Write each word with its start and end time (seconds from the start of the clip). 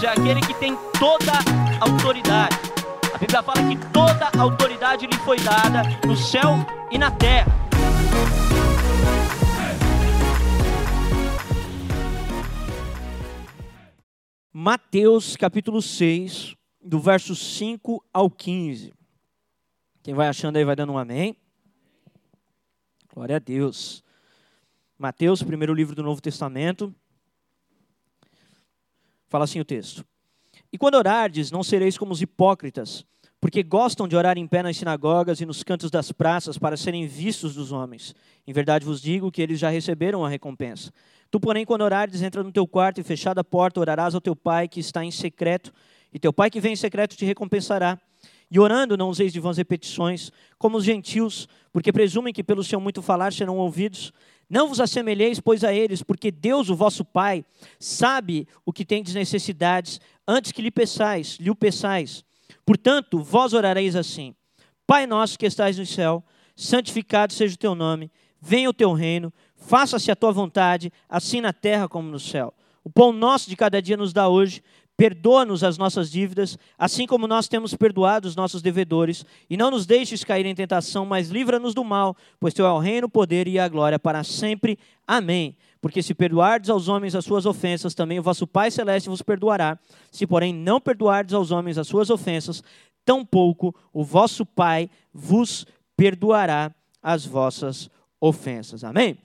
É 0.00 0.06
aquele 0.06 0.40
que 0.40 0.54
tem 0.54 0.76
toda 0.96 1.32
autoridade. 1.80 2.56
A 3.12 3.18
Bíblia 3.18 3.42
fala 3.42 3.68
que 3.68 3.76
toda 3.92 4.30
autoridade 4.40 5.08
lhe 5.08 5.16
foi 5.18 5.36
dada 5.40 5.82
no 6.06 6.16
céu 6.16 6.54
e 6.88 6.96
na 6.96 7.10
terra. 7.10 7.50
Mateus 14.52 15.36
capítulo 15.36 15.82
6, 15.82 16.54
do 16.80 17.00
verso 17.00 17.34
5 17.34 18.04
ao 18.14 18.30
15. 18.30 18.94
Quem 20.04 20.14
vai 20.14 20.28
achando 20.28 20.58
aí 20.58 20.64
vai 20.64 20.76
dando 20.76 20.92
um 20.92 20.98
amém. 20.98 21.36
Glória 23.12 23.34
a 23.34 23.40
Deus. 23.40 24.04
Mateus, 24.96 25.42
primeiro 25.42 25.74
livro 25.74 25.96
do 25.96 26.04
Novo 26.04 26.20
Testamento, 26.20 26.94
Fala 29.28 29.44
assim 29.44 29.60
o 29.60 29.64
texto. 29.64 30.04
E 30.72 30.78
quando 30.78 30.96
orardes, 30.96 31.50
não 31.50 31.62
sereis 31.62 31.96
como 31.96 32.12
os 32.12 32.20
hipócritas, 32.20 33.04
porque 33.40 33.62
gostam 33.62 34.08
de 34.08 34.16
orar 34.16 34.36
em 34.36 34.46
pé 34.46 34.62
nas 34.62 34.76
sinagogas 34.76 35.40
e 35.40 35.46
nos 35.46 35.62
cantos 35.62 35.90
das 35.90 36.10
praças 36.10 36.58
para 36.58 36.76
serem 36.76 37.06
vistos 37.06 37.54
dos 37.54 37.70
homens. 37.70 38.14
Em 38.46 38.52
verdade 38.52 38.84
vos 38.84 39.00
digo 39.00 39.30
que 39.30 39.40
eles 39.40 39.58
já 39.58 39.68
receberam 39.68 40.24
a 40.24 40.28
recompensa. 40.28 40.92
Tu, 41.30 41.38
porém, 41.38 41.64
quando 41.64 41.82
orares, 41.82 42.22
entra 42.22 42.42
no 42.42 42.50
teu 42.50 42.66
quarto 42.66 43.00
e 43.00 43.04
fechada 43.04 43.42
a 43.42 43.44
porta, 43.44 43.80
orarás 43.80 44.14
ao 44.14 44.20
teu 44.20 44.34
pai 44.34 44.66
que 44.66 44.80
está 44.80 45.04
em 45.04 45.10
secreto, 45.10 45.72
e 46.12 46.18
teu 46.18 46.32
pai 46.32 46.50
que 46.50 46.60
vem 46.60 46.72
em 46.72 46.76
secreto 46.76 47.16
te 47.16 47.24
recompensará. 47.24 47.98
E 48.50 48.58
orando, 48.58 48.96
não 48.96 49.10
useis 49.10 49.32
de 49.32 49.40
vãs 49.40 49.58
repetições, 49.58 50.32
como 50.58 50.78
os 50.78 50.84
gentios, 50.84 51.48
porque 51.72 51.92
presumem 51.92 52.32
que 52.32 52.42
pelo 52.42 52.64
seu 52.64 52.80
muito 52.80 53.02
falar 53.02 53.32
serão 53.32 53.58
ouvidos. 53.58 54.12
Não 54.48 54.68
vos 54.68 54.80
assemelheis, 54.80 55.38
pois, 55.38 55.62
a 55.62 55.72
eles, 55.72 56.02
porque 56.02 56.30
Deus, 56.30 56.70
o 56.70 56.74
vosso 56.74 57.04
Pai, 57.04 57.44
sabe 57.78 58.48
o 58.64 58.72
que 58.72 58.84
tendes 58.84 59.14
necessidades 59.14 60.00
antes 60.26 60.52
que 60.52 60.62
lhe 60.62 60.70
peçais, 60.70 61.36
lhe 61.38 61.50
o 61.50 61.54
peçais. 61.54 62.24
Portanto, 62.64 63.18
vós 63.22 63.52
orareis 63.52 63.94
assim: 63.94 64.34
Pai 64.86 65.06
nosso 65.06 65.38
que 65.38 65.44
estais 65.44 65.76
no 65.78 65.84
céu, 65.84 66.24
santificado 66.56 67.32
seja 67.34 67.54
o 67.54 67.58
teu 67.58 67.74
nome, 67.74 68.10
venha 68.40 68.70
o 68.70 68.74
teu 68.74 68.92
reino, 68.92 69.32
faça-se 69.56 70.10
a 70.10 70.16
tua 70.16 70.32
vontade, 70.32 70.90
assim 71.08 71.42
na 71.42 71.52
terra 71.52 71.88
como 71.88 72.08
no 72.08 72.18
céu. 72.18 72.54
O 72.82 72.88
pão 72.90 73.12
nosso 73.12 73.50
de 73.50 73.56
cada 73.56 73.82
dia 73.82 73.98
nos 73.98 74.14
dá 74.14 74.28
hoje, 74.28 74.62
Perdoa-nos 74.98 75.62
as 75.62 75.78
nossas 75.78 76.10
dívidas, 76.10 76.58
assim 76.76 77.06
como 77.06 77.28
nós 77.28 77.46
temos 77.46 77.72
perdoado 77.72 78.26
os 78.26 78.34
nossos 78.34 78.60
devedores, 78.60 79.24
e 79.48 79.56
não 79.56 79.70
nos 79.70 79.86
deixes 79.86 80.24
cair 80.24 80.44
em 80.44 80.56
tentação, 80.56 81.06
mas 81.06 81.28
livra-nos 81.28 81.72
do 81.72 81.84
mal, 81.84 82.16
pois 82.40 82.52
teu 82.52 82.66
é 82.66 82.72
o 82.72 82.80
reino, 82.80 83.06
o 83.06 83.10
poder 83.10 83.46
e 83.46 83.60
a 83.60 83.68
glória 83.68 83.96
para 83.96 84.24
sempre. 84.24 84.76
Amém. 85.06 85.56
Porque 85.80 86.02
se 86.02 86.14
perdoardes 86.14 86.68
aos 86.68 86.88
homens 86.88 87.14
as 87.14 87.24
suas 87.24 87.46
ofensas, 87.46 87.94
também 87.94 88.18
o 88.18 88.24
vosso 88.24 88.44
Pai 88.44 88.72
celeste 88.72 89.08
vos 89.08 89.22
perdoará. 89.22 89.78
Se, 90.10 90.26
porém, 90.26 90.52
não 90.52 90.80
perdoardes 90.80 91.32
aos 91.32 91.52
homens 91.52 91.78
as 91.78 91.86
suas 91.86 92.10
ofensas, 92.10 92.60
tampouco 93.04 93.72
o 93.92 94.02
vosso 94.02 94.44
Pai 94.44 94.90
vos 95.14 95.64
perdoará 95.96 96.74
as 97.00 97.24
vossas 97.24 97.88
ofensas. 98.20 98.82
Amém? 98.82 99.16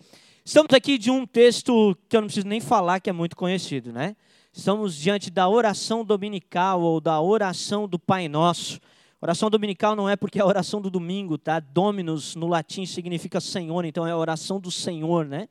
Estamos 0.45 0.72
aqui 0.72 1.00
de 1.00 1.09
um 1.09 1.25
texto 1.25 1.97
que 2.07 2.16
eu 2.16 2.22
não 2.22 2.28
preciso 2.28 2.47
nem 2.47 2.61
falar 2.61 3.00
que 3.00 3.09
é 3.09 3.13
muito 3.13 3.35
conhecido, 3.35 3.91
né? 3.91 4.16
Estamos 4.56 4.96
diante 4.96 5.31
da 5.31 5.50
oração 5.50 6.06
dominical 6.06 6.80
ou 6.80 7.02
da 7.02 7.19
oração 7.19 7.88
do 7.88 7.97
Pai 7.97 8.28
Nosso. 8.28 8.80
Oração 9.19 9.50
dominical 9.50 9.96
não 9.96 10.08
é 10.08 10.16
porque 10.16 10.38
é 10.38 10.44
a 10.44 10.46
oração 10.46 10.80
do 10.80 10.91
domingo, 10.91 11.40
tá? 11.40 11.59
Dominus 11.59 12.36
no 12.36 12.46
latim 12.46 12.86
significa 12.86 13.41
Senhor, 13.41 13.84
então 13.84 14.06
é 14.06 14.12
a 14.12 14.18
oração 14.18 14.59
do 14.59 14.69
Senhor, 14.69 15.25
né? 15.25 15.50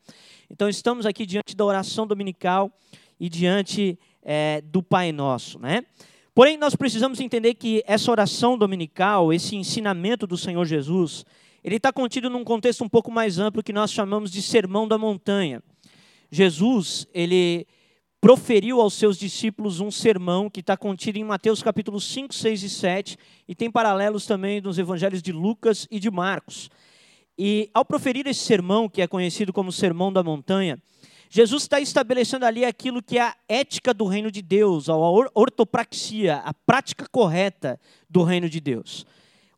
Então 0.48 0.68
estamos 0.68 1.04
aqui 1.04 1.26
diante 1.26 1.56
da 1.56 1.64
oração 1.64 2.06
dominical 2.06 2.70
e 3.18 3.28
diante 3.28 3.98
é, 4.22 4.60
do 4.60 4.84
Pai 4.84 5.10
Nosso, 5.10 5.58
né? 5.58 5.84
Porém, 6.32 6.56
nós 6.56 6.76
precisamos 6.76 7.18
entender 7.18 7.54
que 7.54 7.82
essa 7.88 8.08
oração 8.08 8.56
dominical, 8.56 9.32
esse 9.32 9.56
ensinamento 9.56 10.28
do 10.28 10.38
Senhor 10.38 10.64
Jesus, 10.64 11.26
ele 11.64 11.76
está 11.76 11.92
contido 11.92 12.30
num 12.30 12.44
contexto 12.44 12.84
um 12.84 12.88
pouco 12.88 13.10
mais 13.10 13.40
amplo 13.40 13.64
que 13.64 13.72
nós 13.72 13.90
chamamos 13.90 14.30
de 14.30 14.40
Sermão 14.40 14.86
da 14.86 14.96
Montanha. 14.96 15.60
Jesus, 16.30 17.04
ele 17.12 17.66
proferiu 18.22 18.80
aos 18.80 18.94
seus 18.94 19.18
discípulos 19.18 19.80
um 19.80 19.90
sermão 19.90 20.48
que 20.48 20.60
está 20.60 20.76
contido 20.76 21.16
em 21.18 21.24
Mateus 21.24 21.60
capítulos 21.60 22.04
5, 22.04 22.32
6 22.32 22.62
e 22.62 22.70
7, 22.70 23.18
e 23.48 23.54
tem 23.54 23.68
paralelos 23.68 24.26
também 24.26 24.60
nos 24.60 24.78
evangelhos 24.78 25.20
de 25.20 25.32
Lucas 25.32 25.88
e 25.90 25.98
de 25.98 26.08
Marcos. 26.08 26.70
E 27.36 27.68
ao 27.74 27.84
proferir 27.84 28.28
esse 28.28 28.38
sermão, 28.38 28.88
que 28.88 29.02
é 29.02 29.08
conhecido 29.08 29.52
como 29.52 29.72
Sermão 29.72 30.12
da 30.12 30.22
Montanha, 30.22 30.80
Jesus 31.28 31.64
está 31.64 31.80
estabelecendo 31.80 32.46
ali 32.46 32.64
aquilo 32.64 33.02
que 33.02 33.18
é 33.18 33.22
a 33.22 33.34
ética 33.48 33.92
do 33.92 34.06
reino 34.06 34.30
de 34.30 34.40
Deus, 34.40 34.88
a 34.88 34.94
ortopraxia, 34.94 36.36
a 36.44 36.54
prática 36.54 37.08
correta 37.10 37.80
do 38.08 38.22
reino 38.22 38.48
de 38.48 38.60
Deus. 38.60 39.04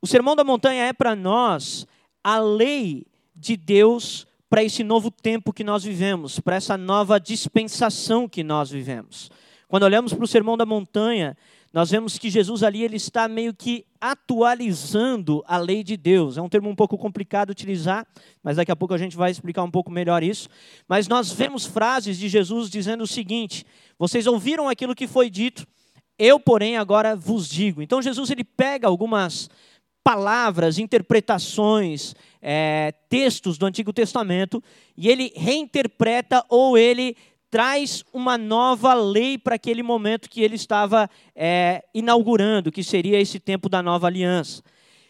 O 0.00 0.06
Sermão 0.06 0.34
da 0.34 0.42
Montanha 0.42 0.84
é 0.84 0.92
para 0.94 1.14
nós 1.14 1.86
a 2.22 2.38
lei 2.38 3.04
de 3.36 3.58
Deus 3.58 4.26
para 4.54 4.62
esse 4.62 4.84
novo 4.84 5.10
tempo 5.10 5.52
que 5.52 5.64
nós 5.64 5.82
vivemos, 5.82 6.38
para 6.38 6.54
essa 6.54 6.78
nova 6.78 7.18
dispensação 7.18 8.28
que 8.28 8.44
nós 8.44 8.70
vivemos. 8.70 9.28
Quando 9.66 9.82
olhamos 9.82 10.12
para 10.14 10.22
o 10.22 10.28
Sermão 10.28 10.56
da 10.56 10.64
Montanha, 10.64 11.36
nós 11.72 11.90
vemos 11.90 12.18
que 12.18 12.30
Jesus 12.30 12.62
ali 12.62 12.84
ele 12.84 12.94
está 12.94 13.26
meio 13.26 13.52
que 13.52 13.84
atualizando 14.00 15.42
a 15.48 15.56
lei 15.56 15.82
de 15.82 15.96
Deus. 15.96 16.38
É 16.38 16.40
um 16.40 16.48
termo 16.48 16.70
um 16.70 16.74
pouco 16.76 16.96
complicado 16.96 17.48
de 17.48 17.50
utilizar, 17.50 18.06
mas 18.44 18.56
daqui 18.56 18.70
a 18.70 18.76
pouco 18.76 18.94
a 18.94 18.96
gente 18.96 19.16
vai 19.16 19.28
explicar 19.28 19.64
um 19.64 19.70
pouco 19.72 19.90
melhor 19.90 20.22
isso. 20.22 20.48
Mas 20.86 21.08
nós 21.08 21.32
vemos 21.32 21.66
frases 21.66 22.16
de 22.16 22.28
Jesus 22.28 22.70
dizendo 22.70 23.02
o 23.02 23.08
seguinte: 23.08 23.66
Vocês 23.98 24.24
ouviram 24.24 24.68
aquilo 24.68 24.94
que 24.94 25.08
foi 25.08 25.28
dito, 25.28 25.66
eu, 26.16 26.38
porém, 26.38 26.76
agora 26.76 27.16
vos 27.16 27.48
digo. 27.48 27.82
Então 27.82 28.00
Jesus 28.00 28.30
ele 28.30 28.44
pega 28.44 28.86
algumas 28.86 29.50
palavras, 30.04 30.78
interpretações, 30.78 32.14
é, 32.42 32.92
textos 33.08 33.56
do 33.56 33.64
Antigo 33.64 33.90
Testamento 33.90 34.62
e 34.94 35.08
ele 35.08 35.32
reinterpreta 35.34 36.44
ou 36.50 36.76
ele 36.76 37.16
traz 37.50 38.04
uma 38.12 38.36
nova 38.36 38.92
lei 38.92 39.38
para 39.38 39.54
aquele 39.54 39.82
momento 39.82 40.28
que 40.28 40.42
ele 40.42 40.56
estava 40.56 41.08
é, 41.34 41.82
inaugurando, 41.94 42.70
que 42.70 42.84
seria 42.84 43.18
esse 43.18 43.40
tempo 43.40 43.68
da 43.68 43.82
nova 43.82 44.06
aliança. 44.08 44.62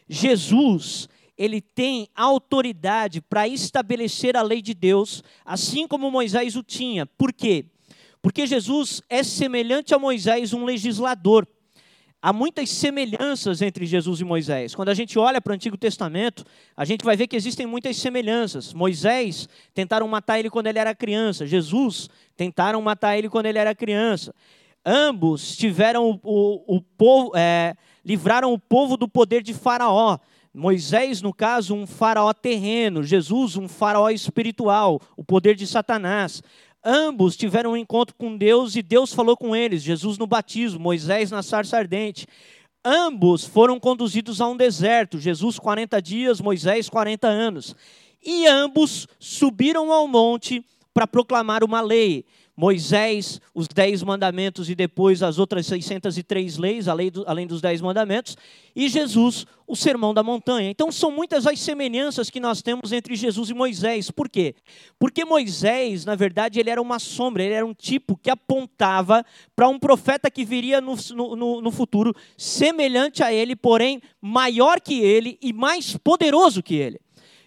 Jesus, 0.09 1.09
ele 1.37 1.61
tem 1.61 2.09
autoridade 2.15 3.21
para 3.21 3.49
estabelecer 3.49 4.37
a 4.37 4.43
lei 4.43 4.63
de 4.63 4.75
Deus, 4.75 5.25
assim 5.45 5.89
como 5.89 6.11
Moisés 6.11 6.55
o 6.55 6.63
tinha. 6.63 7.05
Por 7.05 7.33
quê? 7.33 7.65
Porque 8.23 8.47
Jesus 8.47 9.03
é 9.09 9.23
semelhante 9.23 9.95
a 9.95 9.99
Moisés, 9.99 10.53
um 10.53 10.65
legislador. 10.65 11.49
Há 12.27 12.33
muitas 12.33 12.71
semelhanças 12.71 13.61
entre 13.61 13.85
Jesus 13.85 14.19
e 14.19 14.25
Moisés. 14.25 14.75
Quando 14.75 14.89
a 14.89 14.95
gente 14.95 15.19
olha 15.19 15.43
para 15.43 15.51
o 15.51 15.55
Antigo 15.55 15.77
Testamento, 15.77 16.43
a 16.75 16.83
gente 16.83 17.05
vai 17.05 17.19
ver 17.19 17.27
que 17.27 17.37
existem 17.37 17.67
muitas 17.67 17.99
semelhanças. 17.99 18.73
Moisés 18.73 19.47
tentaram 19.75 20.09
matar 20.09 20.39
ele 20.39 20.49
quando 20.49 20.69
ele 20.69 20.79
era 20.79 20.95
criança. 20.95 21.47
Jesus 21.47 22.09
tentaram 22.35 22.81
matar 22.81 23.19
ele 23.19 23.29
quando 23.29 23.45
ele 23.45 23.59
era 23.59 23.75
criança. 23.75 24.35
Ambos 24.83 25.55
tiveram 25.55 26.13
o, 26.13 26.21
o, 26.23 26.77
o 26.77 26.81
povo, 26.81 27.33
é, 27.37 27.77
livraram 28.03 28.55
o 28.55 28.59
povo 28.59 28.97
do 28.97 29.07
poder 29.07 29.43
de 29.43 29.53
Faraó. 29.53 30.19
Moisés, 30.55 31.21
no 31.21 31.35
caso, 31.35 31.75
um 31.75 31.85
faraó 31.85 32.33
terreno, 32.33 33.03
Jesus, 33.03 33.57
um 33.57 33.67
faraó 33.67 34.09
espiritual, 34.09 35.01
o 35.17 35.25
poder 35.25 35.57
de 35.57 35.67
Satanás. 35.67 36.43
Ambos 36.85 37.35
tiveram 37.35 37.73
um 37.73 37.77
encontro 37.77 38.15
com 38.15 38.37
Deus 38.37 38.77
e 38.77 38.83
Deus 38.83 39.15
falou 39.15 39.37
com 39.37 39.57
eles, 39.57 39.83
Jesus 39.83 40.19
no 40.19 40.27
batismo, 40.27 40.79
Moisés 40.79 41.31
na 41.31 41.43
sarça 41.43 41.79
ardente. 41.79 42.27
Ambos 42.85 43.47
foram 43.47 43.81
conduzidos 43.81 44.43
a 44.43 44.47
um 44.47 44.57
deserto, 44.57 45.19
Jesus 45.19 45.59
40 45.59 46.03
dias, 46.03 46.43
Moisés 46.43 46.91
40 46.91 47.27
anos. 47.27 47.75
E 48.23 48.47
ambos 48.47 49.09
subiram 49.19 49.91
ao 49.91 50.07
monte 50.07 50.63
para 50.93 51.07
proclamar 51.07 51.65
uma 51.65 51.81
lei. 51.81 52.27
Moisés, 52.57 53.41
os 53.53 53.67
dez 53.67 54.03
mandamentos 54.03 54.71
e 54.71 54.77
depois 54.77 55.25
as 55.25 55.39
outras 55.39 55.67
603 55.67 56.57
leis, 56.57 56.87
além 56.87 57.47
dos 57.47 57.61
dez 57.61 57.81
mandamentos, 57.81 58.37
e 58.77 58.89
Jesus, 58.89 59.45
o 59.67 59.75
sermão 59.75 60.15
da 60.15 60.23
montanha. 60.23 60.71
Então 60.71 60.93
são 60.93 61.11
muitas 61.11 61.49
as 61.49 61.59
semelhanças 61.59 62.31
que 62.31 62.39
nós 62.39 62.63
temos 62.63 62.93
entre 62.93 63.17
Jesus 63.17 63.51
e 63.51 63.55
Moisés. 63.55 64.09
Por 64.11 64.29
quê? 64.29 64.55
Porque 64.99 65.25
Moisés, 65.25 66.05
na 66.05 66.15
verdade, 66.15 66.61
ele 66.61 66.71
era 66.71 66.81
uma 66.81 67.01
sombra, 67.01 67.43
ele 67.43 67.55
era 67.55 67.67
um 67.67 67.75
tipo 67.75 68.17
que 68.17 68.31
apontava 68.31 69.25
para 69.57 69.69
um 69.69 69.79
profeta 69.79 70.31
que 70.31 70.45
viria 70.45 70.81
no, 70.81 70.95
no, 71.15 71.61
no 71.61 71.71
futuro, 71.73 72.15
semelhante 72.37 73.23
a 73.23 73.33
ele, 73.33 73.57
porém 73.57 74.01
maior 74.21 74.81
que 74.81 75.01
ele 75.01 75.39
e 75.43 75.53
mais 75.53 75.97
poderoso 75.97 76.63
que 76.63 76.77
ele. 76.77 77.01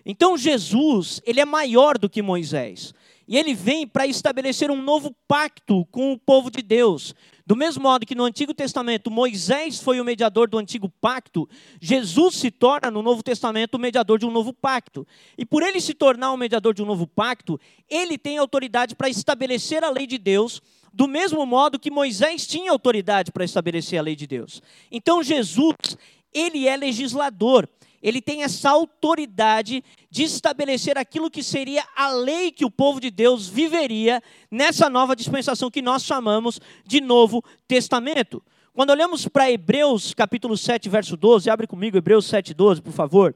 Então 0.06 0.38
Jesus, 0.38 1.22
ele 1.26 1.40
é 1.40 1.46
maior 1.46 1.98
do 1.98 2.10
que 2.10 2.22
Moisés. 2.22 2.94
E 3.28 3.38
ele 3.38 3.54
vem 3.54 3.86
para 3.86 4.08
estabelecer 4.08 4.72
um 4.72 4.82
novo 4.82 5.14
pacto 5.28 5.86
com 5.92 6.14
o 6.14 6.18
povo 6.18 6.50
de 6.50 6.62
Deus. 6.62 7.14
Do 7.46 7.56
mesmo 7.56 7.84
modo 7.84 8.06
que 8.06 8.16
no 8.16 8.24
Antigo 8.24 8.54
Testamento 8.54 9.10
Moisés 9.12 9.82
foi 9.82 10.00
o 10.02 10.06
mediador 10.06 10.50
do 10.50 10.58
antigo 10.58 10.90
pacto, 11.02 11.48
Jesus 11.80 12.36
se 12.36 12.52
torna 12.52 12.92
no 12.92 13.02
Novo 13.02 13.24
Testamento 13.24 13.76
o 13.76 13.80
mediador 13.80 14.20
de 14.20 14.26
um 14.26 14.32
novo 14.32 14.52
pacto. 14.52 15.08
E 15.38 15.46
por 15.46 15.64
ele 15.64 15.80
se 15.80 15.94
tornar 15.94 16.32
o 16.32 16.38
mediador 16.38 16.74
de 16.74 16.84
um 16.84 16.86
novo 16.86 17.08
pacto, 17.08 17.60
ele 17.90 18.18
tem 18.18 18.38
autoridade 18.38 18.96
para 18.96 19.08
estabelecer 19.10 19.84
a 19.84 19.90
lei 19.90 20.06
de 20.06 20.18
Deus, 20.18 20.62
do 20.94 21.08
mesmo 21.08 21.46
modo 21.46 21.80
que 21.80 21.92
Moisés 21.92 22.46
tinha 22.46 22.72
autoridade 22.72 23.32
para 23.32 23.46
estabelecer 23.46 24.00
a 24.00 24.02
lei 24.04 24.16
de 24.16 24.28
Deus. 24.28 24.62
Então 24.92 25.24
Jesus, 25.24 25.76
ele 26.34 26.68
é 26.68 26.76
legislador 26.76 27.68
ele 28.02 28.22
tem 28.22 28.44
essa 28.44 28.70
autoridade 28.70 29.84
de 30.10 30.24
estabelecer 30.24 30.98
aquilo 30.98 31.32
que 31.32 31.44
seria 31.44 31.84
a 31.96 32.10
lei 32.12 32.52
que 32.52 32.66
o 32.66 32.72
povo 32.72 33.00
de 33.00 33.10
Deus 33.10 33.48
viveria 33.48 34.22
nessa 34.50 34.90
nova 34.90 35.16
dispensação 35.16 35.72
que 35.72 35.82
nós 35.82 36.04
chamamos 36.04 36.60
de 36.86 37.02
Novo 37.02 37.44
Testamento. 37.68 38.44
Quando 38.74 38.92
olhamos 38.92 39.28
para 39.28 39.52
Hebreus 39.52 40.14
capítulo 40.14 40.56
7, 40.56 40.88
verso 40.88 41.18
12, 41.18 41.50
abre 41.50 41.66
comigo 41.66 41.98
Hebreus 41.98 42.28
7, 42.28 42.54
12, 42.54 42.82
por 42.82 42.94
favor. 42.94 43.36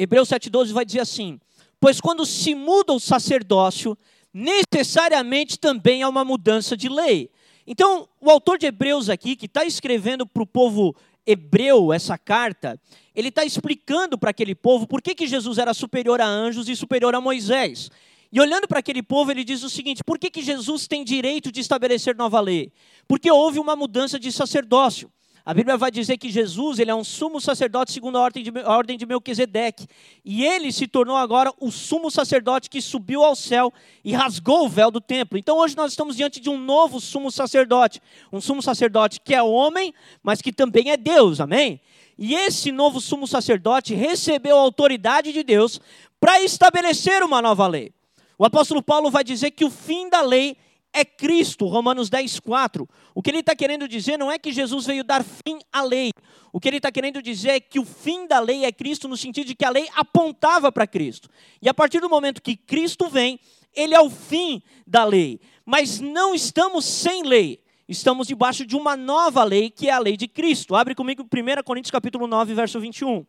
Hebreus 0.00 0.30
7,12 0.30 0.72
vai 0.72 0.82
dizer 0.82 1.00
assim: 1.00 1.38
Pois 1.80 2.00
quando 2.00 2.26
se 2.26 2.54
muda 2.54 2.92
o 2.92 3.00
sacerdócio, 3.00 3.96
necessariamente 4.32 5.58
também 5.58 6.02
há 6.02 6.08
uma 6.08 6.24
mudança 6.24 6.76
de 6.76 6.88
lei. 6.88 7.30
Então, 7.66 8.08
o 8.20 8.30
autor 8.30 8.58
de 8.58 8.66
Hebreus 8.66 9.08
aqui, 9.08 9.34
que 9.34 9.46
está 9.46 9.64
escrevendo 9.64 10.26
para 10.26 10.42
o 10.42 10.46
povo 10.46 10.94
hebreu 11.26 11.92
essa 11.92 12.18
carta, 12.18 12.80
ele 13.14 13.28
está 13.28 13.44
explicando 13.44 14.18
para 14.18 14.30
aquele 14.30 14.54
povo 14.54 14.86
por 14.86 15.00
que, 15.00 15.14
que 15.14 15.26
Jesus 15.26 15.58
era 15.58 15.72
superior 15.72 16.20
a 16.20 16.26
anjos 16.26 16.68
e 16.68 16.76
superior 16.76 17.14
a 17.14 17.20
Moisés. 17.20 17.90
E 18.32 18.40
olhando 18.40 18.68
para 18.68 18.78
aquele 18.78 19.02
povo, 19.02 19.30
ele 19.30 19.42
diz 19.42 19.62
o 19.62 19.70
seguinte: 19.70 20.04
por 20.04 20.18
que, 20.18 20.30
que 20.30 20.42
Jesus 20.42 20.86
tem 20.86 21.04
direito 21.04 21.50
de 21.50 21.60
estabelecer 21.60 22.16
nova 22.16 22.40
lei? 22.40 22.72
Porque 23.08 23.30
houve 23.30 23.58
uma 23.58 23.74
mudança 23.74 24.18
de 24.18 24.30
sacerdócio. 24.30 25.10
A 25.50 25.52
Bíblia 25.52 25.76
vai 25.76 25.90
dizer 25.90 26.16
que 26.16 26.30
Jesus 26.30 26.78
ele 26.78 26.92
é 26.92 26.94
um 26.94 27.02
sumo 27.02 27.40
sacerdote 27.40 27.90
segundo 27.90 28.16
a 28.16 28.20
ordem 28.20 28.44
de, 28.44 28.52
a 28.60 28.70
ordem 28.70 28.96
de 28.96 29.04
Melquisedeque. 29.04 29.88
E 30.24 30.44
ele 30.44 30.70
se 30.70 30.86
tornou 30.86 31.16
agora 31.16 31.52
o 31.58 31.72
sumo 31.72 32.08
sacerdote 32.08 32.70
que 32.70 32.80
subiu 32.80 33.24
ao 33.24 33.34
céu 33.34 33.72
e 34.04 34.12
rasgou 34.12 34.64
o 34.64 34.68
véu 34.68 34.92
do 34.92 35.00
templo. 35.00 35.36
Então 35.36 35.58
hoje 35.58 35.76
nós 35.76 35.90
estamos 35.90 36.14
diante 36.14 36.38
de 36.38 36.48
um 36.48 36.56
novo 36.56 37.00
sumo 37.00 37.32
sacerdote. 37.32 38.00
Um 38.32 38.40
sumo 38.40 38.62
sacerdote 38.62 39.20
que 39.20 39.34
é 39.34 39.42
homem, 39.42 39.92
mas 40.22 40.40
que 40.40 40.52
também 40.52 40.92
é 40.92 40.96
Deus. 40.96 41.40
Amém? 41.40 41.80
E 42.16 42.32
esse 42.32 42.70
novo 42.70 43.00
sumo 43.00 43.26
sacerdote 43.26 43.92
recebeu 43.92 44.56
a 44.56 44.62
autoridade 44.62 45.32
de 45.32 45.42
Deus 45.42 45.80
para 46.20 46.40
estabelecer 46.44 47.24
uma 47.24 47.42
nova 47.42 47.66
lei. 47.66 47.92
O 48.38 48.44
apóstolo 48.44 48.84
Paulo 48.84 49.10
vai 49.10 49.24
dizer 49.24 49.50
que 49.50 49.64
o 49.64 49.70
fim 49.70 50.08
da 50.08 50.20
lei 50.20 50.50
é 50.50 50.60
Cristo, 51.04 51.66
Romanos 51.66 52.10
10, 52.10 52.40
4. 52.40 52.88
O 53.14 53.22
que 53.22 53.30
ele 53.30 53.38
está 53.38 53.54
querendo 53.54 53.86
dizer 53.86 54.18
não 54.18 54.30
é 54.30 54.38
que 54.38 54.52
Jesus 54.52 54.86
veio 54.86 55.04
dar 55.04 55.22
fim 55.22 55.58
à 55.72 55.82
lei. 55.82 56.10
O 56.52 56.58
que 56.58 56.68
ele 56.68 56.78
está 56.78 56.90
querendo 56.90 57.22
dizer 57.22 57.50
é 57.50 57.60
que 57.60 57.78
o 57.78 57.84
fim 57.84 58.26
da 58.26 58.40
lei 58.40 58.64
é 58.64 58.72
Cristo, 58.72 59.06
no 59.06 59.16
sentido 59.16 59.46
de 59.46 59.54
que 59.54 59.64
a 59.64 59.70
lei 59.70 59.88
apontava 59.94 60.72
para 60.72 60.86
Cristo. 60.86 61.28
E 61.62 61.68
a 61.68 61.74
partir 61.74 62.00
do 62.00 62.08
momento 62.08 62.42
que 62.42 62.56
Cristo 62.56 63.08
vem, 63.08 63.38
ele 63.74 63.94
é 63.94 64.00
o 64.00 64.10
fim 64.10 64.62
da 64.86 65.04
lei. 65.04 65.40
Mas 65.64 66.00
não 66.00 66.34
estamos 66.34 66.84
sem 66.84 67.22
lei. 67.22 67.62
Estamos 67.88 68.26
debaixo 68.26 68.64
de 68.64 68.76
uma 68.76 68.96
nova 68.96 69.42
lei, 69.44 69.70
que 69.70 69.88
é 69.88 69.92
a 69.92 69.98
lei 69.98 70.16
de 70.16 70.28
Cristo. 70.28 70.74
Abre 70.74 70.94
comigo 70.94 71.22
1 71.24 71.62
Coríntios 71.64 71.90
capítulo 71.90 72.26
9, 72.26 72.54
verso 72.54 72.80
21. 72.80 73.26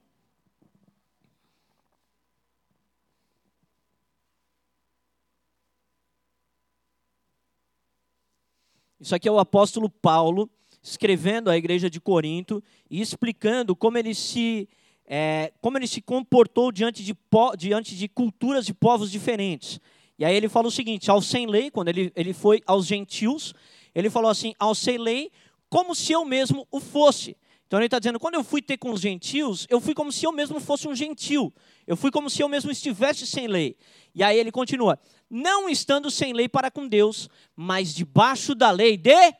Isso 9.01 9.15
aqui 9.15 9.27
é 9.27 9.31
o 9.31 9.39
apóstolo 9.39 9.89
Paulo 9.89 10.47
escrevendo 10.83 11.49
à 11.49 11.57
igreja 11.57 11.89
de 11.89 11.99
Corinto 11.99 12.63
e 12.87 13.01
explicando 13.01 13.75
como 13.75 13.97
ele 13.97 14.13
se, 14.13 14.69
é, 15.07 15.51
como 15.59 15.75
ele 15.79 15.87
se 15.87 16.01
comportou 16.01 16.71
diante 16.71 17.03
de, 17.03 17.17
diante 17.57 17.95
de 17.95 18.07
culturas 18.07 18.69
e 18.69 18.73
povos 18.75 19.09
diferentes. 19.11 19.79
E 20.19 20.23
aí 20.23 20.35
ele 20.35 20.47
fala 20.47 20.67
o 20.67 20.71
seguinte: 20.71 21.09
ao 21.09 21.19
sem 21.19 21.47
lei, 21.47 21.71
quando 21.71 21.87
ele, 21.87 22.11
ele 22.15 22.31
foi 22.31 22.61
aos 22.67 22.85
gentios, 22.85 23.55
ele 23.95 24.07
falou 24.07 24.29
assim: 24.29 24.53
ao 24.59 24.75
sem 24.75 24.99
lei, 24.99 25.31
como 25.67 25.95
se 25.95 26.11
eu 26.11 26.23
mesmo 26.23 26.67
o 26.69 26.79
fosse. 26.79 27.35
Então 27.71 27.79
ele 27.79 27.87
está 27.87 27.99
dizendo: 27.99 28.19
quando 28.19 28.35
eu 28.35 28.43
fui 28.43 28.61
ter 28.61 28.75
com 28.75 28.91
os 28.91 28.99
gentios, 28.99 29.65
eu 29.69 29.79
fui 29.79 29.93
como 29.93 30.11
se 30.11 30.25
eu 30.25 30.33
mesmo 30.33 30.59
fosse 30.59 30.89
um 30.89 30.93
gentil. 30.93 31.53
Eu 31.87 31.95
fui 31.95 32.11
como 32.11 32.29
se 32.29 32.43
eu 32.43 32.49
mesmo 32.49 32.69
estivesse 32.69 33.25
sem 33.25 33.47
lei. 33.47 33.77
E 34.13 34.21
aí 34.21 34.37
ele 34.37 34.51
continua: 34.51 34.99
não 35.29 35.69
estando 35.69 36.11
sem 36.11 36.33
lei 36.33 36.49
para 36.49 36.69
com 36.69 36.85
Deus, 36.85 37.29
mas 37.55 37.95
debaixo 37.95 38.53
da 38.53 38.71
lei 38.71 38.97
de 38.97 39.33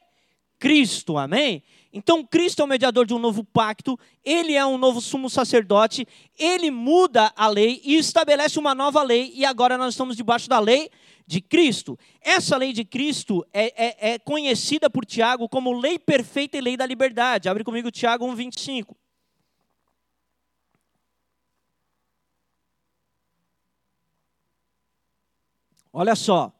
Cristo. 0.57 1.18
Amém? 1.18 1.62
Então, 1.92 2.24
Cristo 2.24 2.62
é 2.62 2.63
o 2.63 2.68
mediador 2.69 3.06
de 3.06 3.13
um 3.13 3.19
novo 3.19 3.44
pacto, 3.44 4.00
ele 4.24 4.54
é 4.54 4.66
um 4.66 4.77
novo 4.77 5.01
sumo 5.01 5.30
sacerdote, 5.30 6.07
ele 6.39 6.72
muda 6.72 7.34
a 7.36 7.50
lei 7.50 7.81
e 7.84 7.98
estabelece 7.98 8.57
uma 8.57 8.74
nova 8.74 9.04
lei, 9.04 9.34
e 9.36 9.44
agora 9.44 9.77
nós 9.77 9.94
estamos 9.94 10.16
debaixo 10.16 10.48
da 10.48 10.57
lei 10.57 10.89
de 11.31 11.39
Cristo. 11.39 11.98
Essa 12.19 12.57
lei 12.57 12.74
de 12.74 12.83
Cristo 12.83 13.45
é, 13.54 14.10
é, 14.10 14.12
é 14.13 14.19
conhecida 14.19 14.89
por 14.89 15.06
Tiago 15.06 15.48
como 15.48 15.72
lei 15.72 15.98
perfeita 15.98 16.57
e 16.57 16.62
lei 16.62 16.75
da 16.75 16.86
liberdade. 16.86 17.48
Abre 17.48 17.63
comigo 17.63 17.89
Tiago 17.89 18.28
1,25. 18.28 18.94
Olha 25.94 26.16
só, 26.16 26.54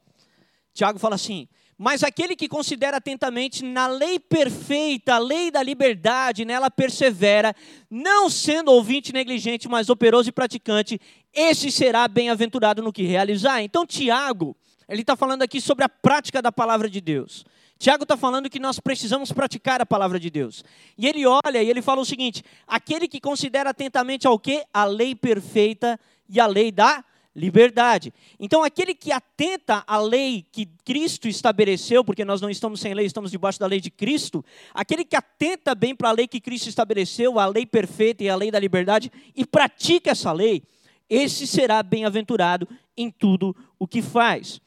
Tiago 0.74 1.00
fala 1.00 1.16
assim: 1.16 1.50
mas 1.78 2.04
aquele 2.04 2.36
que 2.36 2.48
considera 2.48 2.98
atentamente 2.98 3.66
na 3.66 3.88
lei 3.88 4.20
perfeita, 4.20 5.16
a 5.16 5.18
lei 5.18 5.50
da 5.50 5.64
liberdade, 5.64 6.46
nela 6.46 6.70
persevera, 6.70 7.56
não 7.90 8.30
sendo 8.30 8.72
ouvinte 8.72 9.12
negligente, 9.12 9.68
mas 9.68 9.90
operoso 9.90 10.30
e 10.30 10.32
praticante, 10.32 11.02
esse 11.34 11.72
será 11.72 12.08
bem-aventurado 12.08 12.84
no 12.84 12.94
que 12.94 13.02
realizar. 13.02 13.64
Então, 13.64 13.84
Tiago, 13.84 14.56
ele 14.92 15.02
está 15.02 15.16
falando 15.16 15.42
aqui 15.42 15.62
sobre 15.62 15.86
a 15.86 15.90
prática 15.90 16.42
da 16.42 16.52
palavra 16.52 16.90
de 16.90 17.00
Deus. 17.00 17.46
Tiago 17.80 18.04
está 18.04 18.18
falando 18.18 18.50
que 18.50 18.60
nós 18.60 18.78
precisamos 18.78 19.32
praticar 19.32 19.80
a 19.82 19.86
palavra 19.86 20.20
de 20.20 20.30
Deus. 20.30 20.66
E 20.98 21.08
ele 21.08 21.26
olha 21.26 21.64
e 21.64 21.70
ele 21.70 21.82
fala 21.82 22.02
o 22.02 22.06
seguinte: 22.06 22.44
aquele 22.68 23.08
que 23.08 23.22
considera 23.22 23.70
atentamente 23.70 24.28
ao 24.28 24.38
que? 24.38 24.66
A 24.74 24.84
lei 24.84 25.16
perfeita 25.16 25.98
e 26.28 26.42
a 26.42 26.46
lei 26.46 26.74
da 26.74 27.06
liberdade. 27.34 28.14
Então, 28.38 28.66
aquele 28.66 28.94
que 28.94 29.14
atenta 29.14 29.82
à 29.88 29.98
lei 29.98 30.46
que 30.52 30.66
Cristo 30.84 31.30
estabeleceu, 31.30 32.04
porque 32.04 32.26
nós 32.26 32.42
não 32.42 32.50
estamos 32.50 32.82
sem 32.82 32.94
lei, 32.94 33.06
estamos 33.06 33.32
debaixo 33.32 33.60
da 33.62 33.68
lei 33.68 33.80
de 33.80 33.90
Cristo, 33.90 34.44
aquele 34.74 35.06
que 35.06 35.16
atenta 35.16 35.74
bem 35.74 35.96
para 35.96 36.10
a 36.10 36.12
lei 36.12 36.28
que 36.28 36.42
Cristo 36.42 36.68
estabeleceu, 36.68 37.40
a 37.40 37.46
lei 37.46 37.66
perfeita 37.66 38.26
e 38.26 38.30
a 38.30 38.36
lei 38.36 38.52
da 38.52 38.60
liberdade, 38.60 39.10
e 39.34 39.46
pratica 39.46 40.12
essa 40.12 40.34
lei, 40.34 40.62
esse 41.10 41.48
será 41.48 41.82
bem-aventurado 41.82 42.68
em 42.98 43.10
tudo 43.10 43.56
o 43.80 43.88
que 43.88 44.02
faz. 44.02 44.60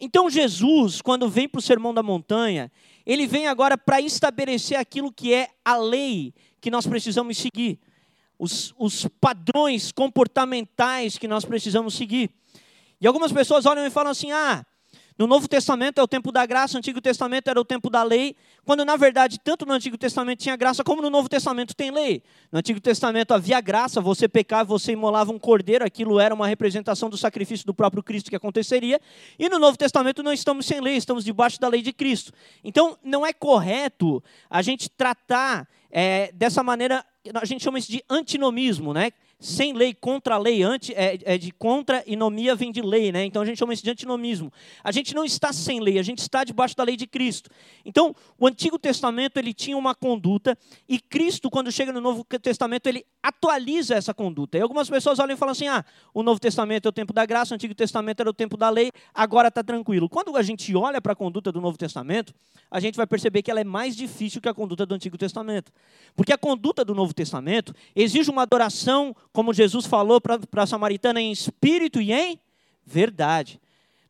Então, 0.00 0.30
Jesus, 0.30 1.02
quando 1.02 1.28
vem 1.28 1.48
para 1.48 1.58
o 1.58 1.62
Sermão 1.62 1.92
da 1.92 2.02
Montanha, 2.02 2.72
ele 3.04 3.26
vem 3.26 3.46
agora 3.46 3.76
para 3.76 4.00
estabelecer 4.00 4.78
aquilo 4.78 5.12
que 5.12 5.34
é 5.34 5.50
a 5.64 5.76
lei 5.76 6.32
que 6.60 6.70
nós 6.70 6.86
precisamos 6.86 7.36
seguir 7.36 7.78
os, 8.40 8.74
os 8.78 9.06
padrões 9.20 9.92
comportamentais 9.92 11.18
que 11.18 11.28
nós 11.28 11.44
precisamos 11.44 11.94
seguir. 11.94 12.30
E 12.98 13.06
algumas 13.06 13.30
pessoas 13.30 13.66
olham 13.66 13.86
e 13.86 13.90
falam 13.90 14.10
assim: 14.10 14.32
ah, 14.32 14.64
No 15.20 15.26
Novo 15.26 15.46
Testamento 15.46 16.00
é 16.00 16.02
o 16.02 16.08
tempo 16.08 16.32
da 16.32 16.46
graça, 16.46 16.72
no 16.72 16.78
Antigo 16.78 16.98
Testamento 16.98 17.48
era 17.48 17.60
o 17.60 17.64
tempo 17.64 17.90
da 17.90 18.02
lei, 18.02 18.34
quando 18.64 18.86
na 18.86 18.96
verdade 18.96 19.38
tanto 19.38 19.66
no 19.66 19.74
Antigo 19.74 19.98
Testamento 19.98 20.38
tinha 20.38 20.56
graça 20.56 20.82
como 20.82 21.02
no 21.02 21.10
Novo 21.10 21.28
Testamento 21.28 21.76
tem 21.76 21.90
lei. 21.90 22.22
No 22.50 22.58
Antigo 22.58 22.80
Testamento 22.80 23.34
havia 23.34 23.60
graça, 23.60 24.00
você 24.00 24.26
pecava, 24.26 24.64
você 24.64 24.92
imolava 24.92 25.30
um 25.30 25.38
cordeiro, 25.38 25.84
aquilo 25.84 26.18
era 26.18 26.34
uma 26.34 26.46
representação 26.46 27.10
do 27.10 27.18
sacrifício 27.18 27.66
do 27.66 27.74
próprio 27.74 28.02
Cristo 28.02 28.30
que 28.30 28.36
aconteceria. 28.36 28.98
E 29.38 29.46
no 29.50 29.58
Novo 29.58 29.76
Testamento 29.76 30.22
não 30.22 30.32
estamos 30.32 30.64
sem 30.64 30.80
lei, 30.80 30.96
estamos 30.96 31.22
debaixo 31.22 31.60
da 31.60 31.68
lei 31.68 31.82
de 31.82 31.92
Cristo. 31.92 32.32
Então 32.64 32.96
não 33.04 33.26
é 33.26 33.34
correto 33.34 34.24
a 34.48 34.62
gente 34.62 34.88
tratar 34.88 35.68
é, 35.90 36.32
dessa 36.32 36.62
maneira, 36.62 37.04
a 37.34 37.44
gente 37.44 37.62
chama 37.62 37.78
isso 37.78 37.92
de 37.92 38.02
antinomismo, 38.08 38.94
né? 38.94 39.12
Sem 39.40 39.72
lei, 39.72 39.94
contra 39.94 40.34
a 40.34 40.38
lei, 40.38 40.62
é, 40.62 41.18
é 41.24 41.38
de 41.38 41.50
contra 41.50 42.04
e 42.06 42.14
nomia 42.14 42.54
vem 42.54 42.70
de 42.70 42.82
lei, 42.82 43.10
né? 43.10 43.24
Então 43.24 43.40
a 43.40 43.44
gente 43.44 43.58
chama 43.58 43.72
isso 43.72 43.82
de 43.82 43.90
antinomismo. 43.90 44.52
A 44.84 44.92
gente 44.92 45.14
não 45.14 45.24
está 45.24 45.50
sem 45.52 45.80
lei, 45.80 45.98
a 45.98 46.02
gente 46.02 46.18
está 46.18 46.44
debaixo 46.44 46.76
da 46.76 46.84
lei 46.84 46.96
de 46.96 47.06
Cristo. 47.06 47.48
Então, 47.84 48.14
o 48.38 48.46
Antigo 48.46 48.78
Testamento 48.78 49.38
ele 49.38 49.54
tinha 49.54 49.78
uma 49.78 49.94
conduta 49.94 50.56
e 50.86 51.00
Cristo, 51.00 51.48
quando 51.48 51.72
chega 51.72 51.90
no 51.90 52.00
Novo 52.00 52.22
Testamento, 52.24 52.86
ele 52.86 53.04
atualiza 53.22 53.94
essa 53.94 54.12
conduta. 54.12 54.58
E 54.58 54.60
algumas 54.60 54.90
pessoas 54.90 55.18
olham 55.18 55.34
e 55.34 55.38
falam 55.38 55.52
assim: 55.52 55.68
ah, 55.68 55.84
o 56.12 56.22
Novo 56.22 56.38
Testamento 56.38 56.86
é 56.86 56.88
o 56.90 56.92
tempo 56.92 57.12
da 57.12 57.24
graça, 57.24 57.54
o 57.54 57.56
Antigo 57.56 57.74
Testamento 57.74 58.20
era 58.20 58.28
o 58.28 58.34
tempo 58.34 58.58
da 58.58 58.68
lei, 58.68 58.92
agora 59.14 59.48
está 59.48 59.64
tranquilo. 59.64 60.08
Quando 60.08 60.36
a 60.36 60.42
gente 60.42 60.76
olha 60.76 61.00
para 61.00 61.14
a 61.14 61.16
conduta 61.16 61.50
do 61.50 61.60
Novo 61.60 61.78
Testamento, 61.78 62.34
a 62.70 62.78
gente 62.78 62.96
vai 62.96 63.06
perceber 63.06 63.42
que 63.42 63.50
ela 63.50 63.60
é 63.60 63.64
mais 63.64 63.96
difícil 63.96 64.40
que 64.40 64.48
a 64.48 64.54
conduta 64.54 64.84
do 64.84 64.94
Antigo 64.94 65.16
Testamento. 65.16 65.72
Porque 66.14 66.32
a 66.32 66.38
conduta 66.38 66.84
do 66.84 66.94
Novo 66.94 67.14
Testamento 67.14 67.74
exige 67.96 68.30
uma 68.30 68.42
adoração 68.42 69.14
como 69.32 69.52
Jesus 69.52 69.86
falou 69.86 70.20
para 70.20 70.38
a 70.56 70.66
samaritana, 70.66 71.20
em 71.20 71.32
espírito 71.32 72.00
e 72.00 72.12
em 72.12 72.38
verdade. 72.84 73.60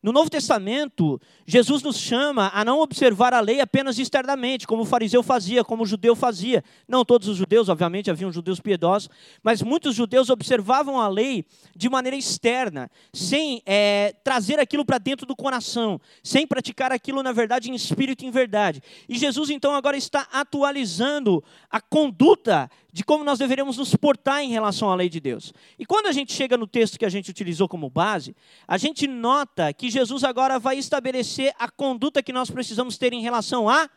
No 0.03 0.11
Novo 0.11 0.31
Testamento, 0.31 1.21
Jesus 1.45 1.83
nos 1.83 1.95
chama 1.95 2.49
a 2.55 2.65
não 2.65 2.79
observar 2.81 3.35
a 3.35 3.39
lei 3.39 3.61
apenas 3.61 3.99
externamente, 3.99 4.65
como 4.65 4.81
o 4.81 4.85
fariseu 4.85 5.21
fazia, 5.21 5.63
como 5.63 5.83
o 5.83 5.85
judeu 5.85 6.15
fazia. 6.15 6.63
Não 6.87 7.05
todos 7.05 7.27
os 7.27 7.37
judeus, 7.37 7.69
obviamente, 7.69 8.09
haviam 8.09 8.31
judeus 8.31 8.59
piedosos, 8.59 9.11
mas 9.43 9.61
muitos 9.61 9.93
judeus 9.93 10.31
observavam 10.31 10.99
a 10.99 11.07
lei 11.07 11.45
de 11.75 11.87
maneira 11.87 12.17
externa, 12.17 12.89
sem 13.13 13.61
é, 13.63 14.15
trazer 14.23 14.59
aquilo 14.59 14.83
para 14.83 14.97
dentro 14.97 15.27
do 15.27 15.35
coração, 15.35 16.01
sem 16.23 16.47
praticar 16.47 16.91
aquilo, 16.91 17.21
na 17.21 17.31
verdade, 17.31 17.69
em 17.69 17.75
espírito 17.75 18.23
e 18.23 18.27
em 18.27 18.31
verdade. 18.31 18.81
E 19.07 19.19
Jesus, 19.19 19.51
então, 19.51 19.75
agora 19.75 19.95
está 19.95 20.27
atualizando 20.31 21.43
a 21.69 21.79
conduta 21.79 22.71
de 22.91 23.03
como 23.03 23.23
nós 23.23 23.39
deveríamos 23.39 23.77
nos 23.77 23.95
portar 23.95 24.41
em 24.41 24.49
relação 24.49 24.91
à 24.91 24.95
lei 24.95 25.09
de 25.09 25.19
Deus. 25.19 25.53
E 25.79 25.85
quando 25.85 26.07
a 26.07 26.11
gente 26.11 26.33
chega 26.33 26.57
no 26.57 26.67
texto 26.67 26.99
que 26.99 27.05
a 27.05 27.09
gente 27.09 27.29
utilizou 27.31 27.67
como 27.67 27.89
base, 27.89 28.35
a 28.67 28.77
gente 28.77 29.07
nota 29.07 29.71
que 29.73 29.89
Jesus 29.89 30.23
agora 30.23 30.59
vai 30.59 30.77
estabelecer 30.77 31.53
a 31.57 31.69
conduta 31.69 32.21
que 32.21 32.33
nós 32.33 32.49
precisamos 32.49 32.97
ter 32.97 33.13
em 33.13 33.21
relação 33.21 33.69
à 33.69 33.89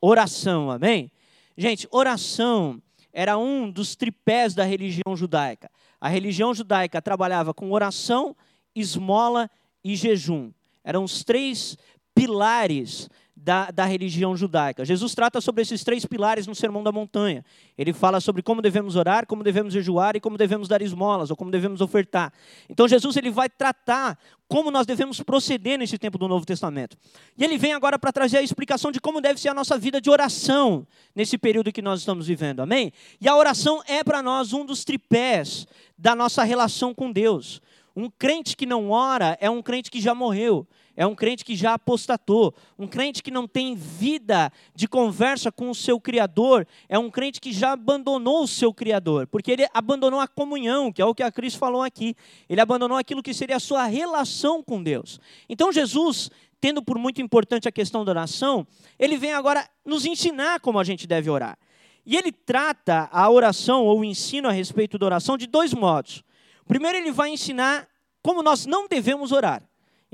oração, 0.00 0.70
amém? 0.70 1.10
Gente, 1.56 1.88
oração 1.90 2.82
era 3.12 3.38
um 3.38 3.70
dos 3.70 3.94
tripés 3.94 4.54
da 4.54 4.64
religião 4.64 5.16
judaica. 5.16 5.70
A 6.00 6.08
religião 6.08 6.52
judaica 6.52 7.00
trabalhava 7.00 7.54
com 7.54 7.72
oração, 7.72 8.36
esmola 8.74 9.48
e 9.82 9.96
jejum. 9.96 10.52
Eram 10.82 11.04
os 11.04 11.24
três 11.24 11.78
pilares 12.14 13.08
da, 13.44 13.70
da 13.70 13.84
religião 13.84 14.34
judaica. 14.34 14.86
Jesus 14.86 15.14
trata 15.14 15.38
sobre 15.38 15.60
esses 15.60 15.84
três 15.84 16.06
pilares 16.06 16.46
no 16.46 16.54
Sermão 16.54 16.82
da 16.82 16.90
Montanha. 16.90 17.44
Ele 17.76 17.92
fala 17.92 18.18
sobre 18.18 18.42
como 18.42 18.62
devemos 18.62 18.96
orar, 18.96 19.26
como 19.26 19.44
devemos 19.44 19.74
jejuar 19.74 20.16
e 20.16 20.20
como 20.20 20.38
devemos 20.38 20.66
dar 20.66 20.80
esmolas, 20.80 21.30
ou 21.30 21.36
como 21.36 21.50
devemos 21.50 21.82
ofertar. 21.82 22.32
Então 22.70 22.88
Jesus 22.88 23.14
ele 23.18 23.30
vai 23.30 23.50
tratar 23.50 24.18
como 24.48 24.70
nós 24.70 24.86
devemos 24.86 25.20
proceder 25.20 25.78
nesse 25.78 25.98
tempo 25.98 26.16
do 26.16 26.26
Novo 26.26 26.46
Testamento. 26.46 26.96
E 27.36 27.44
ele 27.44 27.58
vem 27.58 27.74
agora 27.74 27.98
para 27.98 28.10
trazer 28.10 28.38
a 28.38 28.42
explicação 28.42 28.90
de 28.90 28.98
como 28.98 29.20
deve 29.20 29.38
ser 29.38 29.50
a 29.50 29.54
nossa 29.54 29.76
vida 29.76 30.00
de 30.00 30.08
oração 30.08 30.86
nesse 31.14 31.36
período 31.36 31.70
que 31.70 31.82
nós 31.82 32.00
estamos 32.00 32.26
vivendo. 32.26 32.60
Amém? 32.60 32.94
E 33.20 33.28
a 33.28 33.36
oração 33.36 33.82
é 33.86 34.02
para 34.02 34.22
nós 34.22 34.54
um 34.54 34.64
dos 34.64 34.84
tripés 34.84 35.66
da 35.98 36.14
nossa 36.14 36.42
relação 36.44 36.94
com 36.94 37.12
Deus. 37.12 37.60
Um 37.94 38.08
crente 38.08 38.56
que 38.56 38.64
não 38.64 38.90
ora 38.90 39.36
é 39.38 39.50
um 39.50 39.60
crente 39.60 39.90
que 39.90 40.00
já 40.00 40.14
morreu 40.14 40.66
é 40.96 41.06
um 41.06 41.14
crente 41.14 41.44
que 41.44 41.56
já 41.56 41.74
apostatou, 41.74 42.54
um 42.78 42.86
crente 42.86 43.22
que 43.22 43.30
não 43.30 43.48
tem 43.48 43.74
vida 43.74 44.52
de 44.74 44.86
conversa 44.86 45.50
com 45.50 45.70
o 45.70 45.74
seu 45.74 46.00
Criador, 46.00 46.66
é 46.88 46.98
um 46.98 47.10
crente 47.10 47.40
que 47.40 47.52
já 47.52 47.72
abandonou 47.72 48.42
o 48.42 48.48
seu 48.48 48.72
Criador, 48.72 49.26
porque 49.26 49.50
ele 49.50 49.66
abandonou 49.74 50.20
a 50.20 50.28
comunhão, 50.28 50.92
que 50.92 51.02
é 51.02 51.04
o 51.04 51.14
que 51.14 51.22
a 51.22 51.32
Cris 51.32 51.54
falou 51.54 51.82
aqui, 51.82 52.14
ele 52.48 52.60
abandonou 52.60 52.96
aquilo 52.96 53.22
que 53.22 53.34
seria 53.34 53.56
a 53.56 53.60
sua 53.60 53.84
relação 53.86 54.62
com 54.62 54.82
Deus. 54.82 55.20
Então 55.48 55.72
Jesus, 55.72 56.30
tendo 56.60 56.82
por 56.82 56.98
muito 56.98 57.20
importante 57.20 57.68
a 57.68 57.72
questão 57.72 58.04
da 58.04 58.12
oração, 58.12 58.66
ele 58.98 59.16
vem 59.16 59.32
agora 59.32 59.68
nos 59.84 60.04
ensinar 60.04 60.60
como 60.60 60.78
a 60.78 60.84
gente 60.84 61.06
deve 61.06 61.28
orar. 61.28 61.58
E 62.06 62.16
ele 62.16 62.30
trata 62.30 63.08
a 63.10 63.30
oração 63.30 63.84
ou 63.84 64.00
o 64.00 64.04
ensino 64.04 64.48
a 64.48 64.52
respeito 64.52 64.98
da 64.98 65.06
oração 65.06 65.38
de 65.38 65.46
dois 65.46 65.72
modos. 65.72 66.22
Primeiro, 66.66 66.98
ele 66.98 67.10
vai 67.10 67.30
ensinar 67.30 67.88
como 68.22 68.42
nós 68.42 68.66
não 68.66 68.86
devemos 68.86 69.32
orar. 69.32 69.62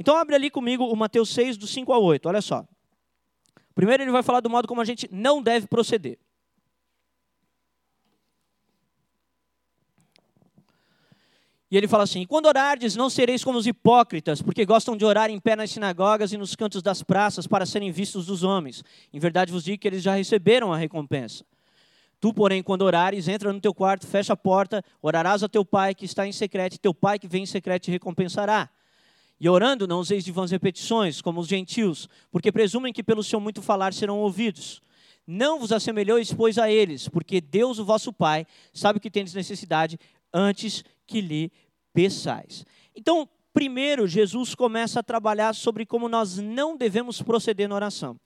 Então 0.00 0.16
abre 0.16 0.34
ali 0.34 0.48
comigo 0.48 0.86
o 0.86 0.96
Mateus 0.96 1.28
6, 1.34 1.58
do 1.58 1.66
5 1.66 1.92
ao 1.92 2.02
8, 2.02 2.26
olha 2.26 2.40
só. 2.40 2.66
Primeiro 3.74 4.02
ele 4.02 4.10
vai 4.10 4.22
falar 4.22 4.40
do 4.40 4.48
modo 4.48 4.66
como 4.66 4.80
a 4.80 4.84
gente 4.84 5.06
não 5.12 5.42
deve 5.42 5.66
proceder. 5.66 6.18
E 11.70 11.76
ele 11.76 11.86
fala 11.86 12.04
assim: 12.04 12.24
Quando 12.24 12.46
orardes, 12.46 12.96
não 12.96 13.10
sereis 13.10 13.44
como 13.44 13.58
os 13.58 13.66
hipócritas, 13.66 14.40
porque 14.40 14.64
gostam 14.64 14.96
de 14.96 15.04
orar 15.04 15.28
em 15.28 15.38
pé 15.38 15.54
nas 15.54 15.70
sinagogas 15.70 16.32
e 16.32 16.38
nos 16.38 16.56
cantos 16.56 16.82
das 16.82 17.02
praças 17.02 17.46
para 17.46 17.66
serem 17.66 17.92
vistos 17.92 18.24
dos 18.24 18.42
homens. 18.42 18.82
Em 19.12 19.18
verdade 19.18 19.52
vos 19.52 19.64
digo 19.64 19.78
que 19.78 19.86
eles 19.86 20.02
já 20.02 20.14
receberam 20.14 20.72
a 20.72 20.78
recompensa. 20.78 21.44
Tu, 22.18 22.32
porém, 22.32 22.62
quando 22.62 22.82
orares, 22.82 23.28
entra 23.28 23.52
no 23.52 23.60
teu 23.60 23.74
quarto, 23.74 24.06
fecha 24.06 24.32
a 24.32 24.36
porta, 24.36 24.82
orarás 25.02 25.42
a 25.42 25.48
teu 25.48 25.62
pai 25.62 25.94
que 25.94 26.06
está 26.06 26.26
em 26.26 26.32
secreto, 26.32 26.76
e 26.76 26.78
teu 26.78 26.94
pai 26.94 27.18
que 27.18 27.28
vem 27.28 27.42
em 27.42 27.46
secreto 27.46 27.82
te 27.82 27.90
recompensará. 27.90 28.70
E 29.40 29.48
orando, 29.48 29.86
não 29.86 30.00
useis 30.00 30.22
de 30.22 30.30
vãs 30.30 30.50
repetições, 30.50 31.22
como 31.22 31.40
os 31.40 31.48
gentios, 31.48 32.06
porque 32.30 32.52
presumem 32.52 32.92
que 32.92 33.02
pelo 33.02 33.24
seu 33.24 33.40
muito 33.40 33.62
falar 33.62 33.94
serão 33.94 34.18
ouvidos. 34.18 34.82
Não 35.26 35.58
vos 35.58 35.72
assemelheis, 35.72 36.32
pois, 36.32 36.58
a 36.58 36.70
eles, 36.70 37.08
porque 37.08 37.40
Deus, 37.40 37.78
o 37.78 37.84
vosso 37.84 38.12
Pai, 38.12 38.46
sabe 38.72 39.00
que 39.00 39.10
tendes 39.10 39.32
necessidade 39.32 39.98
antes 40.32 40.84
que 41.06 41.22
lhe 41.22 41.50
peçais. 41.94 42.66
Então, 42.94 43.26
primeiro, 43.52 44.06
Jesus 44.06 44.54
começa 44.54 45.00
a 45.00 45.02
trabalhar 45.02 45.54
sobre 45.54 45.86
como 45.86 46.06
nós 46.06 46.36
não 46.36 46.76
devemos 46.76 47.22
proceder 47.22 47.66
na 47.66 47.74
oração. 47.74 48.20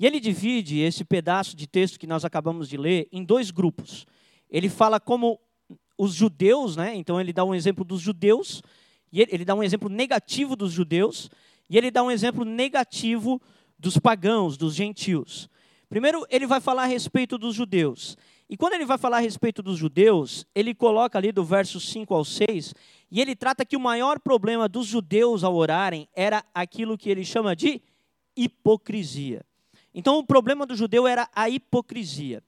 E 0.00 0.04
ele 0.04 0.18
divide 0.18 0.80
esse 0.80 1.04
pedaço 1.04 1.56
de 1.56 1.66
texto 1.66 1.98
que 1.98 2.06
nós 2.06 2.24
acabamos 2.24 2.68
de 2.68 2.76
ler 2.76 3.08
em 3.12 3.24
dois 3.24 3.52
grupos. 3.52 4.04
Ele 4.50 4.68
fala 4.68 4.98
como 4.98 5.40
os 5.96 6.12
judeus, 6.12 6.76
né? 6.76 6.94
Então 6.94 7.20
ele 7.20 7.32
dá 7.32 7.44
um 7.44 7.54
exemplo 7.54 7.84
dos 7.84 8.00
judeus 8.00 8.62
e 9.12 9.20
ele, 9.20 9.44
dá 9.44 9.54
um 9.54 9.62
exemplo 9.62 9.88
negativo 9.88 10.56
dos 10.56 10.72
judeus 10.72 11.30
e 11.68 11.76
ele 11.76 11.90
dá 11.90 12.02
um 12.02 12.10
exemplo 12.10 12.44
negativo 12.44 13.40
dos 13.78 13.98
pagãos, 13.98 14.56
dos 14.56 14.74
gentios. 14.74 15.48
Primeiro, 15.88 16.26
ele 16.30 16.46
vai 16.46 16.60
falar 16.60 16.84
a 16.84 16.86
respeito 16.86 17.38
dos 17.38 17.54
judeus. 17.54 18.16
E 18.48 18.56
quando 18.56 18.74
ele 18.74 18.84
vai 18.84 18.96
falar 18.96 19.18
a 19.18 19.20
respeito 19.20 19.62
dos 19.62 19.76
judeus, 19.76 20.46
ele 20.54 20.74
coloca 20.74 21.18
ali 21.18 21.32
do 21.32 21.44
verso 21.44 21.80
5 21.80 22.14
ao 22.14 22.24
6, 22.24 22.74
e 23.10 23.20
ele 23.20 23.34
trata 23.34 23.64
que 23.64 23.76
o 23.76 23.80
maior 23.80 24.20
problema 24.20 24.68
dos 24.68 24.86
judeus 24.86 25.42
ao 25.42 25.54
orarem 25.54 26.08
era 26.14 26.44
aquilo 26.54 26.96
que 26.96 27.10
ele 27.10 27.24
chama 27.24 27.56
de 27.56 27.82
hipocrisia. 28.36 29.44
Então, 29.92 30.18
o 30.18 30.26
problema 30.26 30.64
do 30.64 30.76
judeu 30.76 31.06
era 31.06 31.28
a 31.34 31.48
hipocrisia. 31.48 32.42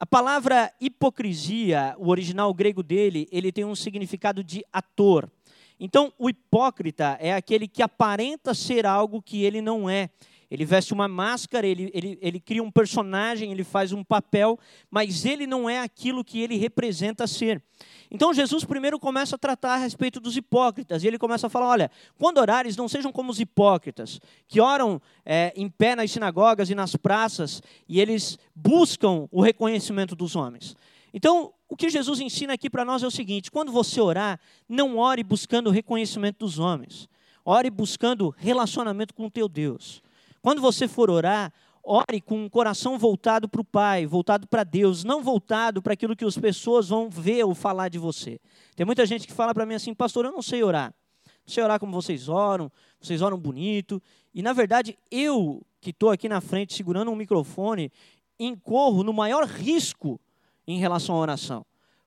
A 0.00 0.06
palavra 0.06 0.72
hipocrisia, 0.80 1.94
o 1.98 2.08
original 2.08 2.52
grego 2.52 2.82
dele, 2.82 3.26
ele 3.32 3.50
tem 3.50 3.64
um 3.64 3.74
significado 3.74 4.44
de 4.44 4.64
ator. 4.72 5.30
Então, 5.80 6.12
o 6.18 6.28
hipócrita 6.28 7.16
é 7.20 7.34
aquele 7.34 7.68
que 7.68 7.82
aparenta 7.82 8.52
ser 8.54 8.84
algo 8.86 9.22
que 9.22 9.44
ele 9.44 9.60
não 9.60 9.88
é. 9.88 10.10
Ele 10.50 10.64
veste 10.64 10.94
uma 10.94 11.06
máscara, 11.06 11.66
ele, 11.66 11.90
ele, 11.92 12.18
ele 12.22 12.40
cria 12.40 12.62
um 12.62 12.70
personagem, 12.70 13.52
ele 13.52 13.64
faz 13.64 13.92
um 13.92 14.02
papel, 14.02 14.58
mas 14.90 15.26
ele 15.26 15.46
não 15.46 15.68
é 15.68 15.80
aquilo 15.80 16.24
que 16.24 16.40
ele 16.40 16.56
representa 16.56 17.26
ser. 17.26 17.62
Então 18.10 18.32
Jesus 18.32 18.64
primeiro 18.64 18.98
começa 18.98 19.36
a 19.36 19.38
tratar 19.38 19.74
a 19.74 19.76
respeito 19.76 20.18
dos 20.18 20.36
hipócritas, 20.38 21.04
e 21.04 21.06
ele 21.06 21.18
começa 21.18 21.48
a 21.48 21.50
falar: 21.50 21.68
olha, 21.68 21.90
quando 22.18 22.38
orares, 22.38 22.76
não 22.76 22.88
sejam 22.88 23.12
como 23.12 23.30
os 23.30 23.38
hipócritas, 23.38 24.18
que 24.46 24.58
oram 24.58 25.02
é, 25.24 25.52
em 25.54 25.68
pé 25.68 25.94
nas 25.94 26.10
sinagogas 26.10 26.70
e 26.70 26.74
nas 26.74 26.96
praças, 26.96 27.62
e 27.86 28.00
eles 28.00 28.38
buscam 28.54 29.28
o 29.30 29.42
reconhecimento 29.42 30.16
dos 30.16 30.34
homens. 30.34 30.74
Então, 31.18 31.52
o 31.68 31.76
que 31.76 31.90
Jesus 31.90 32.20
ensina 32.20 32.52
aqui 32.52 32.70
para 32.70 32.84
nós 32.84 33.02
é 33.02 33.06
o 33.08 33.10
seguinte: 33.10 33.50
quando 33.50 33.72
você 33.72 34.00
orar, 34.00 34.38
não 34.68 34.98
ore 34.98 35.24
buscando 35.24 35.66
o 35.66 35.72
reconhecimento 35.72 36.46
dos 36.46 36.60
homens, 36.60 37.08
ore 37.44 37.70
buscando 37.70 38.32
relacionamento 38.38 39.12
com 39.12 39.26
o 39.26 39.30
teu 39.30 39.48
Deus. 39.48 40.00
Quando 40.40 40.60
você 40.60 40.86
for 40.86 41.10
orar, 41.10 41.52
ore 41.82 42.20
com 42.20 42.44
um 42.44 42.48
coração 42.48 42.96
voltado 42.96 43.48
para 43.48 43.60
o 43.60 43.64
Pai, 43.64 44.06
voltado 44.06 44.46
para 44.46 44.62
Deus, 44.62 45.02
não 45.02 45.20
voltado 45.20 45.82
para 45.82 45.94
aquilo 45.94 46.14
que 46.14 46.24
as 46.24 46.38
pessoas 46.38 46.88
vão 46.88 47.10
ver 47.10 47.44
ou 47.44 47.52
falar 47.52 47.88
de 47.88 47.98
você. 47.98 48.40
Tem 48.76 48.86
muita 48.86 49.04
gente 49.04 49.26
que 49.26 49.32
fala 49.32 49.52
para 49.52 49.66
mim 49.66 49.74
assim, 49.74 49.92
pastor, 49.92 50.24
eu 50.24 50.30
não 50.30 50.40
sei 50.40 50.62
orar. 50.62 50.94
não 51.26 51.52
sei 51.52 51.64
orar 51.64 51.80
como 51.80 51.90
vocês 51.90 52.28
oram, 52.28 52.70
vocês 53.00 53.22
oram 53.22 53.36
bonito. 53.36 54.00
E 54.32 54.40
na 54.40 54.52
verdade, 54.52 54.96
eu 55.10 55.66
que 55.80 55.90
estou 55.90 56.10
aqui 56.10 56.28
na 56.28 56.40
frente 56.40 56.74
segurando 56.74 57.10
um 57.10 57.16
microfone, 57.16 57.90
incorro 58.38 59.02
no 59.02 59.12
maior 59.12 59.44
risco 59.44 60.20
em 60.68 60.78
relação 60.78 61.16
à 61.16 61.18
oração. 61.18 61.64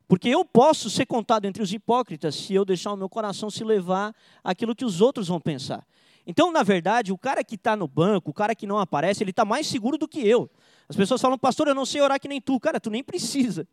Porque 0.07 0.29
eu 0.29 0.45
posso 0.45 0.89
ser 0.89 1.05
contado 1.05 1.45
entre 1.45 1.63
os 1.63 1.73
hipócritas 1.73 2.35
se 2.35 2.53
eu 2.53 2.63
deixar 2.63 2.93
o 2.93 2.97
meu 2.97 3.09
coração 3.09 3.49
se 3.49 3.63
levar 3.63 4.13
aquilo 4.43 4.75
que 4.75 4.85
os 4.85 5.01
outros 5.01 5.29
vão 5.29 5.39
pensar. 5.39 5.85
Então, 6.25 6.51
na 6.51 6.63
verdade, 6.63 7.11
o 7.11 7.17
cara 7.17 7.43
que 7.43 7.55
está 7.55 7.75
no 7.75 7.87
banco, 7.87 8.31
o 8.31 8.33
cara 8.33 8.53
que 8.53 8.67
não 8.67 8.79
aparece, 8.79 9.23
ele 9.23 9.31
está 9.31 9.43
mais 9.43 9.67
seguro 9.67 9.97
do 9.97 10.07
que 10.07 10.25
eu. 10.27 10.49
As 10.87 10.95
pessoas 10.95 11.21
falam, 11.21 11.37
pastor, 11.37 11.67
eu 11.69 11.75
não 11.75 11.85
sei 11.85 12.01
orar 12.01 12.19
que 12.19 12.27
nem 12.27 12.41
tu. 12.41 12.59
Cara, 12.59 12.79
tu 12.79 12.89
nem 12.89 13.01
precisa. 13.01 13.65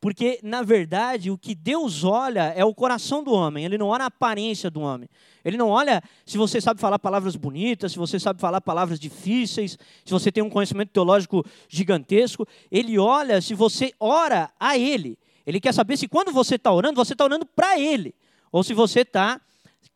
Porque, 0.00 0.40
na 0.42 0.62
verdade, 0.62 1.30
o 1.30 1.38
que 1.38 1.54
Deus 1.54 2.04
olha 2.04 2.52
é 2.56 2.64
o 2.64 2.74
coração 2.74 3.22
do 3.22 3.32
homem, 3.32 3.64
ele 3.64 3.78
não 3.78 3.86
olha 3.86 4.04
a 4.04 4.08
aparência 4.08 4.70
do 4.70 4.80
homem. 4.80 5.08
Ele 5.44 5.56
não 5.56 5.68
olha 5.68 6.02
se 6.24 6.36
você 6.36 6.60
sabe 6.60 6.80
falar 6.80 6.98
palavras 6.98 7.36
bonitas, 7.36 7.92
se 7.92 7.98
você 7.98 8.18
sabe 8.18 8.40
falar 8.40 8.60
palavras 8.60 8.98
difíceis, 8.98 9.78
se 10.04 10.10
você 10.10 10.32
tem 10.32 10.42
um 10.42 10.50
conhecimento 10.50 10.90
teológico 10.90 11.44
gigantesco. 11.68 12.46
Ele 12.70 12.98
olha 12.98 13.40
se 13.40 13.54
você 13.54 13.92
ora 14.00 14.50
a 14.58 14.76
Ele. 14.76 15.16
Ele 15.46 15.60
quer 15.60 15.72
saber 15.72 15.96
se 15.96 16.08
quando 16.08 16.32
você 16.32 16.56
está 16.56 16.72
orando, 16.72 16.96
você 16.96 17.12
está 17.12 17.24
orando 17.24 17.46
para 17.46 17.78
Ele. 17.78 18.12
Ou 18.50 18.64
se 18.64 18.74
você 18.74 19.00
está 19.00 19.40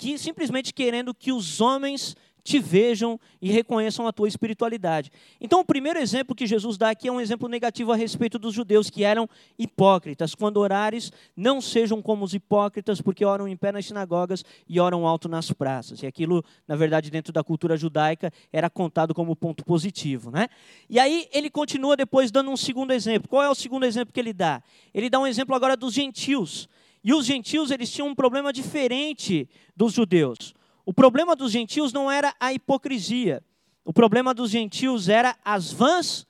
que, 0.01 0.17
simplesmente 0.17 0.73
querendo 0.73 1.13
que 1.13 1.31
os 1.31 1.61
homens 1.61 2.17
te 2.43 2.59
vejam 2.59 3.21
e 3.41 3.53
reconheçam 3.53 4.07
a 4.07 4.13
tua 4.13 4.27
espiritualidade. 4.27 5.13
Então, 5.39 5.61
o 5.61 5.65
primeiro 5.65 5.99
exemplo 5.99 6.35
que 6.35 6.47
Jesus 6.47 6.79
dá 6.79 6.89
aqui 6.89 7.07
é 7.07 7.13
um 7.13 7.21
exemplo 7.21 7.51
negativo 7.51 7.93
a 7.93 7.97
respeito 7.97 8.39
dos 8.39 8.55
judeus 8.55 8.89
que 8.89 9.05
eram 9.05 9.29
hipócritas. 9.59 10.35
Quando 10.35 10.57
orares, 10.57 11.13
não 11.37 11.61
sejam 11.61 12.01
como 12.01 12.25
os 12.25 12.33
hipócritas, 12.33 13.03
porque 13.03 13.27
oram 13.27 13.47
em 13.47 13.59
pé 13.59 13.73
nas 13.73 13.85
sinagogas 13.85 14.43
e 14.67 14.81
oram 14.81 15.07
alto 15.07 15.29
nas 15.29 15.53
praças. 15.53 16.03
E 16.03 16.07
aquilo, 16.07 16.43
na 16.67 16.77
verdade, 16.77 17.11
dentro 17.11 17.31
da 17.31 17.45
cultura 17.45 17.77
judaica, 17.77 18.33
era 18.51 18.71
contado 18.71 19.15
como 19.15 19.37
ponto 19.37 19.63
positivo. 19.63 20.31
Né? 20.31 20.49
E 20.89 20.99
aí 20.99 21.29
ele 21.33 21.51
continua 21.51 21.95
depois 21.95 22.31
dando 22.31 22.51
um 22.51 22.57
segundo 22.57 22.93
exemplo. 22.93 23.29
Qual 23.29 23.43
é 23.43 23.51
o 23.51 23.55
segundo 23.55 23.85
exemplo 23.85 24.15
que 24.15 24.21
ele 24.21 24.33
dá? 24.33 24.63
Ele 24.95 25.11
dá 25.11 25.21
um 25.21 25.27
exemplo 25.27 25.55
agora 25.55 25.77
dos 25.77 25.93
gentios. 25.93 26.69
E 27.03 27.15
os 27.15 27.25
gentios, 27.25 27.71
eles 27.71 27.91
tinham 27.91 28.09
um 28.09 28.15
problema 28.15 28.53
diferente 28.53 29.49
dos 29.75 29.93
judeus. 29.93 30.55
O 30.85 30.93
problema 30.93 31.35
dos 31.35 31.53
gentios 31.53 31.93
não 31.93 32.11
era 32.11 32.35
a 32.39 32.53
hipocrisia. 32.53 33.43
O 33.85 33.93
problema 33.93 34.35
dos 34.35 34.51
gentios 34.51 35.09
era 35.09 35.37
as 35.45 35.73
vãs 35.73 36.27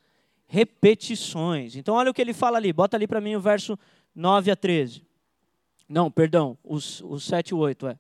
repetições. 0.47 1.77
Então, 1.77 1.95
olha 1.95 2.11
o 2.11 2.15
que 2.15 2.21
ele 2.21 2.33
fala 2.33 2.59
ali. 2.59 2.73
Bota 2.73 2.97
ali 2.97 3.07
para 3.07 3.21
mim 3.21 3.35
o 3.35 3.41
verso 3.41 3.79
9 4.15 4.51
a 4.51 4.57
13. 4.57 5.05
Não, 5.89 6.11
perdão, 6.11 6.57
os, 6.63 7.01
os 7.01 7.25
7 7.25 7.49
e 7.49 7.55
8, 7.55 7.89
é. 7.89 7.99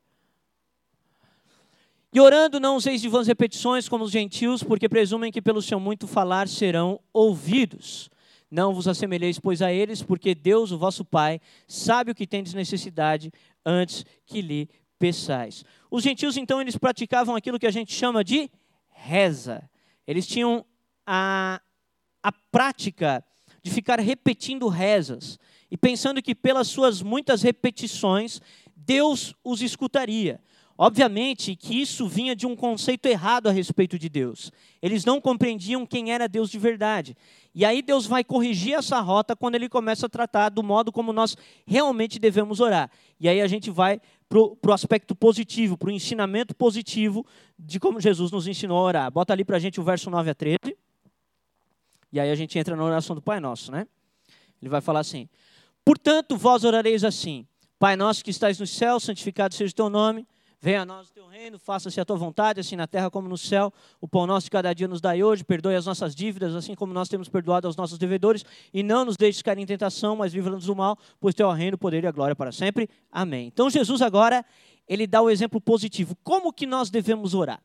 E 2.12 2.20
orando 2.20 2.58
não 2.58 2.76
useis 2.76 3.00
de 3.00 3.08
vãs 3.08 3.28
repetições 3.28 3.88
como 3.88 4.04
os 4.04 4.10
gentios, 4.10 4.62
porque 4.62 4.88
presumem 4.88 5.30
que 5.30 5.40
pelo 5.40 5.62
seu 5.62 5.78
muito 5.78 6.08
falar 6.08 6.48
serão 6.48 7.00
ouvidos. 7.12 8.10
Não 8.50 8.74
vos 8.74 8.88
assemelheis, 8.88 9.38
pois, 9.38 9.62
a 9.62 9.72
eles, 9.72 10.02
porque 10.02 10.34
Deus, 10.34 10.72
o 10.72 10.78
vosso 10.78 11.04
Pai, 11.04 11.40
sabe 11.68 12.10
o 12.10 12.14
que 12.14 12.26
tendes 12.26 12.52
necessidade 12.52 13.32
antes 13.64 14.04
que 14.26 14.42
lhe 14.42 14.68
peçais. 14.98 15.64
Os 15.90 16.02
gentios, 16.02 16.36
então, 16.36 16.60
eles 16.60 16.76
praticavam 16.76 17.36
aquilo 17.36 17.58
que 17.58 17.66
a 17.66 17.70
gente 17.70 17.92
chama 17.92 18.24
de 18.24 18.50
reza. 18.88 19.68
Eles 20.06 20.26
tinham 20.26 20.64
a, 21.06 21.60
a 22.22 22.32
prática 22.32 23.24
de 23.62 23.70
ficar 23.70 24.00
repetindo 24.00 24.68
rezas 24.68 25.38
e 25.70 25.76
pensando 25.76 26.22
que 26.22 26.34
pelas 26.34 26.68
suas 26.68 27.02
muitas 27.02 27.42
repetições 27.42 28.40
Deus 28.74 29.34
os 29.44 29.62
escutaria. 29.62 30.40
Obviamente 30.82 31.54
que 31.54 31.78
isso 31.78 32.08
vinha 32.08 32.34
de 32.34 32.46
um 32.46 32.56
conceito 32.56 33.04
errado 33.04 33.48
a 33.48 33.52
respeito 33.52 33.98
de 33.98 34.08
Deus. 34.08 34.50
Eles 34.80 35.04
não 35.04 35.20
compreendiam 35.20 35.84
quem 35.84 36.10
era 36.10 36.26
Deus 36.26 36.50
de 36.50 36.58
verdade. 36.58 37.14
E 37.54 37.66
aí 37.66 37.82
Deus 37.82 38.06
vai 38.06 38.24
corrigir 38.24 38.72
essa 38.72 38.98
rota 38.98 39.36
quando 39.36 39.56
ele 39.56 39.68
começa 39.68 40.06
a 40.06 40.08
tratar 40.08 40.48
do 40.48 40.62
modo 40.62 40.90
como 40.90 41.12
nós 41.12 41.36
realmente 41.66 42.18
devemos 42.18 42.60
orar. 42.60 42.90
E 43.20 43.28
aí 43.28 43.42
a 43.42 43.46
gente 43.46 43.70
vai 43.70 44.00
para 44.26 44.38
o 44.38 44.72
aspecto 44.72 45.14
positivo, 45.14 45.76
para 45.76 45.90
o 45.90 45.92
ensinamento 45.92 46.54
positivo 46.54 47.26
de 47.58 47.78
como 47.78 48.00
Jesus 48.00 48.30
nos 48.30 48.46
ensinou 48.46 48.78
a 48.78 48.82
orar. 48.82 49.10
Bota 49.10 49.34
ali 49.34 49.44
para 49.44 49.58
a 49.58 49.60
gente 49.60 49.78
o 49.78 49.84
verso 49.84 50.08
9 50.08 50.30
a 50.30 50.34
13. 50.34 50.56
E 52.10 52.18
aí 52.18 52.30
a 52.30 52.34
gente 52.34 52.58
entra 52.58 52.74
na 52.74 52.82
oração 52.82 53.14
do 53.14 53.20
Pai 53.20 53.38
Nosso, 53.38 53.70
né? 53.70 53.86
Ele 54.62 54.70
vai 54.70 54.80
falar 54.80 55.00
assim: 55.00 55.28
Portanto, 55.84 56.38
vós 56.38 56.64
orareis 56.64 57.04
assim: 57.04 57.46
Pai 57.78 57.96
nosso 57.96 58.24
que 58.24 58.30
estais 58.30 58.58
no 58.58 58.66
céu, 58.66 58.98
santificado 58.98 59.54
seja 59.54 59.72
o 59.72 59.76
teu 59.76 59.90
nome. 59.90 60.26
Venha 60.62 60.82
a 60.82 60.84
nós 60.84 61.08
o 61.08 61.12
teu 61.12 61.26
reino, 61.26 61.58
faça-se 61.58 61.98
a 61.98 62.04
tua 62.04 62.16
vontade, 62.16 62.60
assim 62.60 62.76
na 62.76 62.86
terra 62.86 63.10
como 63.10 63.26
no 63.26 63.38
céu. 63.38 63.72
O 63.98 64.06
pão 64.06 64.26
nosso 64.26 64.44
de 64.44 64.50
cada 64.50 64.74
dia 64.74 64.86
nos 64.86 65.00
dai 65.00 65.22
hoje, 65.22 65.42
perdoe 65.42 65.74
as 65.74 65.86
nossas 65.86 66.14
dívidas, 66.14 66.54
assim 66.54 66.74
como 66.74 66.92
nós 66.92 67.08
temos 67.08 67.30
perdoado 67.30 67.66
aos 67.66 67.76
nossos 67.76 67.96
devedores. 67.96 68.44
E 68.72 68.82
não 68.82 69.06
nos 69.06 69.16
deixes 69.16 69.40
cair 69.40 69.58
em 69.58 69.64
tentação, 69.64 70.16
mas 70.16 70.34
livra-nos 70.34 70.66
do 70.66 70.76
mal, 70.76 70.98
pois 71.18 71.34
teu 71.34 71.50
reino, 71.50 71.76
o 71.76 71.78
poder 71.78 72.04
e 72.04 72.06
a 72.06 72.10
glória 72.10 72.36
para 72.36 72.52
sempre. 72.52 72.90
Amém. 73.10 73.46
Então 73.46 73.70
Jesus 73.70 74.02
agora, 74.02 74.44
ele 74.86 75.06
dá 75.06 75.22
o 75.22 75.30
exemplo 75.30 75.62
positivo. 75.62 76.14
Como 76.22 76.52
que 76.52 76.66
nós 76.66 76.90
devemos 76.90 77.32
orar? 77.32 77.62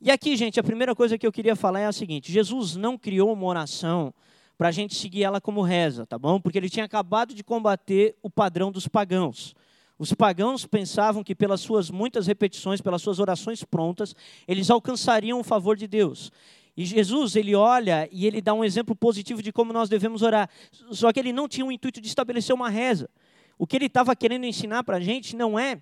E 0.00 0.08
aqui, 0.08 0.36
gente, 0.36 0.60
a 0.60 0.62
primeira 0.62 0.94
coisa 0.94 1.18
que 1.18 1.26
eu 1.26 1.32
queria 1.32 1.56
falar 1.56 1.80
é 1.80 1.86
a 1.86 1.92
seguinte: 1.92 2.30
Jesus 2.30 2.76
não 2.76 2.96
criou 2.96 3.32
uma 3.32 3.46
oração 3.46 4.14
para 4.56 4.68
a 4.68 4.70
gente 4.70 4.94
seguir 4.94 5.24
ela 5.24 5.40
como 5.40 5.62
reza, 5.62 6.06
tá 6.06 6.16
bom? 6.16 6.40
Porque 6.40 6.58
ele 6.58 6.70
tinha 6.70 6.84
acabado 6.84 7.34
de 7.34 7.42
combater 7.42 8.16
o 8.22 8.30
padrão 8.30 8.70
dos 8.70 8.86
pagãos. 8.86 9.52
Os 9.98 10.12
pagãos 10.12 10.66
pensavam 10.66 11.22
que 11.22 11.34
pelas 11.34 11.60
suas 11.60 11.90
muitas 11.90 12.26
repetições, 12.26 12.80
pelas 12.80 13.00
suas 13.00 13.18
orações 13.20 13.62
prontas, 13.62 14.14
eles 14.46 14.70
alcançariam 14.70 15.38
o 15.38 15.44
favor 15.44 15.76
de 15.76 15.86
Deus. 15.86 16.32
E 16.76 16.84
Jesus, 16.84 17.36
ele 17.36 17.54
olha 17.54 18.08
e 18.10 18.26
ele 18.26 18.40
dá 18.40 18.52
um 18.52 18.64
exemplo 18.64 18.96
positivo 18.96 19.40
de 19.40 19.52
como 19.52 19.72
nós 19.72 19.88
devemos 19.88 20.22
orar. 20.22 20.50
Só 20.90 21.12
que 21.12 21.20
ele 21.20 21.32
não 21.32 21.48
tinha 21.48 21.64
o 21.64 21.70
intuito 21.70 22.00
de 22.00 22.08
estabelecer 22.08 22.54
uma 22.54 22.68
reza. 22.68 23.08
O 23.56 23.66
que 23.66 23.76
ele 23.76 23.86
estava 23.86 24.16
querendo 24.16 24.44
ensinar 24.44 24.82
para 24.82 24.96
a 24.96 25.00
gente 25.00 25.36
não 25.36 25.56
é 25.56 25.80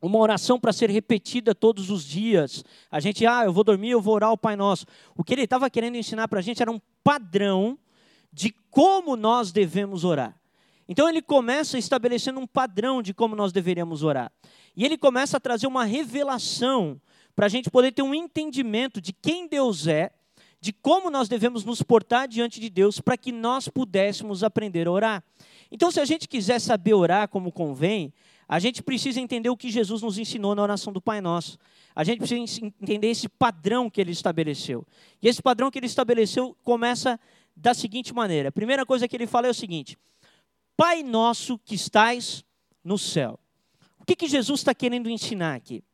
uma 0.00 0.18
oração 0.18 0.58
para 0.58 0.72
ser 0.72 0.88
repetida 0.88 1.54
todos 1.54 1.90
os 1.90 2.04
dias. 2.04 2.64
A 2.90 3.00
gente, 3.00 3.26
ah, 3.26 3.44
eu 3.44 3.52
vou 3.52 3.64
dormir, 3.64 3.90
eu 3.90 4.00
vou 4.00 4.14
orar 4.14 4.32
o 4.32 4.38
Pai 4.38 4.54
Nosso. 4.54 4.86
O 5.16 5.24
que 5.24 5.34
ele 5.34 5.42
estava 5.42 5.68
querendo 5.68 5.96
ensinar 5.96 6.28
para 6.28 6.38
a 6.38 6.42
gente 6.42 6.62
era 6.62 6.70
um 6.70 6.80
padrão 7.02 7.76
de 8.32 8.54
como 8.70 9.16
nós 9.16 9.50
devemos 9.50 10.04
orar. 10.04 10.39
Então 10.90 11.08
ele 11.08 11.22
começa 11.22 11.78
estabelecendo 11.78 12.40
um 12.40 12.46
padrão 12.48 13.00
de 13.00 13.14
como 13.14 13.36
nós 13.36 13.52
deveríamos 13.52 14.02
orar. 14.02 14.32
E 14.76 14.84
ele 14.84 14.98
começa 14.98 15.36
a 15.36 15.40
trazer 15.40 15.68
uma 15.68 15.84
revelação 15.84 17.00
para 17.36 17.46
a 17.46 17.48
gente 17.48 17.70
poder 17.70 17.92
ter 17.92 18.02
um 18.02 18.12
entendimento 18.12 19.00
de 19.00 19.12
quem 19.12 19.46
Deus 19.46 19.86
é, 19.86 20.10
de 20.60 20.72
como 20.72 21.08
nós 21.08 21.28
devemos 21.28 21.64
nos 21.64 21.80
portar 21.80 22.26
diante 22.26 22.58
de 22.58 22.68
Deus 22.68 23.00
para 23.00 23.16
que 23.16 23.30
nós 23.30 23.68
pudéssemos 23.68 24.42
aprender 24.42 24.88
a 24.88 24.90
orar. 24.90 25.24
Então, 25.70 25.92
se 25.92 26.00
a 26.00 26.04
gente 26.04 26.26
quiser 26.26 26.60
saber 26.60 26.92
orar 26.92 27.28
como 27.28 27.52
convém, 27.52 28.12
a 28.48 28.58
gente 28.58 28.82
precisa 28.82 29.20
entender 29.20 29.48
o 29.48 29.56
que 29.56 29.70
Jesus 29.70 30.02
nos 30.02 30.18
ensinou 30.18 30.56
na 30.56 30.62
oração 30.62 30.92
do 30.92 31.00
Pai 31.00 31.20
Nosso. 31.20 31.56
A 31.94 32.02
gente 32.02 32.18
precisa 32.18 32.66
entender 32.82 33.06
esse 33.06 33.28
padrão 33.28 33.88
que 33.88 34.00
ele 34.00 34.10
estabeleceu. 34.10 34.84
E 35.22 35.28
esse 35.28 35.40
padrão 35.40 35.70
que 35.70 35.78
ele 35.78 35.86
estabeleceu 35.86 36.56
começa 36.64 37.18
da 37.56 37.74
seguinte 37.74 38.12
maneira: 38.12 38.48
a 38.48 38.52
primeira 38.52 38.84
coisa 38.84 39.06
que 39.06 39.16
ele 39.16 39.28
fala 39.28 39.46
é 39.46 39.50
o 39.50 39.54
seguinte: 39.54 39.96
Pai 40.80 41.02
nosso 41.02 41.58
que 41.58 41.74
estais 41.74 42.42
no 42.82 42.96
céu. 42.96 43.38
O 43.98 44.04
que, 44.06 44.16
que 44.16 44.26
Jesus 44.26 44.60
está 44.60 44.74
querendo 44.74 45.10
ensinar 45.10 45.54
aqui? 45.54 45.84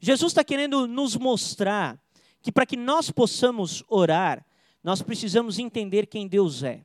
Jesus 0.00 0.32
está 0.32 0.42
querendo 0.42 0.88
nos 0.88 1.14
mostrar 1.14 1.96
que 2.42 2.50
para 2.50 2.66
que 2.66 2.76
nós 2.76 3.12
possamos 3.12 3.84
orar, 3.88 4.44
nós 4.82 5.02
precisamos 5.02 5.60
entender 5.60 6.08
quem 6.08 6.26
Deus 6.26 6.64
é. 6.64 6.84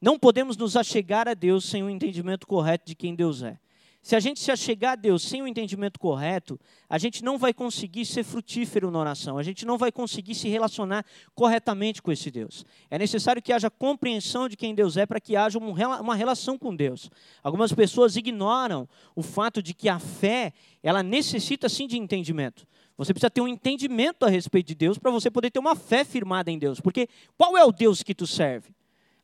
Não 0.00 0.18
podemos 0.18 0.56
nos 0.56 0.74
achegar 0.74 1.28
a 1.28 1.34
Deus 1.34 1.66
sem 1.66 1.82
o 1.82 1.86
um 1.86 1.90
entendimento 1.90 2.46
correto 2.46 2.86
de 2.86 2.94
quem 2.94 3.14
Deus 3.14 3.42
é. 3.42 3.58
Se 4.04 4.14
a 4.14 4.20
gente 4.20 4.38
se 4.38 4.52
achegar 4.52 4.92
a 4.92 4.96
Deus 4.96 5.22
sem 5.22 5.40
o 5.40 5.48
entendimento 5.48 5.98
correto, 5.98 6.60
a 6.90 6.98
gente 6.98 7.24
não 7.24 7.38
vai 7.38 7.54
conseguir 7.54 8.04
ser 8.04 8.22
frutífero 8.22 8.90
na 8.90 8.98
oração, 8.98 9.38
a 9.38 9.42
gente 9.42 9.64
não 9.64 9.78
vai 9.78 9.90
conseguir 9.90 10.34
se 10.34 10.46
relacionar 10.46 11.06
corretamente 11.34 12.02
com 12.02 12.12
esse 12.12 12.30
Deus. 12.30 12.66
É 12.90 12.98
necessário 12.98 13.40
que 13.40 13.50
haja 13.50 13.70
compreensão 13.70 14.46
de 14.46 14.58
quem 14.58 14.74
Deus 14.74 14.98
é 14.98 15.06
para 15.06 15.18
que 15.18 15.34
haja 15.36 15.58
uma 15.58 16.14
relação 16.14 16.58
com 16.58 16.76
Deus. 16.76 17.10
Algumas 17.42 17.72
pessoas 17.72 18.14
ignoram 18.14 18.86
o 19.16 19.22
fato 19.22 19.62
de 19.62 19.72
que 19.72 19.88
a 19.88 19.98
fé, 19.98 20.52
ela 20.82 21.02
necessita 21.02 21.66
sim 21.66 21.86
de 21.86 21.96
entendimento. 21.96 22.66
Você 22.98 23.14
precisa 23.14 23.30
ter 23.30 23.40
um 23.40 23.48
entendimento 23.48 24.26
a 24.26 24.28
respeito 24.28 24.66
de 24.66 24.74
Deus 24.74 24.98
para 24.98 25.10
você 25.10 25.30
poder 25.30 25.50
ter 25.50 25.58
uma 25.58 25.74
fé 25.74 26.04
firmada 26.04 26.50
em 26.50 26.58
Deus. 26.58 26.78
Porque 26.78 27.08
qual 27.38 27.56
é 27.56 27.64
o 27.64 27.72
Deus 27.72 28.02
que 28.02 28.14
tu 28.14 28.26
serve? 28.26 28.68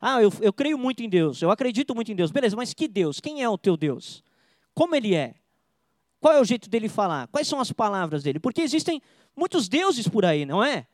Ah, 0.01 0.23
eu, 0.23 0.33
eu 0.41 0.51
creio 0.51 0.75
muito 0.75 1.03
em 1.03 1.07
Deus, 1.07 1.39
eu 1.39 1.51
acredito 1.51 1.93
muito 1.93 2.11
em 2.11 2.15
Deus. 2.15 2.31
Beleza, 2.31 2.55
mas 2.55 2.73
que 2.73 2.87
Deus? 2.87 3.19
Quem 3.19 3.43
é 3.43 3.47
o 3.47 3.59
teu 3.59 3.77
Deus? 3.77 4.23
Como 4.73 4.95
ele 4.95 5.13
é? 5.13 5.35
Qual 6.19 6.33
é 6.33 6.39
o 6.39 6.45
jeito 6.45 6.69
dele 6.69 6.87
falar? 6.87 7.27
Quais 7.27 7.47
são 7.47 7.59
as 7.59 7.71
palavras 7.71 8.23
dele? 8.23 8.39
Porque 8.39 8.61
existem 8.61 9.01
muitos 9.35 9.67
deuses 9.67 10.07
por 10.07 10.23
aí, 10.23 10.45
não 10.45 10.63
é? 10.63 10.85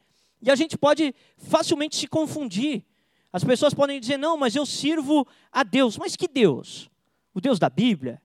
E 0.41 0.49
a 0.49 0.55
gente 0.55 0.77
pode 0.77 1.13
facilmente 1.37 1.95
se 1.95 2.07
confundir. 2.07 2.85
As 3.31 3.43
pessoas 3.43 3.73
podem 3.73 3.99
dizer: 3.99 4.17
não, 4.17 4.37
mas 4.37 4.55
eu 4.55 4.65
sirvo 4.65 5.27
a 5.51 5.63
Deus. 5.63 5.97
Mas 5.97 6.15
que 6.15 6.27
Deus? 6.27 6.89
O 7.33 7.41
Deus 7.41 7.59
da 7.59 7.69
Bíblia? 7.69 8.21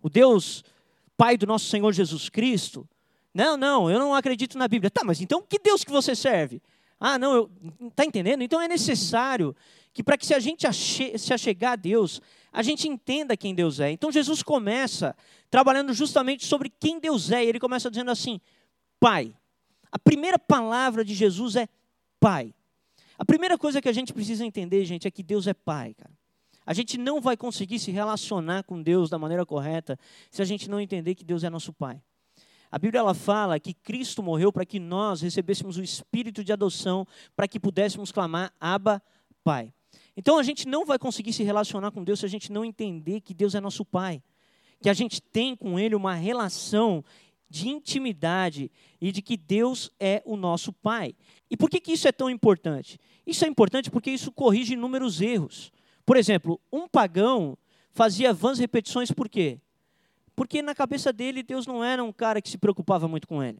O 0.00 0.08
Deus 0.08 0.64
Pai 1.16 1.36
do 1.36 1.46
nosso 1.46 1.66
Senhor 1.66 1.92
Jesus 1.92 2.28
Cristo? 2.28 2.88
Não, 3.32 3.56
não, 3.56 3.90
eu 3.90 3.98
não 3.98 4.14
acredito 4.14 4.56
na 4.56 4.68
Bíblia. 4.68 4.90
Tá, 4.90 5.02
mas 5.04 5.20
então 5.20 5.42
que 5.42 5.58
Deus 5.58 5.82
que 5.82 5.90
você 5.90 6.14
serve? 6.14 6.62
Ah, 7.00 7.18
não, 7.18 7.34
eu, 7.34 7.50
tá 7.94 8.04
entendendo? 8.04 8.42
Então 8.42 8.60
é 8.60 8.68
necessário 8.68 9.54
que 9.92 10.02
para 10.02 10.16
que 10.16 10.24
se 10.24 10.34
a 10.34 10.38
gente 10.38 10.66
ache, 10.66 11.18
se 11.18 11.34
achegar 11.34 11.72
a 11.72 11.76
Deus, 11.76 12.20
a 12.54 12.62
gente 12.62 12.86
entenda 12.88 13.36
quem 13.36 13.52
Deus 13.52 13.80
é. 13.80 13.90
Então 13.90 14.12
Jesus 14.12 14.40
começa 14.40 15.16
trabalhando 15.50 15.92
justamente 15.92 16.46
sobre 16.46 16.70
quem 16.70 17.00
Deus 17.00 17.32
é. 17.32 17.44
E 17.44 17.48
ele 17.48 17.58
começa 17.58 17.90
dizendo 17.90 18.12
assim: 18.12 18.40
Pai. 19.00 19.34
A 19.90 19.98
primeira 19.98 20.38
palavra 20.38 21.04
de 21.04 21.14
Jesus 21.14 21.56
é 21.56 21.68
Pai. 22.20 22.54
A 23.18 23.24
primeira 23.24 23.58
coisa 23.58 23.82
que 23.82 23.88
a 23.88 23.92
gente 23.92 24.12
precisa 24.12 24.44
entender, 24.46 24.84
gente, 24.84 25.06
é 25.06 25.10
que 25.10 25.22
Deus 25.22 25.48
é 25.48 25.54
Pai, 25.54 25.94
cara. 25.94 26.12
A 26.64 26.72
gente 26.72 26.96
não 26.96 27.20
vai 27.20 27.36
conseguir 27.36 27.78
se 27.78 27.90
relacionar 27.90 28.62
com 28.62 28.80
Deus 28.80 29.10
da 29.10 29.18
maneira 29.18 29.44
correta 29.44 29.98
se 30.30 30.40
a 30.40 30.44
gente 30.44 30.70
não 30.70 30.80
entender 30.80 31.14
que 31.14 31.24
Deus 31.24 31.42
é 31.42 31.50
nosso 31.50 31.72
Pai. 31.72 32.00
A 32.70 32.78
Bíblia 32.78 33.00
ela 33.00 33.14
fala 33.14 33.60
que 33.60 33.74
Cristo 33.74 34.22
morreu 34.22 34.52
para 34.52 34.64
que 34.64 34.78
nós 34.78 35.20
recebêssemos 35.20 35.76
o 35.76 35.82
espírito 35.82 36.42
de 36.42 36.52
adoção, 36.52 37.06
para 37.36 37.46
que 37.46 37.60
pudéssemos 37.60 38.10
clamar 38.10 38.52
Abba, 38.60 39.02
Pai. 39.42 39.72
Então 40.16 40.38
a 40.38 40.42
gente 40.42 40.66
não 40.66 40.84
vai 40.84 40.98
conseguir 40.98 41.32
se 41.32 41.42
relacionar 41.42 41.90
com 41.90 42.04
Deus 42.04 42.20
se 42.20 42.26
a 42.26 42.28
gente 42.28 42.52
não 42.52 42.64
entender 42.64 43.20
que 43.20 43.34
Deus 43.34 43.54
é 43.54 43.60
nosso 43.60 43.84
Pai, 43.84 44.22
que 44.80 44.88
a 44.88 44.94
gente 44.94 45.20
tem 45.20 45.56
com 45.56 45.78
Ele 45.78 45.94
uma 45.94 46.14
relação 46.14 47.04
de 47.50 47.68
intimidade 47.68 48.70
e 49.00 49.12
de 49.12 49.22
que 49.22 49.36
Deus 49.36 49.90
é 50.00 50.22
o 50.24 50.36
nosso 50.36 50.72
Pai. 50.72 51.14
E 51.50 51.56
por 51.56 51.70
que, 51.70 51.80
que 51.80 51.92
isso 51.92 52.08
é 52.08 52.12
tão 52.12 52.28
importante? 52.28 52.98
Isso 53.26 53.44
é 53.44 53.48
importante 53.48 53.90
porque 53.90 54.10
isso 54.10 54.32
corrige 54.32 54.74
inúmeros 54.74 55.20
erros. 55.20 55.72
Por 56.04 56.16
exemplo, 56.16 56.60
um 56.72 56.88
pagão 56.88 57.56
fazia 57.92 58.32
vãs 58.32 58.58
repetições 58.58 59.10
por 59.10 59.28
quê? 59.28 59.60
Porque 60.34 60.62
na 60.62 60.74
cabeça 60.74 61.12
dele 61.12 61.42
Deus 61.42 61.66
não 61.66 61.82
era 61.82 62.02
um 62.02 62.12
cara 62.12 62.42
que 62.42 62.50
se 62.50 62.58
preocupava 62.58 63.06
muito 63.06 63.26
com 63.26 63.42
ele. 63.42 63.58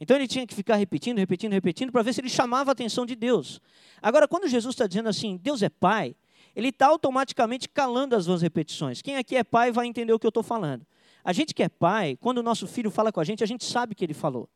Então 0.00 0.16
ele 0.16 0.26
tinha 0.26 0.46
que 0.46 0.54
ficar 0.54 0.76
repetindo, 0.76 1.18
repetindo, 1.18 1.52
repetindo 1.52 1.92
para 1.92 2.02
ver 2.02 2.14
se 2.14 2.20
ele 2.22 2.30
chamava 2.30 2.70
a 2.70 2.72
atenção 2.72 3.04
de 3.04 3.14
Deus. 3.14 3.60
Agora, 4.00 4.26
quando 4.26 4.48
Jesus 4.48 4.74
está 4.74 4.86
dizendo 4.86 5.10
assim, 5.10 5.36
Deus 5.36 5.62
é 5.62 5.68
Pai, 5.68 6.16
ele 6.54 6.68
está 6.68 6.86
automaticamente 6.86 7.68
calando 7.68 8.16
as 8.16 8.26
vãs 8.26 8.42
repetições. 8.42 9.02
Quem 9.02 9.16
aqui 9.16 9.36
é 9.36 9.44
pai 9.44 9.70
vai 9.70 9.86
entender 9.86 10.12
o 10.12 10.18
que 10.18 10.26
eu 10.26 10.30
estou 10.30 10.42
falando. 10.42 10.84
A 11.22 11.32
gente 11.32 11.54
que 11.54 11.62
é 11.62 11.68
pai, 11.68 12.16
quando 12.20 12.38
o 12.38 12.42
nosso 12.42 12.66
filho 12.66 12.90
fala 12.90 13.12
com 13.12 13.20
a 13.20 13.24
gente, 13.24 13.44
a 13.44 13.46
gente 13.46 13.64
sabe 13.64 13.94
que 13.94 14.04
ele 14.04 14.14
falou. 14.14 14.48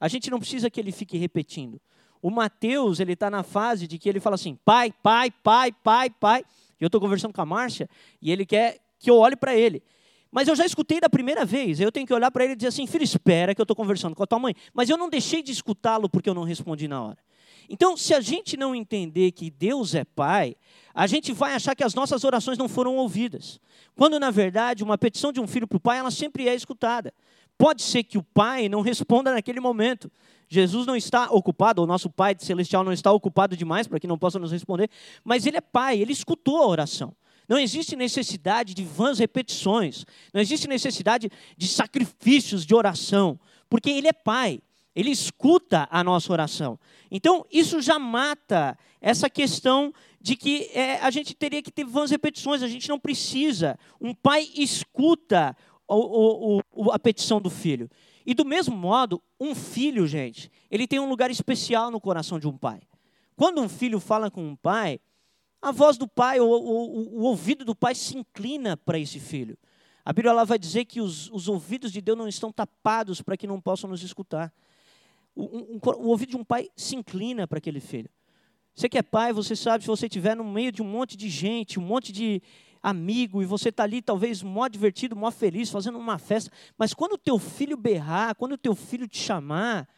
A 0.00 0.08
gente 0.08 0.30
não 0.30 0.38
precisa 0.38 0.70
que 0.70 0.80
ele 0.80 0.92
fique 0.92 1.16
repetindo. 1.16 1.80
O 2.20 2.30
Mateus, 2.30 3.00
ele 3.00 3.12
está 3.12 3.30
na 3.30 3.42
fase 3.42 3.86
de 3.86 3.98
que 3.98 4.08
ele 4.08 4.18
fala 4.18 4.34
assim, 4.34 4.58
pai, 4.64 4.92
pai, 5.02 5.30
pai, 5.30 5.72
pai, 5.72 6.10
pai. 6.10 6.44
E 6.80 6.84
eu 6.84 6.86
estou 6.86 7.00
conversando 7.00 7.32
com 7.32 7.40
a 7.40 7.46
Márcia 7.46 7.88
e 8.20 8.32
ele 8.32 8.44
quer 8.44 8.78
que 8.98 9.10
eu 9.10 9.16
olhe 9.16 9.36
para 9.36 9.54
ele. 9.54 9.82
Mas 10.36 10.48
eu 10.48 10.54
já 10.54 10.66
escutei 10.66 11.00
da 11.00 11.08
primeira 11.08 11.46
vez. 11.46 11.80
Eu 11.80 11.90
tenho 11.90 12.06
que 12.06 12.12
olhar 12.12 12.30
para 12.30 12.44
ele 12.44 12.52
e 12.52 12.56
dizer 12.56 12.68
assim: 12.68 12.86
filho, 12.86 13.02
espera 13.02 13.54
que 13.54 13.60
eu 13.60 13.64
estou 13.64 13.74
conversando 13.74 14.14
com 14.14 14.22
a 14.22 14.26
tua 14.26 14.38
mãe. 14.38 14.54
Mas 14.74 14.90
eu 14.90 14.98
não 14.98 15.08
deixei 15.08 15.42
de 15.42 15.50
escutá-lo 15.50 16.10
porque 16.10 16.28
eu 16.28 16.34
não 16.34 16.42
respondi 16.42 16.86
na 16.86 17.02
hora. 17.02 17.16
Então, 17.70 17.96
se 17.96 18.12
a 18.12 18.20
gente 18.20 18.54
não 18.54 18.74
entender 18.74 19.32
que 19.32 19.50
Deus 19.50 19.94
é 19.94 20.04
Pai, 20.04 20.54
a 20.94 21.06
gente 21.06 21.32
vai 21.32 21.54
achar 21.54 21.74
que 21.74 21.82
as 21.82 21.94
nossas 21.94 22.22
orações 22.22 22.58
não 22.58 22.68
foram 22.68 22.96
ouvidas. 22.96 23.58
Quando, 23.96 24.20
na 24.20 24.30
verdade, 24.30 24.84
uma 24.84 24.98
petição 24.98 25.32
de 25.32 25.40
um 25.40 25.46
filho 25.46 25.66
para 25.66 25.78
o 25.78 25.80
pai, 25.80 26.00
ela 26.00 26.10
sempre 26.10 26.46
é 26.46 26.54
escutada. 26.54 27.14
Pode 27.56 27.80
ser 27.80 28.04
que 28.04 28.18
o 28.18 28.22
pai 28.22 28.68
não 28.68 28.82
responda 28.82 29.32
naquele 29.32 29.58
momento. 29.58 30.12
Jesus 30.50 30.86
não 30.86 30.94
está 30.94 31.30
ocupado, 31.30 31.82
o 31.82 31.86
nosso 31.86 32.10
Pai 32.10 32.36
celestial 32.38 32.84
não 32.84 32.92
está 32.92 33.10
ocupado 33.10 33.56
demais 33.56 33.88
para 33.88 33.98
que 33.98 34.06
não 34.06 34.18
possa 34.18 34.38
nos 34.38 34.52
responder, 34.52 34.90
mas 35.24 35.46
ele 35.46 35.56
é 35.56 35.62
Pai, 35.62 35.98
ele 35.98 36.12
escutou 36.12 36.58
a 36.58 36.66
oração. 36.66 37.14
Não 37.48 37.58
existe 37.58 37.94
necessidade 37.96 38.74
de 38.74 38.84
vãs 38.84 39.18
repetições. 39.18 40.04
Não 40.32 40.40
existe 40.40 40.68
necessidade 40.68 41.30
de 41.56 41.68
sacrifícios 41.68 42.66
de 42.66 42.74
oração. 42.74 43.38
Porque 43.68 43.90
Ele 43.90 44.08
é 44.08 44.12
Pai. 44.12 44.60
Ele 44.94 45.10
escuta 45.10 45.86
a 45.90 46.02
nossa 46.02 46.32
oração. 46.32 46.78
Então, 47.10 47.44
isso 47.52 47.80
já 47.82 47.98
mata 47.98 48.78
essa 49.00 49.28
questão 49.28 49.92
de 50.20 50.34
que 50.36 50.70
é, 50.72 50.98
a 51.00 51.10
gente 51.10 51.34
teria 51.34 51.62
que 51.62 51.70
ter 51.70 51.84
vãs 51.84 52.10
repetições. 52.10 52.62
A 52.62 52.68
gente 52.68 52.88
não 52.88 52.98
precisa. 52.98 53.78
Um 54.00 54.14
pai 54.14 54.48
escuta 54.56 55.54
o, 55.86 56.56
o, 56.56 56.62
o, 56.72 56.90
a 56.90 56.98
petição 56.98 57.40
do 57.40 57.50
filho. 57.50 57.90
E 58.24 58.34
do 58.34 58.44
mesmo 58.44 58.76
modo, 58.76 59.22
um 59.38 59.54
filho, 59.54 60.06
gente, 60.06 60.50
ele 60.70 60.86
tem 60.86 60.98
um 60.98 61.08
lugar 61.08 61.30
especial 61.30 61.90
no 61.90 62.00
coração 62.00 62.40
de 62.40 62.48
um 62.48 62.56
pai. 62.56 62.80
Quando 63.36 63.60
um 63.60 63.68
filho 63.68 64.00
fala 64.00 64.30
com 64.30 64.42
um 64.42 64.56
pai, 64.56 64.98
a 65.66 65.72
voz 65.72 65.98
do 65.98 66.06
pai, 66.06 66.38
o, 66.38 66.46
o, 66.46 67.18
o 67.18 67.22
ouvido 67.22 67.64
do 67.64 67.74
pai 67.74 67.92
se 67.92 68.16
inclina 68.16 68.76
para 68.76 69.00
esse 69.00 69.18
filho. 69.18 69.58
A 70.04 70.12
Bíblia 70.12 70.32
lá 70.32 70.44
vai 70.44 70.60
dizer 70.60 70.84
que 70.84 71.00
os, 71.00 71.28
os 71.32 71.48
ouvidos 71.48 71.90
de 71.90 72.00
Deus 72.00 72.16
não 72.16 72.28
estão 72.28 72.52
tapados 72.52 73.20
para 73.20 73.36
que 73.36 73.48
não 73.48 73.60
possam 73.60 73.90
nos 73.90 74.00
escutar. 74.04 74.52
O, 75.34 75.80
o 75.82 76.06
ouvido 76.06 76.30
de 76.30 76.36
um 76.36 76.44
pai 76.44 76.70
se 76.76 76.94
inclina 76.94 77.48
para 77.48 77.58
aquele 77.58 77.80
filho. 77.80 78.08
Você 78.76 78.88
que 78.88 78.96
é 78.96 79.02
pai, 79.02 79.32
você 79.32 79.56
sabe, 79.56 79.82
se 79.82 79.88
você 79.88 80.06
estiver 80.06 80.36
no 80.36 80.44
meio 80.44 80.70
de 80.70 80.82
um 80.82 80.86
monte 80.86 81.16
de 81.16 81.28
gente, 81.28 81.80
um 81.80 81.82
monte 81.82 82.12
de 82.12 82.40
amigo, 82.80 83.42
e 83.42 83.44
você 83.44 83.70
está 83.70 83.82
ali 83.82 84.00
talvez 84.00 84.44
mó 84.44 84.68
divertido, 84.68 85.16
mó 85.16 85.32
feliz, 85.32 85.68
fazendo 85.68 85.98
uma 85.98 86.16
festa, 86.16 86.48
mas 86.78 86.94
quando 86.94 87.14
o 87.14 87.18
teu 87.18 87.40
filho 87.40 87.76
berrar, 87.76 88.36
quando 88.36 88.52
o 88.52 88.58
teu 88.58 88.76
filho 88.76 89.08
te 89.08 89.18
chamar, 89.18 89.88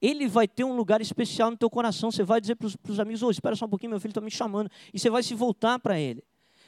ele 0.00 0.28
vai 0.28 0.46
ter 0.46 0.64
um 0.64 0.76
lugar 0.76 1.00
especial 1.00 1.50
no 1.50 1.56
teu 1.56 1.68
coração. 1.68 2.10
Você 2.10 2.22
vai 2.22 2.40
dizer 2.40 2.56
para 2.56 2.66
os 2.66 3.00
amigos: 3.00 3.22
oh, 3.22 3.30
espera 3.30 3.56
só 3.56 3.66
um 3.66 3.68
pouquinho, 3.68 3.90
meu 3.90 4.00
filho 4.00 4.12
está 4.12 4.20
me 4.20 4.30
chamando. 4.30 4.70
E 4.92 4.98
você 4.98 5.10
vai 5.10 5.22
se 5.22 5.34
voltar 5.34 5.78
para 5.78 5.98
ele. 5.98 6.22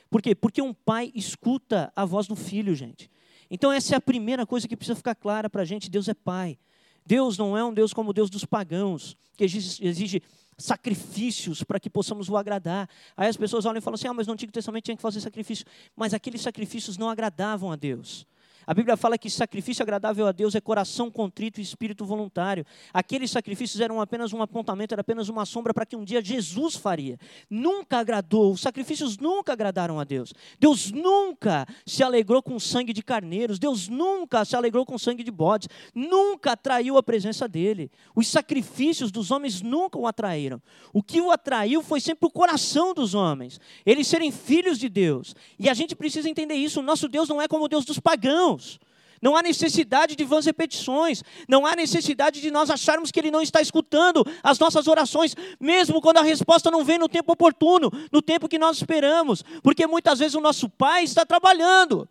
Por 0.08 0.20
quê? 0.20 0.34
Porque 0.34 0.60
um 0.60 0.74
pai 0.74 1.12
escuta 1.14 1.92
a 1.94 2.04
voz 2.04 2.26
do 2.26 2.34
filho, 2.34 2.74
gente. 2.74 3.10
Então, 3.50 3.72
essa 3.72 3.94
é 3.94 3.96
a 3.96 4.00
primeira 4.00 4.44
coisa 4.44 4.66
que 4.66 4.76
precisa 4.76 4.96
ficar 4.96 5.14
clara 5.14 5.48
para 5.48 5.62
a 5.62 5.64
gente: 5.64 5.88
Deus 5.90 6.08
é 6.08 6.14
pai. 6.14 6.58
Deus 7.06 7.38
não 7.38 7.56
é 7.56 7.64
um 7.64 7.72
Deus 7.72 7.92
como 7.92 8.10
o 8.10 8.12
Deus 8.12 8.28
dos 8.28 8.44
pagãos, 8.44 9.16
que 9.36 9.44
exige, 9.44 10.22
sacrifícios 10.58 11.62
para 11.62 11.80
que 11.80 11.88
possamos 11.88 12.28
o 12.28 12.36
agradar. 12.36 12.88
Aí 13.16 13.28
as 13.28 13.36
pessoas 13.36 13.64
olham 13.64 13.78
e 13.78 13.80
falam 13.80 13.94
assim: 13.94 14.08
ah, 14.08 14.14
mas 14.14 14.26
no 14.26 14.32
Antigo 14.32 14.52
Testamento 14.52 14.84
tinha 14.84 14.96
que 14.96 15.02
fazer 15.02 15.20
sacrifício. 15.20 15.64
Mas 15.96 16.12
aqueles 16.12 16.40
sacrifícios 16.40 16.98
não 16.98 17.08
agradavam 17.08 17.72
a 17.72 17.76
Deus. 17.76 18.26
A 18.66 18.74
Bíblia 18.74 18.96
fala 18.96 19.16
que 19.16 19.30
sacrifício 19.30 19.82
agradável 19.82 20.26
a 20.26 20.32
Deus 20.32 20.54
é 20.54 20.60
coração 20.60 21.10
contrito 21.10 21.60
e 21.60 21.62
espírito 21.62 22.04
voluntário. 22.04 22.64
Aqueles 22.92 23.30
sacrifícios 23.30 23.80
eram 23.80 24.00
apenas 24.00 24.32
um 24.32 24.42
apontamento, 24.42 24.92
era 24.94 25.00
apenas 25.00 25.28
uma 25.28 25.46
sombra 25.46 25.72
para 25.72 25.86
que 25.86 25.96
um 25.96 26.04
dia 26.04 26.22
Jesus 26.22 26.76
faria. 26.76 27.18
Nunca 27.48 27.98
agradou, 27.98 28.52
os 28.52 28.60
sacrifícios 28.60 29.16
nunca 29.16 29.52
agradaram 29.52 29.98
a 29.98 30.04
Deus. 30.04 30.32
Deus 30.58 30.90
nunca 30.90 31.66
se 31.86 32.02
alegrou 32.02 32.42
com 32.42 32.58
sangue 32.60 32.92
de 32.92 33.02
carneiros, 33.02 33.58
Deus 33.58 33.88
nunca 33.88 34.44
se 34.44 34.54
alegrou 34.54 34.84
com 34.84 34.98
sangue 34.98 35.24
de 35.24 35.30
bodes, 35.30 35.68
nunca 35.94 36.52
atraiu 36.52 36.98
a 36.98 37.02
presença 37.02 37.48
dele. 37.48 37.90
Os 38.14 38.28
sacrifícios 38.28 39.10
dos 39.10 39.30
homens 39.30 39.62
nunca 39.62 39.98
o 39.98 40.06
atraíram. 40.06 40.60
O 40.92 41.02
que 41.02 41.20
o 41.20 41.30
atraiu 41.30 41.82
foi 41.82 42.00
sempre 42.00 42.26
o 42.26 42.30
coração 42.30 42.92
dos 42.92 43.14
homens, 43.14 43.58
eles 43.86 44.06
serem 44.06 44.30
filhos 44.30 44.78
de 44.78 44.88
Deus. 44.88 45.34
E 45.58 45.68
a 45.68 45.74
gente 45.74 45.96
precisa 45.96 46.28
entender 46.28 46.54
isso. 46.54 46.80
O 46.80 46.82
nosso 46.82 47.08
Deus 47.08 47.28
não 47.28 47.40
é 47.40 47.48
como 47.48 47.64
o 47.64 47.68
Deus 47.68 47.84
dos 47.84 47.98
pagãos 47.98 48.49
irmãos. 48.50 48.80
Não 49.22 49.36
há 49.36 49.42
necessidade 49.42 50.16
de 50.16 50.24
vãs 50.24 50.46
repetições, 50.46 51.22
não 51.46 51.66
há 51.66 51.76
necessidade 51.76 52.40
de 52.40 52.50
nós 52.50 52.70
acharmos 52.70 53.10
que 53.10 53.20
Ele 53.20 53.30
não 53.30 53.42
está 53.42 53.60
escutando 53.60 54.24
as 54.42 54.58
nossas 54.58 54.86
orações, 54.86 55.36
mesmo 55.60 56.00
quando 56.00 56.16
a 56.16 56.22
resposta 56.22 56.70
não 56.70 56.82
vem 56.82 56.98
no 56.98 57.08
tempo 57.08 57.32
oportuno, 57.32 57.90
no 58.10 58.22
tempo 58.22 58.48
que 58.48 58.58
nós 58.58 58.78
esperamos, 58.78 59.44
porque 59.62 59.86
muitas 59.86 60.20
vezes 60.20 60.34
o 60.34 60.40
nosso 60.40 60.70
Pai 60.70 61.04
está 61.04 61.26
trabalhando, 61.26 62.08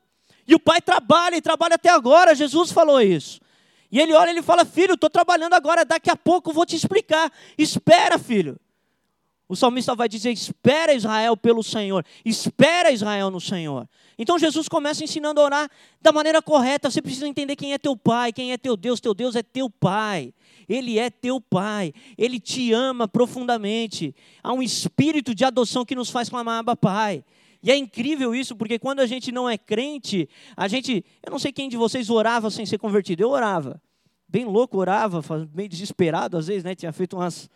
e 0.48 0.54
o 0.54 0.60
Pai 0.60 0.82
trabalha 0.82 1.36
e 1.36 1.42
trabalha 1.42 1.76
até 1.76 1.90
agora, 1.90 2.36
Jesus 2.36 2.72
falou 2.72 3.02
isso. 3.02 3.42
E 3.92 4.00
ele 4.00 4.14
olha 4.14 4.30
e 4.30 4.34
ele 4.34 4.44
fala: 4.44 4.64
Filho, 4.64 4.94
estou 4.94 5.10
trabalhando 5.10 5.54
agora, 5.54 5.84
daqui 5.84 6.12
a 6.12 6.16
pouco 6.16 6.54
vou 6.54 6.64
te 6.64 6.76
explicar. 6.76 7.32
Espera, 7.58 8.20
filho. 8.20 8.56
O 9.50 9.56
salmista 9.56 9.96
vai 9.96 10.08
dizer: 10.08 10.32
Espera 10.32 10.94
Israel 10.94 11.36
pelo 11.36 11.64
Senhor, 11.64 12.06
espera 12.24 12.92
Israel 12.92 13.32
no 13.32 13.42
Senhor. 13.42 13.90
Então 14.16 14.38
Jesus 14.38 14.70
começa 14.70 15.04
ensinando 15.04 15.42
a 15.42 15.44
orar 15.44 15.72
da 16.00 16.12
maneira 16.12 16.40
correta. 16.40 16.92
Você 16.92 17.02
precisa 17.02 17.28
entender 17.28 17.56
quem 17.56 17.74
é 17.74 17.80
teu 17.80 17.98
pai, 17.98 18.32
quem 18.32 18.52
é 18.52 18.58
teu 18.58 18.78
Deus. 18.78 19.00
Teu 19.00 19.16
Deus 19.16 19.36
é 19.36 19.42
teu 19.42 19.68
pai. 19.68 20.32
Ele 20.68 21.00
é 21.00 21.10
teu 21.10 21.42
pai. 21.42 21.92
Ele 22.16 22.40
te 22.40 22.72
ama 22.72 23.08
profundamente. 23.08 24.14
Há 24.44 24.54
um 24.54 24.62
espírito 24.62 25.34
de 25.34 25.44
adoção 25.44 25.84
que 25.84 25.96
nos 25.96 26.12
faz 26.12 26.30
clamar 26.30 26.60
Abba 26.60 26.76
Pai. 26.76 27.24
E 27.64 27.72
é 27.72 27.76
incrível 27.76 28.36
isso, 28.36 28.56
porque 28.56 28.78
quando 28.78 29.00
a 29.00 29.08
gente 29.08 29.32
não 29.32 29.50
é 29.50 29.58
crente, 29.58 30.30
a 30.56 30.68
gente. 30.68 31.04
Eu 31.26 31.32
não 31.32 31.40
sei 31.40 31.52
quem 31.52 31.68
de 31.68 31.76
vocês 31.76 32.10
orava 32.12 32.52
sem 32.52 32.68
ser 32.68 32.78
convertido. 32.78 33.24
Eu 33.24 33.32
orava. 33.32 33.82
Bem 34.28 34.46
louco, 34.46 34.78
orava, 34.78 35.24
meio 35.56 35.68
desesperado 35.68 36.38
às 36.38 36.46
vezes, 36.46 36.64
né? 36.64 36.76
Tinha 36.76 36.94
feito 36.94 37.18
umas 37.18 37.50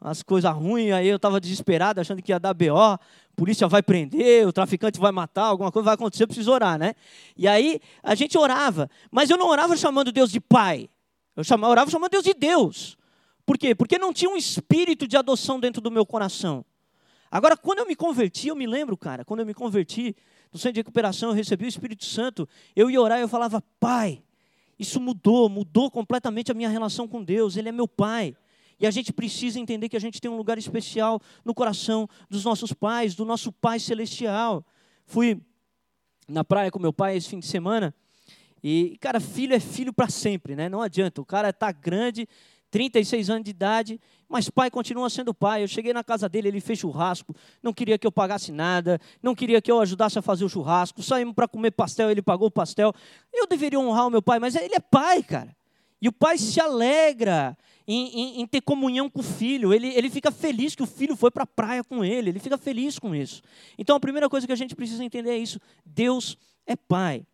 as 0.00 0.22
coisas 0.22 0.52
ruins, 0.52 0.92
aí 0.92 1.08
eu 1.08 1.16
estava 1.16 1.40
desesperado, 1.40 2.00
achando 2.00 2.22
que 2.22 2.30
ia 2.30 2.38
dar 2.38 2.54
BO, 2.54 2.76
a 2.76 2.98
polícia 3.34 3.66
vai 3.66 3.82
prender, 3.82 4.46
o 4.46 4.52
traficante 4.52 5.00
vai 5.00 5.10
matar, 5.10 5.46
alguma 5.46 5.72
coisa 5.72 5.84
vai 5.86 5.94
acontecer, 5.94 6.24
eu 6.24 6.28
preciso 6.28 6.52
orar, 6.52 6.78
né? 6.78 6.94
E 7.36 7.48
aí 7.48 7.80
a 8.02 8.14
gente 8.14 8.36
orava, 8.36 8.90
mas 9.10 9.30
eu 9.30 9.36
não 9.36 9.48
orava 9.48 9.76
chamando 9.76 10.12
Deus 10.12 10.30
de 10.30 10.40
pai, 10.40 10.88
eu 11.34 11.42
chamava, 11.42 11.70
orava 11.70 11.90
chamando 11.90 12.10
Deus 12.10 12.24
de 12.24 12.34
Deus. 12.34 12.96
Por 13.44 13.56
quê? 13.56 13.74
Porque 13.74 13.98
não 13.98 14.12
tinha 14.12 14.30
um 14.30 14.36
espírito 14.36 15.06
de 15.06 15.16
adoção 15.16 15.60
dentro 15.60 15.80
do 15.80 15.90
meu 15.90 16.04
coração. 16.04 16.64
Agora, 17.30 17.56
quando 17.56 17.78
eu 17.80 17.86
me 17.86 17.94
converti, 17.94 18.48
eu 18.48 18.56
me 18.56 18.66
lembro, 18.66 18.96
cara, 18.96 19.24
quando 19.24 19.40
eu 19.40 19.46
me 19.46 19.54
converti, 19.54 20.16
no 20.52 20.58
centro 20.58 20.74
de 20.74 20.80
recuperação, 20.80 21.30
eu 21.30 21.34
recebi 21.34 21.64
o 21.64 21.68
Espírito 21.68 22.04
Santo, 22.04 22.48
eu 22.74 22.90
ia 22.90 23.00
orar 23.00 23.18
e 23.18 23.22
eu 23.22 23.28
falava, 23.28 23.62
Pai, 23.78 24.22
Isso 24.78 25.00
mudou, 25.00 25.48
mudou 25.48 25.90
completamente 25.90 26.50
a 26.50 26.54
minha 26.54 26.68
relação 26.68 27.08
com 27.08 27.22
Deus. 27.22 27.56
Ele 27.56 27.68
é 27.68 27.72
meu 27.72 27.88
pai. 27.88 28.36
E 28.78 28.86
a 28.86 28.90
gente 28.90 29.12
precisa 29.12 29.58
entender 29.58 29.88
que 29.88 29.96
a 29.96 30.00
gente 30.00 30.20
tem 30.20 30.30
um 30.30 30.36
lugar 30.36 30.58
especial 30.58 31.20
no 31.44 31.54
coração 31.54 32.08
dos 32.28 32.44
nossos 32.44 32.72
pais, 32.72 33.14
do 33.14 33.24
nosso 33.24 33.50
Pai 33.50 33.78
Celestial. 33.78 34.64
Fui 35.06 35.40
na 36.28 36.44
praia 36.44 36.70
com 36.70 36.78
meu 36.78 36.92
pai 36.92 37.16
esse 37.16 37.28
fim 37.28 37.38
de 37.38 37.46
semana. 37.46 37.94
E, 38.62 38.96
cara, 39.00 39.20
filho 39.20 39.54
é 39.54 39.60
filho 39.60 39.92
para 39.92 40.08
sempre, 40.08 40.56
né? 40.56 40.68
Não 40.68 40.82
adianta. 40.82 41.20
O 41.20 41.24
cara 41.24 41.50
está 41.50 41.70
grande, 41.70 42.28
36 42.70 43.30
anos 43.30 43.44
de 43.44 43.50
idade, 43.50 44.00
mas 44.28 44.50
pai 44.50 44.70
continua 44.70 45.08
sendo 45.08 45.32
pai. 45.32 45.62
Eu 45.62 45.68
cheguei 45.68 45.92
na 45.92 46.02
casa 46.02 46.28
dele, 46.28 46.48
ele 46.48 46.60
fez 46.60 46.78
churrasco, 46.78 47.34
não 47.62 47.72
queria 47.72 47.96
que 47.96 48.06
eu 48.06 48.12
pagasse 48.12 48.50
nada, 48.52 49.00
não 49.22 49.34
queria 49.34 49.62
que 49.62 49.70
eu 49.70 49.80
ajudasse 49.80 50.18
a 50.18 50.22
fazer 50.22 50.44
o 50.44 50.48
churrasco. 50.48 51.02
Saímos 51.02 51.34
para 51.34 51.48
comer 51.48 51.70
pastel, 51.70 52.10
ele 52.10 52.22
pagou 52.22 52.48
o 52.48 52.50
pastel. 52.50 52.92
Eu 53.32 53.46
deveria 53.46 53.78
honrar 53.78 54.06
o 54.06 54.10
meu 54.10 54.20
pai, 54.20 54.38
mas 54.38 54.54
ele 54.56 54.74
é 54.74 54.80
pai, 54.80 55.22
cara. 55.22 55.56
E 56.00 56.08
o 56.08 56.12
pai 56.12 56.36
se 56.38 56.60
alegra 56.60 57.56
em, 57.86 58.08
em, 58.08 58.40
em 58.40 58.46
ter 58.46 58.60
comunhão 58.60 59.08
com 59.08 59.20
o 59.20 59.22
filho. 59.22 59.72
Ele, 59.72 59.88
ele 59.88 60.10
fica 60.10 60.30
feliz 60.30 60.74
que 60.74 60.82
o 60.82 60.86
filho 60.86 61.16
foi 61.16 61.30
para 61.30 61.44
a 61.44 61.46
praia 61.46 61.84
com 61.84 62.04
ele. 62.04 62.30
Ele 62.30 62.38
fica 62.38 62.58
feliz 62.58 62.98
com 62.98 63.14
isso. 63.14 63.42
Então 63.78 63.96
a 63.96 64.00
primeira 64.00 64.28
coisa 64.28 64.46
que 64.46 64.52
a 64.52 64.56
gente 64.56 64.74
precisa 64.74 65.04
entender 65.04 65.30
é 65.30 65.38
isso: 65.38 65.60
Deus 65.84 66.36
é 66.66 66.76
pai. 66.76 67.24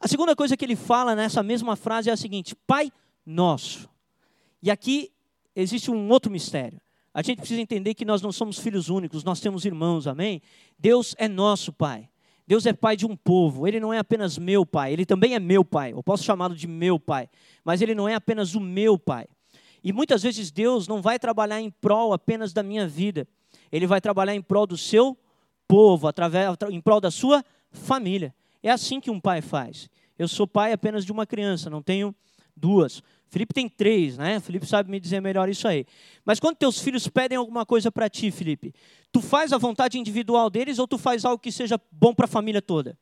A 0.00 0.08
segunda 0.08 0.34
coisa 0.34 0.56
que 0.56 0.64
ele 0.64 0.76
fala 0.76 1.14
nessa 1.14 1.42
mesma 1.42 1.76
frase 1.76 2.10
é 2.10 2.12
a 2.12 2.16
seguinte: 2.16 2.54
Pai 2.66 2.90
nosso. 3.24 3.88
E 4.62 4.70
aqui 4.70 5.10
existe 5.54 5.90
um 5.90 6.08
outro 6.08 6.30
mistério. 6.30 6.80
A 7.14 7.22
gente 7.22 7.38
precisa 7.38 7.60
entender 7.60 7.94
que 7.94 8.04
nós 8.04 8.20
não 8.20 8.30
somos 8.30 8.58
filhos 8.58 8.90
únicos, 8.90 9.24
nós 9.24 9.40
temos 9.40 9.64
irmãos, 9.64 10.06
amém? 10.06 10.42
Deus 10.78 11.14
é 11.16 11.26
nosso 11.26 11.72
Pai. 11.72 12.10
Deus 12.46 12.64
é 12.66 12.72
pai 12.72 12.96
de 12.96 13.04
um 13.04 13.16
povo. 13.16 13.66
Ele 13.66 13.80
não 13.80 13.92
é 13.92 13.98
apenas 13.98 14.38
meu 14.38 14.64
pai, 14.64 14.92
ele 14.92 15.04
também 15.04 15.34
é 15.34 15.40
meu 15.40 15.64
pai. 15.64 15.92
Eu 15.92 16.02
posso 16.02 16.22
chamá-lo 16.22 16.54
de 16.54 16.66
meu 16.66 16.98
pai, 16.98 17.28
mas 17.64 17.82
ele 17.82 17.94
não 17.94 18.08
é 18.08 18.14
apenas 18.14 18.54
o 18.54 18.60
meu 18.60 18.98
pai. 18.98 19.26
E 19.82 19.92
muitas 19.92 20.22
vezes 20.22 20.50
Deus 20.50 20.88
não 20.88 21.00
vai 21.00 21.18
trabalhar 21.18 21.60
em 21.60 21.70
prol 21.70 22.12
apenas 22.12 22.52
da 22.52 22.62
minha 22.62 22.86
vida. 22.86 23.26
Ele 23.70 23.86
vai 23.86 24.00
trabalhar 24.00 24.34
em 24.34 24.42
prol 24.42 24.66
do 24.66 24.76
seu 24.76 25.16
povo, 25.66 26.06
através, 26.06 26.48
em 26.70 26.80
prol 26.80 27.00
da 27.00 27.10
sua 27.10 27.44
família. 27.72 28.34
É 28.62 28.70
assim 28.70 29.00
que 29.00 29.10
um 29.10 29.20
pai 29.20 29.40
faz. 29.40 29.88
Eu 30.18 30.28
sou 30.28 30.46
pai 30.46 30.72
apenas 30.72 31.04
de 31.04 31.12
uma 31.12 31.26
criança, 31.26 31.68
não 31.68 31.82
tenho 31.82 32.14
duas. 32.56 33.02
Felipe 33.36 33.52
tem 33.52 33.68
três, 33.68 34.16
né? 34.16 34.40
Felipe 34.40 34.64
sabe 34.64 34.90
me 34.90 34.98
dizer 34.98 35.20
melhor 35.20 35.46
isso 35.46 35.68
aí. 35.68 35.84
Mas 36.24 36.40
quando 36.40 36.56
teus 36.56 36.80
filhos 36.80 37.06
pedem 37.06 37.36
alguma 37.36 37.66
coisa 37.66 37.92
para 37.92 38.08
ti, 38.08 38.30
Felipe, 38.30 38.72
tu 39.12 39.20
faz 39.20 39.52
a 39.52 39.58
vontade 39.58 39.98
individual 39.98 40.48
deles 40.48 40.78
ou 40.78 40.88
tu 40.88 40.96
faz 40.96 41.22
algo 41.22 41.38
que 41.38 41.52
seja 41.52 41.78
bom 41.92 42.14
para 42.14 42.24
a 42.24 42.28
família 42.28 42.62
toda? 42.62 42.98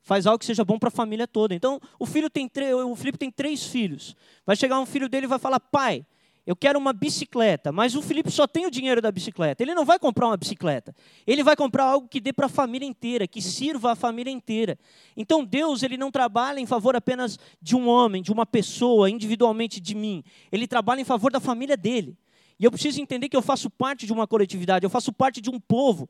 Faz 0.00 0.28
algo 0.28 0.38
que 0.38 0.46
seja 0.46 0.64
bom 0.64 0.78
para 0.78 0.90
a 0.90 0.92
família 0.92 1.26
toda. 1.26 1.56
Então, 1.56 1.80
o 1.98 2.06
filho 2.06 2.30
tem 2.30 2.48
o 2.86 2.94
Felipe 2.94 3.18
tem 3.18 3.32
três 3.32 3.64
filhos. 3.64 4.14
Vai 4.46 4.54
chegar 4.54 4.78
um 4.78 4.86
filho 4.86 5.08
dele 5.08 5.26
e 5.26 5.28
vai 5.28 5.40
falar: 5.40 5.58
"Pai, 5.58 6.06
eu 6.48 6.56
quero 6.56 6.78
uma 6.78 6.94
bicicleta, 6.94 7.70
mas 7.70 7.94
o 7.94 8.00
Felipe 8.00 8.30
só 8.30 8.46
tem 8.46 8.64
o 8.64 8.70
dinheiro 8.70 9.02
da 9.02 9.12
bicicleta. 9.12 9.62
Ele 9.62 9.74
não 9.74 9.84
vai 9.84 9.98
comprar 9.98 10.28
uma 10.28 10.36
bicicleta. 10.38 10.96
Ele 11.26 11.42
vai 11.42 11.54
comprar 11.54 11.84
algo 11.84 12.08
que 12.08 12.22
dê 12.22 12.32
para 12.32 12.46
a 12.46 12.48
família 12.48 12.86
inteira, 12.86 13.28
que 13.28 13.42
sirva 13.42 13.92
a 13.92 13.94
família 13.94 14.30
inteira. 14.30 14.78
Então 15.14 15.44
Deus, 15.44 15.82
ele 15.82 15.98
não 15.98 16.10
trabalha 16.10 16.58
em 16.58 16.64
favor 16.64 16.96
apenas 16.96 17.38
de 17.60 17.76
um 17.76 17.86
homem, 17.86 18.22
de 18.22 18.32
uma 18.32 18.46
pessoa, 18.46 19.10
individualmente 19.10 19.78
de 19.78 19.94
mim. 19.94 20.24
Ele 20.50 20.66
trabalha 20.66 21.02
em 21.02 21.04
favor 21.04 21.30
da 21.30 21.38
família 21.38 21.76
dele. 21.76 22.16
E 22.58 22.64
eu 22.64 22.70
preciso 22.70 22.98
entender 22.98 23.28
que 23.28 23.36
eu 23.36 23.42
faço 23.42 23.68
parte 23.68 24.06
de 24.06 24.12
uma 24.14 24.26
coletividade, 24.26 24.86
eu 24.86 24.90
faço 24.90 25.12
parte 25.12 25.42
de 25.42 25.50
um 25.50 25.60
povo. 25.60 26.08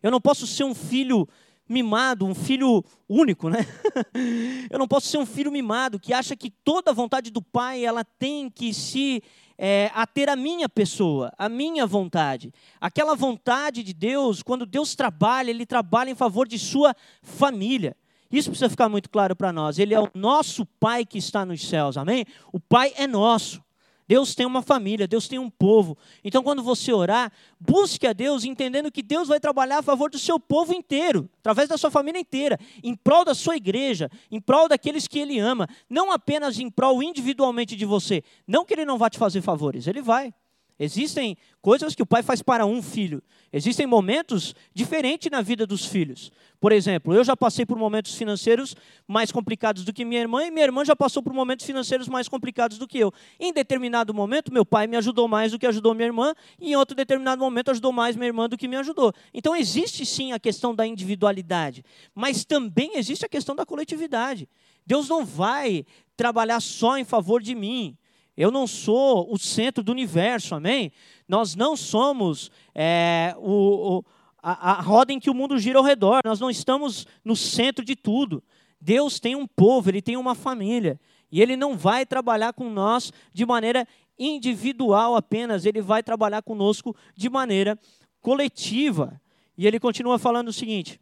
Eu 0.00 0.12
não 0.12 0.20
posso 0.20 0.46
ser 0.46 0.62
um 0.62 0.74
filho 0.74 1.28
mimado, 1.68 2.26
um 2.26 2.34
filho 2.34 2.84
único, 3.08 3.48
né? 3.48 3.66
eu 4.70 4.78
não 4.78 4.86
posso 4.86 5.08
ser 5.08 5.18
um 5.18 5.26
filho 5.26 5.50
mimado 5.50 5.98
que 5.98 6.12
acha 6.12 6.36
que 6.36 6.48
toda 6.48 6.92
a 6.92 6.94
vontade 6.94 7.28
do 7.30 7.42
pai 7.42 7.84
ela 7.84 8.04
tem 8.04 8.48
que 8.48 8.72
se 8.72 9.20
é, 9.62 9.90
a 9.94 10.06
ter 10.06 10.30
a 10.30 10.36
minha 10.36 10.70
pessoa, 10.70 11.30
a 11.36 11.46
minha 11.46 11.86
vontade. 11.86 12.50
Aquela 12.80 13.14
vontade 13.14 13.82
de 13.82 13.92
Deus, 13.92 14.42
quando 14.42 14.64
Deus 14.64 14.94
trabalha, 14.94 15.50
Ele 15.50 15.66
trabalha 15.66 16.08
em 16.08 16.14
favor 16.14 16.48
de 16.48 16.58
sua 16.58 16.96
família. 17.22 17.94
Isso 18.32 18.48
precisa 18.48 18.70
ficar 18.70 18.88
muito 18.88 19.10
claro 19.10 19.36
para 19.36 19.52
nós. 19.52 19.78
Ele 19.78 19.92
é 19.92 20.00
o 20.00 20.08
nosso 20.14 20.64
Pai 20.64 21.04
que 21.04 21.18
está 21.18 21.44
nos 21.44 21.68
céus, 21.68 21.98
amém? 21.98 22.24
O 22.50 22.58
Pai 22.58 22.94
é 22.96 23.06
nosso. 23.06 23.62
Deus 24.10 24.34
tem 24.34 24.44
uma 24.44 24.60
família, 24.60 25.06
Deus 25.06 25.28
tem 25.28 25.38
um 25.38 25.48
povo. 25.48 25.96
Então, 26.24 26.42
quando 26.42 26.64
você 26.64 26.92
orar, 26.92 27.30
busque 27.60 28.08
a 28.08 28.12
Deus 28.12 28.44
entendendo 28.44 28.90
que 28.90 29.04
Deus 29.04 29.28
vai 29.28 29.38
trabalhar 29.38 29.78
a 29.78 29.82
favor 29.82 30.10
do 30.10 30.18
seu 30.18 30.40
povo 30.40 30.74
inteiro, 30.74 31.30
através 31.38 31.68
da 31.68 31.78
sua 31.78 31.92
família 31.92 32.18
inteira, 32.18 32.58
em 32.82 32.96
prol 32.96 33.24
da 33.24 33.36
sua 33.36 33.54
igreja, 33.54 34.10
em 34.28 34.40
prol 34.40 34.66
daqueles 34.66 35.06
que 35.06 35.20
Ele 35.20 35.38
ama, 35.38 35.68
não 35.88 36.10
apenas 36.10 36.58
em 36.58 36.68
prol 36.68 37.00
individualmente 37.00 37.76
de 37.76 37.84
você. 37.84 38.24
Não 38.48 38.64
que 38.64 38.74
Ele 38.74 38.84
não 38.84 38.98
vá 38.98 39.08
te 39.08 39.16
fazer 39.16 39.42
favores, 39.42 39.86
Ele 39.86 40.02
vai. 40.02 40.34
Existem 40.82 41.36
coisas 41.60 41.94
que 41.94 42.02
o 42.02 42.06
pai 42.06 42.22
faz 42.22 42.40
para 42.40 42.64
um 42.64 42.80
filho. 42.80 43.22
Existem 43.52 43.86
momentos 43.86 44.54
diferentes 44.72 45.30
na 45.30 45.42
vida 45.42 45.66
dos 45.66 45.84
filhos. 45.84 46.32
Por 46.58 46.72
exemplo, 46.72 47.12
eu 47.12 47.22
já 47.22 47.36
passei 47.36 47.66
por 47.66 47.76
momentos 47.76 48.14
financeiros 48.14 48.74
mais 49.06 49.30
complicados 49.30 49.84
do 49.84 49.92
que 49.92 50.06
minha 50.06 50.22
irmã, 50.22 50.42
e 50.46 50.50
minha 50.50 50.64
irmã 50.64 50.82
já 50.82 50.96
passou 50.96 51.22
por 51.22 51.34
momentos 51.34 51.66
financeiros 51.66 52.08
mais 52.08 52.28
complicados 52.28 52.78
do 52.78 52.88
que 52.88 52.98
eu. 52.98 53.12
Em 53.38 53.52
determinado 53.52 54.14
momento, 54.14 54.50
meu 54.50 54.64
pai 54.64 54.86
me 54.86 54.96
ajudou 54.96 55.28
mais 55.28 55.52
do 55.52 55.58
que 55.58 55.66
ajudou 55.66 55.94
minha 55.94 56.06
irmã, 56.06 56.32
e 56.58 56.72
em 56.72 56.76
outro 56.76 56.96
determinado 56.96 57.42
momento 57.42 57.70
ajudou 57.72 57.92
mais 57.92 58.16
minha 58.16 58.28
irmã 58.28 58.48
do 58.48 58.56
que 58.56 58.66
me 58.66 58.76
ajudou. 58.76 59.12
Então 59.34 59.54
existe 59.54 60.06
sim 60.06 60.32
a 60.32 60.38
questão 60.38 60.74
da 60.74 60.86
individualidade, 60.86 61.84
mas 62.14 62.42
também 62.42 62.92
existe 62.96 63.26
a 63.26 63.28
questão 63.28 63.54
da 63.54 63.66
coletividade. 63.66 64.48
Deus 64.86 65.10
não 65.10 65.26
vai 65.26 65.84
trabalhar 66.16 66.60
só 66.60 66.96
em 66.96 67.04
favor 67.04 67.42
de 67.42 67.54
mim. 67.54 67.98
Eu 68.40 68.50
não 68.50 68.66
sou 68.66 69.30
o 69.30 69.36
centro 69.36 69.84
do 69.84 69.92
universo, 69.92 70.54
amém? 70.54 70.92
Nós 71.28 71.54
não 71.54 71.76
somos 71.76 72.50
é, 72.74 73.34
o, 73.36 73.98
o, 73.98 74.04
a, 74.42 74.70
a 74.70 74.80
roda 74.80 75.12
em 75.12 75.20
que 75.20 75.28
o 75.28 75.34
mundo 75.34 75.58
gira 75.58 75.78
ao 75.78 75.84
redor. 75.84 76.22
Nós 76.24 76.40
não 76.40 76.48
estamos 76.48 77.06
no 77.22 77.36
centro 77.36 77.84
de 77.84 77.94
tudo. 77.94 78.42
Deus 78.80 79.20
tem 79.20 79.36
um 79.36 79.46
povo, 79.46 79.90
Ele 79.90 80.00
tem 80.00 80.16
uma 80.16 80.34
família. 80.34 80.98
E 81.30 81.42
Ele 81.42 81.54
não 81.54 81.76
vai 81.76 82.06
trabalhar 82.06 82.54
com 82.54 82.70
nós 82.70 83.12
de 83.30 83.44
maneira 83.44 83.86
individual 84.18 85.16
apenas, 85.16 85.66
Ele 85.66 85.82
vai 85.82 86.02
trabalhar 86.02 86.40
conosco 86.40 86.96
de 87.14 87.28
maneira 87.28 87.78
coletiva. 88.22 89.20
E 89.54 89.66
Ele 89.66 89.78
continua 89.78 90.18
falando 90.18 90.48
o 90.48 90.52
seguinte: 90.52 90.98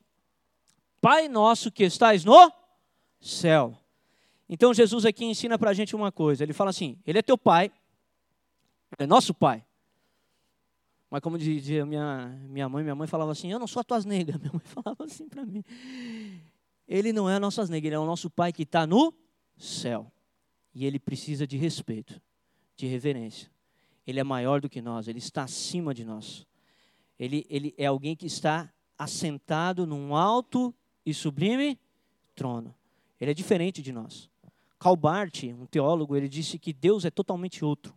Pai 1.00 1.28
nosso 1.28 1.70
que 1.70 1.84
estás 1.84 2.24
no 2.24 2.52
céu. 3.20 3.78
Então 4.48 4.72
Jesus 4.72 5.04
aqui 5.04 5.24
ensina 5.24 5.58
para 5.58 5.70
a 5.70 5.74
gente 5.74 5.94
uma 5.94 6.10
coisa. 6.10 6.42
Ele 6.42 6.52
fala 6.52 6.70
assim: 6.70 6.98
Ele 7.06 7.18
é 7.18 7.22
teu 7.22 7.36
pai, 7.36 7.70
é 8.98 9.06
nosso 9.06 9.34
pai. 9.34 9.64
Mas 11.10 11.20
como 11.20 11.38
dizia 11.38 11.86
minha, 11.86 12.26
minha 12.48 12.68
mãe, 12.68 12.82
minha 12.82 12.94
mãe 12.94 13.06
falava 13.06 13.32
assim: 13.32 13.50
Eu 13.50 13.58
não 13.58 13.66
sou 13.66 13.80
a 13.80 13.84
tuas 13.84 14.04
negas. 14.04 14.36
Minha 14.40 14.52
mãe 14.52 14.62
falava 14.64 15.04
assim 15.04 15.28
para 15.28 15.44
mim. 15.44 15.64
Ele 16.86 17.12
não 17.12 17.28
é 17.28 17.36
a 17.36 17.40
nossas 17.40 17.68
negras, 17.68 17.88
ele 17.88 17.96
é 17.96 17.98
o 17.98 18.06
nosso 18.06 18.30
pai 18.30 18.52
que 18.52 18.62
está 18.62 18.86
no 18.86 19.12
céu. 19.56 20.10
E 20.74 20.86
ele 20.86 20.98
precisa 20.98 21.46
de 21.46 21.56
respeito, 21.56 22.20
de 22.76 22.86
reverência. 22.86 23.50
Ele 24.06 24.18
é 24.18 24.24
maior 24.24 24.60
do 24.60 24.70
que 24.70 24.80
nós, 24.80 25.06
ele 25.06 25.18
está 25.18 25.42
acima 25.42 25.92
de 25.92 26.02
nós. 26.02 26.46
Ele, 27.18 27.44
ele 27.50 27.74
é 27.76 27.86
alguém 27.86 28.16
que 28.16 28.26
está 28.26 28.72
assentado 28.96 29.86
num 29.86 30.16
alto 30.16 30.74
e 31.04 31.12
sublime 31.12 31.78
trono. 32.34 32.74
Ele 33.20 33.32
é 33.32 33.34
diferente 33.34 33.82
de 33.82 33.92
nós. 33.92 34.30
Calbart, 34.78 35.44
um 35.44 35.66
teólogo, 35.66 36.16
ele 36.16 36.28
disse 36.28 36.58
que 36.58 36.72
Deus 36.72 37.04
é 37.04 37.10
totalmente 37.10 37.64
outro. 37.64 37.96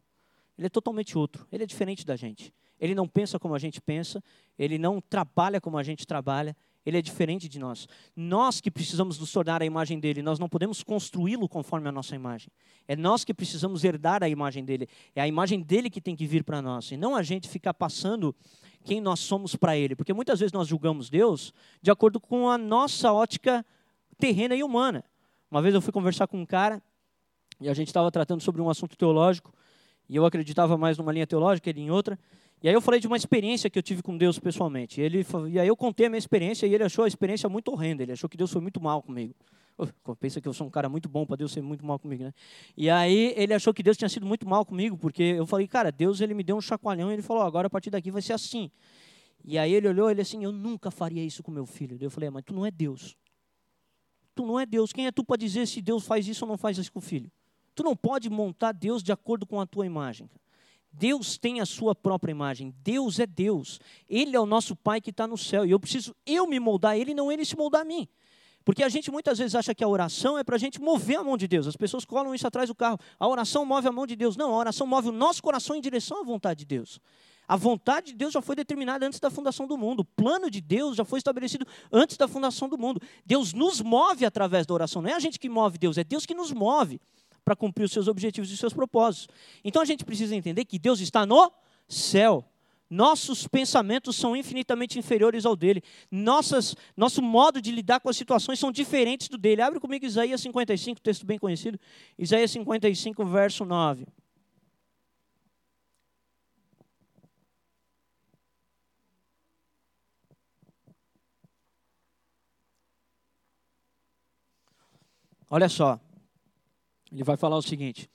Ele 0.58 0.68
é 0.68 0.70
totalmente 0.70 1.18
outro. 1.18 1.48
Ele 1.52 1.64
é 1.64 1.66
diferente 1.68 2.06
da 2.06 2.16
gente. 2.16 2.54
Ele 2.80 2.96
não 2.96 3.08
pensa 3.08 3.38
como 3.38 3.54
a 3.54 3.60
gente 3.60 3.80
pensa, 3.80 4.24
ele 4.58 4.80
não 4.80 5.00
trabalha 5.00 5.62
como 5.62 5.78
a 5.78 5.84
gente 5.84 6.08
trabalha, 6.08 6.58
ele 6.84 6.98
é 6.98 7.02
diferente 7.02 7.48
de 7.48 7.60
nós. 7.60 7.88
Nós 8.16 8.60
que 8.60 8.72
precisamos 8.72 9.20
nos 9.20 9.32
tornar 9.32 9.62
a 9.62 9.66
imagem 9.66 10.00
dele, 10.00 10.24
nós 10.24 10.40
não 10.40 10.50
podemos 10.50 10.82
construí-lo 10.82 11.48
conforme 11.48 11.88
a 11.88 11.92
nossa 11.92 12.16
imagem. 12.16 12.50
É 12.88 12.96
nós 12.96 13.24
que 13.24 13.36
precisamos 13.36 13.84
herdar 13.84 14.24
a 14.24 14.30
imagem 14.30 14.66
dele. 14.66 14.88
É 15.16 15.22
a 15.22 15.28
imagem 15.28 15.62
dele 15.62 15.92
que 15.92 16.02
tem 16.02 16.16
que 16.16 16.26
vir 16.26 16.44
para 16.44 16.60
nós, 16.60 16.92
e 16.92 16.98
não 16.98 17.16
a 17.16 17.22
gente 17.22 17.48
ficar 17.48 17.76
passando 17.76 18.36
quem 18.84 19.00
nós 19.00 19.20
somos 19.20 19.56
para 19.56 19.78
ele. 19.78 19.96
Porque 19.96 20.12
muitas 20.12 20.40
vezes 20.40 20.52
nós 20.52 20.68
julgamos 20.68 21.08
Deus 21.08 21.54
de 21.84 21.92
acordo 21.92 22.20
com 22.20 22.50
a 22.50 22.58
nossa 22.58 23.14
ótica 23.14 23.64
terrena 24.18 24.56
e 24.56 24.64
humana. 24.64 25.06
Uma 25.52 25.62
vez 25.62 25.76
eu 25.76 25.82
fui 25.82 25.92
conversar 25.92 26.28
com 26.28 26.40
um 26.40 26.46
cara 26.46 26.82
e 27.60 27.68
a 27.68 27.74
gente 27.74 27.88
estava 27.88 28.10
tratando 28.10 28.42
sobre 28.42 28.62
um 28.62 28.70
assunto 28.70 28.96
teológico 28.96 29.54
e 30.08 30.16
eu 30.16 30.26
acreditava 30.26 30.78
mais 30.78 30.98
numa 30.98 31.12
linha 31.12 31.28
teológica, 31.28 31.70
ele 31.70 31.82
em 31.82 31.92
outra. 31.92 32.18
E 32.64 32.70
aí 32.70 32.74
eu 32.74 32.80
falei 32.80 33.02
de 33.02 33.08
uma 33.08 33.18
experiência 33.18 33.70
que 33.70 33.78
eu 33.78 33.84
tive 33.84 34.02
com 34.02 34.18
Deus 34.18 34.40
pessoalmente. 34.40 35.02
E, 35.02 35.04
ele, 35.04 35.26
e 35.50 35.60
aí 35.60 35.68
eu 35.68 35.76
contei 35.76 36.06
a 36.06 36.10
minha 36.10 36.18
experiência 36.18 36.66
e 36.66 36.74
ele 36.74 36.86
achou 36.86 37.04
a 37.04 37.08
experiência 37.08 37.50
muito 37.50 37.70
horrenda. 37.70 38.02
Ele 38.02 38.14
achou 38.14 38.30
que 38.30 38.38
Deus 38.38 38.50
foi 38.50 38.62
muito 38.62 38.80
mal 38.80 39.02
comigo. 39.02 39.36
Pensa 40.22 40.40
que 40.40 40.48
eu 40.48 40.54
sou 40.54 40.68
um 40.68 40.70
cara 40.70 40.88
muito 40.88 41.10
bom 41.10 41.26
para 41.26 41.36
Deus 41.36 41.52
ser 41.52 41.62
muito 41.62 41.86
mal 41.86 42.00
comigo, 42.00 42.24
né? 42.24 42.34
E 42.78 42.90
aí 42.90 43.34
ele 43.36 43.54
achou 43.54 43.74
que 43.74 43.84
Deus 43.84 43.98
tinha 43.98 44.08
sido 44.08 44.26
muito 44.26 44.48
mal 44.48 44.66
comigo, 44.66 44.96
porque 44.96 45.24
eu 45.24 45.46
falei, 45.46 45.68
cara, 45.68 45.92
Deus 45.92 46.22
ele 46.22 46.34
me 46.34 46.44
deu 46.44 46.56
um 46.56 46.62
chacoalhão 46.62 47.10
e 47.10 47.16
ele 47.16 47.22
falou, 47.22 47.44
agora 47.44 47.68
a 47.68 47.70
partir 47.70 47.90
daqui 47.90 48.10
vai 48.10 48.22
ser 48.22 48.34
assim. 48.34 48.72
E 49.44 49.58
aí 49.58 49.74
ele 49.74 49.88
olhou, 49.88 50.10
ele 50.10 50.22
assim, 50.22 50.44
eu 50.44 50.52
nunca 50.52 50.92
faria 50.92 51.24
isso 51.24 51.44
com 51.44 51.52
meu 51.52 51.66
filho. 51.66 51.98
Eu 52.00 52.12
falei, 52.12 52.30
mas 52.30 52.44
tu 52.46 52.54
não 52.54 52.66
é 52.66 52.72
Deus. 52.72 53.18
Tu 54.36 54.46
não 54.46 54.60
é 54.60 54.66
Deus. 54.66 54.92
Quem 54.92 55.08
é 55.08 55.12
tu 55.12 55.24
para 55.24 55.38
dizer 55.38 55.68
se 55.68 55.82
Deus 55.82 56.06
faz 56.06 56.28
isso 56.28 56.46
ou 56.46 56.50
não 56.50 56.58
faz 56.58 56.78
isso 56.78 56.92
com 56.92 57.00
o 57.00 57.02
filho? 57.02 57.32
Tu 57.76 57.84
não 57.84 57.96
pode 57.96 58.30
montar 58.30 58.72
Deus 58.72 59.02
de 59.02 59.12
acordo 59.12 59.46
com 59.46 59.60
a 59.60 59.66
tua 59.66 59.86
imagem. 59.86 60.30
Deus 60.92 61.38
tem 61.38 61.62
a 61.62 61.66
sua 61.66 61.96
própria 61.96 62.32
imagem. 62.32 62.74
Deus 62.84 63.20
é 63.20 63.26
Deus. 63.26 63.80
Ele 64.10 64.36
é 64.36 64.40
o 64.40 64.46
nosso 64.46 64.76
Pai 64.76 65.00
que 65.00 65.10
está 65.10 65.26
no 65.26 65.38
céu. 65.38 65.66
E 65.66 65.72
eu 65.72 65.80
preciso 65.80 66.16
eu 66.26 66.46
me 66.48 66.60
moldar 66.60 66.92
a 66.92 66.98
Ele, 66.98 67.14
não 67.14 67.32
Ele 67.32 67.46
se 67.46 67.56
moldar 67.56 67.82
a 67.82 67.86
mim. 67.86 68.08
Porque 68.64 68.84
a 68.84 68.90
gente 68.90 69.10
muitas 69.10 69.40
vezes 69.40 69.56
acha 69.56 69.74
que 69.74 69.84
a 69.84 69.88
oração 69.88 70.38
é 70.38 70.44
para 70.44 70.56
a 70.56 70.60
gente 70.60 70.80
mover 70.80 71.18
a 71.18 71.24
mão 71.24 71.38
de 71.38 71.48
Deus. 71.48 71.66
As 71.66 71.76
pessoas 71.76 72.06
colam 72.06 72.36
isso 72.36 72.46
atrás 72.46 72.70
do 72.70 72.76
carro. 72.76 73.00
A 73.20 73.28
oração 73.28 73.66
move 73.66 73.88
a 73.88 73.92
mão 73.92 74.06
de 74.06 74.16
Deus. 74.16 74.36
Não, 74.36 74.54
a 74.54 74.58
oração 74.58 74.86
move 74.86 75.10
o 75.10 75.12
nosso 75.12 75.42
coração 75.42 75.76
em 75.76 75.82
direção 75.82 76.22
à 76.22 76.24
vontade 76.24 76.60
de 76.60 76.66
Deus. 76.66 77.00
A 77.48 77.56
vontade 77.56 78.08
de 78.08 78.18
Deus 78.18 78.34
já 78.34 78.42
foi 78.42 78.56
determinada 78.56 79.06
antes 79.06 79.20
da 79.20 79.30
fundação 79.30 79.68
do 79.68 79.78
mundo. 79.78 80.02
O 80.02 80.06
plano 80.06 80.50
de 80.50 80.62
Deus 80.62 80.96
já 80.96 81.04
foi 81.04 81.18
estabelecido 81.20 81.66
antes 81.92 82.16
da 82.18 82.28
fundação 82.28 82.70
do 82.70 82.78
mundo. 82.78 83.02
Deus 83.26 83.54
nos 83.54 83.82
move 83.82 84.26
através 84.26 84.66
da 84.66 84.74
oração. 84.74 85.02
Não 85.02 85.10
é 85.10 85.14
a 85.14 85.20
gente 85.20 85.38
que 85.38 85.50
move 85.50 85.78
Deus, 85.78 85.98
é 85.98 86.04
Deus 86.04 86.26
que 86.26 86.34
nos 86.34 86.52
move 86.52 87.00
para 87.44 87.56
cumprir 87.56 87.84
os 87.84 87.92
seus 87.92 88.08
objetivos 88.08 88.50
e 88.50 88.54
os 88.54 88.60
seus 88.60 88.74
propósitos. 88.74 89.28
Então 89.64 89.82
a 89.82 89.86
gente 89.86 90.06
precisa 90.06 90.36
entender 90.36 90.66
que 90.66 90.80
Deus 90.80 91.00
está 91.00 91.26
no 91.26 91.52
céu. 91.88 92.46
Nossos 92.90 93.48
pensamentos 93.48 94.18
são 94.18 94.36
infinitamente 94.36 95.00
inferiores 95.00 95.46
ao 95.46 95.56
dele. 95.56 95.82
Nossas, 96.12 96.76
nosso 96.96 97.22
modo 97.22 97.62
de 97.62 97.72
lidar 97.72 98.02
com 98.02 98.10
as 98.10 98.18
situações 98.18 98.60
são 98.60 98.70
diferentes 98.70 99.30
do 99.30 99.38
dele. 99.38 99.62
Abre 99.62 99.80
comigo 99.80 100.06
Isaías 100.06 100.42
55, 100.42 101.00
texto 101.00 101.26
bem 101.26 101.40
conhecido. 101.40 101.80
Isaías 102.20 102.52
55, 102.52 103.26
verso 103.26 103.64
9. 103.64 104.06
Olha 115.54 115.68
só, 115.68 116.00
ele 117.12 117.26
vai 117.26 117.36
falar 117.36 117.58
o 117.58 117.62
seguinte: 117.62 118.10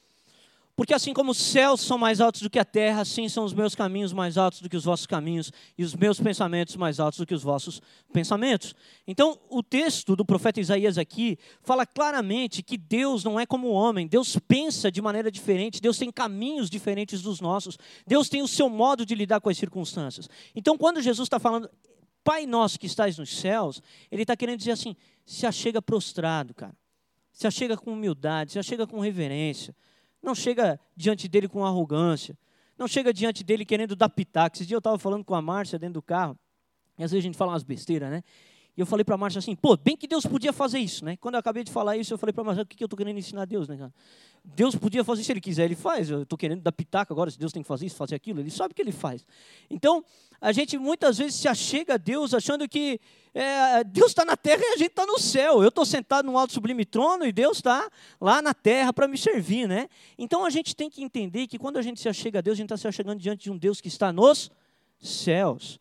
Porque 0.75 0.95
assim 0.95 1.13
como 1.13 1.33
os 1.33 1.37
céus 1.37 1.83
são 1.83 1.99
mais 1.99 2.19
altos 2.19 2.41
do 2.41 2.49
que 2.49 2.59
a 2.59 2.65
terra, 2.65 3.03
assim 3.03 3.29
são 3.29 3.45
os 3.45 3.53
meus 3.53 3.75
caminhos 3.75 4.11
mais 4.11 4.39
altos 4.39 4.63
do 4.63 4.71
que 4.71 4.77
os 4.77 4.85
vossos 4.85 5.07
caminhos, 5.07 5.53
e 5.77 5.85
os 5.85 5.95
meus 5.95 6.19
pensamentos 6.19 6.77
mais 6.77 6.99
altos 6.99 7.19
do 7.19 7.27
que 7.27 7.35
os 7.35 7.43
vossos 7.43 7.83
pensamentos. 8.11 8.75
Então, 9.07 9.39
o 9.51 9.63
texto 9.63 10.17
do 10.17 10.25
profeta 10.25 10.63
Isaías 10.63 10.97
aqui 10.97 11.39
fala 11.61 11.85
claramente 11.85 12.63
que 12.63 12.79
Deus 12.79 13.23
não 13.23 13.39
é 13.39 13.45
como 13.45 13.67
o 13.67 13.73
homem, 13.73 14.07
Deus 14.07 14.39
pensa 14.49 14.91
de 14.91 15.03
maneira 15.03 15.31
diferente, 15.31 15.79
Deus 15.79 15.99
tem 15.99 16.11
caminhos 16.11 16.71
diferentes 16.71 17.21
dos 17.21 17.39
nossos, 17.39 17.79
Deus 18.07 18.31
tem 18.31 18.41
o 18.41 18.49
seu 18.49 18.71
modo 18.71 19.05
de 19.05 19.15
lidar 19.15 19.43
com 19.43 19.51
as 19.51 19.59
circunstâncias. 19.59 20.27
Então, 20.55 20.79
quando 20.79 21.03
Jesus 21.03 21.27
está 21.27 21.39
falando, 21.39 21.69
Pai 22.25 22.47
nosso 22.47 22.81
que 22.81 22.87
estás 22.87 23.19
nos 23.19 23.37
céus, 23.37 23.83
ele 24.11 24.23
está 24.23 24.35
querendo 24.35 24.59
dizer 24.59 24.73
assim: 24.73 24.97
se 25.25 25.47
achega 25.47 25.83
prostrado, 25.83 26.55
cara 26.55 26.75
se 27.37 27.51
chega 27.51 27.77
com 27.77 27.93
humildade, 27.93 28.53
se 28.53 28.63
chega 28.63 28.87
com 28.87 28.99
reverência, 28.99 29.77
não 30.23 30.35
chega 30.35 30.81
diante 30.97 31.29
dele 31.29 31.47
com 31.47 31.67
arrogância, 31.67 32.37
não 32.79 32.89
chega 32.89 33.13
diante 33.13 33.45
dele 33.45 33.63
querendo 33.63 33.95
dar 33.95 34.09
pitaco. 34.09 34.57
Esse 34.57 34.65
dia 34.65 34.75
eu 34.75 34.79
estava 34.79 34.99
falando 34.99 35.23
com 35.23 35.35
a 35.35 35.43
Márcia 35.43 35.79
dentro 35.79 35.95
do 35.95 36.03
carro, 36.03 36.39
e 36.99 37.05
às 37.05 37.11
vezes 37.11 37.23
a 37.23 37.27
gente 37.27 37.37
fala 37.37 37.53
umas 37.53 37.63
besteiras, 37.63 38.11
né? 38.11 38.25
E 38.75 38.81
eu 38.81 38.87
falei 38.87 39.05
para 39.05 39.17
a 39.17 39.19
Márcia 39.19 39.39
assim, 39.39 39.55
pô, 39.55 39.77
bem 39.77 39.99
que 39.99 40.09
Deus 40.09 40.25
podia 40.25 40.51
fazer 40.51 40.79
isso, 40.79 41.05
né? 41.05 41.19
Quando 41.19 41.35
eu 41.35 41.39
acabei 41.39 41.63
de 41.63 41.71
falar 41.71 41.99
isso, 41.99 42.15
eu 42.15 42.19
falei 42.19 42.33
para 42.33 42.41
a 42.41 42.45
Márcia, 42.47 42.63
o 42.63 42.67
que, 42.67 42.75
que 42.75 42.83
eu 42.83 42.87
estou 42.87 42.97
querendo 42.97 43.19
ensinar 43.19 43.43
a 43.43 43.47
Deus, 43.47 43.69
né? 43.69 43.93
Deus 44.55 44.77
podia 44.77 45.03
fazer, 45.03 45.25
se 45.25 45.33
Ele 45.33 45.41
quiser, 45.41 45.65
Ele 45.65 45.75
faz. 45.75 46.09
Eu 46.09 46.23
estou 46.23 46.39
querendo 46.39 46.63
dar 46.63 46.73
pitaco 46.73 47.13
agora, 47.13 47.31
se 47.31 47.39
Deus 47.39 47.53
tem 47.53 47.63
que 47.63 47.69
fazer 47.69 47.87
isso, 47.87 47.97
fazer 47.97 48.15
aquilo, 48.15 48.41
Ele 48.41 48.51
sabe 48.51 48.73
que 48.73 48.81
Ele 48.81 48.93
faz. 48.93 49.27
Então, 49.69 50.05
a 50.41 50.53
gente 50.53 50.79
muitas 50.79 51.19
vezes 51.19 51.35
se 51.35 51.49
achega 51.49 51.95
a 51.95 51.97
Deus 51.97 52.33
achando 52.33 52.69
que 52.69 53.01
é, 53.35 53.83
Deus 53.85 54.09
está 54.09 54.25
na 54.25 54.37
terra 54.37 54.63
e 54.63 54.75
a 54.75 54.77
gente 54.77 54.91
está 54.91 55.05
no 55.05 55.19
céu. 55.19 55.63
Eu 55.63 55.69
estou 55.69 55.85
sentado 55.85 56.27
num 56.27 56.39
alto 56.39 56.53
sublime 56.53 56.85
trono 56.85 57.27
e 57.27 57.33
Deus 57.33 57.59
está 57.59 57.91
lá 58.21 58.41
na 58.41 58.55
terra 58.55 58.93
para 58.93 59.09
me 59.09 59.19
servir, 59.19 59.67
né? 59.67 59.89
Então 60.17 60.45
a 60.45 60.51
gente 60.51 60.77
tem 60.77 60.89
que 60.89 61.03
entender 61.03 61.47
que 61.47 61.59
quando 61.59 61.79
a 61.79 61.83
gente 61.83 62.01
se 62.01 62.09
achega 62.09 62.39
a 62.39 62.43
Deus, 62.43 62.55
a 62.55 62.59
gente 62.59 62.67
está 62.67 62.77
se 62.77 62.87
achegando 62.87 63.21
diante 63.21 63.45
de 63.45 63.51
um 63.51 63.59
Deus 63.59 63.81
que 63.81 63.89
está 63.89 64.13
nos 64.13 64.51
céus. 65.01 65.81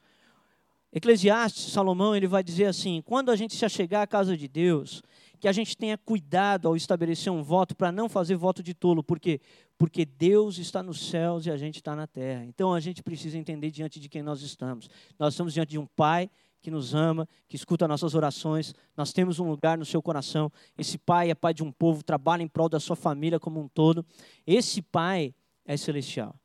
Eclesiastes, 0.92 1.74
Salomão, 1.74 2.16
ele 2.16 2.28
vai 2.28 2.42
dizer 2.42 2.66
assim: 2.66 3.02
quando 3.06 3.30
a 3.30 3.36
gente 3.36 3.56
se 3.56 3.66
achegar 3.66 4.02
à 4.02 4.08
casa 4.08 4.38
de 4.38 4.48
Deus, 4.48 5.04
que 5.36 5.48
a 5.48 5.52
gente 5.52 5.76
tenha 5.76 5.98
cuidado 5.98 6.68
ao 6.68 6.76
estabelecer 6.76 7.32
um 7.32 7.44
voto 7.44 7.76
para 7.76 7.92
não 7.92 8.10
fazer 8.10 8.36
voto 8.36 8.64
de 8.64 8.74
tolo, 8.74 9.04
por 9.04 9.20
quê? 9.20 9.40
Porque 9.78 10.06
Deus 10.06 10.58
está 10.58 10.82
nos 10.82 11.10
céus 11.10 11.46
e 11.46 11.52
a 11.52 11.58
gente 11.58 11.76
está 11.76 11.96
na 11.96 12.08
terra. 12.08 12.46
Então 12.46 12.74
a 12.74 12.80
gente 12.80 13.04
precisa 13.04 13.38
entender 13.38 13.72
diante 13.72 14.00
de 14.00 14.10
quem 14.10 14.24
nós 14.24 14.42
estamos. 14.42 14.90
Nós 15.20 15.34
estamos 15.34 15.54
diante 15.54 15.72
de 15.72 15.80
um 15.80 15.86
Pai 15.86 16.30
que 16.66 16.72
nos 16.72 16.96
ama, 16.96 17.30
que 17.48 17.56
escuta 17.56 17.88
nossas 17.88 18.16
orações. 18.16 18.74
Nós 18.98 19.14
temos 19.14 19.40
um 19.40 19.48
lugar 19.48 19.78
no 19.78 19.86
seu 19.86 20.02
coração. 20.02 20.52
Esse 20.76 20.98
pai 20.98 21.30
é 21.30 21.36
pai 21.36 21.54
de 21.54 21.62
um 21.62 21.72
povo, 21.72 22.04
trabalha 22.04 22.42
em 22.42 22.48
prol 22.48 22.68
da 22.68 22.80
sua 22.80 22.96
família 22.96 23.40
como 23.40 23.60
um 23.60 23.68
todo. 23.68 24.04
Esse 24.48 24.82
pai 24.82 25.36
é 25.64 25.78
celestial. 25.78 26.36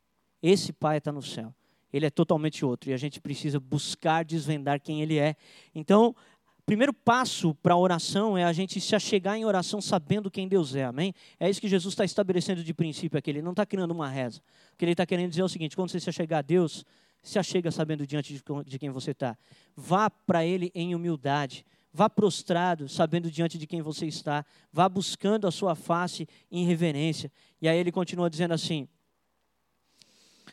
Esse 0.42 0.74
pai 0.74 0.98
está 0.98 1.10
no 1.10 1.22
céu. 1.22 1.54
Ele 1.90 2.04
é 2.04 2.10
totalmente 2.10 2.66
outro 2.66 2.90
e 2.90 2.92
a 2.92 2.98
gente 2.98 3.18
precisa 3.18 3.58
buscar 3.58 4.22
desvendar 4.22 4.78
quem 4.78 5.00
ele 5.00 5.18
é. 5.18 5.34
Então, 5.74 6.14
primeiro 6.70 6.94
passo 6.94 7.52
para 7.52 7.74
a 7.74 7.76
oração 7.76 8.38
é 8.38 8.44
a 8.44 8.52
gente 8.52 8.80
se 8.80 8.94
achegar 8.94 9.36
em 9.36 9.44
oração 9.44 9.80
sabendo 9.80 10.30
quem 10.30 10.46
Deus 10.46 10.76
é, 10.76 10.84
amém? 10.84 11.12
É 11.40 11.50
isso 11.50 11.60
que 11.60 11.66
Jesus 11.66 11.94
está 11.94 12.04
estabelecendo 12.04 12.62
de 12.62 12.72
princípio 12.72 13.18
aqui. 13.18 13.28
Ele 13.28 13.42
não 13.42 13.50
está 13.50 13.66
criando 13.66 13.90
uma 13.90 14.08
reza. 14.08 14.40
O 14.72 14.76
que 14.76 14.84
ele 14.84 14.92
está 14.92 15.04
querendo 15.04 15.30
dizer 15.30 15.42
é 15.42 15.44
o 15.44 15.48
seguinte: 15.48 15.74
quando 15.74 15.90
você 15.90 15.98
se 15.98 16.08
achegar 16.08 16.38
a 16.38 16.42
Deus, 16.42 16.84
se 17.24 17.40
achega 17.40 17.72
sabendo 17.72 18.06
diante 18.06 18.40
de 18.64 18.78
quem 18.78 18.88
você 18.88 19.10
está. 19.10 19.36
Vá 19.74 20.08
para 20.08 20.46
Ele 20.46 20.70
em 20.72 20.94
humildade. 20.94 21.66
Vá 21.92 22.08
prostrado, 22.08 22.88
sabendo 22.88 23.32
diante 23.32 23.58
de 23.58 23.66
quem 23.66 23.82
você 23.82 24.06
está. 24.06 24.46
Vá 24.72 24.88
buscando 24.88 25.48
a 25.48 25.50
sua 25.50 25.74
face 25.74 26.28
em 26.52 26.64
reverência. 26.64 27.32
E 27.60 27.68
aí 27.68 27.78
ele 27.78 27.90
continua 27.90 28.30
dizendo 28.30 28.54
assim: 28.54 28.86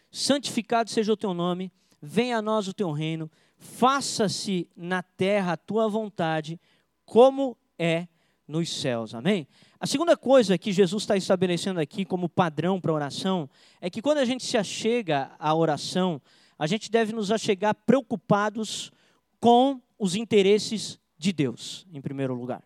Santificado 0.09 0.89
seja 0.89 1.13
o 1.13 1.17
teu 1.17 1.35
nome, 1.35 1.71
venha 2.01 2.39
a 2.39 2.41
nós 2.41 2.67
o 2.67 2.73
teu 2.73 2.91
reino, 2.91 3.29
faça-se 3.57 4.69
na 4.75 5.01
terra 5.01 5.53
a 5.53 5.57
tua 5.57 5.87
vontade, 5.87 6.59
como 7.05 7.57
é 7.77 8.07
nos 8.47 8.69
céus. 8.69 9.13
Amém? 9.13 9.47
A 9.79 9.85
segunda 9.85 10.15
coisa 10.15 10.57
que 10.57 10.71
Jesus 10.71 11.03
está 11.03 11.17
estabelecendo 11.17 11.79
aqui 11.79 12.05
como 12.05 12.29
padrão 12.29 12.79
para 12.79 12.91
a 12.91 12.95
oração 12.95 13.49
é 13.81 13.89
que 13.89 14.01
quando 14.01 14.19
a 14.19 14.25
gente 14.25 14.43
se 14.43 14.57
achega 14.57 15.31
à 15.37 15.53
oração, 15.53 16.21
a 16.57 16.65
gente 16.65 16.89
deve 16.89 17.13
nos 17.13 17.31
achegar 17.31 17.75
preocupados 17.85 18.91
com 19.39 19.81
os 19.99 20.15
interesses 20.15 20.99
de 21.17 21.31
Deus, 21.31 21.85
em 21.91 22.01
primeiro 22.01 22.33
lugar. 22.33 22.63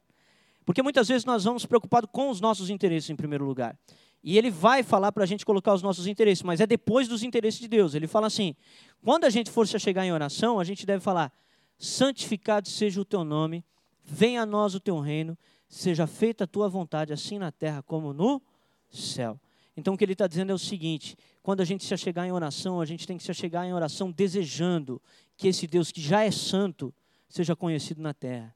Porque 0.65 0.81
muitas 0.81 1.07
vezes 1.07 1.25
nós 1.25 1.43
vamos 1.43 1.65
preocupados 1.65 2.09
com 2.11 2.29
os 2.29 2.39
nossos 2.39 2.69
interesses, 2.69 3.09
em 3.09 3.15
primeiro 3.15 3.45
lugar. 3.45 3.77
E 4.23 4.37
ele 4.37 4.51
vai 4.51 4.83
falar 4.83 5.11
para 5.11 5.23
a 5.23 5.27
gente 5.27 5.45
colocar 5.45 5.73
os 5.73 5.81
nossos 5.81 6.05
interesses, 6.05 6.43
mas 6.43 6.61
é 6.61 6.67
depois 6.67 7.07
dos 7.07 7.23
interesses 7.23 7.59
de 7.59 7.67
Deus. 7.67 7.95
Ele 7.95 8.07
fala 8.07 8.27
assim: 8.27 8.55
quando 9.03 9.25
a 9.25 9.29
gente 9.29 9.49
for 9.49 9.67
se 9.67 9.77
chegar 9.79 10.05
em 10.05 10.11
oração, 10.11 10.59
a 10.59 10.63
gente 10.63 10.85
deve 10.85 11.01
falar: 11.01 11.33
santificado 11.77 12.69
seja 12.69 13.01
o 13.01 13.05
teu 13.05 13.23
nome, 13.23 13.65
venha 14.03 14.43
a 14.43 14.45
nós 14.45 14.75
o 14.75 14.79
teu 14.79 14.99
reino, 14.99 15.37
seja 15.67 16.05
feita 16.05 16.43
a 16.43 16.47
tua 16.47 16.69
vontade, 16.69 17.11
assim 17.11 17.39
na 17.39 17.51
terra 17.51 17.81
como 17.81 18.13
no 18.13 18.41
céu. 18.89 19.39
Então 19.75 19.93
o 19.95 19.97
que 19.97 20.03
ele 20.03 20.13
está 20.13 20.27
dizendo 20.27 20.51
é 20.51 20.55
o 20.55 20.59
seguinte: 20.59 21.17
quando 21.41 21.61
a 21.61 21.65
gente 21.65 21.83
se 21.83 21.93
achegar 21.93 22.27
em 22.27 22.31
oração, 22.31 22.79
a 22.79 22.85
gente 22.85 23.07
tem 23.07 23.17
que 23.17 23.23
se 23.23 23.31
achegar 23.31 23.65
em 23.65 23.73
oração 23.73 24.11
desejando 24.11 25.01
que 25.35 25.47
esse 25.47 25.65
Deus 25.65 25.91
que 25.91 26.01
já 26.01 26.23
é 26.23 26.29
santo 26.29 26.93
seja 27.27 27.55
conhecido 27.55 28.01
na 28.01 28.13
terra. 28.13 28.53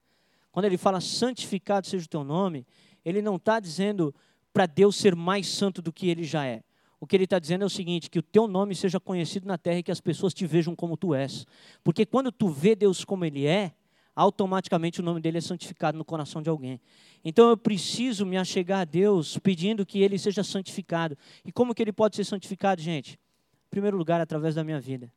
Quando 0.52 0.66
ele 0.66 0.78
fala 0.78 1.02
santificado 1.02 1.88
seja 1.88 2.06
o 2.06 2.10
teu 2.10 2.24
nome, 2.24 2.68
ele 3.04 3.22
não 3.22 3.38
está 3.38 3.60
dizendo 3.60 4.14
para 4.56 4.68
Deus 4.68 4.96
ser 4.96 5.18
mais 5.18 5.50
santo 5.50 5.82
do 5.82 5.92
que 5.92 6.08
ele 6.08 6.24
já 6.24 6.46
é. 6.46 6.64
O 6.98 7.06
que 7.06 7.14
ele 7.14 7.26
está 7.26 7.38
dizendo 7.38 7.64
é 7.64 7.66
o 7.66 7.70
seguinte: 7.70 8.10
que 8.10 8.20
o 8.20 8.24
teu 8.24 8.48
nome 8.48 8.74
seja 8.74 9.02
conhecido 9.02 9.46
na 9.46 9.58
terra 9.58 9.80
e 9.80 9.84
que 9.84 9.92
as 9.92 10.00
pessoas 10.00 10.34
te 10.34 10.48
vejam 10.48 10.74
como 10.74 10.96
tu 10.96 11.14
és. 11.14 11.46
Porque 11.84 12.06
quando 12.06 12.32
tu 12.32 12.48
vê 12.48 12.74
Deus 12.74 13.04
como 13.04 13.26
ele 13.26 13.46
é, 13.46 13.74
automaticamente 14.16 15.02
o 15.02 15.04
nome 15.04 15.20
dele 15.20 15.40
é 15.40 15.42
santificado 15.42 15.98
no 15.98 16.06
coração 16.06 16.42
de 16.42 16.50
alguém. 16.50 16.80
Então 17.22 17.50
eu 17.50 17.58
preciso 17.58 18.26
me 18.26 18.38
achegar 18.38 18.80
a 18.80 18.86
Deus 18.86 19.38
pedindo 19.40 19.86
que 19.86 20.00
ele 20.00 20.18
seja 20.18 20.42
santificado. 20.42 21.18
E 21.44 21.52
como 21.52 21.76
que 21.76 21.82
ele 21.82 21.92
pode 21.92 22.16
ser 22.16 22.24
santificado, 22.24 22.82
gente? 22.82 23.20
Em 23.68 23.70
primeiro 23.70 23.98
lugar, 23.98 24.22
através 24.22 24.56
da 24.56 24.64
minha 24.64 24.80
vida. 24.80 25.12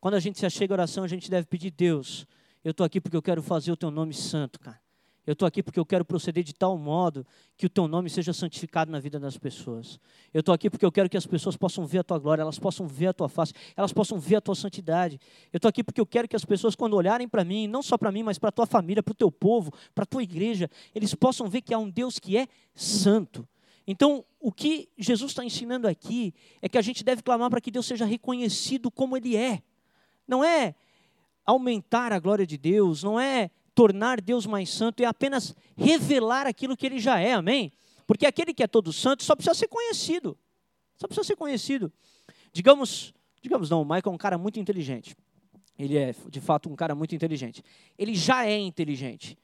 Quando 0.00 0.14
a 0.14 0.20
gente 0.20 0.36
se 0.36 0.46
achega 0.46 0.74
à 0.74 0.76
oração, 0.76 1.04
a 1.04 1.08
gente 1.08 1.30
deve 1.30 1.46
pedir, 1.46 1.70
Deus, 1.70 2.26
eu 2.64 2.72
estou 2.72 2.84
aqui 2.84 3.00
porque 3.00 3.16
eu 3.16 3.22
quero 3.22 3.40
fazer 3.40 3.70
o 3.70 3.76
teu 3.76 3.92
nome 3.92 4.12
santo, 4.12 4.58
cara. 4.58 4.83
Eu 5.26 5.32
estou 5.32 5.46
aqui 5.46 5.62
porque 5.62 5.80
eu 5.80 5.86
quero 5.86 6.04
proceder 6.04 6.44
de 6.44 6.52
tal 6.52 6.76
modo 6.76 7.26
que 7.56 7.64
o 7.64 7.68
teu 7.68 7.88
nome 7.88 8.10
seja 8.10 8.32
santificado 8.32 8.90
na 8.90 9.00
vida 9.00 9.18
das 9.18 9.38
pessoas. 9.38 9.98
Eu 10.32 10.40
estou 10.40 10.54
aqui 10.54 10.68
porque 10.68 10.84
eu 10.84 10.92
quero 10.92 11.08
que 11.08 11.16
as 11.16 11.26
pessoas 11.26 11.56
possam 11.56 11.86
ver 11.86 11.98
a 11.98 12.04
tua 12.04 12.18
glória, 12.18 12.42
elas 12.42 12.58
possam 12.58 12.86
ver 12.86 13.06
a 13.06 13.12
tua 13.12 13.28
face, 13.28 13.52
elas 13.74 13.92
possam 13.92 14.18
ver 14.18 14.36
a 14.36 14.40
tua 14.40 14.54
santidade. 14.54 15.18
Eu 15.50 15.56
estou 15.56 15.68
aqui 15.68 15.82
porque 15.82 16.00
eu 16.00 16.06
quero 16.06 16.28
que 16.28 16.36
as 16.36 16.44
pessoas, 16.44 16.74
quando 16.74 16.94
olharem 16.94 17.26
para 17.26 17.42
mim, 17.42 17.66
não 17.66 17.82
só 17.82 17.96
para 17.96 18.12
mim, 18.12 18.22
mas 18.22 18.38
para 18.38 18.50
a 18.50 18.52
tua 18.52 18.66
família, 18.66 19.02
para 19.02 19.12
o 19.12 19.14
teu 19.14 19.32
povo, 19.32 19.72
para 19.94 20.02
a 20.02 20.06
tua 20.06 20.22
igreja, 20.22 20.68
eles 20.94 21.14
possam 21.14 21.48
ver 21.48 21.62
que 21.62 21.72
há 21.72 21.78
um 21.78 21.88
Deus 21.88 22.18
que 22.18 22.36
é 22.36 22.46
santo. 22.74 23.48
Então, 23.86 24.24
o 24.40 24.52
que 24.52 24.88
Jesus 24.98 25.32
está 25.32 25.44
ensinando 25.44 25.88
aqui 25.88 26.34
é 26.60 26.68
que 26.68 26.76
a 26.76 26.82
gente 26.82 27.02
deve 27.02 27.22
clamar 27.22 27.48
para 27.48 27.60
que 27.60 27.70
Deus 27.70 27.86
seja 27.86 28.04
reconhecido 28.04 28.90
como 28.90 29.16
Ele 29.16 29.36
é. 29.36 29.62
Não 30.28 30.44
é 30.44 30.74
aumentar 31.44 32.12
a 32.12 32.18
glória 32.18 32.46
de 32.46 32.56
Deus, 32.56 33.02
não 33.02 33.20
é 33.20 33.50
tornar 33.74 34.20
Deus 34.20 34.46
mais 34.46 34.70
santo 34.70 35.00
é 35.02 35.06
apenas 35.06 35.54
revelar 35.76 36.46
aquilo 36.46 36.76
que 36.76 36.86
ele 36.86 36.98
já 36.98 37.18
é, 37.18 37.32
amém? 37.32 37.72
Porque 38.06 38.26
aquele 38.26 38.54
que 38.54 38.62
é 38.62 38.66
todo 38.66 38.92
santo 38.92 39.22
só 39.24 39.34
precisa 39.34 39.54
ser 39.54 39.68
conhecido. 39.68 40.38
Só 40.96 41.06
precisa 41.06 41.26
ser 41.26 41.36
conhecido. 41.36 41.92
Digamos, 42.52 43.12
digamos 43.42 43.68
não, 43.68 43.82
o 43.82 43.84
Michael 43.84 44.02
é 44.06 44.10
um 44.10 44.18
cara 44.18 44.38
muito 44.38 44.60
inteligente. 44.60 45.16
Ele 45.78 45.98
é, 45.98 46.14
de 46.28 46.40
fato, 46.40 46.70
um 46.70 46.76
cara 46.76 46.94
muito 46.94 47.14
inteligente. 47.14 47.62
Ele 47.98 48.14
já 48.14 48.46
é 48.46 48.56
inteligente. 48.58 49.36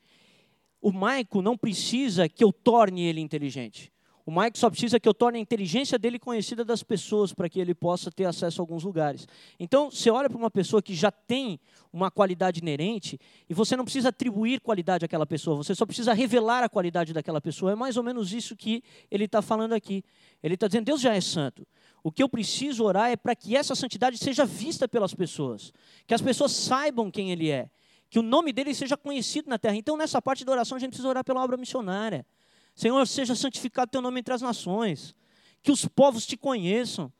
O 0.81 0.93
Michael 0.93 1.43
não 1.43 1.57
precisa 1.57 2.29
que 2.29 2.43
eu 2.43 2.53
torne 2.53 3.03
ele 3.03 3.21
inteligente. 3.21 3.93
O 4.31 4.41
Mike 4.41 4.61
só 4.61 4.71
precisa 4.71 5.01
que 5.01 5.09
eu 5.09 5.13
torne 5.13 5.39
a 5.39 5.41
inteligência 5.41 5.99
dele 5.99 6.17
conhecida 6.17 6.65
das 6.65 6.85
pessoas 6.85 7.33
para 7.33 7.49
que 7.49 7.59
ele 7.59 7.75
possa 7.75 8.13
ter 8.13 8.27
acesso 8.27 8.61
a 8.61 8.63
alguns 8.63 8.85
lugares. 8.85 9.27
Então, 9.59 9.91
você 9.91 10.09
olha 10.09 10.31
para 10.31 10.39
uma 10.39 10.53
pessoa 10.53 10.81
que 10.81 10.95
já 10.95 11.11
tem 11.11 11.59
uma 11.93 12.13
qualidade 12.13 12.61
inerente 12.61 13.19
e 13.49 13.55
você 13.55 13.75
não 13.75 13.83
precisa 13.83 14.11
atribuir 14.11 14.61
qualidade 14.61 15.05
àquela 15.05 15.27
pessoa, 15.27 15.57
você 15.57 15.75
só 15.75 15.85
precisa 15.85 16.13
revelar 16.13 16.63
a 16.63 16.69
qualidade 16.69 17.13
daquela 17.13 17.41
pessoa. 17.41 17.73
É 17.73 17.75
mais 17.75 17.97
ou 17.97 18.05
menos 18.05 18.33
isso 18.33 18.55
que 18.55 18.85
ele 19.11 19.25
está 19.25 19.43
falando 19.43 19.73
aqui. 19.73 20.05
Ele 20.41 20.55
está 20.55 20.69
dizendo: 20.69 20.85
Deus 20.85 21.01
já 21.01 21.13
é 21.13 21.21
santo. 21.21 21.67
O 22.01 22.13
que 22.13 22.23
eu 22.23 22.29
preciso 22.29 22.85
orar 22.85 23.11
é 23.11 23.17
para 23.17 23.35
que 23.35 23.57
essa 23.57 23.75
santidade 23.75 24.17
seja 24.17 24.47
vista 24.47 24.87
pelas 24.87 25.13
pessoas, 25.13 25.73
que 26.07 26.15
as 26.15 26.23
pessoas 26.23 26.53
saibam 26.53 27.11
quem 27.11 27.33
Ele 27.33 27.51
é, 27.51 27.69
que 28.09 28.21
o 28.21 28.23
nome 28.23 28.53
dele 28.53 28.75
seja 28.75 28.97
conhecido 28.97 29.51
na 29.51 29.59
terra. 29.59 29.75
Então, 29.75 29.97
nessa 29.97 30.23
parte 30.23 30.45
da 30.45 30.53
oração, 30.53 30.77
a 30.77 30.79
gente 30.79 30.91
precisa 30.91 31.09
orar 31.09 31.25
pela 31.25 31.43
obra 31.43 31.57
missionária. 31.57 32.25
Senhor, 32.81 33.07
seja 33.07 33.35
santificado 33.35 33.91
teu 33.91 34.01
nome 34.01 34.21
entre 34.21 34.33
as 34.33 34.41
nações, 34.41 35.15
que 35.63 35.71
os 35.71 35.85
povos 35.85 36.25
te 36.25 36.35
conheçam, 36.35 37.13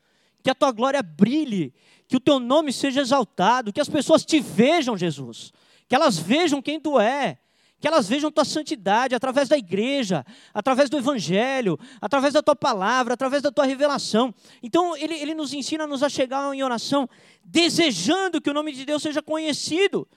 que 0.43 0.49
a 0.49 0.55
tua 0.55 0.73
glória 0.73 1.03
brilhe, 1.03 1.75
que 2.09 2.17
o 2.17 2.21
teu 2.21 2.41
nome 2.41 2.73
seja 2.73 3.03
exaltado, 3.03 3.71
que 3.71 3.79
as 3.79 3.89
pessoas 3.89 4.25
te 4.25 4.41
vejam, 4.41 4.97
Jesus, 4.97 5.53
que 5.87 5.95
elas 5.95 6.19
vejam 6.19 6.63
quem 6.63 6.81
tu 6.81 6.99
é, 6.99 7.39
que 7.79 7.87
elas 7.87 8.09
vejam 8.09 8.31
tua 8.31 8.45
santidade 8.47 9.15
através 9.15 9.51
da 9.51 9.59
igreja, 9.59 10.25
através 10.55 10.89
do 10.89 10.97
evangelho, 10.97 11.79
através 12.01 12.33
da 12.33 12.43
tua 12.43 12.57
palavra, 12.57 13.13
através 13.13 13.43
da 13.43 13.53
tua 13.53 13.67
revelação. 13.67 14.35
Então, 14.63 14.97
ele, 14.97 15.15
ele 15.15 15.35
nos 15.35 15.53
ensina 15.53 15.85
a 15.85 15.87
nos 15.87 16.03
achegar 16.03 16.55
em 16.55 16.63
oração, 16.63 17.07
desejando 17.45 18.41
que 18.41 18.49
o 18.49 18.55
nome 18.55 18.73
de 18.73 18.87
Deus 18.87 19.03
seja 19.03 19.21
conhecido. 19.21 20.09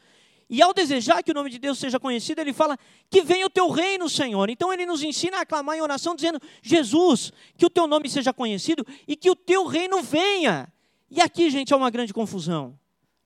E 0.49 0.61
ao 0.61 0.73
desejar 0.73 1.23
que 1.23 1.31
o 1.31 1.33
nome 1.33 1.49
de 1.49 1.57
Deus 1.57 1.79
seja 1.79 1.99
conhecido, 1.99 2.39
ele 2.39 2.53
fala 2.53 2.77
que 3.09 3.21
venha 3.21 3.45
o 3.45 3.49
teu 3.49 3.69
reino, 3.69 4.09
Senhor. 4.09 4.49
Então 4.49 4.71
ele 4.71 4.85
nos 4.85 5.01
ensina 5.01 5.39
a 5.39 5.45
clamar 5.45 5.77
em 5.77 5.81
oração, 5.81 6.15
dizendo: 6.15 6.39
Jesus, 6.61 7.31
que 7.57 7.65
o 7.65 7.69
teu 7.69 7.87
nome 7.87 8.09
seja 8.09 8.33
conhecido 8.33 8.85
e 9.07 9.15
que 9.15 9.29
o 9.29 9.35
teu 9.35 9.65
reino 9.65 10.01
venha. 10.01 10.71
E 11.09 11.21
aqui, 11.21 11.49
gente, 11.49 11.73
há 11.73 11.77
uma 11.77 11.89
grande 11.89 12.13
confusão. 12.13 12.77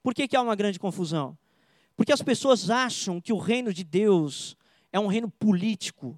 Por 0.03 0.13
que, 0.13 0.27
que 0.27 0.35
há 0.35 0.41
uma 0.41 0.55
grande 0.55 0.79
confusão? 0.79 1.37
Porque 1.95 2.13
as 2.13 2.21
pessoas 2.21 2.69
acham 2.69 3.19
que 3.19 3.33
o 3.33 3.37
reino 3.37 3.73
de 3.73 3.83
Deus 3.83 4.55
é 4.91 4.99
um 4.99 5.07
reino 5.07 5.29
político. 5.29 6.17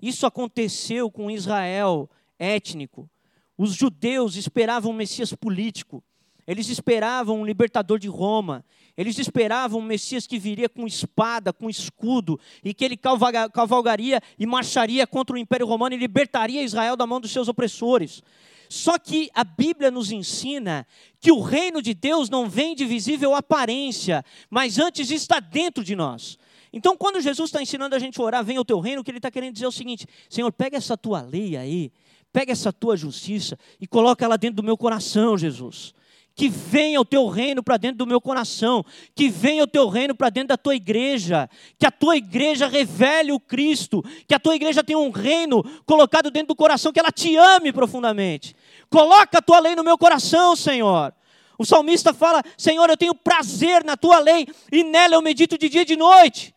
Isso 0.00 0.26
aconteceu 0.26 1.10
com 1.10 1.30
Israel 1.30 2.08
étnico. 2.38 3.10
Os 3.56 3.74
judeus 3.74 4.36
esperavam 4.36 4.92
um 4.92 4.94
Messias 4.94 5.34
político. 5.34 6.02
Eles 6.48 6.70
esperavam 6.70 7.42
um 7.42 7.44
libertador 7.44 7.98
de 7.98 8.08
Roma. 8.08 8.64
Eles 8.96 9.18
esperavam 9.18 9.80
um 9.80 9.82
Messias 9.82 10.26
que 10.26 10.38
viria 10.38 10.66
com 10.66 10.86
espada, 10.86 11.52
com 11.52 11.68
escudo, 11.68 12.40
e 12.64 12.72
que 12.72 12.86
ele 12.86 12.96
cavalgaria 12.96 14.22
e 14.38 14.46
marcharia 14.46 15.06
contra 15.06 15.36
o 15.36 15.38
Império 15.38 15.66
Romano 15.66 15.94
e 15.94 15.98
libertaria 15.98 16.62
Israel 16.62 16.96
da 16.96 17.06
mão 17.06 17.20
dos 17.20 17.32
seus 17.32 17.48
opressores. 17.48 18.22
Só 18.66 18.98
que 18.98 19.30
a 19.34 19.44
Bíblia 19.44 19.90
nos 19.90 20.10
ensina 20.10 20.86
que 21.20 21.30
o 21.30 21.42
reino 21.42 21.82
de 21.82 21.92
Deus 21.92 22.30
não 22.30 22.48
vem 22.48 22.74
de 22.74 22.86
visível 22.86 23.34
aparência, 23.34 24.24
mas 24.48 24.78
antes 24.78 25.10
está 25.10 25.40
dentro 25.40 25.84
de 25.84 25.94
nós. 25.94 26.38
Então, 26.72 26.96
quando 26.96 27.20
Jesus 27.20 27.50
está 27.50 27.60
ensinando 27.60 27.94
a 27.94 27.98
gente 27.98 28.18
a 28.18 28.24
orar, 28.24 28.42
venha 28.42 28.60
o 28.60 28.64
teu 28.64 28.80
reino, 28.80 29.02
o 29.02 29.04
que 29.04 29.10
ele 29.10 29.18
está 29.18 29.30
querendo 29.30 29.52
dizer 29.52 29.66
é 29.66 29.68
o 29.68 29.72
seguinte: 29.72 30.06
Senhor, 30.30 30.50
pega 30.50 30.78
essa 30.78 30.96
tua 30.96 31.20
lei 31.20 31.58
aí, 31.58 31.92
pega 32.32 32.52
essa 32.52 32.72
tua 32.72 32.96
justiça 32.96 33.58
e 33.78 33.86
coloca 33.86 34.24
ela 34.24 34.38
dentro 34.38 34.56
do 34.56 34.62
meu 34.62 34.78
coração, 34.78 35.36
Jesus 35.36 35.92
que 36.38 36.48
venha 36.48 37.00
o 37.00 37.04
teu 37.04 37.26
reino 37.26 37.64
para 37.64 37.76
dentro 37.76 37.98
do 37.98 38.06
meu 38.06 38.20
coração, 38.20 38.84
que 39.12 39.28
venha 39.28 39.64
o 39.64 39.66
teu 39.66 39.88
reino 39.88 40.14
para 40.14 40.30
dentro 40.30 40.50
da 40.50 40.56
tua 40.56 40.76
igreja, 40.76 41.50
que 41.76 41.84
a 41.84 41.90
tua 41.90 42.16
igreja 42.16 42.68
revele 42.68 43.32
o 43.32 43.40
Cristo, 43.40 44.04
que 44.24 44.32
a 44.32 44.38
tua 44.38 44.54
igreja 44.54 44.84
tenha 44.84 45.00
um 45.00 45.10
reino 45.10 45.64
colocado 45.84 46.30
dentro 46.30 46.48
do 46.48 46.54
coração, 46.54 46.92
que 46.92 47.00
ela 47.00 47.10
te 47.10 47.34
ame 47.34 47.72
profundamente. 47.72 48.54
Coloca 48.88 49.38
a 49.38 49.42
tua 49.42 49.58
lei 49.58 49.74
no 49.74 49.82
meu 49.82 49.98
coração, 49.98 50.54
Senhor. 50.54 51.12
O 51.58 51.66
salmista 51.66 52.14
fala: 52.14 52.40
Senhor, 52.56 52.88
eu 52.88 52.96
tenho 52.96 53.16
prazer 53.16 53.82
na 53.82 53.96
tua 53.96 54.20
lei 54.20 54.46
e 54.70 54.84
nela 54.84 55.16
eu 55.16 55.22
medito 55.22 55.58
de 55.58 55.68
dia 55.68 55.82
e 55.82 55.84
de 55.84 55.96
noite. 55.96 56.54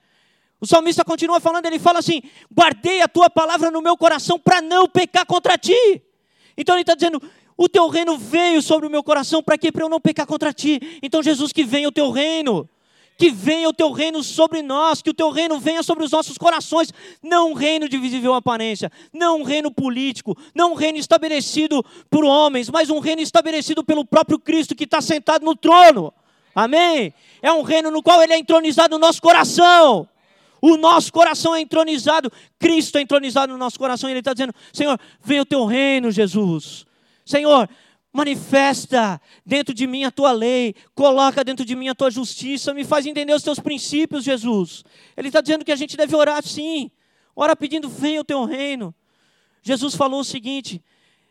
O 0.60 0.68
salmista 0.68 1.04
continua 1.04 1.40
falando, 1.40 1.66
ele 1.66 1.80
fala 1.80 1.98
assim: 1.98 2.22
guardei 2.54 3.02
a 3.02 3.08
tua 3.08 3.32
palavra 3.32 3.72
no 3.72 3.82
meu 3.82 3.98
coração 3.98 4.38
para 4.38 4.62
não 4.62 4.88
pecar 4.88 5.26
contra 5.26 5.58
ti. 5.58 6.04
Então 6.56 6.76
ele 6.76 6.82
está 6.82 6.94
dizendo: 6.94 7.20
o 7.64 7.70
teu 7.70 7.88
reino 7.90 8.18
veio 8.18 8.60
sobre 8.60 8.88
o 8.88 8.90
meu 8.90 9.04
coração, 9.04 9.44
para 9.44 9.56
quê? 9.56 9.72
Para 9.72 9.86
eu 9.86 9.90
não 9.90 10.02
pecar 10.02 10.26
contra 10.26 10.52
ti. 10.52 11.00
Então, 11.04 11.22
Jesus, 11.22 11.52
que 11.52 11.64
venha 11.64 11.88
o 11.88 11.92
teu 11.92 12.10
reino. 12.10 12.68
Que 13.20 13.30
venha 13.30 13.70
o 13.70 13.74
teu 13.74 13.92
reino 13.92 14.24
sobre 14.24 14.64
nós, 14.64 15.00
que 15.00 15.12
o 15.12 15.14
teu 15.14 15.30
reino 15.30 15.60
venha 15.60 15.84
sobre 15.84 16.04
os 16.04 16.10
nossos 16.10 16.40
corações, 16.40 16.92
não 17.22 17.52
um 17.52 17.54
reino 17.54 17.88
de 17.88 18.00
visível 18.00 18.34
aparência, 18.34 18.92
não 19.14 19.42
um 19.42 19.44
reino 19.44 19.70
político, 19.70 20.36
não 20.56 20.72
um 20.72 20.74
reino 20.74 20.98
estabelecido 20.98 21.86
por 22.10 22.26
homens, 22.26 22.68
mas 22.68 22.90
um 22.90 22.98
reino 22.98 23.22
estabelecido 23.22 23.84
pelo 23.84 24.04
próprio 24.04 24.40
Cristo 24.40 24.74
que 24.74 24.86
está 24.86 25.00
sentado 25.00 25.46
no 25.46 25.56
trono. 25.56 26.12
Amém? 26.56 27.14
É 27.44 27.52
um 27.52 27.62
reino 27.62 27.92
no 27.92 28.02
qual 28.02 28.24
ele 28.24 28.34
é 28.34 28.40
entronizado 28.40 28.96
no 28.96 29.00
nosso 29.00 29.22
coração. 29.22 30.10
O 30.60 30.78
nosso 30.78 31.14
coração 31.14 31.54
é 31.54 31.62
entronizado, 31.62 32.32
Cristo 32.58 32.98
é 32.98 33.02
entronizado 33.02 33.54
no 33.54 33.60
nosso 33.60 33.78
coração, 33.78 34.10
e 34.10 34.14
Ele 34.14 34.20
está 34.20 34.34
dizendo: 34.34 34.54
Senhor, 34.72 35.00
venha 35.24 35.42
o 35.42 35.46
teu 35.46 35.66
reino, 35.66 36.12
Jesus. 36.12 36.86
Senhor, 37.32 37.70
manifesta 38.12 39.22
dentro 39.46 39.74
de 39.74 39.88
mim 39.88 40.04
a 40.04 40.12
tua 40.12 40.34
lei, 40.34 40.76
coloca 40.94 41.46
dentro 41.46 41.64
de 41.64 41.78
mim 41.78 41.88
a 41.88 41.96
tua 41.96 42.12
justiça, 42.12 42.74
me 42.74 42.84
faz 42.84 43.06
entender 43.06 43.34
os 43.34 43.42
teus 43.42 43.58
princípios, 43.58 44.26
Jesus. 44.26 44.84
Ele 45.16 45.30
está 45.30 45.40
dizendo 45.40 45.64
que 45.64 45.72
a 45.72 45.76
gente 45.78 45.96
deve 45.96 46.14
orar 46.14 46.46
sim, 46.46 46.92
ora 47.34 47.56
pedindo, 47.56 47.88
venha 47.88 48.20
o 48.20 48.26
teu 48.26 48.44
reino. 48.44 48.94
Jesus 49.64 49.96
falou 49.96 50.20
o 50.20 50.26
seguinte: 50.26 50.84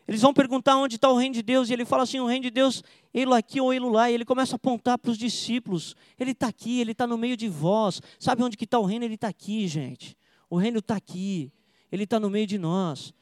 eles 0.07 0.21
vão 0.21 0.33
perguntar 0.33 0.75
onde 0.75 0.95
está 0.95 1.07
o 1.07 1.17
reino 1.17 1.35
de 1.35 1.43
Deus, 1.43 1.69
e 1.69 1.73
ele 1.73 1.85
fala 1.85 2.01
assim: 2.01 2.19
o 2.19 2.25
reino 2.25 2.43
de 2.43 2.51
Deus, 2.51 2.83
ele 3.13 3.31
aqui 3.35 3.61
ou 3.61 3.71
ele 3.71 3.85
lá, 3.85 4.09
e 4.09 4.15
ele 4.15 4.25
começa 4.25 4.55
a 4.55 4.57
apontar 4.57 4.97
para 4.97 5.11
os 5.11 5.19
discípulos: 5.19 5.95
ele 6.19 6.31
está 6.31 6.47
aqui, 6.47 6.79
ele 6.79 6.93
está 6.93 7.05
no 7.05 7.17
meio 7.17 7.37
de 7.37 7.47
vós. 7.47 8.01
Sabe 8.19 8.41
onde 8.41 8.57
que 8.57 8.63
está 8.63 8.79
o 8.79 8.85
reino? 8.85 9.05
Ele 9.05 9.15
está 9.15 9.27
aqui, 9.27 9.67
gente. 9.67 10.17
O 10.49 10.57
reino 10.57 10.79
está 10.79 10.95
aqui, 10.95 11.51
ele 11.91 12.05
está 12.05 12.19
no 12.19 12.29
meio 12.29 12.47
de 12.47 12.57
nós. 12.57 13.13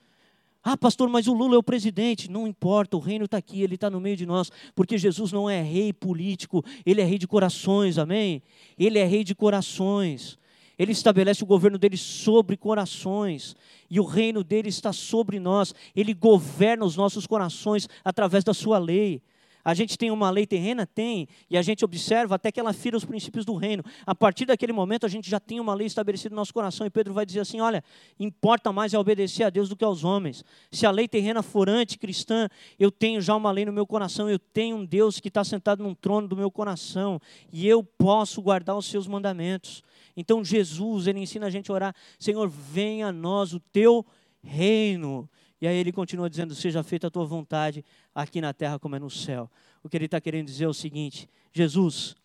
Ah, 0.64 0.76
pastor, 0.76 1.08
mas 1.10 1.28
o 1.28 1.34
Lula 1.34 1.56
é 1.56 1.58
o 1.58 1.64
presidente. 1.64 2.30
Não 2.30 2.46
importa, 2.46 2.98
o 2.98 3.00
reino 3.00 3.26
está 3.26 3.38
aqui, 3.38 3.62
ele 3.62 3.76
está 3.76 3.90
no 3.90 4.02
meio 4.02 4.18
de 4.18 4.26
nós, 4.26 4.52
porque 4.76 4.98
Jesus 4.98 5.32
não 5.32 5.50
é 5.50 5.62
rei 5.62 5.94
político, 5.94 6.64
ele 6.86 7.02
é 7.02 7.06
rei 7.06 7.18
de 7.18 7.28
corações, 7.28 7.98
amém? 7.98 8.44
Ele 8.78 9.00
é 9.00 9.06
rei 9.06 9.24
de 9.24 9.34
corações. 9.34 10.38
Ele 10.78 10.92
estabelece 10.92 11.44
o 11.44 11.48
governo 11.48 11.78
dele 11.78 11.98
sobre 11.98 12.56
corações, 12.56 13.56
e 13.90 14.00
o 14.00 14.04
reino 14.04 14.44
dele 14.44 14.70
está 14.70 14.94
sobre 14.94 15.40
nós. 15.40 15.74
Ele 15.96 16.14
governa 16.14 16.86
os 16.86 16.96
nossos 16.96 17.26
corações 17.26 17.88
através 18.04 18.44
da 18.44 18.54
sua 18.54 18.78
lei. 18.78 19.22
A 19.64 19.74
gente 19.74 19.98
tem 19.98 20.10
uma 20.10 20.30
lei 20.30 20.48
terrena? 20.48 20.86
Tem. 20.86 21.28
E 21.50 21.58
a 21.58 21.62
gente 21.62 21.84
observa 21.84 22.36
até 22.36 22.52
que 22.52 22.60
ela 22.60 22.74
fira 22.74 22.96
os 22.96 23.04
princípios 23.04 23.46
do 23.46 23.56
reino. 23.56 23.84
A 24.06 24.16
partir 24.16 24.46
daquele 24.46 24.72
momento, 24.72 25.06
a 25.06 25.10
gente 25.10 25.30
já 25.30 25.40
tem 25.40 25.60
uma 25.60 25.74
lei 25.74 25.88
estabelecida 25.88 26.30
no 26.30 26.38
nosso 26.38 26.54
coração. 26.54 26.88
E 26.88 26.90
Pedro 26.90 27.14
vai 27.14 27.26
dizer 27.26 27.42
assim: 27.42 27.60
olha, 27.60 27.84
importa 28.20 28.72
mais 28.72 28.94
é 28.94 29.00
obedecer 29.00 29.44
a 29.44 29.50
Deus 29.50 29.68
do 29.68 29.76
que 29.76 29.84
aos 29.84 30.04
homens. 30.04 30.44
Se 30.72 30.86
a 30.86 30.92
lei 30.92 31.08
terrena 31.08 31.44
for 31.44 31.70
anticristã, 31.70 32.48
eu 32.80 32.90
tenho 32.90 33.22
já 33.22 33.36
uma 33.36 33.52
lei 33.52 33.66
no 33.66 33.74
meu 33.74 33.86
coração. 33.86 34.30
Eu 34.30 34.40
tenho 34.40 34.78
um 34.78 34.86
Deus 34.86 35.20
que 35.20 35.28
está 35.28 35.44
sentado 35.44 35.84
num 35.84 35.94
trono 35.94 36.28
do 36.28 36.36
meu 36.36 36.50
coração. 36.50 37.20
E 37.52 37.68
eu 37.68 37.84
posso 37.84 38.42
guardar 38.42 38.78
os 38.78 38.86
seus 38.86 39.08
mandamentos. 39.08 39.84
Então, 40.16 40.44
Jesus, 40.44 41.08
ele 41.08 41.20
ensina 41.20 41.48
a 41.48 41.50
gente 41.50 41.70
a 41.70 41.74
orar: 41.74 41.96
Senhor, 42.18 42.50
venha 42.50 43.08
a 43.08 43.12
nós 43.12 43.54
o 43.54 43.60
teu 43.60 44.06
reino. 44.42 45.30
E 45.62 45.68
aí 45.68 45.76
ele 45.76 45.92
continua 45.92 46.30
dizendo: 46.30 46.56
Seja 46.56 46.82
feita 46.84 47.08
a 47.08 47.10
tua 47.10 47.26
vontade 47.26 47.84
aqui 48.14 48.40
na 48.40 48.54
terra 48.54 48.80
como 48.80 48.96
é 48.96 49.00
no 49.00 49.10
céu. 49.10 49.50
O 49.84 49.90
que 49.90 49.98
ele 49.98 50.06
está 50.06 50.20
querendo 50.22 50.48
dizer 50.48 50.66
é 50.66 50.68
o 50.68 50.74
seguinte: 50.74 51.30
Jesus, 51.52 52.16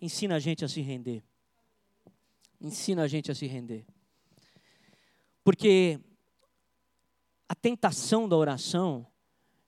ensina 0.00 0.36
a 0.36 0.38
gente 0.38 0.64
a 0.64 0.68
se 0.68 0.80
render. 0.80 1.22
Ensina 2.60 3.02
a 3.02 3.08
gente 3.08 3.30
a 3.30 3.34
se 3.34 3.46
render. 3.46 3.84
Porque 5.42 6.00
a 7.48 7.54
tentação 7.54 8.28
da 8.28 8.36
oração 8.36 9.06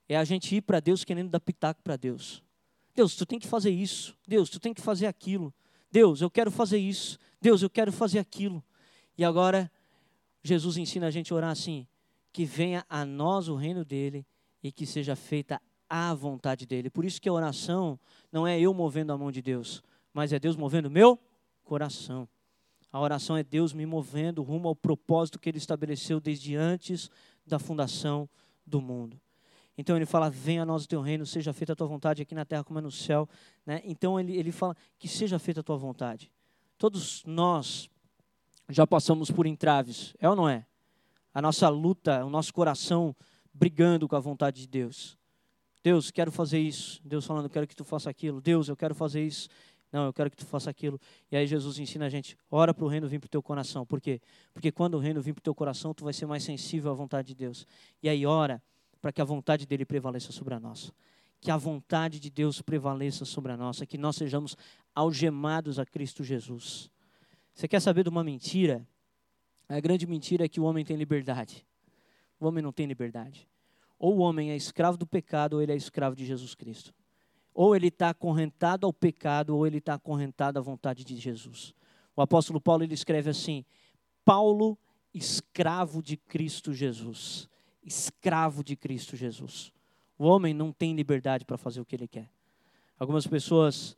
é 0.08 0.16
a 0.16 0.24
gente 0.24 0.56
ir 0.56 0.62
para 0.62 0.80
Deus 0.80 1.04
querendo 1.04 1.30
dar 1.30 1.40
pitaco 1.40 1.82
para 1.82 1.96
Deus. 1.96 2.42
Deus, 2.94 3.14
tu 3.14 3.26
tem 3.26 3.38
que 3.38 3.46
fazer 3.46 3.70
isso. 3.70 4.16
Deus, 4.26 4.48
tu 4.48 4.58
tem 4.58 4.72
que 4.72 4.80
fazer 4.80 5.06
aquilo. 5.06 5.52
Deus, 5.90 6.22
eu 6.22 6.30
quero 6.30 6.50
fazer 6.50 6.78
isso. 6.78 7.18
Deus, 7.40 7.60
eu 7.60 7.68
quero 7.68 7.92
fazer 7.92 8.18
aquilo. 8.18 8.64
E 9.18 9.24
agora, 9.24 9.70
Jesus 10.42 10.76
ensina 10.76 11.06
a 11.06 11.10
gente 11.10 11.32
a 11.32 11.36
orar 11.36 11.50
assim: 11.50 11.86
que 12.36 12.44
venha 12.44 12.84
a 12.86 13.02
nós 13.02 13.48
o 13.48 13.54
reino 13.54 13.82
dele 13.82 14.26
e 14.62 14.70
que 14.70 14.84
seja 14.84 15.16
feita 15.16 15.58
a 15.88 16.12
vontade 16.12 16.66
dele. 16.66 16.90
Por 16.90 17.02
isso 17.02 17.18
que 17.18 17.30
a 17.30 17.32
oração 17.32 17.98
não 18.30 18.46
é 18.46 18.60
eu 18.60 18.74
movendo 18.74 19.10
a 19.10 19.16
mão 19.16 19.32
de 19.32 19.40
Deus, 19.40 19.82
mas 20.12 20.34
é 20.34 20.38
Deus 20.38 20.54
movendo 20.54 20.84
o 20.84 20.90
meu 20.90 21.18
coração. 21.64 22.28
A 22.92 23.00
oração 23.00 23.38
é 23.38 23.42
Deus 23.42 23.72
me 23.72 23.86
movendo 23.86 24.42
rumo 24.42 24.68
ao 24.68 24.76
propósito 24.76 25.38
que 25.38 25.48
Ele 25.48 25.56
estabeleceu 25.56 26.20
desde 26.20 26.54
antes 26.54 27.10
da 27.46 27.58
fundação 27.58 28.28
do 28.66 28.82
mundo. 28.82 29.18
Então 29.78 29.96
ele 29.96 30.04
fala: 30.04 30.28
Venha 30.28 30.64
a 30.64 30.66
nós 30.66 30.84
o 30.84 30.88
teu 30.88 31.00
reino, 31.00 31.24
seja 31.24 31.54
feita 31.54 31.72
a 31.72 31.76
tua 31.76 31.86
vontade 31.86 32.20
aqui 32.20 32.34
na 32.34 32.44
terra 32.44 32.62
como 32.62 32.78
é 32.78 32.82
no 32.82 32.92
céu. 32.92 33.26
Né? 33.64 33.80
Então 33.82 34.20
ele, 34.20 34.36
ele 34.36 34.52
fala: 34.52 34.76
Que 34.98 35.08
seja 35.08 35.38
feita 35.38 35.60
a 35.60 35.64
tua 35.64 35.78
vontade. 35.78 36.30
Todos 36.76 37.24
nós 37.24 37.88
já 38.68 38.86
passamos 38.86 39.30
por 39.30 39.46
entraves, 39.46 40.14
é 40.18 40.28
ou 40.28 40.36
não 40.36 40.46
é? 40.46 40.66
A 41.36 41.42
nossa 41.42 41.68
luta, 41.68 42.24
o 42.24 42.30
nosso 42.30 42.50
coração 42.50 43.14
brigando 43.52 44.08
com 44.08 44.16
a 44.16 44.18
vontade 44.18 44.62
de 44.62 44.66
Deus. 44.66 45.18
Deus, 45.84 46.10
quero 46.10 46.32
fazer 46.32 46.58
isso. 46.58 46.98
Deus 47.04 47.26
falando, 47.26 47.50
quero 47.50 47.66
que 47.66 47.76
tu 47.76 47.84
faça 47.84 48.08
aquilo. 48.08 48.40
Deus, 48.40 48.70
eu 48.70 48.74
quero 48.74 48.94
fazer 48.94 49.22
isso. 49.22 49.50
Não, 49.92 50.06
eu 50.06 50.14
quero 50.14 50.30
que 50.30 50.36
tu 50.38 50.46
faça 50.46 50.70
aquilo. 50.70 50.98
E 51.30 51.36
aí 51.36 51.46
Jesus 51.46 51.78
ensina 51.78 52.06
a 52.06 52.08
gente, 52.08 52.38
ora 52.50 52.72
para 52.72 52.86
o 52.86 52.88
reino 52.88 53.06
vir 53.06 53.18
para 53.18 53.26
o 53.26 53.28
teu 53.28 53.42
coração. 53.42 53.84
Por 53.84 54.00
quê? 54.00 54.18
Porque 54.54 54.72
quando 54.72 54.94
o 54.94 54.98
reino 54.98 55.20
vir 55.20 55.34
para 55.34 55.40
o 55.40 55.42
teu 55.42 55.54
coração, 55.54 55.92
tu 55.92 56.04
vai 56.04 56.14
ser 56.14 56.24
mais 56.24 56.42
sensível 56.42 56.90
à 56.90 56.94
vontade 56.94 57.28
de 57.28 57.34
Deus. 57.34 57.66
E 58.02 58.08
aí 58.08 58.24
ora 58.24 58.62
para 59.02 59.12
que 59.12 59.20
a 59.20 59.24
vontade 59.24 59.66
dele 59.66 59.84
prevaleça 59.84 60.32
sobre 60.32 60.54
a 60.54 60.58
nossa. 60.58 60.90
Que 61.38 61.50
a 61.50 61.58
vontade 61.58 62.18
de 62.18 62.30
Deus 62.30 62.62
prevaleça 62.62 63.26
sobre 63.26 63.52
a 63.52 63.58
nossa. 63.58 63.84
Que 63.84 63.98
nós 63.98 64.16
sejamos 64.16 64.56
algemados 64.94 65.78
a 65.78 65.84
Cristo 65.84 66.24
Jesus. 66.24 66.90
Você 67.52 67.68
quer 67.68 67.80
saber 67.80 68.04
de 68.04 68.08
uma 68.08 68.24
mentira? 68.24 68.88
A 69.68 69.80
grande 69.80 70.06
mentira 70.06 70.44
é 70.44 70.48
que 70.48 70.60
o 70.60 70.64
homem 70.64 70.84
tem 70.84 70.96
liberdade. 70.96 71.66
O 72.38 72.46
homem 72.46 72.62
não 72.62 72.72
tem 72.72 72.86
liberdade. 72.86 73.48
Ou 73.98 74.16
o 74.16 74.20
homem 74.20 74.50
é 74.50 74.56
escravo 74.56 74.96
do 74.96 75.06
pecado, 75.06 75.54
ou 75.54 75.62
ele 75.62 75.72
é 75.72 75.76
escravo 75.76 76.14
de 76.14 76.24
Jesus 76.24 76.54
Cristo. 76.54 76.94
Ou 77.52 77.74
ele 77.74 77.88
está 77.88 78.10
acorrentado 78.10 78.86
ao 78.86 78.92
pecado, 78.92 79.56
ou 79.56 79.66
ele 79.66 79.78
está 79.78 79.94
acorrentado 79.94 80.58
à 80.58 80.62
vontade 80.62 81.04
de 81.04 81.16
Jesus. 81.16 81.74
O 82.14 82.20
apóstolo 82.20 82.60
Paulo 82.60 82.84
ele 82.84 82.94
escreve 82.94 83.30
assim: 83.30 83.64
Paulo, 84.24 84.78
escravo 85.12 86.02
de 86.02 86.16
Cristo 86.16 86.72
Jesus. 86.72 87.48
Escravo 87.82 88.62
de 88.62 88.76
Cristo 88.76 89.16
Jesus. 89.16 89.72
O 90.18 90.24
homem 90.24 90.52
não 90.52 90.72
tem 90.72 90.94
liberdade 90.94 91.44
para 91.44 91.56
fazer 91.56 91.80
o 91.80 91.84
que 91.84 91.96
ele 91.96 92.08
quer. 92.08 92.30
Algumas 92.98 93.26
pessoas 93.26 93.96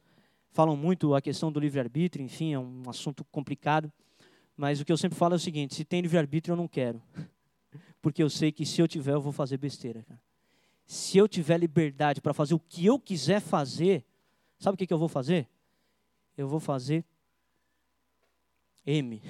falam 0.51 0.77
muito 0.77 1.15
a 1.15 1.23
questão 1.23 1.53
do 1.53 1.61
livre-arbítrio, 1.61 2.25
enfim, 2.25 2.53
é 2.53 2.59
um 2.59 2.83
assunto 2.89 3.25
complicado. 3.25 3.93
Mas 4.59 4.79
o 4.79 4.85
que 4.85 4.93
eu 4.93 4.99
sempre 4.99 5.17
falo 5.17 5.33
é 5.33 5.37
o 5.37 5.41
seguinte: 5.41 5.75
se 5.75 5.85
tem 5.87 6.03
livre-arbítrio, 6.03 6.53
eu 6.53 6.57
não 6.57 6.69
quero. 6.69 7.01
Porque 8.03 8.23
eu 8.23 8.29
sei 8.29 8.53
que 8.53 8.67
se 8.67 8.83
eu 8.83 8.87
tiver, 8.87 9.15
eu 9.15 9.23
vou 9.23 9.33
fazer 9.33 9.57
besteira. 9.57 10.03
Cara 10.03 10.21
se 10.89 11.19
eu 11.19 11.29
tiver 11.29 11.59
liberdade 11.59 12.19
para 12.23 12.33
fazer 12.33 12.55
o 12.55 12.59
que 12.59 12.87
eu 12.87 12.99
quiser 12.99 13.43
fazer, 13.43 14.07
sabe 14.59 14.75
o 14.75 14.79
que, 14.79 14.87
que 14.87 14.93
eu 14.93 14.99
vou 14.99 15.09
fazer? 15.09 15.47
Eu 16.35 16.49
vou 16.49 16.59
fazer 16.59 17.05
M. 18.87 19.23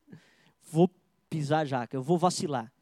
vou 0.64 0.90
pisar 1.28 1.66
jaca, 1.66 1.94
eu 1.94 2.02
vou 2.02 2.16
vacilar. 2.16 2.72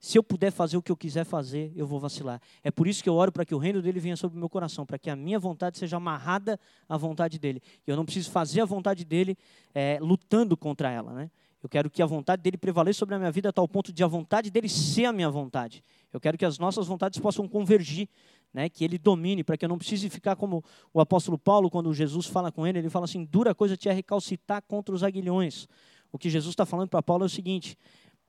Se 0.00 0.16
eu 0.16 0.22
puder 0.22 0.50
fazer 0.50 0.78
o 0.78 0.82
que 0.82 0.90
eu 0.90 0.96
quiser 0.96 1.24
fazer, 1.24 1.70
eu 1.76 1.86
vou 1.86 2.00
vacilar. 2.00 2.40
É 2.64 2.70
por 2.70 2.88
isso 2.88 3.02
que 3.02 3.08
eu 3.08 3.14
oro 3.14 3.30
para 3.30 3.44
que 3.44 3.54
o 3.54 3.58
reino 3.58 3.82
dele 3.82 4.00
venha 4.00 4.16
sobre 4.16 4.34
o 4.34 4.40
meu 4.40 4.48
coração, 4.48 4.86
para 4.86 4.98
que 4.98 5.10
a 5.10 5.14
minha 5.14 5.38
vontade 5.38 5.76
seja 5.76 5.98
amarrada 5.98 6.58
à 6.88 6.96
vontade 6.96 7.38
dele. 7.38 7.62
E 7.86 7.90
eu 7.90 7.96
não 7.96 8.06
preciso 8.06 8.30
fazer 8.30 8.62
a 8.62 8.64
vontade 8.64 9.04
dele 9.04 9.36
é, 9.74 9.98
lutando 10.00 10.56
contra 10.56 10.90
ela. 10.90 11.12
Né? 11.12 11.30
Eu 11.62 11.68
quero 11.68 11.90
que 11.90 12.02
a 12.02 12.06
vontade 12.06 12.40
dele 12.40 12.56
prevaleça 12.56 13.00
sobre 13.00 13.14
a 13.14 13.18
minha 13.18 13.30
vida 13.30 13.50
a 13.50 13.52
tal 13.52 13.68
ponto 13.68 13.92
de 13.92 14.02
a 14.02 14.06
vontade 14.06 14.50
dele 14.50 14.70
ser 14.70 15.04
a 15.04 15.12
minha 15.12 15.28
vontade. 15.28 15.84
Eu 16.10 16.18
quero 16.18 16.38
que 16.38 16.46
as 16.46 16.58
nossas 16.58 16.86
vontades 16.86 17.20
possam 17.20 17.46
convergir, 17.46 18.08
né? 18.54 18.70
que 18.70 18.82
ele 18.82 18.96
domine, 18.96 19.44
para 19.44 19.58
que 19.58 19.66
eu 19.66 19.68
não 19.68 19.76
precise 19.76 20.08
ficar 20.08 20.34
como 20.34 20.64
o 20.94 21.00
apóstolo 21.02 21.36
Paulo, 21.36 21.68
quando 21.68 21.92
Jesus 21.92 22.24
fala 22.24 22.50
com 22.50 22.66
ele, 22.66 22.78
ele 22.78 22.88
fala 22.88 23.04
assim: 23.04 23.22
dura 23.22 23.54
coisa 23.54 23.76
te 23.76 23.86
é 23.86 23.92
recalcitar 23.92 24.62
contra 24.62 24.94
os 24.94 25.02
aguilhões. 25.02 25.68
O 26.10 26.18
que 26.18 26.30
Jesus 26.30 26.52
está 26.54 26.64
falando 26.64 26.88
para 26.88 27.02
Paulo 27.02 27.24
é 27.24 27.26
o 27.26 27.28
seguinte: 27.28 27.76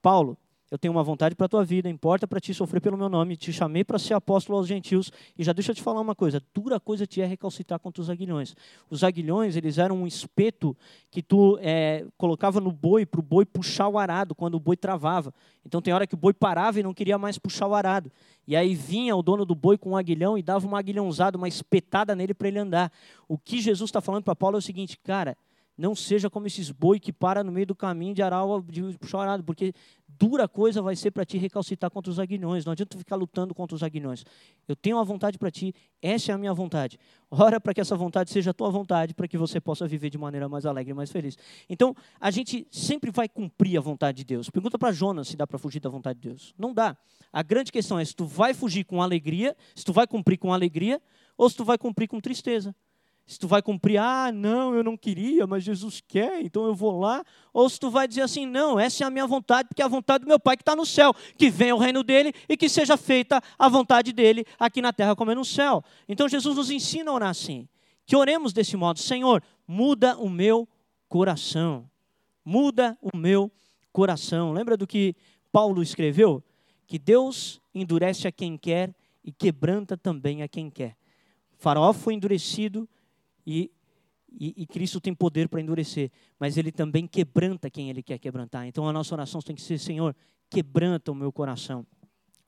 Paulo, 0.02 0.38
eu 0.72 0.78
tenho 0.78 0.94
uma 0.94 1.04
vontade 1.04 1.36
para 1.36 1.48
a 1.48 1.50
tua 1.50 1.66
vida, 1.66 1.90
importa 1.90 2.26
para 2.26 2.40
ti 2.40 2.54
sofrer 2.54 2.80
pelo 2.80 2.98
meu 2.98 3.10
nome, 3.10 3.36
te 3.36 3.52
chamei 3.52 3.84
para 3.84 4.00
ser 4.00 4.14
apóstolo 4.14 4.58
aos 4.58 4.68
gentios, 4.68 5.12
e 5.38 5.44
já 5.44 5.52
deixa 5.52 5.72
eu 5.72 5.76
te 5.76 5.82
falar 5.82 6.00
uma 6.00 6.16
coisa, 6.16 6.42
dura 6.54 6.80
coisa 6.80 7.06
te 7.06 7.20
é 7.20 7.26
recalcitrar 7.26 7.78
contra 7.78 8.02
os 8.02 8.10
aguilhões. 8.10 8.56
Os 8.90 9.04
aguilhões, 9.04 9.58
eles 9.58 9.78
eram 9.78 9.98
um 9.98 10.08
espeto 10.08 10.76
que 11.12 11.22
tu 11.22 11.60
é, 11.62 12.06
colocava 12.18 12.62
no 12.62 12.72
boi, 12.72 13.06
para 13.06 13.20
o 13.20 13.24
boi 13.24 13.46
puxar 13.46 13.90
o 13.90 14.00
arado, 14.00 14.34
quando 14.34 14.56
o 14.56 14.60
boi 14.62 14.78
travava. 14.78 15.34
Então 15.66 15.82
tem 15.82 15.94
hora 15.94 16.08
que 16.08 16.14
o 16.14 16.18
boi 16.18 16.34
parava 16.34 16.80
e 16.80 16.84
não 16.84 16.94
queria 16.94 17.18
mais 17.18 17.38
puxar 17.38 17.68
o 17.68 17.76
arado. 17.76 18.10
E 18.48 18.56
aí 18.56 18.74
vinha 18.74 19.14
o 19.14 19.22
dono 19.22 19.44
do 19.44 19.54
boi 19.54 19.78
com 19.78 19.92
um 19.92 19.98
aguilhão 19.98 20.38
e 20.38 20.42
dava 20.42 20.66
uma 20.66 20.80
aguilhãozada, 20.80 21.38
uma 21.38 21.50
espetada 21.50 22.16
nele 22.16 22.34
para 22.34 22.48
ele 22.48 22.60
andar. 22.60 22.90
O 23.28 23.38
que 23.38 23.60
Jesus 23.60 23.90
está 23.90 24.00
falando 24.00 24.24
para 24.24 24.36
Paulo 24.38 24.56
é 24.56 24.60
o 24.60 24.62
seguinte, 24.62 24.98
cara, 25.04 25.36
não 25.82 25.96
seja 25.96 26.30
como 26.30 26.46
esses 26.46 26.70
boi 26.70 27.00
que 27.00 27.12
para 27.12 27.44
no 27.44 27.52
meio 27.52 27.66
do 27.66 27.74
caminho 27.74 28.14
de 28.14 28.22
aral 28.22 28.62
de 28.62 28.84
arado, 29.16 29.44
porque 29.44 29.74
dura 30.08 30.48
coisa 30.48 30.80
vai 30.80 30.96
ser 30.96 31.10
para 31.10 31.26
ti 31.26 31.40
recalcitar 31.40 31.90
contra 31.90 32.12
os 32.12 32.20
aguilhões. 32.20 32.64
Não 32.64 32.72
adianta 32.72 32.92
tu 32.92 33.00
ficar 33.00 33.16
lutando 33.16 33.56
contra 33.56 33.76
os 33.76 33.82
aguilhões. 33.82 34.24
Eu 34.68 34.76
tenho 34.76 34.98
uma 34.98 35.04
vontade 35.04 35.40
para 35.40 35.50
ti, 35.50 35.74
essa 36.00 36.32
é 36.32 36.36
a 36.36 36.38
minha 36.38 36.54
vontade. 36.54 37.00
Ora 37.32 37.60
para 37.60 37.74
que 37.74 37.82
essa 37.82 37.96
vontade 37.96 38.30
seja 38.30 38.52
a 38.52 38.54
tua 38.54 38.70
vontade, 38.70 39.16
para 39.16 39.28
que 39.28 39.40
você 39.40 39.60
possa 39.60 39.88
viver 39.88 40.12
de 40.12 40.20
maneira 40.20 40.48
mais 40.48 40.68
alegre 40.68 40.92
e 40.92 40.94
mais 40.94 41.12
feliz. 41.12 41.36
Então, 41.68 41.96
a 42.20 42.30
gente 42.30 42.68
sempre 42.70 43.10
vai 43.10 43.28
cumprir 43.28 43.76
a 43.76 43.82
vontade 43.82 44.20
de 44.20 44.26
Deus. 44.26 44.52
Pergunta 44.52 44.78
para 44.78 44.92
Jonas 44.92 45.30
se 45.30 45.36
dá 45.36 45.48
para 45.48 45.58
fugir 45.58 45.80
da 45.80 45.90
vontade 45.90 46.20
de 46.20 46.30
Deus. 46.30 46.54
Não 46.60 46.76
dá. 46.76 46.96
A 47.34 47.42
grande 47.42 47.72
questão 47.72 47.98
é 47.98 48.06
se 48.06 48.16
tu 48.16 48.26
vai 48.26 48.54
fugir 48.54 48.84
com 48.84 49.02
alegria, 49.02 49.58
se 49.74 49.84
tu 49.84 49.92
vai 49.92 50.06
cumprir 50.06 50.38
com 50.38 50.54
alegria, 50.54 51.02
ou 51.36 51.50
se 51.50 51.56
tu 51.56 51.66
vai 51.66 51.78
cumprir 51.80 52.08
com 52.08 52.22
tristeza. 52.22 52.76
Se 53.26 53.40
tu 53.40 53.48
vai 53.48 53.62
cumprir, 53.62 53.98
ah, 53.98 54.32
não, 54.32 54.76
eu 54.76 54.84
não 54.84 54.98
queria, 54.98 55.48
mas 55.48 55.64
Jesus 55.64 56.04
quer, 56.06 56.42
então 56.42 56.66
eu 56.66 56.76
vou 56.76 57.00
lá. 57.00 57.24
Ou 57.54 57.70
se 57.70 57.80
tu 57.80 57.90
vai 57.90 58.08
dizer 58.08 58.22
assim, 58.22 58.46
não, 58.46 58.80
essa 58.80 59.04
é 59.04 59.08
a 59.08 59.10
minha 59.10 59.26
vontade, 59.26 59.70
porque 59.70 59.82
é 59.82 59.86
a 59.86 59.88
vontade 59.88 60.26
do 60.26 60.28
meu 60.28 60.40
Pai 60.40 60.58
que 60.58 60.64
está 60.64 60.76
no 60.76 60.86
céu, 60.86 61.14
que 61.38 61.50
venha 61.50 61.76
o 61.76 61.80
reino 61.80 62.04
dele 62.04 62.34
e 62.50 62.58
que 62.58 62.68
seja 62.68 62.98
feita 62.98 63.42
a 63.58 63.70
vontade 63.70 64.12
dele 64.12 64.46
aqui 64.60 64.82
na 64.82 64.92
terra 64.92 65.16
como 65.16 65.32
é 65.32 65.36
no 65.36 65.46
céu. 65.46 65.84
Então 66.10 66.28
Jesus 66.28 66.58
nos 66.58 66.70
ensina 66.70 67.10
a 67.10 67.14
orar 67.14 67.30
assim, 67.30 67.70
que 68.06 68.16
oremos 68.16 68.52
desse 68.52 68.76
modo, 68.76 69.00
Senhor, 69.00 69.42
muda 69.66 70.18
o 70.18 70.30
meu 70.30 70.68
coração, 71.08 71.90
muda 72.44 72.98
o 73.02 73.16
meu 73.16 73.50
coração. 73.94 74.52
Lembra 74.52 74.76
do 74.76 74.86
que 74.86 75.16
Paulo 75.52 75.82
escreveu? 75.82 76.44
Que 76.86 77.00
Deus 77.00 77.62
endurece 77.74 78.28
a 78.28 78.32
quem 78.32 78.58
quer 78.58 78.94
e 79.24 79.32
quebranta 79.32 79.96
também 79.96 80.42
a 80.42 80.48
quem 80.48 80.70
quer. 80.70 80.98
O 81.54 81.62
faraó 81.62 81.94
foi 81.94 82.16
endurecido, 82.16 82.90
e, 83.52 83.72
e, 84.32 84.64
e 84.64 84.66
Cristo 84.66 85.02
tem 85.02 85.14
poder 85.14 85.50
para 85.50 85.60
endurecer, 85.60 86.10
mas 86.40 86.58
Ele 86.58 86.72
também 86.72 87.06
quebranta 87.06 87.70
quem 87.70 87.90
Ele 87.90 88.02
quer 88.02 88.18
quebrantar. 88.18 88.66
Então 88.66 88.88
a 88.88 88.94
nossa 88.94 89.14
oração 89.14 89.42
tem 89.42 89.56
que 89.56 89.62
ser, 89.62 89.78
Senhor, 89.78 90.16
quebranta 90.50 91.12
o 91.12 91.16
meu 91.16 91.32
coração, 91.32 91.86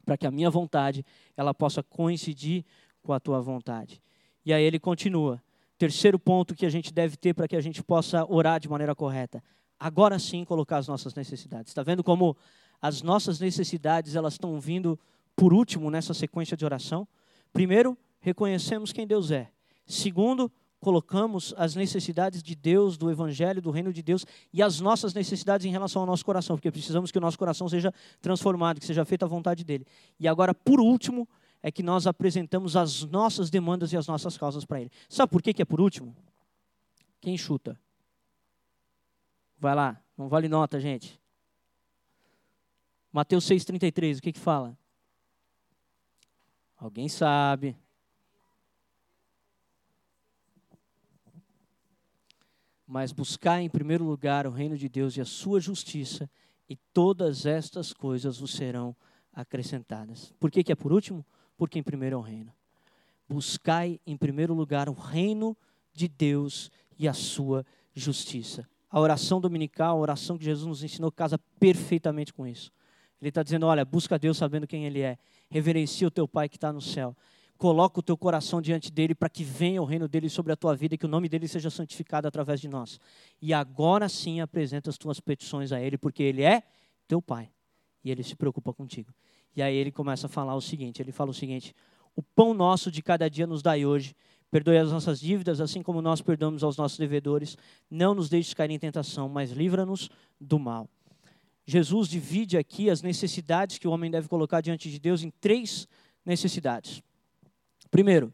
para 0.06 0.18
que 0.18 0.26
a 0.26 0.32
minha 0.32 0.50
vontade 0.50 1.06
ela 1.36 1.54
possa 1.54 1.84
coincidir 1.84 2.66
com 3.02 3.14
a 3.14 3.20
Tua 3.20 3.42
vontade. 3.42 4.02
E 4.46 4.54
aí 4.54 4.64
ele 4.64 4.80
continua. 4.80 5.42
Terceiro 5.78 6.20
ponto 6.20 6.56
que 6.56 6.66
a 6.66 6.70
gente 6.70 6.94
deve 6.94 7.18
ter 7.18 7.34
para 7.34 7.48
que 7.48 7.56
a 7.56 7.62
gente 7.62 7.84
possa 7.84 8.26
orar 8.32 8.60
de 8.60 8.70
maneira 8.70 8.96
correta. 8.96 9.44
Agora 9.80 10.20
sim 10.20 10.46
colocar 10.46 10.78
as 10.78 10.88
nossas 10.88 11.14
necessidades. 11.14 11.72
Está 11.72 11.84
vendo 11.84 12.04
como 12.04 12.38
as 12.82 13.02
nossas 13.02 13.40
necessidades 13.40 14.16
elas 14.16 14.34
estão 14.34 14.60
vindo 14.60 15.00
por 15.36 15.54
último 15.54 15.90
nessa 15.90 16.14
sequência 16.14 16.56
de 16.56 16.64
oração? 16.64 17.08
Primeiro, 17.52 17.98
reconhecemos 18.20 18.94
quem 18.94 19.06
Deus 19.06 19.32
é. 19.32 19.50
Segundo, 19.86 20.52
colocamos 20.84 21.54
as 21.58 21.76
necessidades 21.76 22.44
de 22.44 22.54
Deus, 22.54 22.98
do 22.98 23.10
Evangelho, 23.10 23.62
do 23.62 23.72
reino 23.72 23.94
de 23.94 24.04
Deus 24.04 24.26
e 24.52 24.62
as 24.62 24.82
nossas 24.82 25.14
necessidades 25.14 25.66
em 25.66 25.72
relação 25.72 26.02
ao 26.02 26.06
nosso 26.06 26.26
coração, 26.26 26.58
porque 26.58 26.70
precisamos 26.70 27.10
que 27.10 27.18
o 27.18 27.22
nosso 27.22 27.40
coração 27.40 27.70
seja 27.70 27.94
transformado, 28.22 28.80
que 28.80 28.86
seja 28.86 29.06
feita 29.06 29.26
a 29.26 29.28
vontade 29.28 29.64
dele. 29.64 29.88
E 30.20 30.28
agora, 30.28 30.54
por 30.54 30.82
último, 30.82 31.28
é 31.62 31.72
que 31.72 31.82
nós 31.82 32.06
apresentamos 32.06 32.76
as 32.76 33.04
nossas 33.06 33.50
demandas 33.50 33.94
e 33.94 33.98
as 33.98 34.06
nossas 34.06 34.38
causas 34.38 34.66
para 34.66 34.82
ele. 34.82 34.92
Sabe 35.08 35.32
por 35.32 35.42
que, 35.42 35.54
que 35.54 35.62
é 35.62 35.66
por 35.66 35.80
último? 35.80 36.14
Quem 37.22 37.38
chuta? 37.38 37.80
Vai 39.58 39.74
lá, 39.74 40.02
não 40.18 40.28
vale 40.28 40.50
nota, 40.50 40.78
gente. 40.80 41.18
Mateus 43.12 43.46
6,33, 43.46 44.18
o 44.18 44.22
que 44.22 44.34
que 44.34 44.40
fala? 44.40 44.78
Alguém 46.78 47.08
sabe. 47.08 47.78
Mas 52.86 53.12
buscar 53.12 53.62
em 53.62 53.70
primeiro 53.70 54.04
lugar 54.04 54.46
o 54.46 54.52
reino 54.52 54.78
de 54.78 54.90
Deus 54.90 55.18
e 55.18 55.22
a 55.22 55.26
sua 55.26 55.60
justiça, 55.60 56.30
e 56.70 56.76
todas 56.94 57.46
estas 57.46 57.94
coisas 57.94 58.40
vos 58.40 58.54
serão 58.54 58.96
acrescentadas. 59.34 60.34
Por 60.40 60.52
que, 60.52 60.64
que 60.64 60.72
é 60.72 60.76
por 60.76 60.92
último? 60.94 61.26
Porque 61.58 61.80
em 61.80 61.84
primeiro 61.84 62.16
é 62.16 62.20
o 62.20 62.22
reino. 62.22 62.54
Buscai 63.28 64.00
em 64.06 64.18
primeiro 64.18 64.54
lugar 64.54 64.90
o 64.90 64.94
reino 64.94 65.58
de 65.94 66.08
Deus 66.08 66.70
e 66.98 67.08
a 67.08 67.14
sua 67.14 67.66
justiça. 67.94 68.68
A 68.90 69.00
oração 69.00 69.42
dominical, 69.42 69.98
a 69.98 70.02
oração 70.02 70.38
que 70.38 70.46
Jesus 70.46 70.68
nos 70.68 70.84
ensinou, 70.84 71.12
casa 71.12 71.40
perfeitamente 71.60 72.34
com 72.34 72.46
isso. 72.46 72.72
Ele 73.20 73.30
está 73.30 73.42
dizendo: 73.42 73.66
olha, 73.66 73.86
busca 73.86 74.20
Deus 74.20 74.38
sabendo 74.38 74.68
quem 74.68 74.86
Ele 74.86 75.02
é, 75.02 75.18
reverencia 75.50 76.08
o 76.08 76.12
teu 76.12 76.28
Pai 76.28 76.50
que 76.50 76.58
está 76.58 76.72
no 76.72 76.82
céu. 76.82 77.16
Coloca 77.58 78.00
o 78.00 78.04
teu 78.04 78.18
coração 78.18 78.62
diante 78.62 78.92
dele 78.92 79.16
para 79.16 79.30
que 79.30 79.44
venha 79.44 79.82
o 79.82 79.86
reino 79.86 80.08
dele 80.08 80.30
sobre 80.30 80.52
a 80.52 80.56
tua 80.56 80.76
vida 80.76 80.96
e 80.96 80.98
que 80.98 81.06
o 81.06 81.10
nome 81.10 81.30
dele 81.30 81.48
seja 81.48 81.70
santificado 81.70 82.28
através 82.28 82.60
de 82.60 82.68
nós. 82.68 83.00
E 83.42 83.54
agora 83.54 84.10
sim 84.10 84.42
apresenta 84.42 84.90
as 84.90 84.98
tuas 84.98 85.20
petições 85.20 85.72
a 85.72 85.82
ele, 85.82 85.98
porque 85.98 86.24
ele 86.24 86.44
é 86.44 86.64
teu 87.08 87.22
pai 87.22 87.50
e 88.04 88.12
ele 88.12 88.24
se 88.24 88.36
preocupa 88.36 88.74
contigo. 88.74 89.14
E 89.56 89.62
aí 89.62 89.76
ele 89.76 89.92
começa 89.92 90.28
a 90.28 90.30
falar 90.30 90.56
o 90.56 90.62
seguinte: 90.62 91.02
ele 91.02 91.12
fala 91.12 91.32
o 91.32 91.34
seguinte: 91.34 91.74
o 92.16 92.22
pão 92.22 92.54
nosso 92.54 92.92
de 92.92 93.02
cada 93.02 93.30
dia 93.30 93.48
nos 93.48 93.62
dai 93.62 93.86
hoje. 93.86 94.16
Perdoe 94.52 94.78
as 94.78 94.92
nossas 94.92 95.20
dívidas, 95.20 95.60
assim 95.60 95.82
como 95.82 96.00
nós 96.00 96.22
perdoamos 96.22 96.64
aos 96.64 96.78
nossos 96.78 97.00
devedores. 97.00 97.58
Não 97.90 98.14
nos 98.14 98.30
deixes 98.30 98.54
cair 98.54 98.70
em 98.70 98.78
tentação, 98.78 99.28
mas 99.28 99.52
livra-nos 99.52 100.12
do 100.40 100.60
mal. 100.60 100.88
Jesus 101.66 102.08
divide 102.08 102.56
aqui 102.58 102.90
as 102.90 103.02
necessidades 103.02 103.80
que 103.80 103.88
o 103.88 103.92
homem 103.92 104.12
deve 104.12 104.28
colocar 104.28 104.62
diante 104.62 104.92
de 104.92 105.00
Deus 105.00 105.24
em 105.24 105.32
três 105.32 105.88
necessidades. 106.24 107.02
Primeiro, 107.94 108.34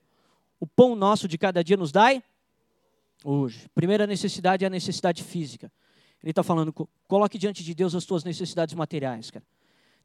o 0.57 0.65
pão 0.65 0.95
nosso 0.95 1.27
de 1.27 1.37
cada 1.37 1.61
dia 1.61 1.75
nos 1.75 1.91
dai 1.91 2.23
hoje. 3.25 3.67
Primeira 3.75 4.07
necessidade 4.07 4.63
é 4.63 4.67
a 4.67 4.69
necessidade 4.69 5.21
física. 5.21 5.69
Ele 6.23 6.31
está 6.31 6.41
falando, 6.41 6.73
coloque 7.05 7.37
diante 7.37 7.61
de 7.61 7.75
Deus 7.75 7.93
as 7.93 8.05
tuas 8.05 8.23
necessidades 8.23 8.73
materiais, 8.73 9.29
cara. 9.29 9.43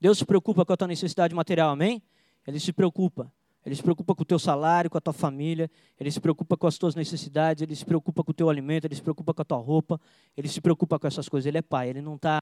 Deus 0.00 0.18
se 0.18 0.24
preocupa 0.24 0.64
com 0.64 0.72
a 0.72 0.76
tua 0.76 0.88
necessidade 0.88 1.32
material, 1.36 1.70
amém? 1.70 2.02
Ele 2.44 2.59
se 2.59 2.72
preocupa. 2.72 3.32
Ele 3.64 3.76
se 3.76 3.82
preocupa 3.82 4.12
com 4.12 4.22
o 4.22 4.24
teu 4.24 4.40
salário, 4.40 4.90
com 4.90 4.98
a 4.98 5.00
tua 5.00 5.12
família, 5.12 5.70
ele 6.00 6.11
se 6.11 6.18
preocupa 6.20 6.57
com 6.57 6.66
as 6.66 6.76
tuas 6.76 6.96
necessidades, 6.96 7.62
ele 7.62 7.76
se 7.76 7.84
preocupa 7.84 8.24
com 8.24 8.32
o 8.32 8.34
teu 8.34 8.50
alimento, 8.50 8.86
ele 8.86 8.96
se 8.96 9.02
preocupa 9.02 9.32
com 9.32 9.42
a 9.42 9.44
tua 9.44 9.59
roupa, 9.59 10.00
ele 10.36 10.48
se 10.48 10.61
preocupa 10.61 10.98
com 10.98 11.07
essas 11.07 11.28
coisas. 11.28 11.46
Ele 11.46 11.59
é 11.59 11.62
pai, 11.62 11.90
ele 11.90 12.02
não 12.02 12.16
está 12.16 12.40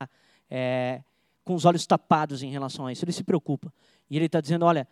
é, 0.50 1.02
com 1.44 1.54
os 1.54 1.66
olhos 1.66 1.86
tapados 1.86 2.42
em 2.42 2.50
relação 2.50 2.86
a 2.86 2.92
isso, 2.92 3.04
ele 3.04 3.12
se 3.12 3.22
preocupa. 3.22 3.70
E 4.08 4.16
ele 4.16 4.24
está 4.24 4.40
dizendo: 4.40 4.64
olha, 4.64 4.88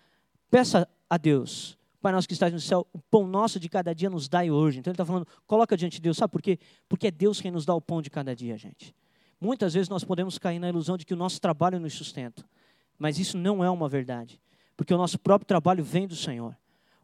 peça 0.51 0.87
a 1.09 1.17
Deus, 1.17 1.80
Pai 2.01 2.13
nosso 2.13 2.27
que 2.27 2.33
estás 2.33 2.53
no 2.53 2.61
céu, 2.61 2.87
o 2.93 2.99
pão 2.99 3.27
nosso 3.27 3.61
de 3.61 3.69
cada 3.69 3.95
dia 3.95 4.09
nos 4.09 4.29
dai 4.29 4.51
hoje. 4.51 4.79
Então 4.79 4.91
ele 4.91 4.95
está 4.95 5.05
falando, 5.05 5.27
coloca 5.47 5.77
diante 5.77 5.95
de 5.95 6.01
Deus, 6.01 6.17
sabe 6.17 6.33
por 6.33 6.41
quê? 6.41 6.59
Porque 6.89 7.09
é 7.09 7.11
Deus 7.11 7.41
quem 7.41 7.51
nos 7.51 7.67
dá 7.67 7.75
o 7.75 7.81
pão 7.81 8.01
de 8.01 8.09
cada 8.09 8.35
dia, 8.35 8.57
gente. 8.57 8.95
Muitas 9.41 9.75
vezes 9.75 9.89
nós 9.89 10.05
podemos 10.05 10.39
cair 10.39 10.59
na 10.59 10.69
ilusão 10.69 10.97
de 10.97 11.05
que 11.05 11.15
o 11.15 11.17
nosso 11.17 11.41
trabalho 11.41 11.79
nos 11.79 11.95
sustenta, 11.95 12.45
mas 12.99 13.19
isso 13.19 13.37
não 13.37 13.63
é 13.63 13.71
uma 13.71 13.89
verdade, 13.89 14.41
porque 14.77 14.93
o 14.93 14.99
nosso 14.99 15.19
próprio 15.19 15.47
trabalho 15.47 15.85
vem 15.85 16.07
do 16.07 16.17
Senhor. 16.17 16.57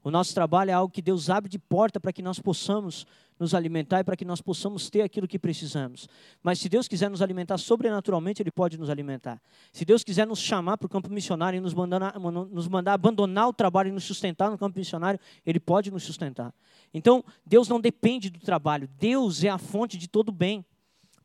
O 0.07 0.11
nosso 0.13 0.33
trabalho 0.33 0.71
é 0.71 0.73
algo 0.73 0.95
que 0.95 1.03
Deus 1.03 1.29
abre 1.29 1.51
de 1.51 1.59
porta 1.59 1.99
para 1.99 2.13
que 2.13 2.23
nós 2.23 2.39
possamos 2.39 3.05
nos 3.41 3.57
alimentar 3.57 3.99
e 3.99 4.05
para 4.05 4.17
que 4.17 4.25
nós 4.25 4.41
possamos 4.41 4.89
ter 4.89 5.03
aquilo 5.03 5.27
que 5.27 5.37
precisamos. 5.37 6.09
Mas 6.45 6.61
se 6.61 6.69
Deus 6.69 6.87
quiser 6.87 7.11
nos 7.11 7.21
alimentar 7.21 7.59
sobrenaturalmente, 7.59 8.41
Ele 8.41 8.53
pode 8.53 8.79
nos 8.79 8.89
alimentar. 8.89 9.43
Se 9.73 9.85
Deus 9.85 10.05
quiser 10.05 10.25
nos 10.25 10.39
chamar 10.39 10.79
para 10.79 10.87
o 10.87 10.89
campo 10.89 11.11
missionário 11.11 11.57
e 11.57 11.61
nos 11.61 11.75
mandar, 11.75 12.17
nos 12.21 12.69
mandar 12.69 12.93
abandonar 12.93 13.49
o 13.49 13.53
trabalho 13.53 13.89
e 13.89 13.91
nos 13.91 14.05
sustentar 14.05 14.49
no 14.49 14.57
campo 14.57 14.79
missionário, 14.79 15.19
Ele 15.45 15.59
pode 15.59 15.91
nos 15.91 16.05
sustentar. 16.05 16.55
Então, 16.95 17.25
Deus 17.45 17.69
não 17.69 17.81
depende 17.81 18.31
do 18.31 18.39
trabalho, 18.39 18.89
Deus 19.01 19.43
é 19.43 19.49
a 19.49 19.59
fonte 19.59 19.99
de 19.99 20.07
todo 20.07 20.31
bem. 20.31 20.65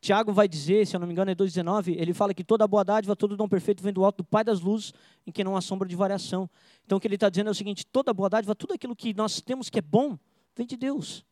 Tiago 0.02 0.32
vai 0.32 0.48
dizer, 0.48 0.84
se 0.84 0.96
eu 0.96 1.00
não 1.00 1.06
me 1.06 1.12
engano 1.12 1.30
é 1.30 1.34
2,19, 1.34 1.94
ele 1.96 2.12
fala 2.12 2.34
que 2.34 2.42
toda 2.42 2.66
boa 2.66 2.84
dádiva, 2.84 3.14
todo 3.14 3.36
dom 3.36 3.48
perfeito 3.48 3.80
vem 3.80 3.92
do 3.92 4.04
alto 4.04 4.16
do 4.16 4.24
Pai 4.24 4.42
das 4.42 4.58
luzes, 4.58 4.92
em 5.24 5.30
que 5.30 5.44
não 5.44 5.56
há 5.56 5.60
sombra 5.60 5.88
de 5.88 5.94
variação. 5.94 6.50
Então 6.84 6.98
o 6.98 7.00
que 7.00 7.06
ele 7.06 7.14
está 7.14 7.30
dizendo 7.30 7.46
é 7.46 7.50
o 7.52 7.54
seguinte: 7.54 7.86
toda 7.86 8.12
boa 8.12 8.28
dádiva, 8.28 8.52
tudo 8.52 8.74
aquilo 8.74 8.96
que 8.96 9.14
nós 9.14 9.40
temos 9.40 9.70
que 9.70 9.78
é 9.78 9.82
bom, 9.82 10.18
vem 10.56 10.66
de 10.66 10.76
Deus. 10.76 11.24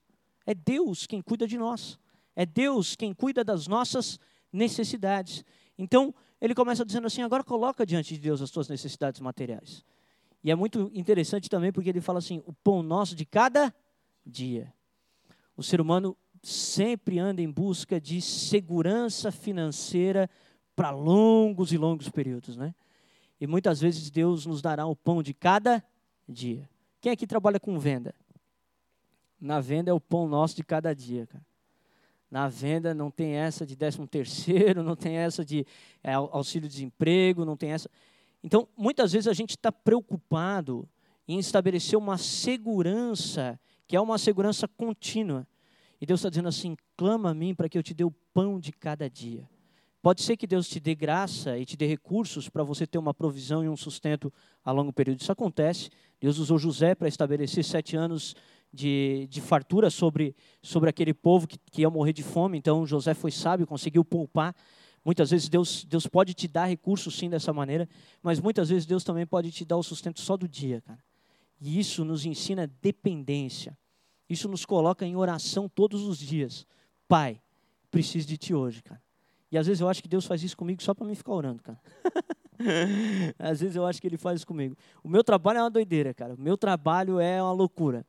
É 0.46 0.54
Deus 0.54 1.04
quem 1.04 1.20
cuida 1.20 1.48
de 1.48 1.58
nós. 1.58 1.98
É 2.36 2.46
Deus 2.46 2.94
quem 2.94 3.12
cuida 3.12 3.42
das 3.42 3.66
nossas 3.66 4.20
necessidades. 4.52 5.44
Então, 5.76 6.14
ele 6.40 6.54
começa 6.54 6.84
dizendo 6.84 7.08
assim: 7.08 7.22
agora 7.22 7.42
coloca 7.42 7.84
diante 7.84 8.14
de 8.14 8.20
Deus 8.20 8.40
as 8.40 8.52
tuas 8.52 8.68
necessidades 8.68 9.20
materiais. 9.20 9.84
E 10.44 10.50
é 10.50 10.54
muito 10.54 10.92
interessante 10.94 11.48
também 11.48 11.72
porque 11.72 11.88
ele 11.88 12.00
fala 12.00 12.20
assim: 12.20 12.40
o 12.46 12.52
pão 12.52 12.84
nosso 12.84 13.16
de 13.16 13.24
cada 13.24 13.74
dia. 14.24 14.72
O 15.56 15.62
ser 15.62 15.80
humano 15.80 16.16
sempre 16.42 17.18
anda 17.18 17.42
em 17.42 17.50
busca 17.50 18.00
de 18.00 18.20
segurança 18.20 19.30
financeira 19.30 20.28
para 20.74 20.90
longos 20.90 21.72
e 21.72 21.78
longos 21.78 22.08
períodos, 22.08 22.56
né? 22.56 22.74
E 23.40 23.46
muitas 23.46 23.80
vezes 23.80 24.10
Deus 24.10 24.46
nos 24.46 24.60
dará 24.60 24.86
o 24.86 24.96
pão 24.96 25.22
de 25.22 25.32
cada 25.32 25.82
dia. 26.28 26.68
Quem 27.00 27.12
aqui 27.12 27.26
trabalha 27.26 27.58
com 27.58 27.78
venda? 27.78 28.14
Na 29.40 29.60
venda 29.60 29.90
é 29.90 29.94
o 29.94 30.00
pão 30.00 30.28
nosso 30.28 30.54
de 30.56 30.62
cada 30.62 30.94
dia, 30.94 31.26
cara. 31.26 31.44
Na 32.30 32.46
venda 32.48 32.94
não 32.94 33.10
tem 33.10 33.32
essa 33.32 33.66
de 33.66 33.74
décimo 33.74 34.06
terceiro, 34.06 34.82
não 34.84 34.94
tem 34.94 35.16
essa 35.16 35.44
de 35.44 35.66
é, 36.02 36.12
auxílio-desemprego, 36.12 37.44
não 37.44 37.56
tem 37.56 37.72
essa. 37.72 37.90
Então, 38.42 38.68
muitas 38.76 39.12
vezes 39.12 39.26
a 39.26 39.32
gente 39.32 39.50
está 39.50 39.72
preocupado 39.72 40.88
em 41.26 41.38
estabelecer 41.38 41.98
uma 41.98 42.18
segurança 42.18 43.58
que 43.86 43.96
é 43.96 44.00
uma 44.00 44.18
segurança 44.18 44.68
contínua. 44.68 45.46
E 46.00 46.06
Deus 46.06 46.20
está 46.20 46.30
dizendo 46.30 46.48
assim: 46.48 46.76
clama 46.96 47.30
a 47.30 47.34
mim 47.34 47.54
para 47.54 47.68
que 47.68 47.76
eu 47.76 47.82
te 47.82 47.92
dê 47.92 48.04
o 48.04 48.10
pão 48.32 48.58
de 48.58 48.72
cada 48.72 49.08
dia. 49.08 49.48
Pode 50.02 50.22
ser 50.22 50.36
que 50.36 50.46
Deus 50.46 50.66
te 50.66 50.80
dê 50.80 50.94
graça 50.94 51.58
e 51.58 51.66
te 51.66 51.76
dê 51.76 51.86
recursos 51.86 52.48
para 52.48 52.64
você 52.64 52.86
ter 52.86 52.96
uma 52.96 53.12
provisão 53.12 53.62
e 53.62 53.68
um 53.68 53.76
sustento 53.76 54.32
a 54.64 54.72
longo 54.72 54.92
período. 54.92 55.20
Isso 55.20 55.30
acontece. 55.30 55.90
Deus 56.18 56.38
usou 56.38 56.58
José 56.58 56.94
para 56.94 57.06
estabelecer 57.06 57.62
sete 57.62 57.96
anos 57.96 58.34
de, 58.72 59.26
de 59.28 59.42
fartura 59.42 59.90
sobre, 59.90 60.34
sobre 60.62 60.88
aquele 60.88 61.12
povo 61.12 61.46
que, 61.46 61.58
que 61.70 61.82
ia 61.82 61.90
morrer 61.90 62.14
de 62.14 62.22
fome. 62.22 62.56
Então 62.56 62.86
José 62.86 63.12
foi 63.12 63.30
sábio, 63.30 63.66
conseguiu 63.66 64.02
poupar. 64.02 64.54
Muitas 65.04 65.30
vezes 65.30 65.50
Deus, 65.50 65.84
Deus 65.84 66.06
pode 66.06 66.32
te 66.32 66.48
dar 66.48 66.64
recursos 66.64 67.14
sim 67.14 67.28
dessa 67.28 67.52
maneira, 67.52 67.88
mas 68.22 68.40
muitas 68.40 68.70
vezes 68.70 68.86
Deus 68.86 69.04
também 69.04 69.26
pode 69.26 69.50
te 69.50 69.66
dar 69.66 69.76
o 69.76 69.82
sustento 69.82 70.20
só 70.20 70.34
do 70.34 70.48
dia, 70.48 70.80
cara. 70.80 71.02
E 71.60 71.78
isso 71.78 72.06
nos 72.06 72.24
ensina 72.24 72.66
dependência. 72.80 73.76
Isso 74.30 74.48
nos 74.48 74.64
coloca 74.64 75.04
em 75.04 75.16
oração 75.16 75.68
todos 75.68 76.04
os 76.04 76.16
dias. 76.16 76.64
Pai, 77.08 77.42
preciso 77.90 78.28
de 78.28 78.38
ti 78.38 78.54
hoje, 78.54 78.80
cara. 78.80 79.02
E 79.50 79.58
às 79.58 79.66
vezes 79.66 79.80
eu 79.80 79.88
acho 79.88 80.00
que 80.00 80.08
Deus 80.08 80.24
faz 80.24 80.40
isso 80.44 80.56
comigo 80.56 80.80
só 80.80 80.94
para 80.94 81.04
mim 81.04 81.16
ficar 81.16 81.32
orando, 81.32 81.60
cara. 81.60 81.80
às 83.36 83.60
vezes 83.60 83.74
eu 83.74 83.84
acho 83.84 84.00
que 84.00 84.06
Ele 84.06 84.16
faz 84.16 84.36
isso 84.36 84.46
comigo. 84.46 84.76
O 85.02 85.08
meu 85.08 85.24
trabalho 85.24 85.58
é 85.58 85.62
uma 85.62 85.70
doideira, 85.70 86.14
cara. 86.14 86.34
O 86.34 86.40
meu 86.40 86.56
trabalho 86.56 87.18
é 87.18 87.42
uma 87.42 87.50
loucura. 87.50 88.06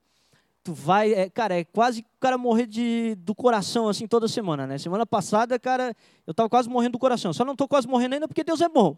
Tu 0.63 0.71
vai, 0.71 1.11
é, 1.11 1.27
cara, 1.27 1.57
é 1.57 1.63
quase 1.63 2.01
o 2.01 2.19
cara 2.19 2.37
morrer 2.37 2.67
de, 2.67 3.15
do 3.15 3.33
coração 3.33 3.89
assim 3.89 4.05
toda 4.05 4.27
semana, 4.27 4.67
né? 4.67 4.77
Semana 4.77 5.07
passada, 5.07 5.57
cara, 5.57 5.95
eu 6.27 6.35
tava 6.35 6.47
quase 6.47 6.69
morrendo 6.69 6.91
do 6.91 6.99
coração. 6.99 7.33
Só 7.33 7.43
não 7.43 7.55
tô 7.55 7.67
quase 7.67 7.87
morrendo 7.87 8.13
ainda 8.13 8.27
porque 8.27 8.43
Deus 8.43 8.61
é 8.61 8.69
bom. 8.69 8.95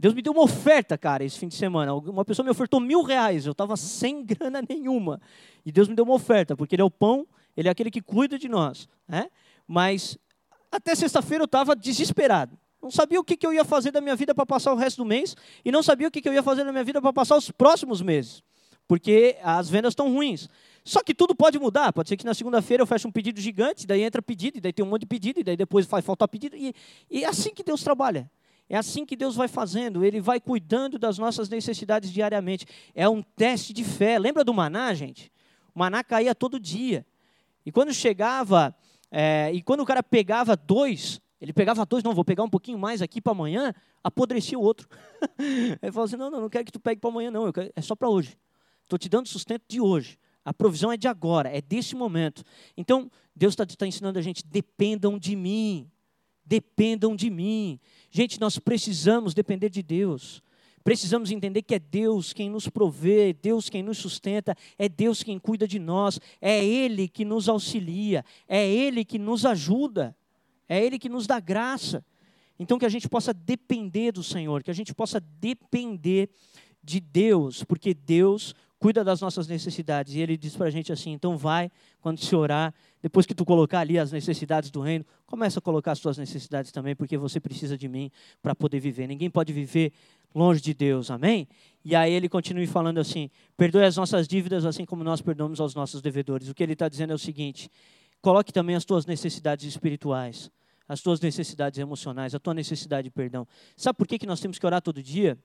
Deus 0.00 0.14
me 0.14 0.22
deu 0.22 0.32
uma 0.32 0.42
oferta, 0.42 0.96
cara, 0.96 1.22
esse 1.22 1.38
fim 1.38 1.46
de 1.46 1.54
semana. 1.54 1.94
Uma 1.94 2.24
pessoa 2.24 2.42
me 2.42 2.50
ofertou 2.50 2.80
mil 2.80 3.02
reais, 3.02 3.44
eu 3.44 3.52
estava 3.52 3.76
sem 3.76 4.24
grana 4.24 4.64
nenhuma. 4.66 5.20
E 5.62 5.70
Deus 5.70 5.88
me 5.88 5.94
deu 5.94 6.06
uma 6.06 6.14
oferta, 6.14 6.56
porque 6.56 6.74
Ele 6.74 6.80
é 6.80 6.84
o 6.86 6.90
pão, 6.90 7.26
Ele 7.54 7.68
é 7.68 7.70
aquele 7.70 7.90
que 7.90 8.00
cuida 8.00 8.38
de 8.38 8.48
nós. 8.48 8.88
Né? 9.06 9.28
Mas 9.68 10.16
até 10.72 10.94
sexta-feira 10.94 11.42
eu 11.42 11.46
estava 11.46 11.76
desesperado. 11.76 12.58
Não 12.80 12.90
sabia 12.90 13.20
o 13.20 13.24
que, 13.24 13.38
eu 13.46 13.52
ia 13.52 13.62
fazer 13.62 13.90
da 13.90 14.00
minha 14.00 14.16
vida 14.16 14.34
para 14.34 14.46
passar 14.46 14.72
o 14.72 14.74
resto 14.74 14.96
do 14.96 15.04
mês, 15.04 15.36
e 15.62 15.70
não 15.70 15.82
sabia 15.82 16.08
o 16.08 16.10
que, 16.10 16.26
eu 16.26 16.32
ia 16.32 16.42
fazer 16.42 16.64
da 16.64 16.72
minha 16.72 16.84
vida 16.84 17.02
para 17.02 17.12
passar 17.12 17.36
os 17.36 17.50
próximos 17.50 18.00
meses, 18.00 18.42
porque 18.88 19.36
as 19.42 19.68
vendas 19.68 19.92
estão 19.92 20.10
ruins. 20.10 20.48
Só 20.82 21.02
que 21.02 21.12
tudo 21.12 21.34
pode 21.34 21.58
mudar. 21.58 21.92
Pode 21.92 22.08
ser 22.08 22.16
que 22.16 22.24
na 22.24 22.32
segunda-feira 22.32 22.82
eu 22.82 22.86
feche 22.86 23.06
um 23.06 23.12
pedido 23.12 23.38
gigante, 23.38 23.86
daí 23.86 24.00
entra 24.00 24.22
pedido, 24.22 24.62
daí 24.62 24.72
tem 24.72 24.82
um 24.82 24.88
monte 24.88 25.02
de 25.02 25.08
pedido, 25.08 25.44
daí 25.44 25.58
depois 25.58 25.84
vai 25.84 26.00
faltar 26.00 26.26
pedido. 26.26 26.56
E, 26.56 26.74
e 27.10 27.22
é 27.22 27.28
assim 27.28 27.52
que 27.52 27.62
Deus 27.62 27.82
trabalha. 27.82 28.30
É 28.72 28.76
assim 28.76 29.04
que 29.04 29.16
Deus 29.16 29.34
vai 29.34 29.48
fazendo, 29.48 30.04
Ele 30.04 30.20
vai 30.20 30.38
cuidando 30.38 30.96
das 30.96 31.18
nossas 31.18 31.48
necessidades 31.48 32.12
diariamente. 32.12 32.64
É 32.94 33.08
um 33.08 33.20
teste 33.20 33.72
de 33.72 33.82
fé. 33.82 34.16
Lembra 34.16 34.44
do 34.44 34.54
maná, 34.54 34.94
gente? 34.94 35.30
O 35.74 35.80
maná 35.80 36.04
caía 36.04 36.36
todo 36.36 36.60
dia. 36.60 37.04
E 37.66 37.72
quando 37.72 37.92
chegava, 37.92 38.72
é, 39.10 39.50
e 39.52 39.60
quando 39.60 39.80
o 39.80 39.84
cara 39.84 40.04
pegava 40.04 40.56
dois, 40.56 41.20
ele 41.40 41.52
pegava 41.52 41.84
dois, 41.84 42.04
não, 42.04 42.14
vou 42.14 42.24
pegar 42.24 42.44
um 42.44 42.48
pouquinho 42.48 42.78
mais 42.78 43.02
aqui 43.02 43.20
para 43.20 43.32
amanhã, 43.32 43.74
apodrecia 44.04 44.56
o 44.56 44.62
outro. 44.62 44.88
ele 45.82 45.90
falou 45.90 46.04
assim: 46.04 46.16
não, 46.16 46.30
não, 46.30 46.42
não 46.42 46.48
quero 46.48 46.64
que 46.64 46.72
tu 46.72 46.78
pegue 46.78 47.00
para 47.00 47.10
amanhã, 47.10 47.28
não, 47.28 47.50
quero, 47.50 47.72
é 47.74 47.82
só 47.82 47.96
para 47.96 48.08
hoje. 48.08 48.38
Estou 48.84 48.96
te 48.96 49.08
dando 49.08 49.26
sustento 49.26 49.64
de 49.66 49.80
hoje. 49.80 50.16
A 50.44 50.54
provisão 50.54 50.92
é 50.92 50.96
de 50.96 51.08
agora, 51.08 51.48
é 51.48 51.60
desse 51.60 51.96
momento. 51.96 52.44
Então, 52.76 53.10
Deus 53.34 53.52
está 53.52 53.66
tá 53.66 53.84
ensinando 53.84 54.16
a 54.16 54.22
gente: 54.22 54.46
dependam 54.46 55.18
de 55.18 55.34
mim 55.34 55.90
dependam 56.50 57.14
de 57.14 57.30
mim. 57.30 57.78
Gente, 58.10 58.40
nós 58.40 58.58
precisamos 58.58 59.34
depender 59.34 59.68
de 59.68 59.82
Deus. 59.82 60.42
Precisamos 60.82 61.30
entender 61.30 61.62
que 61.62 61.74
é 61.74 61.78
Deus 61.78 62.32
quem 62.32 62.48
nos 62.48 62.68
provê, 62.68 63.32
Deus 63.34 63.68
quem 63.68 63.82
nos 63.82 63.98
sustenta, 63.98 64.56
é 64.78 64.88
Deus 64.88 65.22
quem 65.22 65.38
cuida 65.38 65.68
de 65.68 65.78
nós, 65.78 66.18
é 66.40 66.64
Ele 66.64 67.06
que 67.06 67.24
nos 67.24 67.48
auxilia, 67.48 68.24
é 68.48 68.66
Ele 68.66 69.04
que 69.04 69.18
nos 69.18 69.44
ajuda, 69.44 70.16
é 70.68 70.82
Ele 70.82 70.98
que 70.98 71.08
nos 71.08 71.26
dá 71.26 71.38
graça. 71.38 72.04
Então, 72.58 72.78
que 72.78 72.86
a 72.86 72.90
gente 72.90 73.08
possa 73.08 73.32
depender 73.32 74.12
do 74.12 74.22
Senhor, 74.22 74.62
que 74.62 74.70
a 74.70 74.74
gente 74.74 74.94
possa 74.94 75.20
depender 75.20 76.30
de 76.82 76.98
Deus, 76.98 77.62
porque 77.62 77.94
Deus 77.94 78.54
cuida 78.80 79.04
das 79.04 79.20
nossas 79.20 79.46
necessidades. 79.46 80.14
E 80.14 80.20
ele 80.20 80.36
diz 80.36 80.56
para 80.56 80.66
a 80.66 80.70
gente 80.70 80.90
assim: 80.90 81.12
então 81.12 81.36
vai, 81.36 81.70
quando 82.00 82.18
se 82.18 82.34
orar, 82.34 82.74
depois 83.00 83.26
que 83.26 83.34
tu 83.34 83.44
colocar 83.44 83.80
ali 83.80 83.98
as 83.98 84.10
necessidades 84.10 84.70
do 84.70 84.80
reino, 84.80 85.04
começa 85.26 85.60
a 85.60 85.62
colocar 85.62 85.92
as 85.92 86.00
tuas 86.00 86.18
necessidades 86.18 86.72
também, 86.72 86.96
porque 86.96 87.16
você 87.16 87.38
precisa 87.38 87.78
de 87.78 87.86
mim 87.86 88.10
para 88.42 88.54
poder 88.54 88.80
viver. 88.80 89.06
Ninguém 89.06 89.30
pode 89.30 89.52
viver 89.52 89.92
longe 90.34 90.60
de 90.60 90.74
Deus, 90.74 91.10
amém? 91.10 91.46
E 91.84 91.94
aí 91.94 92.12
ele 92.12 92.28
continua 92.28 92.66
falando 92.66 92.98
assim: 92.98 93.30
perdoe 93.56 93.84
as 93.84 93.96
nossas 93.96 94.26
dívidas 94.26 94.64
assim 94.64 94.84
como 94.84 95.04
nós 95.04 95.20
perdoamos 95.20 95.60
aos 95.60 95.74
nossos 95.74 96.00
devedores. 96.00 96.48
O 96.48 96.54
que 96.54 96.62
ele 96.62 96.72
está 96.72 96.88
dizendo 96.88 97.12
é 97.12 97.14
o 97.14 97.18
seguinte: 97.18 97.70
coloque 98.22 98.52
também 98.52 98.74
as 98.74 98.84
tuas 98.84 99.04
necessidades 99.04 99.66
espirituais, 99.66 100.50
as 100.88 101.02
tuas 101.02 101.20
necessidades 101.20 101.78
emocionais, 101.78 102.34
a 102.34 102.38
tua 102.38 102.54
necessidade 102.54 103.04
de 103.04 103.10
perdão. 103.10 103.46
Sabe 103.76 103.98
por 103.98 104.08
que, 104.08 104.18
que 104.18 104.26
nós 104.26 104.40
temos 104.40 104.58
que 104.58 104.64
orar 104.64 104.80
todo 104.80 105.02
dia? 105.02 105.38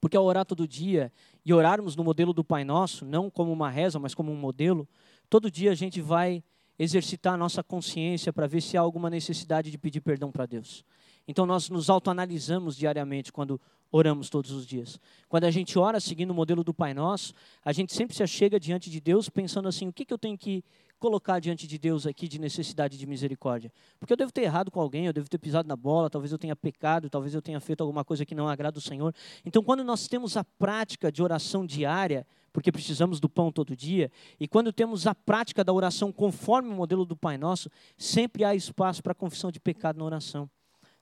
Porque 0.00 0.16
ao 0.16 0.24
orar 0.24 0.44
todo 0.44 0.66
dia 0.66 1.12
e 1.44 1.52
orarmos 1.52 1.96
no 1.96 2.04
modelo 2.04 2.32
do 2.32 2.44
Pai 2.44 2.64
Nosso, 2.64 3.04
não 3.04 3.30
como 3.30 3.52
uma 3.52 3.70
reza, 3.70 3.98
mas 3.98 4.14
como 4.14 4.32
um 4.32 4.36
modelo, 4.36 4.88
todo 5.28 5.50
dia 5.50 5.72
a 5.72 5.74
gente 5.74 6.00
vai 6.00 6.42
exercitar 6.78 7.34
a 7.34 7.36
nossa 7.36 7.62
consciência 7.62 8.32
para 8.32 8.46
ver 8.46 8.60
se 8.60 8.76
há 8.76 8.80
alguma 8.80 9.08
necessidade 9.08 9.70
de 9.70 9.78
pedir 9.78 10.00
perdão 10.00 10.30
para 10.30 10.46
Deus. 10.46 10.84
Então 11.26 11.46
nós 11.46 11.68
nos 11.70 11.90
autoanalisamos 11.90 12.76
diariamente 12.76 13.32
quando 13.32 13.60
oramos 13.90 14.28
todos 14.28 14.50
os 14.50 14.66
dias. 14.66 15.00
Quando 15.28 15.44
a 15.44 15.50
gente 15.50 15.78
ora 15.78 15.98
seguindo 16.00 16.30
o 16.30 16.34
modelo 16.34 16.62
do 16.62 16.74
Pai 16.74 16.92
Nosso, 16.94 17.34
a 17.64 17.72
gente 17.72 17.92
sempre 17.92 18.14
se 18.14 18.22
achega 18.22 18.60
diante 18.60 18.90
de 18.90 19.00
Deus 19.00 19.28
pensando 19.28 19.68
assim: 19.68 19.88
o 19.88 19.92
que, 19.92 20.04
que 20.04 20.12
eu 20.12 20.18
tenho 20.18 20.36
que 20.36 20.64
colocar 20.98 21.38
diante 21.40 21.66
de 21.66 21.78
Deus 21.78 22.06
aqui 22.06 22.28
de 22.28 22.38
necessidade 22.38 22.96
de 22.98 23.06
misericórdia? 23.06 23.72
Porque 23.98 24.12
eu 24.12 24.16
devo 24.16 24.32
ter 24.32 24.42
errado 24.42 24.70
com 24.70 24.80
alguém, 24.80 25.06
eu 25.06 25.12
devo 25.12 25.28
ter 25.28 25.38
pisado 25.38 25.68
na 25.68 25.76
bola, 25.76 26.10
talvez 26.10 26.32
eu 26.32 26.38
tenha 26.38 26.56
pecado, 26.56 27.10
talvez 27.10 27.34
eu 27.34 27.42
tenha 27.42 27.60
feito 27.60 27.80
alguma 27.82 28.04
coisa 28.04 28.24
que 28.24 28.34
não 28.34 28.48
agrada 28.48 28.78
o 28.78 28.80
Senhor. 28.80 29.14
Então, 29.44 29.62
quando 29.62 29.84
nós 29.84 30.08
temos 30.08 30.36
a 30.36 30.44
prática 30.44 31.10
de 31.10 31.22
oração 31.22 31.66
diária, 31.66 32.26
porque 32.52 32.72
precisamos 32.72 33.20
do 33.20 33.28
pão 33.28 33.52
todo 33.52 33.76
dia, 33.76 34.10
e 34.40 34.48
quando 34.48 34.72
temos 34.72 35.06
a 35.06 35.14
prática 35.14 35.62
da 35.62 35.72
oração 35.72 36.10
conforme 36.10 36.70
o 36.70 36.74
modelo 36.74 37.04
do 37.04 37.16
Pai 37.16 37.36
Nosso, 37.36 37.70
sempre 37.98 38.44
há 38.44 38.54
espaço 38.54 39.02
para 39.02 39.14
confissão 39.14 39.50
de 39.50 39.60
pecado 39.60 39.98
na 39.98 40.04
oração. 40.04 40.48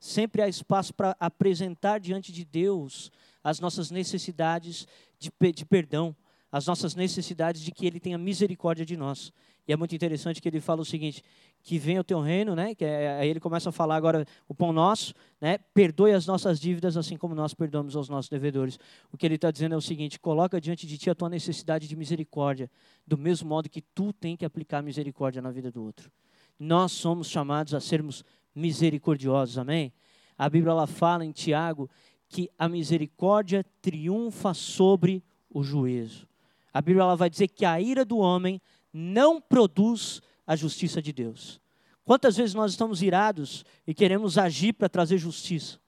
Sempre 0.00 0.42
há 0.42 0.48
espaço 0.48 0.92
para 0.92 1.16
apresentar 1.18 1.98
diante 1.98 2.32
de 2.32 2.44
Deus 2.44 3.10
as 3.42 3.60
nossas 3.60 3.90
necessidades 3.90 4.86
de, 5.18 5.30
de 5.52 5.64
perdão, 5.64 6.14
as 6.50 6.66
nossas 6.66 6.94
necessidades 6.94 7.62
de 7.62 7.72
que 7.72 7.86
Ele 7.86 7.98
tenha 7.98 8.18
misericórdia 8.18 8.84
de 8.84 8.96
nós. 8.96 9.32
E 9.66 9.72
é 9.72 9.76
muito 9.76 9.94
interessante 9.94 10.42
que 10.42 10.48
ele 10.48 10.60
fala 10.60 10.82
o 10.82 10.84
seguinte: 10.84 11.22
que 11.62 11.78
venha 11.78 12.00
o 12.00 12.04
teu 12.04 12.20
reino, 12.20 12.54
né? 12.54 12.74
Que 12.74 12.84
é, 12.84 13.18
aí 13.18 13.28
ele 13.28 13.40
começa 13.40 13.70
a 13.70 13.72
falar 13.72 13.96
agora 13.96 14.26
o 14.46 14.54
pão 14.54 14.72
nosso, 14.72 15.14
né? 15.40 15.58
Perdoe 15.72 16.12
as 16.12 16.26
nossas 16.26 16.60
dívidas 16.60 16.96
assim 16.96 17.16
como 17.16 17.34
nós 17.34 17.54
perdoamos 17.54 17.96
aos 17.96 18.08
nossos 18.08 18.28
devedores. 18.28 18.78
O 19.10 19.16
que 19.16 19.24
ele 19.24 19.36
está 19.36 19.50
dizendo 19.50 19.74
é 19.74 19.78
o 19.78 19.80
seguinte: 19.80 20.20
coloca 20.20 20.60
diante 20.60 20.86
de 20.86 20.98
ti 20.98 21.08
a 21.08 21.14
tua 21.14 21.30
necessidade 21.30 21.88
de 21.88 21.96
misericórdia, 21.96 22.70
do 23.06 23.16
mesmo 23.16 23.48
modo 23.48 23.70
que 23.70 23.80
tu 23.80 24.12
tem 24.12 24.36
que 24.36 24.44
aplicar 24.44 24.82
misericórdia 24.82 25.40
na 25.40 25.50
vida 25.50 25.70
do 25.70 25.82
outro. 25.82 26.10
Nós 26.58 26.92
somos 26.92 27.28
chamados 27.28 27.74
a 27.74 27.80
sermos 27.80 28.22
misericordiosos, 28.54 29.58
amém? 29.58 29.92
A 30.36 30.48
Bíblia 30.48 30.72
ela 30.72 30.86
fala 30.86 31.24
em 31.24 31.32
Tiago 31.32 31.88
que 32.28 32.50
a 32.58 32.68
misericórdia 32.68 33.64
triunfa 33.80 34.52
sobre 34.52 35.22
o 35.48 35.62
juízo. 35.62 36.26
A 36.72 36.82
Bíblia 36.82 37.02
ela 37.02 37.16
vai 37.16 37.30
dizer 37.30 37.48
que 37.48 37.64
a 37.64 37.80
ira 37.80 38.04
do 38.04 38.18
homem 38.18 38.60
não 38.94 39.40
produz 39.40 40.22
a 40.46 40.54
justiça 40.54 41.02
de 41.02 41.12
Deus. 41.12 41.60
Quantas 42.04 42.36
vezes 42.36 42.54
nós 42.54 42.70
estamos 42.70 43.02
irados 43.02 43.64
e 43.84 43.92
queremos 43.92 44.38
agir 44.38 44.72
para 44.72 44.88
trazer 44.88 45.18
justiça? 45.18 45.80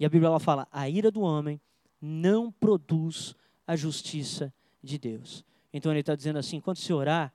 E 0.00 0.04
a 0.04 0.08
Bíblia 0.08 0.26
ela 0.26 0.40
fala: 0.40 0.66
a 0.72 0.88
ira 0.88 1.10
do 1.10 1.20
homem 1.20 1.60
não 2.00 2.50
produz 2.50 3.36
a 3.64 3.76
justiça 3.76 4.52
de 4.82 4.98
Deus. 4.98 5.44
Então 5.72 5.92
ele 5.92 6.00
está 6.00 6.16
dizendo 6.16 6.38
assim: 6.38 6.60
quando 6.60 6.78
se 6.78 6.92
orar, 6.92 7.32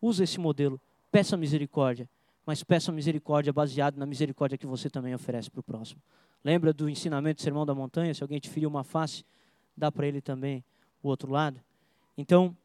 use 0.00 0.22
esse 0.22 0.40
modelo, 0.40 0.80
peça 1.10 1.36
misericórdia, 1.36 2.08
mas 2.46 2.62
peça 2.62 2.90
misericórdia 2.90 3.52
baseado 3.52 3.96
na 3.98 4.06
misericórdia 4.06 4.56
que 4.56 4.66
você 4.66 4.88
também 4.88 5.14
oferece 5.14 5.50
para 5.50 5.60
o 5.60 5.62
próximo. 5.62 6.00
Lembra 6.42 6.72
do 6.72 6.88
ensinamento 6.88 7.40
do 7.40 7.42
Sermão 7.42 7.66
da 7.66 7.74
Montanha? 7.74 8.14
Se 8.14 8.22
alguém 8.22 8.38
te 8.38 8.48
feriu 8.48 8.68
uma 8.68 8.84
face, 8.84 9.24
dá 9.76 9.90
para 9.90 10.06
ele 10.06 10.20
também 10.20 10.64
o 11.02 11.08
outro 11.08 11.30
lado. 11.30 11.60
Então, 12.16 12.56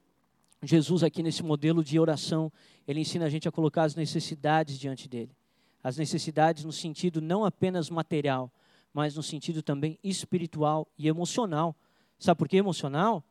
Jesus, 0.63 1.03
aqui 1.03 1.23
nesse 1.23 1.41
modelo 1.41 1.83
de 1.83 1.99
oração, 1.99 2.51
ele 2.87 2.99
ensina 2.99 3.25
a 3.25 3.29
gente 3.29 3.47
a 3.47 3.51
colocar 3.51 3.83
as 3.83 3.95
necessidades 3.95 4.77
diante 4.77 5.09
dele. 5.09 5.35
As 5.83 5.97
necessidades 5.97 6.63
no 6.63 6.71
sentido 6.71 7.19
não 7.19 7.43
apenas 7.43 7.89
material, 7.89 8.51
mas 8.93 9.15
no 9.15 9.23
sentido 9.23 9.63
também 9.63 9.97
espiritual 10.03 10.87
e 10.97 11.07
emocional. 11.07 11.75
Sabe 12.19 12.37
por 12.37 12.47
que 12.47 12.57
emocional? 12.57 13.23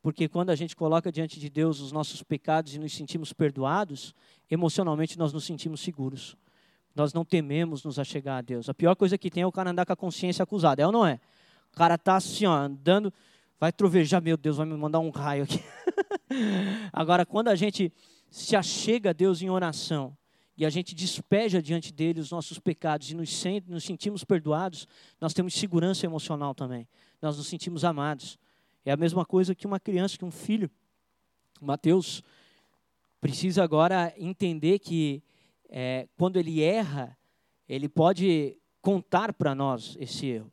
Porque 0.00 0.28
quando 0.28 0.50
a 0.50 0.54
gente 0.54 0.76
coloca 0.76 1.10
diante 1.10 1.40
de 1.40 1.50
Deus 1.50 1.80
os 1.80 1.90
nossos 1.90 2.22
pecados 2.22 2.72
e 2.74 2.78
nos 2.78 2.94
sentimos 2.94 3.32
perdoados, 3.32 4.14
emocionalmente 4.48 5.18
nós 5.18 5.32
nos 5.32 5.44
sentimos 5.44 5.80
seguros. 5.80 6.36
Nós 6.94 7.12
não 7.12 7.24
tememos 7.24 7.82
nos 7.82 7.98
achegar 7.98 8.38
a 8.38 8.40
Deus. 8.40 8.68
A 8.68 8.74
pior 8.74 8.94
coisa 8.94 9.18
que 9.18 9.28
tem 9.28 9.42
é 9.42 9.46
o 9.46 9.50
cara 9.50 9.70
andar 9.70 9.84
com 9.84 9.92
a 9.92 9.96
consciência 9.96 10.44
acusada, 10.44 10.80
é 10.80 10.86
ou 10.86 10.92
não 10.92 11.04
é? 11.04 11.18
O 11.72 11.76
cara 11.76 11.96
está 11.96 12.14
assim, 12.14 12.46
ó, 12.46 12.54
andando, 12.54 13.12
vai 13.58 13.72
trovejar, 13.72 14.22
meu 14.22 14.36
Deus, 14.36 14.58
vai 14.58 14.66
me 14.66 14.76
mandar 14.76 15.00
um 15.00 15.10
raio 15.10 15.42
aqui. 15.42 15.60
Agora, 16.92 17.24
quando 17.24 17.48
a 17.48 17.54
gente 17.54 17.92
se 18.30 18.56
achega 18.56 19.10
a 19.10 19.12
Deus 19.12 19.42
em 19.42 19.50
oração, 19.50 20.16
e 20.56 20.64
a 20.64 20.70
gente 20.70 20.94
despeja 20.94 21.60
diante 21.60 21.92
dele 21.92 22.18
os 22.18 22.30
nossos 22.30 22.58
pecados 22.58 23.10
e 23.10 23.14
nos, 23.14 23.44
nos 23.66 23.84
sentimos 23.84 24.24
perdoados, 24.24 24.88
nós 25.20 25.34
temos 25.34 25.54
segurança 25.54 26.06
emocional 26.06 26.54
também. 26.54 26.88
Nós 27.20 27.36
nos 27.36 27.46
sentimos 27.46 27.84
amados. 27.84 28.38
É 28.84 28.90
a 28.90 28.96
mesma 28.96 29.24
coisa 29.26 29.54
que 29.54 29.66
uma 29.66 29.78
criança, 29.78 30.16
que 30.16 30.24
um 30.24 30.30
filho. 30.30 30.70
Mateus 31.60 32.22
precisa 33.20 33.62
agora 33.62 34.14
entender 34.16 34.78
que 34.78 35.22
é, 35.68 36.08
quando 36.16 36.38
ele 36.38 36.62
erra, 36.62 37.16
ele 37.68 37.88
pode 37.88 38.56
contar 38.80 39.34
para 39.34 39.54
nós 39.54 39.94
esse 40.00 40.26
erro. 40.26 40.50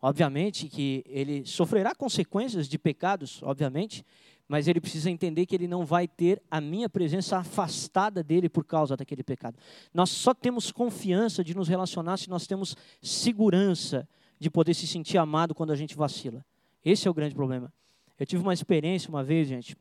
Obviamente 0.00 0.68
que 0.68 1.04
ele 1.06 1.44
sofrerá 1.44 1.94
consequências 1.94 2.68
de 2.68 2.78
pecados, 2.78 3.42
obviamente, 3.42 4.04
mas 4.52 4.68
ele 4.68 4.82
precisa 4.82 5.10
entender 5.10 5.46
que 5.46 5.54
ele 5.54 5.66
não 5.66 5.82
vai 5.82 6.06
ter 6.06 6.42
a 6.50 6.60
minha 6.60 6.86
presença 6.86 7.38
afastada 7.38 8.22
dele 8.22 8.50
por 8.50 8.66
causa 8.66 8.94
daquele 8.94 9.22
pecado. 9.22 9.56
Nós 9.94 10.10
só 10.10 10.34
temos 10.34 10.70
confiança 10.70 11.42
de 11.42 11.56
nos 11.56 11.68
relacionar 11.68 12.18
se 12.18 12.28
nós 12.28 12.46
temos 12.46 12.76
segurança 13.00 14.06
de 14.38 14.50
poder 14.50 14.74
se 14.74 14.86
sentir 14.86 15.16
amado 15.16 15.54
quando 15.54 15.70
a 15.70 15.74
gente 15.74 15.96
vacila. 15.96 16.44
Esse 16.84 17.08
é 17.08 17.10
o 17.10 17.14
grande 17.14 17.34
problema. 17.34 17.72
Eu 18.20 18.26
tive 18.26 18.42
uma 18.42 18.52
experiência 18.52 19.08
uma 19.08 19.24
vez, 19.24 19.48
gente, 19.48 19.74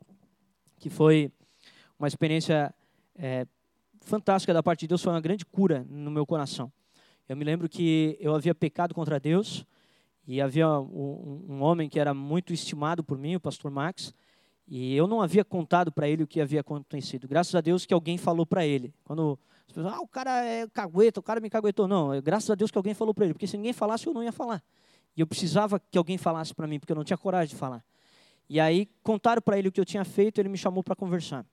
que 0.80 0.90
foi 0.90 1.30
uma 2.00 2.08
experiência 2.08 2.74
é, 3.18 3.46
fantástica 4.00 4.54
da 4.54 4.64
parte 4.64 4.80
de 4.80 4.88
Deus, 4.88 5.04
foi 5.04 5.12
uma 5.12 5.20
grande 5.20 5.46
cura 5.46 5.86
no 5.90 6.10
meu 6.10 6.26
coração. 6.26 6.72
Eu 7.28 7.36
me 7.36 7.44
lembro 7.44 7.68
que 7.68 8.16
eu 8.22 8.34
havia 8.34 8.56
pecado 8.56 8.96
contra 8.96 9.20
Deus 9.20 9.66
e 10.26 10.40
havia 10.40 10.70
um, 10.80 11.46
um 11.50 11.62
homem 11.62 11.90
que 11.90 12.00
era 12.00 12.14
muito 12.14 12.54
estimado 12.54 13.04
por 13.04 13.18
mim, 13.18 13.36
o 13.36 13.40
pastor 13.42 13.70
Max, 13.70 14.14
e 14.74 14.96
eu 14.96 15.06
não 15.06 15.22
havia 15.22 15.44
contado 15.44 15.92
para 15.92 16.08
ele 16.08 16.24
o 16.24 16.28
que 16.28 16.40
havia 16.40 16.62
acontecido. 16.62 17.28
Graças 17.28 17.54
a 17.54 17.60
Deus 17.60 17.86
que 17.86 17.94
alguém 17.94 18.18
falou 18.18 18.46
para 18.46 18.66
ele. 18.66 18.94
Quando 19.04 19.38
as 19.68 19.74
pessoas, 19.74 19.94
ah, 19.94 20.00
o 20.00 20.08
cara 20.08 20.46
é 20.46 20.66
cagueta, 20.66 21.20
o 21.20 21.24
cara 21.24 21.42
me 21.42 21.50
caguetou. 21.50 21.90
Não, 21.90 22.22
graças 22.22 22.50
a 22.50 22.56
Deus 22.56 22.72
que 22.72 22.78
alguém 22.78 22.94
falou 22.94 23.14
para 23.14 23.26
ele, 23.26 23.34
porque 23.34 23.46
se 23.46 23.58
ninguém 23.58 23.74
falasse, 23.74 24.08
eu 24.08 24.14
não 24.14 24.24
ia 24.24 24.32
falar. 24.32 24.64
E 25.14 25.20
eu 25.20 25.28
precisava 25.28 25.78
que 25.78 25.98
alguém 25.98 26.18
falasse 26.18 26.56
para 26.56 26.66
mim, 26.68 26.80
porque 26.80 26.94
eu 26.94 26.96
não 26.96 27.04
tinha 27.04 27.18
coragem 27.18 27.54
de 27.54 27.58
falar. 27.58 27.84
E 28.48 28.62
aí 28.62 28.88
contaram 29.04 29.42
para 29.42 29.60
ele 29.60 29.68
o 29.68 29.74
que 29.74 29.82
eu 29.82 29.84
tinha 29.84 30.06
feito, 30.06 30.40
ele 30.40 30.48
me 30.48 30.58
chamou 30.58 30.82
para 30.82 30.96
conversar. 30.96 31.46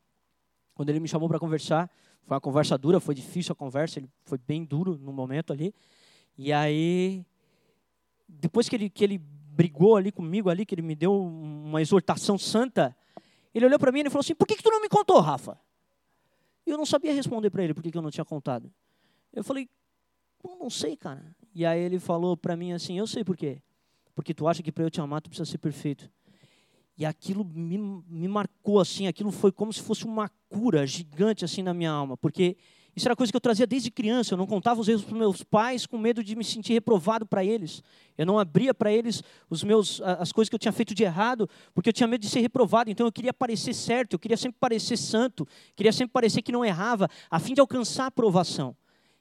Quando 0.73 0.89
ele 0.91 1.01
me 1.01 1.09
chamou 1.09 1.29
para 1.29 1.41
conversar, 1.41 1.91
foi 2.23 2.37
uma 2.37 2.41
conversa 2.41 2.79
dura, 2.79 3.01
foi 3.01 3.17
difícil 3.17 3.53
a 3.53 3.57
conversa, 3.57 3.99
ele 3.99 4.09
foi 4.27 4.39
bem 4.39 4.65
duro 4.65 4.97
no 4.97 5.13
momento 5.13 5.53
ali. 5.53 5.75
E 6.37 6.53
aí, 6.53 7.27
depois 8.29 8.69
que 8.69 8.77
ele, 8.77 8.89
que 8.89 9.03
ele 9.03 9.19
brigou 9.19 9.97
ali 9.97 10.13
comigo, 10.13 10.49
ali, 10.49 10.65
que 10.65 10.73
ele 10.73 10.83
me 10.83 10.95
deu 10.95 11.21
uma 11.21 11.83
exortação 11.83 12.39
santa, 12.39 12.97
ele 13.55 13.67
olhou 13.67 13.79
para 13.79 13.93
mim 13.93 14.01
e 14.01 14.11
falou 14.11 14.21
assim: 14.21 14.35
Por 14.35 14.47
que, 14.47 14.57
que 14.57 14.63
tu 14.63 14.71
não 14.71 14.81
me 14.81 14.89
contou, 14.89 15.21
Rafa? 15.21 15.59
E 16.67 16.71
eu 16.71 16.77
não 16.77 16.87
sabia 16.87 17.13
responder 17.13 17.51
para 17.51 17.65
ele 17.65 17.75
por 17.75 17.83
que, 17.83 17.91
que 17.91 17.99
eu 17.99 18.03
não 18.03 18.11
tinha 18.11 18.25
contado. 18.25 18.73
Eu 19.33 19.43
falei: 19.43 19.69
Não 20.45 20.71
sei, 20.71 20.97
cara. 20.97 21.35
E 21.55 21.65
aí 21.65 21.81
ele 21.81 21.99
falou 21.99 22.37
para 22.37 22.57
mim 22.57 22.73
assim: 22.73 22.99
Eu 22.99 23.07
sei 23.07 23.25
por 23.25 23.37
quê. 23.37 23.63
Porque 24.15 24.35
tu 24.35 24.49
acha 24.49 24.63
que 24.63 24.73
para 24.73 24.85
eu 24.85 24.91
te 24.91 25.01
amar 25.01 25.21
tu 25.21 25.31
precisa 25.31 25.51
ser 25.51 25.59
perfeito. 25.59 26.11
E 26.97 27.07
aquilo 27.07 27.45
me, 27.45 27.79
me 27.79 28.27
marcou 28.27 28.81
assim, 28.81 29.07
aquilo 29.07 29.31
foi 29.31 29.53
como 29.53 29.73
se 29.73 29.81
fosse 29.81 30.05
uma 30.05 30.29
cura 30.49 30.85
gigante 30.85 31.45
assim 31.45 31.63
na 31.63 31.73
minha 31.73 31.93
alma, 31.93 32.17
porque 32.17 32.57
isso 32.99 33.07
era 33.07 33.15
coisa 33.15 33.33
que 33.33 33.37
eu 33.37 33.41
trazia 33.41 33.65
desde 33.65 33.93
criança. 33.93 34.35
Eu 34.35 34.39
não 34.39 34.47
contava 34.47 34.81
os 34.81 34.89
erros 34.89 35.05
para 35.05 35.17
meus 35.17 35.45
pais 35.45 35.87
com 35.87 35.97
medo 35.97 36.23
de 36.23 36.35
me 36.35 36.43
sentir 36.43 36.73
reprovado 36.73 37.25
para 37.25 37.45
eles. 37.45 37.81
Eu 38.17 38.27
não 38.27 38.41
abria 38.41 38.75
para 38.75 38.93
eles 38.93 39.23
os 39.49 39.63
meus, 39.63 40.01
as 40.01 40.33
coisas 40.33 40.49
que 40.49 40.55
eu 40.57 40.59
tinha 40.59 40.73
feito 40.73 40.97
de 40.97 41.05
errado, 41.05 41.49
porque 41.73 41.89
eu 41.89 41.93
tinha 41.93 42.09
medo 42.09 42.21
de 42.21 42.29
ser 42.29 42.41
reprovado. 42.41 42.91
Então 42.91 43.07
eu 43.07 43.13
queria 43.13 43.33
parecer 43.33 43.73
certo, 43.73 44.15
eu 44.15 44.19
queria 44.19 44.37
sempre 44.37 44.59
parecer 44.59 44.97
santo, 44.97 45.47
queria 45.77 45.93
sempre 45.93 46.13
parecer 46.13 46.43
que 46.43 46.51
não 46.51 46.65
errava, 46.65 47.09
a 47.31 47.39
fim 47.39 47.55
de 47.55 47.61
alcançar 47.61 48.05
a 48.05 48.07
aprovação. 48.09 48.77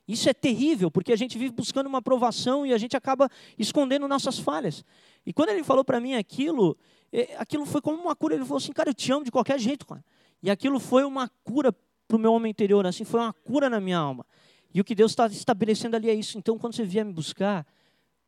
Isso 0.08 0.28
é 0.28 0.34
terrível, 0.34 0.90
porque 0.90 1.14
a 1.14 1.16
gente 1.16 1.38
vive 1.38 1.54
buscando 1.54 1.86
uma 1.86 2.00
aprovação 2.00 2.66
e 2.66 2.74
a 2.74 2.80
gente 2.80 2.98
acaba 2.98 3.30
escondendo 3.60 4.08
nossas 4.08 4.40
falhas. 4.40 4.84
E 5.24 5.32
quando 5.32 5.50
ele 5.50 5.64
falou 5.64 5.86
para 5.86 6.00
mim 6.00 6.16
aquilo, 6.16 6.76
é, 7.14 7.36
aquilo 7.38 7.64
foi 7.64 7.82
como 7.82 8.02
uma 8.02 8.16
cura. 8.16 8.34
Ele 8.34 8.44
falou 8.44 8.58
assim, 8.58 8.74
cara, 8.74 8.90
eu 8.90 8.94
te 8.96 9.12
amo 9.12 9.24
de 9.24 9.32
qualquer 9.32 9.60
jeito, 9.60 9.86
cara. 9.86 10.04
E 10.42 10.50
aquilo 10.50 10.80
foi 10.80 11.04
uma 11.04 11.30
cura 11.44 11.76
para 12.08 12.18
o 12.18 12.20
meu 12.20 12.34
homem 12.34 12.50
interior, 12.50 12.86
assim, 12.86 13.04
foi 13.04 13.20
uma 13.20 13.34
cura 13.34 13.70
na 13.70 13.80
minha 13.80 13.98
alma. 13.98 14.26
E 14.74 14.80
o 14.80 14.84
que 14.84 14.96
Deus 14.96 15.12
está 15.12 15.28
estabelecendo 15.28 15.96
ali 15.96 16.10
é 16.10 16.14
isso. 16.14 16.38
Então, 16.38 16.58
quando 16.58 16.76
você 16.76 16.84
vier 16.84 17.04
me 17.04 17.14
buscar, 17.14 17.66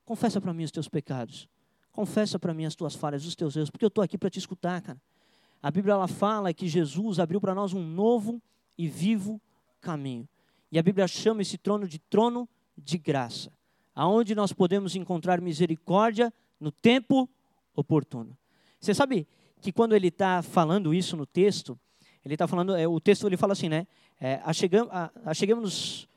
confessa 0.06 0.42
para 0.42 0.54
mim 0.54 0.64
os 0.64 0.72
teus 0.72 0.88
pecados. 0.88 1.48
Confessa 1.92 2.40
para 2.40 2.54
mim 2.54 2.66
as 2.66 2.76
tuas 2.76 2.96
falhas, 2.96 3.26
os 3.26 3.36
teus 3.36 3.56
erros, 3.56 3.70
porque 3.70 3.86
eu 3.86 3.90
estou 3.90 4.04
aqui 4.04 4.18
para 4.18 4.30
te 4.30 4.40
escutar, 4.40 4.82
cara. 4.82 5.02
A 5.62 5.70
Bíblia 5.70 5.94
ela 5.94 6.08
fala 6.08 6.54
que 6.54 6.68
Jesus 6.68 7.20
abriu 7.20 7.42
para 7.42 7.54
nós 7.54 7.74
um 7.74 7.86
novo 7.86 8.42
e 8.78 8.88
vivo 8.88 9.42
caminho. 9.82 10.28
E 10.72 10.80
a 10.80 10.84
Bíblia 10.84 11.08
chama 11.08 11.42
esse 11.42 11.58
trono 11.58 11.88
de 11.88 12.00
trono 12.00 12.48
de 12.78 12.98
graça, 12.98 13.52
aonde 13.94 14.34
nós 14.34 14.54
podemos 14.54 14.96
encontrar 14.96 15.42
misericórdia 15.42 16.34
no 16.60 16.72
tempo 16.72 17.30
oportuno. 17.76 18.38
Você 18.80 18.94
sabe 18.94 19.28
que 19.62 19.72
quando 19.72 19.94
ele 19.94 20.08
está 20.08 20.42
falando 20.42 20.94
isso 20.94 21.18
no 21.18 21.26
texto, 21.26 21.78
ele 22.24 22.36
está 22.36 22.47
falando, 22.47 22.76
é, 22.76 22.88
o 22.88 22.99
texto 22.99 23.28
ele 23.28 23.38
fala 23.38 23.53
assim, 23.53 23.70
né? 23.70 23.88
É, 24.20 24.39
achegamos 25.26 26.09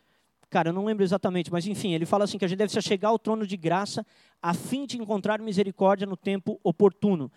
Cara, 0.52 0.68
eu 0.68 0.72
não 0.74 0.84
lembro 0.84 1.02
exatamente, 1.02 1.50
mas 1.50 1.66
enfim, 1.66 1.94
ele 1.94 2.04
fala 2.04 2.24
assim 2.24 2.36
que 2.36 2.44
a 2.44 2.48
gente 2.48 2.58
deve 2.58 2.70
se 2.70 2.78
achegar 2.78 3.10
ao 3.10 3.18
trono 3.18 3.46
de 3.46 3.56
graça 3.56 4.04
a 4.42 4.52
fim 4.52 4.84
de 4.84 4.98
encontrar 4.98 5.40
misericórdia 5.40 6.06
no 6.06 6.14
tempo 6.14 6.60
oportuno. 6.62 7.32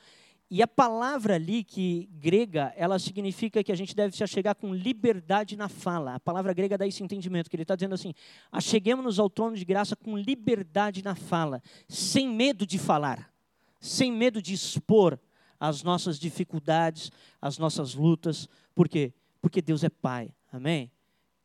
E 0.52 0.62
a 0.62 0.68
palavra 0.68 1.36
ali, 1.36 1.64
que 1.64 2.10
grega, 2.12 2.74
ela 2.76 3.00
significa 3.00 3.64
que 3.64 3.72
a 3.72 3.76
gente 3.76 3.96
deve 3.96 4.14
se 4.18 4.22
achegar 4.22 4.54
com 4.54 4.76
liberdade 4.76 5.56
na 5.56 5.70
fala. 5.70 6.16
A 6.16 6.20
palavra 6.20 6.52
grega 6.52 6.78
dá 6.78 6.86
esse 6.86 7.02
entendimento, 7.02 7.50
que 7.50 7.56
ele 7.56 7.64
está 7.64 7.74
dizendo 7.74 7.96
assim: 7.96 8.14
acheguemos-nos 8.52 9.18
ao 9.18 9.30
trono 9.30 9.56
de 9.56 9.64
graça 9.64 9.96
com 9.96 10.18
liberdade 10.18 11.02
na 11.02 11.16
fala, 11.16 11.64
sem 11.88 12.28
medo 12.28 12.68
de 12.68 12.78
falar, 12.78 13.34
sem 13.80 14.12
medo 14.12 14.42
de 14.42 14.54
expor 14.54 15.18
as 15.60 15.84
nossas 15.84 16.20
dificuldades, 16.20 17.12
as 17.42 17.58
nossas 17.58 17.94
lutas. 17.94 18.48
Por 18.74 18.88
quê? 18.88 19.14
Porque 19.42 19.62
Deus 19.62 19.84
é 19.84 19.90
Pai. 19.90 20.32
Amém? 20.52 20.92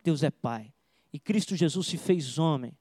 Deus 0.02 0.22
é 0.22 0.30
Pai. 0.30 0.72
E 1.12 1.18
Cristo 1.18 1.56
Jesus 1.56 1.86
se 1.86 1.96
fez 1.96 2.38
homem. 2.38 2.76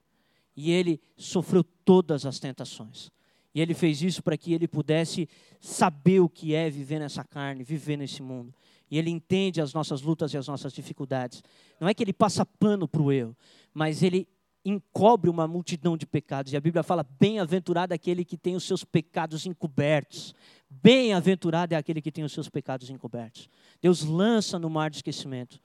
E 0.55 0.71
ele 0.71 1.01
sofreu 1.15 1.63
todas 1.63 2.25
as 2.25 2.39
tentações. 2.39 3.11
E 3.53 3.61
ele 3.61 3.73
fez 3.73 4.01
isso 4.01 4.21
para 4.21 4.38
que 4.38 4.53
ele 4.53 4.67
pudesse 4.67 5.27
saber 5.59 6.19
o 6.19 6.30
que 6.30 6.53
é 6.53 6.69
viver 6.69 6.99
nessa 6.99 7.23
carne, 7.23 7.63
viver 7.63 7.97
nesse 7.97 8.21
mundo. 8.21 8.53
E 8.91 8.97
ele 8.97 9.09
entende 9.09 9.61
as 9.61 9.73
nossas 9.73 10.01
lutas 10.01 10.34
e 10.34 10.38
as 10.38 10.47
nossas 10.47 10.73
dificuldades. 10.73 11.43
Não 11.80 11.88
é 11.88 11.93
que 11.93 12.03
ele 12.03 12.13
passa 12.13 12.45
pano 12.45 12.88
para 12.88 13.01
o 13.01 13.11
erro, 13.11 13.36
mas 13.73 14.01
ele 14.01 14.27
encobre 14.63 15.30
uma 15.30 15.47
multidão 15.47 15.95
de 15.95 16.05
pecados. 16.05 16.51
E 16.51 16.57
a 16.57 16.61
Bíblia 16.61 16.84
fala: 16.84 17.03
bem-aventurado 17.03 17.93
aquele 17.93 18.25
que 18.25 18.38
tem 18.38 18.55
os 18.55 18.63
seus 18.63 18.84
pecados 18.84 19.45
encobertos. 19.45 20.34
Bem-aventurado 20.70 21.74
é 21.74 21.78
aquele 21.78 22.01
que 22.01 22.11
tem 22.11 22.24
os 22.24 22.32
seus 22.32 22.49
pecados 22.49 22.89
encobertos. 22.89 23.49
Deus 23.82 24.03
lança 24.03 24.59
no 24.59 24.70
mar 24.70 24.89
de 24.89 24.97
esquecimento. 24.97 25.59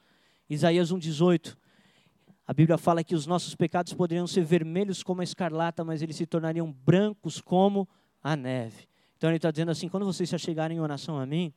Isaías 0.48 0.92
1,18 0.92 1.56
a 2.46 2.52
Bíblia 2.52 2.76
fala 2.76 3.02
que 3.02 3.14
os 3.14 3.26
nossos 3.26 3.54
pecados 3.54 3.94
poderiam 3.94 4.26
ser 4.26 4.44
vermelhos 4.44 5.02
como 5.02 5.22
a 5.22 5.24
escarlata, 5.24 5.82
mas 5.82 6.02
eles 6.02 6.16
se 6.16 6.26
tornariam 6.26 6.70
brancos 6.70 7.40
como 7.40 7.88
a 8.22 8.36
neve. 8.36 8.86
Então 9.16 9.30
ele 9.30 9.36
está 9.36 9.50
dizendo 9.50 9.70
assim: 9.70 9.88
quando 9.88 10.04
vocês 10.04 10.28
se 10.28 10.38
chegarem 10.38 10.76
em 10.76 10.80
oração 10.80 11.18
a 11.18 11.24
mim, 11.24 11.54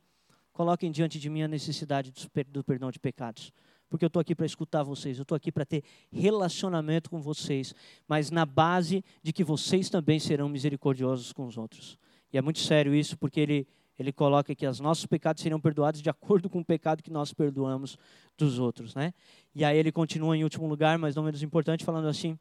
coloquem 0.50 0.90
diante 0.90 1.20
de 1.20 1.28
mim 1.28 1.42
a 1.42 1.48
necessidade 1.48 2.10
do 2.50 2.64
perdão 2.64 2.90
de 2.90 2.98
pecados. 2.98 3.52
Porque 3.90 4.04
eu 4.04 4.08
estou 4.08 4.20
aqui 4.20 4.34
para 4.34 4.46
escutar 4.46 4.82
vocês, 4.82 5.18
eu 5.18 5.22
estou 5.22 5.36
aqui 5.36 5.52
para 5.52 5.64
ter 5.64 5.82
relacionamento 6.10 7.10
com 7.10 7.20
vocês, 7.20 7.74
mas 8.06 8.30
na 8.30 8.44
base 8.44 9.04
de 9.22 9.32
que 9.32 9.44
vocês 9.44 9.88
também 9.90 10.18
serão 10.18 10.48
misericordiosos 10.48 11.32
com 11.32 11.46
os 11.46 11.56
outros. 11.56 11.98
E 12.32 12.38
é 12.38 12.42
muito 12.42 12.58
sério 12.58 12.94
isso, 12.94 13.16
porque 13.16 13.40
ele, 13.40 13.66
ele 13.98 14.12
coloca 14.12 14.54
que 14.54 14.66
os 14.66 14.80
nossos 14.80 15.06
pecados 15.06 15.42
seriam 15.42 15.60
perdoados 15.60 16.02
de 16.02 16.10
acordo 16.10 16.48
com 16.48 16.60
o 16.60 16.64
pecado 16.64 17.02
que 17.02 17.10
nós 17.10 17.32
perdoamos 17.32 17.96
dos 18.36 18.58
outros, 18.58 18.94
né? 18.94 19.12
E 19.54 19.64
aí 19.64 19.76
ele 19.76 19.90
continua 19.90 20.36
em 20.36 20.44
último 20.44 20.66
lugar, 20.66 20.98
mas 20.98 21.14
não 21.14 21.22
menos 21.22 21.42
importante, 21.42 21.84
falando 21.84 22.08
assim: 22.08 22.38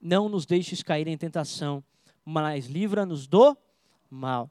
Não 0.00 0.28
nos 0.28 0.46
deixes 0.46 0.82
cair 0.82 1.08
em 1.08 1.16
tentação, 1.16 1.82
mas 2.24 2.66
livra-nos 2.66 3.26
do 3.26 3.56
mal. 4.08 4.50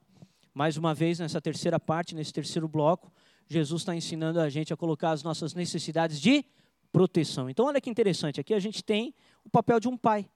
Mais 0.54 0.78
uma 0.78 0.94
vez, 0.94 1.20
nessa 1.20 1.40
terceira 1.40 1.80
parte, 1.80 2.14
nesse 2.14 2.34
terceiro 2.34 2.68
bloco, 2.68 3.12
Jesus 3.48 3.82
está 3.82 3.96
ensinando 3.96 4.40
a 4.40 4.50
gente 4.50 4.74
a 4.74 4.78
colocar 4.78 5.12
as 5.12 5.24
nossas 5.24 5.54
necessidades 5.54 6.20
de 6.20 6.46
proteção. 6.92 7.50
Então, 7.50 7.66
olha 7.66 7.80
que 7.80 7.90
interessante, 7.90 8.40
aqui 8.40 8.54
a 8.54 8.60
gente 8.60 8.84
tem 8.84 9.14
o 9.44 9.50
papel 9.50 9.80
de 9.80 9.88
um 9.88 9.98
pai. 9.98 10.30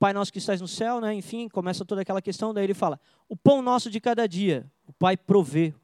Pai 0.00 0.14
nosso 0.14 0.32
que 0.32 0.38
estás 0.38 0.62
no 0.62 0.66
céu, 0.66 0.98
né? 0.98 1.12
enfim, 1.12 1.46
começa 1.46 1.84
toda 1.84 2.00
aquela 2.00 2.22
questão, 2.22 2.54
daí 2.54 2.64
ele 2.64 2.72
fala: 2.72 2.98
o 3.28 3.36
pão 3.36 3.60
nosso 3.60 3.90
de 3.90 4.00
cada 4.00 4.26
dia, 4.26 4.64
o 4.86 4.94
pai 4.94 5.14
provê, 5.14 5.74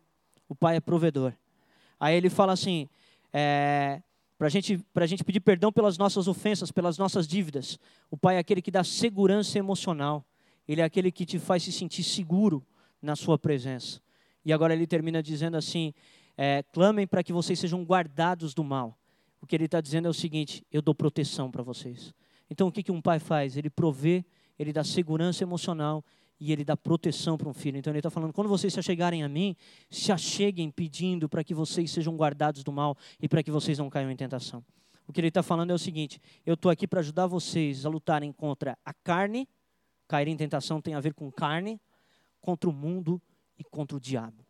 o 0.49 0.55
pai 0.55 0.77
é 0.77 0.81
provedor. 0.81 1.35
Aí 2.01 2.17
ele 2.17 2.31
fala 2.31 2.55
assim: 2.55 2.89
é, 3.31 4.01
para 4.39 4.49
gente, 4.49 4.83
a 4.95 5.07
gente 5.07 5.23
pedir 5.23 5.41
perdão 5.41 5.71
pelas 5.71 5.99
nossas 5.99 6.27
ofensas, 6.29 6.73
pelas 6.73 6.97
nossas 6.97 7.29
dívidas. 7.29 7.79
O 8.11 8.17
pai 8.17 8.37
é 8.37 8.39
aquele 8.39 8.63
que 8.63 8.71
dá 8.71 8.83
segurança 8.83 9.59
emocional, 9.59 10.25
ele 10.67 10.81
é 10.81 10.85
aquele 10.85 11.13
que 11.13 11.27
te 11.27 11.39
faz 11.39 11.63
se 11.63 11.71
sentir 11.71 12.03
seguro 12.03 12.65
na 13.03 13.17
sua 13.17 13.39
presença. 13.39 14.01
E 14.43 14.51
agora 14.51 14.73
ele 14.73 14.87
termina 14.87 15.23
dizendo 15.23 15.59
assim: 15.59 15.93
é, 16.39 16.63
clamem 16.73 17.07
para 17.07 17.23
que 17.23 17.35
vocês 17.35 17.59
sejam 17.59 17.85
guardados 17.85 18.55
do 18.55 18.65
mal. 18.65 18.99
O 19.43 19.47
que 19.47 19.55
ele 19.55 19.67
está 19.67 19.83
dizendo 19.83 20.07
é 20.07 20.11
o 20.11 20.15
seguinte: 20.15 20.65
eu 20.73 20.81
dou 20.81 20.95
proteção 20.95 21.51
para 21.51 21.63
vocês. 21.63 22.15
Então, 22.51 22.69
o 22.69 22.73
que, 22.73 22.83
que 22.83 22.93
um 22.93 23.01
pai 23.01 23.19
faz? 23.19 23.57
Ele 23.57 23.71
provê, 23.71 24.25
ele 24.59 24.73
dá 24.73 24.85
segurança 24.85 25.43
emocional 25.43 26.05
e 26.39 26.53
ele 26.53 26.65
dá 26.65 26.77
proteção 26.77 27.37
para 27.37 27.49
um 27.49 27.55
filho. 27.55 27.77
Então, 27.77 27.91
ele 27.91 27.99
está 27.99 28.11
falando: 28.11 28.33
quando 28.33 28.49
vocês 28.49 28.73
se 28.73 28.79
achegarem 28.79 29.23
a 29.23 29.29
mim, 29.29 29.57
se 29.91 30.13
acheguem 30.13 30.71
pedindo 30.71 31.29
para 31.29 31.43
que 31.43 31.55
vocês 31.55 31.91
sejam 31.91 32.17
guardados 32.17 32.63
do 32.63 32.73
mal 32.73 32.97
e 33.21 33.29
para 33.29 33.43
que 33.43 33.51
vocês 33.51 33.79
não 33.79 33.91
caiam 33.91 34.11
em 34.11 34.17
tentação. 34.17 34.65
O 35.07 35.13
que 35.13 35.21
ele 35.21 35.29
está 35.29 35.43
falando 35.43 35.71
é 35.71 35.75
o 35.75 35.79
seguinte: 35.79 36.21
eu 36.45 36.55
estou 36.55 36.71
aqui 36.71 36.87
para 36.87 37.01
ajudar 37.01 37.27
vocês 37.27 37.87
a 37.87 37.89
lutarem 37.89 38.33
contra 38.33 38.77
a 38.85 38.93
carne, 38.93 39.49
cair 40.09 40.29
em 40.29 40.37
tentação 40.37 40.81
tem 40.81 40.95
a 40.95 41.01
ver 41.01 41.15
com 41.15 41.31
carne, 41.31 41.81
contra 42.41 42.69
o 42.69 42.73
mundo 42.73 43.21
e 43.59 43.65
contra 43.65 43.97
o 43.97 44.01
diabo. 44.01 44.45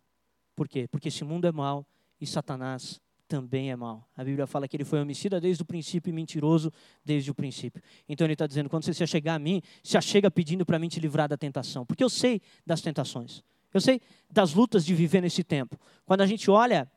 Por 0.54 0.68
quê? 0.68 0.88
Porque 0.88 1.08
esse 1.08 1.24
mundo 1.24 1.46
é 1.46 1.52
mau 1.52 1.86
e 2.20 2.26
Satanás 2.26 3.00
também 3.28 3.70
é 3.70 3.76
mal. 3.76 4.08
A 4.16 4.24
Bíblia 4.24 4.46
fala 4.46 4.66
que 4.68 4.76
ele 4.76 4.84
foi 4.84 5.00
homicida 5.00 5.40
desde 5.40 5.62
o 5.62 5.66
princípio 5.66 6.10
e 6.10 6.12
mentiroso 6.12 6.72
desde 7.04 7.30
o 7.30 7.34
princípio. 7.34 7.82
Então 8.08 8.26
ele 8.26 8.32
está 8.32 8.46
dizendo: 8.46 8.68
quando 8.70 8.84
você 8.84 8.94
se 8.94 9.02
achegar 9.02 9.36
a 9.36 9.38
mim, 9.38 9.62
se 9.82 9.96
achega 9.96 10.30
pedindo 10.30 10.64
para 10.64 10.78
mim 10.78 10.88
te 10.88 11.00
livrar 11.00 11.28
da 11.28 11.36
tentação. 11.36 11.84
Porque 11.84 12.02
eu 12.02 12.08
sei 12.08 12.40
das 12.64 12.80
tentações. 12.80 13.42
Eu 13.74 13.80
sei 13.80 14.00
das 14.30 14.54
lutas 14.54 14.84
de 14.84 14.94
viver 14.94 15.20
nesse 15.20 15.42
tempo. 15.42 15.78
Quando 16.04 16.20
a 16.20 16.26
gente 16.26 16.50
olha 16.50 16.90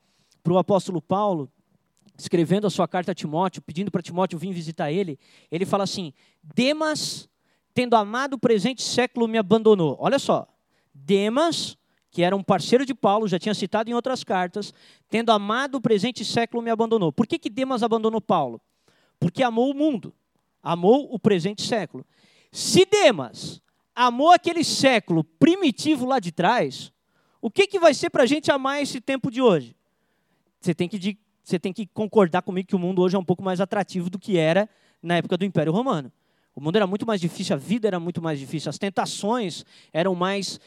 para 0.44 0.54
o 0.54 0.58
apóstolo 0.58 1.02
Paulo, 1.02 1.52
escrevendo 2.18 2.68
a 2.68 2.70
sua 2.70 2.88
carta 2.88 3.12
a 3.12 3.16
Timóteo, 3.16 3.62
pedindo 3.62 3.90
para 3.92 4.02
Timóteo 4.02 4.38
vir 4.38 4.54
visitar 4.54 4.92
ele, 4.92 5.18
ele 5.52 5.66
fala 5.66 5.84
assim: 5.84 6.14
Demas, 6.44 7.28
tendo 7.74 7.96
amado 7.96 8.34
o 8.34 8.40
presente 8.40 8.82
século, 8.82 9.28
me 9.28 9.38
abandonou. 9.38 9.98
Olha 10.00 10.20
só, 10.20 10.48
Demas 10.94 11.78
que 12.12 12.24
era 12.24 12.36
um 12.36 12.44
parceiro 12.44 12.86
de 12.86 12.94
Paulo, 12.94 13.28
já 13.28 13.38
tinha 13.38 13.54
citado 13.54 13.90
em 13.90 13.94
outras 13.94 14.24
cartas, 14.24 14.74
tendo 15.10 15.32
amado 15.32 15.76
o 15.76 15.82
presente 15.82 16.26
século, 16.26 16.64
me 16.64 16.72
abandonou. 16.72 17.12
Por 17.12 17.28
que, 17.28 17.38
que 17.38 17.50
Demas 17.50 17.84
abandonou 17.84 18.20
Paulo? 18.20 18.60
Porque 19.20 19.44
amou 19.44 19.72
o 19.72 19.76
mundo, 19.76 20.14
amou 20.64 21.08
o 21.14 21.20
presente 21.20 21.62
século. 21.62 22.06
Se 22.52 22.86
Demas 22.86 23.62
amou 23.96 24.32
aquele 24.32 24.64
século 24.64 25.24
primitivo 25.24 26.06
lá 26.06 26.20
de 26.20 26.32
trás, 26.32 26.92
o 27.42 27.52
que, 27.52 27.68
que 27.68 27.80
vai 27.80 27.94
ser 27.94 28.10
para 28.10 28.24
a 28.24 28.26
gente 28.26 28.52
amar 28.52 28.82
esse 28.82 29.00
tempo 29.00 29.30
de 29.30 29.42
hoje? 29.42 29.76
Você 30.60 30.74
tem, 30.74 30.90
que, 30.90 31.18
você 31.44 31.60
tem 31.60 31.72
que 31.72 31.86
concordar 31.88 32.42
comigo 32.42 32.68
que 32.68 32.76
o 32.76 32.80
mundo 32.80 33.02
hoje 33.02 33.16
é 33.16 33.20
um 33.20 33.24
pouco 33.24 33.44
mais 33.44 33.62
atrativo 33.62 34.10
do 34.10 34.18
que 34.18 34.38
era 34.38 34.68
na 35.02 35.18
época 35.18 35.38
do 35.38 35.46
Império 35.46 35.72
Romano. 35.72 36.12
O 36.56 36.62
mundo 36.62 36.76
era 36.76 36.88
muito 36.88 37.06
mais 37.06 37.22
difícil, 37.22 37.56
a 37.56 37.60
vida 37.60 37.88
era 37.88 38.00
muito 38.00 38.22
mais 38.22 38.38
difícil, 38.38 38.70
as 38.70 38.78
tentações 38.78 39.64
eram 39.94 40.14
mais 40.14 40.60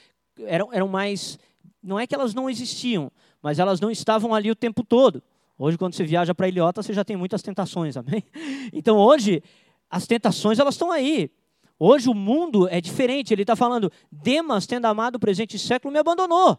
eram, 0.47 0.73
eram 0.73 0.89
mais. 0.89 1.39
Não 1.83 1.99
é 1.99 2.07
que 2.07 2.15
elas 2.15 2.35
não 2.35 2.49
existiam, 2.49 3.11
mas 3.43 3.59
elas 3.59 3.81
não 3.81 3.91
estavam 3.91 4.35
ali 4.35 4.51
o 4.51 4.57
tempo 4.57 4.85
todo. 4.85 5.23
Hoje, 5.59 5.79
quando 5.79 5.95
você 5.95 6.05
viaja 6.05 6.35
para 6.35 6.49
Ilhota, 6.49 6.83
você 6.83 6.93
já 6.93 7.05
tem 7.05 7.17
muitas 7.17 7.43
tentações, 7.43 7.97
amém? 7.97 8.25
Então, 8.73 8.97
hoje, 8.97 9.43
as 9.91 10.07
tentações 10.07 10.59
elas 10.59 10.75
estão 10.75 10.91
aí. 10.91 11.31
Hoje 11.79 12.09
o 12.09 12.15
mundo 12.15 12.69
é 12.69 12.81
diferente. 12.81 13.35
Ele 13.35 13.43
está 13.43 13.57
falando, 13.57 13.91
Demas, 14.11 14.67
tendo 14.67 14.87
amado 14.87 15.17
o 15.17 15.19
presente 15.19 15.59
século, 15.59 15.93
me 15.93 15.99
abandonou. 15.99 16.59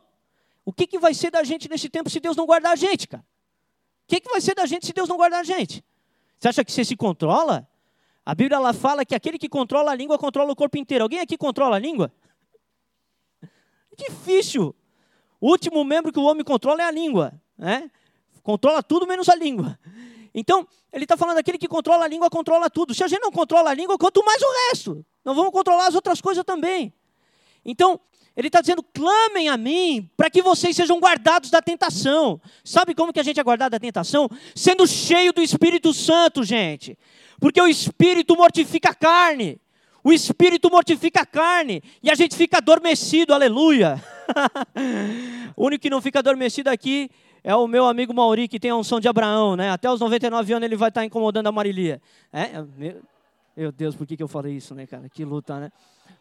O 0.66 0.72
que, 0.72 0.86
que 0.86 1.00
vai 1.00 1.14
ser 1.14 1.32
da 1.32 1.44
gente 1.44 1.70
nesse 1.70 1.90
tempo 1.90 2.10
se 2.10 2.20
Deus 2.20 2.36
não 2.36 2.46
guardar 2.46 2.74
a 2.74 2.76
gente, 2.76 3.08
cara? 3.08 3.24
O 4.04 4.08
que, 4.08 4.20
que 4.20 4.30
vai 4.30 4.42
ser 4.42 4.54
da 4.54 4.66
gente 4.66 4.86
se 4.86 4.94
Deus 4.94 5.10
não 5.10 5.18
guardar 5.18 5.40
a 5.40 5.44
gente? 5.44 5.84
Você 6.38 6.50
acha 6.50 6.64
que 6.64 6.72
você 6.72 6.84
se 6.84 6.96
controla? 6.96 7.68
A 8.26 8.36
Bíblia 8.36 8.60
lá 8.60 8.74
fala 8.74 9.06
que 9.06 9.16
aquele 9.16 9.38
que 9.38 9.50
controla 9.50 9.92
a 9.92 9.96
língua 9.96 10.18
controla 10.18 10.52
o 10.52 10.56
corpo 10.56 10.78
inteiro. 10.78 11.04
Alguém 11.04 11.20
aqui 11.20 11.38
controla 11.38 11.76
a 11.76 11.80
língua? 11.80 12.12
Difícil. 13.98 14.76
O 15.40 15.50
último 15.50 15.84
membro 15.84 16.12
que 16.12 16.20
o 16.20 16.24
homem 16.24 16.44
controla 16.44 16.82
é 16.82 16.86
a 16.86 16.92
língua. 16.92 17.34
Né? 17.58 17.90
Controla 18.42 18.82
tudo 18.82 19.08
menos 19.08 19.30
a 19.30 19.36
língua. 19.36 19.78
Então, 20.34 20.68
ele 20.92 21.06
está 21.06 21.16
falando 21.16 21.38
aquele 21.38 21.58
que 21.58 21.68
controla 21.68 22.06
a 22.06 22.08
língua, 22.08 22.30
controla 22.30 22.70
tudo. 22.70 22.94
Se 22.94 23.04
a 23.04 23.08
gente 23.08 23.22
não 23.22 23.32
controla 23.32 23.70
a 23.70 23.74
língua, 23.74 23.98
quanto 23.98 24.24
mais 24.24 24.42
o 24.42 24.52
resto. 24.70 25.06
Não 25.24 25.36
vamos 25.36 25.52
controlar 25.52 25.88
as 25.88 25.96
outras 25.96 26.20
coisas 26.20 26.44
também. 26.44 26.94
Então, 27.64 28.00
ele 28.36 28.48
está 28.48 28.62
dizendo: 28.62 28.82
clamem 28.82 29.48
a 29.48 29.58
mim 29.58 30.10
para 30.18 30.30
que 30.30 30.42
vocês 30.42 30.76
sejam 30.76 31.00
guardados 31.00 31.50
da 31.50 31.62
tentação. 31.62 32.42
Sabe 32.64 32.96
como 32.96 33.14
que 33.14 33.20
a 33.20 33.24
gente 33.24 33.40
é 33.40 33.44
guardado 33.44 33.72
da 33.72 33.80
tentação? 33.80 34.30
Sendo 34.56 34.88
cheio 34.88 35.32
do 35.32 35.42
Espírito 35.42 35.94
Santo, 35.94 36.44
gente. 36.44 36.98
Porque 37.40 37.62
o 37.62 37.68
Espírito 37.68 38.36
mortifica 38.36 38.90
a 38.90 38.96
carne. 38.96 39.60
O 40.04 40.12
espírito 40.12 40.70
mortifica 40.70 41.22
a 41.22 41.26
carne 41.26 41.82
e 42.02 42.12
a 42.12 42.16
gente 42.16 42.36
fica 42.36 42.58
adormecido, 42.58 43.34
aleluia. 43.34 44.04
o 45.56 45.66
único 45.66 45.82
que 45.82 45.90
não 45.90 46.02
fica 46.02 46.20
adormecido 46.20 46.70
aqui 46.70 47.10
é 47.44 47.56
o 47.56 47.68
meu 47.68 47.86
amigo 47.86 48.14
Mauri, 48.14 48.48
que 48.48 48.60
tem 48.60 48.72
a 48.72 48.76
unção 48.76 49.00
de 49.00 49.08
Abraão, 49.08 49.56
né? 49.56 49.70
Até 49.70 49.90
os 49.90 50.00
99 50.00 50.54
anos 50.54 50.66
ele 50.66 50.76
vai 50.76 50.90
estar 50.90 51.06
incomodando 51.06 51.48
a 51.48 51.52
Marilia. 51.52 52.02
É, 52.32 52.62
meu, 52.78 53.02
meu 53.56 53.72
Deus, 53.72 53.96
por 53.96 54.06
que, 54.06 54.18
que 54.18 54.24
eu 54.24 54.28
falei 54.28 54.56
isso, 54.56 54.76
né, 54.76 54.86
cara? 54.86 55.08
Que 55.08 55.24
luta, 55.24 55.60
né? 55.60 55.72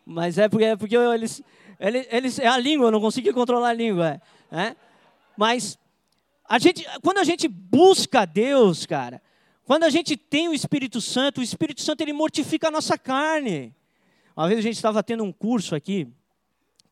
Mas 0.04 0.38
é 0.38 0.48
porque, 0.48 0.64
é 0.64 0.76
porque 0.76 0.96
eles, 0.96 1.42
eles, 1.78 2.06
eles, 2.10 2.38
é 2.38 2.46
a 2.46 2.58
língua, 2.58 2.88
eu 2.88 2.90
não 2.92 3.00
consegui 3.00 3.32
controlar 3.32 3.70
a 3.70 3.72
língua. 3.72 4.20
É, 4.50 4.60
é? 4.60 4.76
Mas 5.36 5.78
a 6.48 6.58
gente, 6.58 6.86
quando 7.02 7.18
a 7.18 7.24
gente 7.24 7.48
busca 7.48 8.24
Deus, 8.24 8.84
cara, 8.84 9.22
quando 9.64 9.84
a 9.84 9.90
gente 9.90 10.16
tem 10.16 10.48
o 10.48 10.54
Espírito 10.54 11.00
Santo, 11.00 11.40
o 11.40 11.44
Espírito 11.44 11.82
Santo 11.82 12.00
ele 12.00 12.12
mortifica 12.12 12.68
a 12.68 12.70
nossa 12.70 12.98
carne. 12.98 13.74
Uma 14.36 14.48
vez 14.48 14.58
a 14.58 14.62
gente 14.62 14.76
estava 14.76 15.02
tendo 15.02 15.22
um 15.22 15.32
curso 15.32 15.74
aqui, 15.74 16.08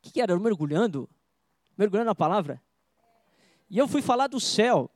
o 0.05 0.11
que, 0.11 0.21
era? 0.21 0.39
Mergulhando? 0.39 1.09
Mergulhando 1.77 2.07
na 2.07 2.15
palavra? 2.15 2.61
E 3.69 3.77
eu 3.79 3.87
fui 3.87 4.03
falar 4.03 4.27
do 4.27 4.41
céu. 4.41 4.91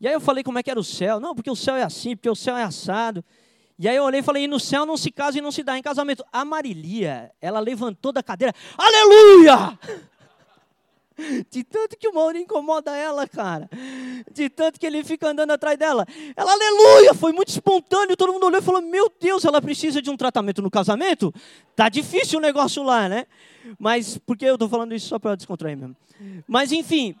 E 0.00 0.06
aí 0.08 0.14
eu 0.14 0.20
falei 0.20 0.42
como 0.42 0.58
é 0.58 0.62
que 0.62 0.70
era 0.70 0.80
o 0.80 0.84
céu. 0.84 1.20
Não, 1.20 1.34
porque 1.34 1.50
o 1.50 1.56
céu 1.56 1.76
é 1.76 1.82
assim, 1.82 2.16
porque 2.16 2.28
o 2.28 2.34
céu 2.34 2.56
é 2.56 2.62
assado. 2.62 3.24
E 3.78 3.88
aí 3.88 3.96
eu 3.96 4.04
olhei 4.04 4.20
e 4.20 4.22
falei, 4.22 4.44
e 4.44 4.48
no 4.48 4.60
céu 4.60 4.84
não 4.84 4.96
se 4.96 5.10
casa 5.10 5.38
e 5.38 5.40
não 5.40 5.50
se 5.50 5.62
dá 5.62 5.78
em 5.78 5.82
casamento. 5.82 6.24
A 6.32 6.44
Marilia, 6.44 7.32
ela 7.40 7.60
levantou 7.60 8.12
da 8.12 8.22
cadeira, 8.22 8.54
aleluia! 8.76 9.78
De 11.50 11.64
tanto 11.64 11.96
que 11.96 12.08
o 12.08 12.14
Maurinho 12.14 12.44
incomoda 12.44 12.96
ela, 12.96 13.26
cara. 13.26 13.68
De 14.32 14.48
tanto 14.48 14.78
que 14.78 14.86
ele 14.86 15.04
fica 15.04 15.28
andando 15.28 15.50
atrás 15.50 15.78
dela. 15.78 16.06
Ela, 16.36 16.52
aleluia, 16.52 17.14
foi 17.14 17.32
muito 17.32 17.48
espontâneo. 17.48 18.16
Todo 18.16 18.32
mundo 18.32 18.46
olhou 18.46 18.60
e 18.60 18.64
falou: 18.64 18.82
Meu 18.82 19.12
Deus, 19.20 19.44
ela 19.44 19.60
precisa 19.60 20.00
de 20.00 20.10
um 20.10 20.16
tratamento 20.16 20.62
no 20.62 20.70
casamento? 20.70 21.32
Tá 21.76 21.88
difícil 21.88 22.38
o 22.38 22.42
negócio 22.42 22.82
lá, 22.82 23.08
né? 23.08 23.26
Mas, 23.78 24.18
porque 24.18 24.44
eu 24.44 24.54
estou 24.54 24.68
falando 24.68 24.94
isso 24.94 25.08
só 25.08 25.18
para 25.18 25.36
descontrair 25.36 25.76
mesmo. 25.76 25.96
Mas, 26.46 26.72
enfim, 26.72 27.14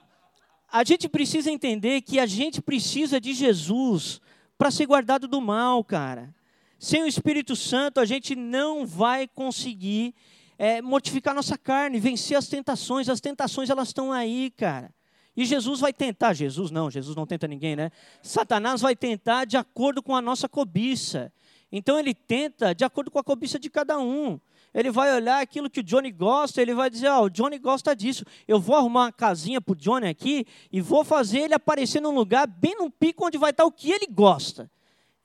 a 0.70 0.84
gente 0.84 1.08
precisa 1.08 1.50
entender 1.50 2.00
que 2.02 2.18
a 2.18 2.26
gente 2.26 2.62
precisa 2.62 3.20
de 3.20 3.34
Jesus 3.34 4.20
para 4.56 4.70
ser 4.70 4.86
guardado 4.86 5.28
do 5.28 5.40
mal, 5.40 5.82
cara. 5.84 6.34
Sem 6.78 7.02
o 7.02 7.06
Espírito 7.06 7.54
Santo, 7.54 8.00
a 8.00 8.04
gente 8.04 8.34
não 8.34 8.86
vai 8.86 9.28
conseguir 9.28 10.14
é, 10.62 10.80
mortificar 10.80 11.34
nossa 11.34 11.58
carne, 11.58 11.98
vencer 11.98 12.36
as 12.36 12.46
tentações. 12.46 13.08
As 13.08 13.20
tentações, 13.20 13.68
elas 13.68 13.88
estão 13.88 14.12
aí, 14.12 14.48
cara. 14.56 14.94
E 15.36 15.44
Jesus 15.44 15.80
vai 15.80 15.92
tentar, 15.92 16.34
Jesus 16.34 16.70
não, 16.70 16.88
Jesus 16.88 17.16
não 17.16 17.26
tenta 17.26 17.48
ninguém, 17.48 17.74
né? 17.74 17.90
Satanás 18.22 18.80
vai 18.80 18.94
tentar 18.94 19.44
de 19.44 19.56
acordo 19.56 20.00
com 20.00 20.14
a 20.14 20.22
nossa 20.22 20.48
cobiça. 20.48 21.32
Então 21.72 21.98
ele 21.98 22.14
tenta 22.14 22.72
de 22.72 22.84
acordo 22.84 23.10
com 23.10 23.18
a 23.18 23.24
cobiça 23.24 23.58
de 23.58 23.68
cada 23.68 23.98
um 23.98 24.38
ele 24.74 24.90
vai 24.90 25.14
olhar 25.14 25.42
aquilo 25.42 25.68
que 25.68 25.80
o 25.80 25.82
Johnny 25.82 26.10
gosta, 26.10 26.62
ele 26.62 26.74
vai 26.74 26.88
dizer: 26.88 27.08
Ó, 27.08 27.20
oh, 27.20 27.24
o 27.24 27.30
Johnny 27.30 27.58
gosta 27.58 27.94
disso. 27.94 28.24
Eu 28.48 28.58
vou 28.58 28.74
arrumar 28.74 29.02
uma 29.02 29.12
casinha 29.12 29.60
para 29.60 29.72
o 29.72 29.76
Johnny 29.76 30.08
aqui 30.08 30.46
e 30.70 30.80
vou 30.80 31.04
fazer 31.04 31.40
ele 31.40 31.54
aparecer 31.54 32.00
num 32.00 32.14
lugar 32.14 32.46
bem 32.46 32.74
num 32.76 32.90
pico 32.90 33.26
onde 33.26 33.36
vai 33.36 33.50
estar 33.50 33.66
o 33.66 33.72
que 33.72 33.90
ele 33.90 34.06
gosta. 34.06 34.70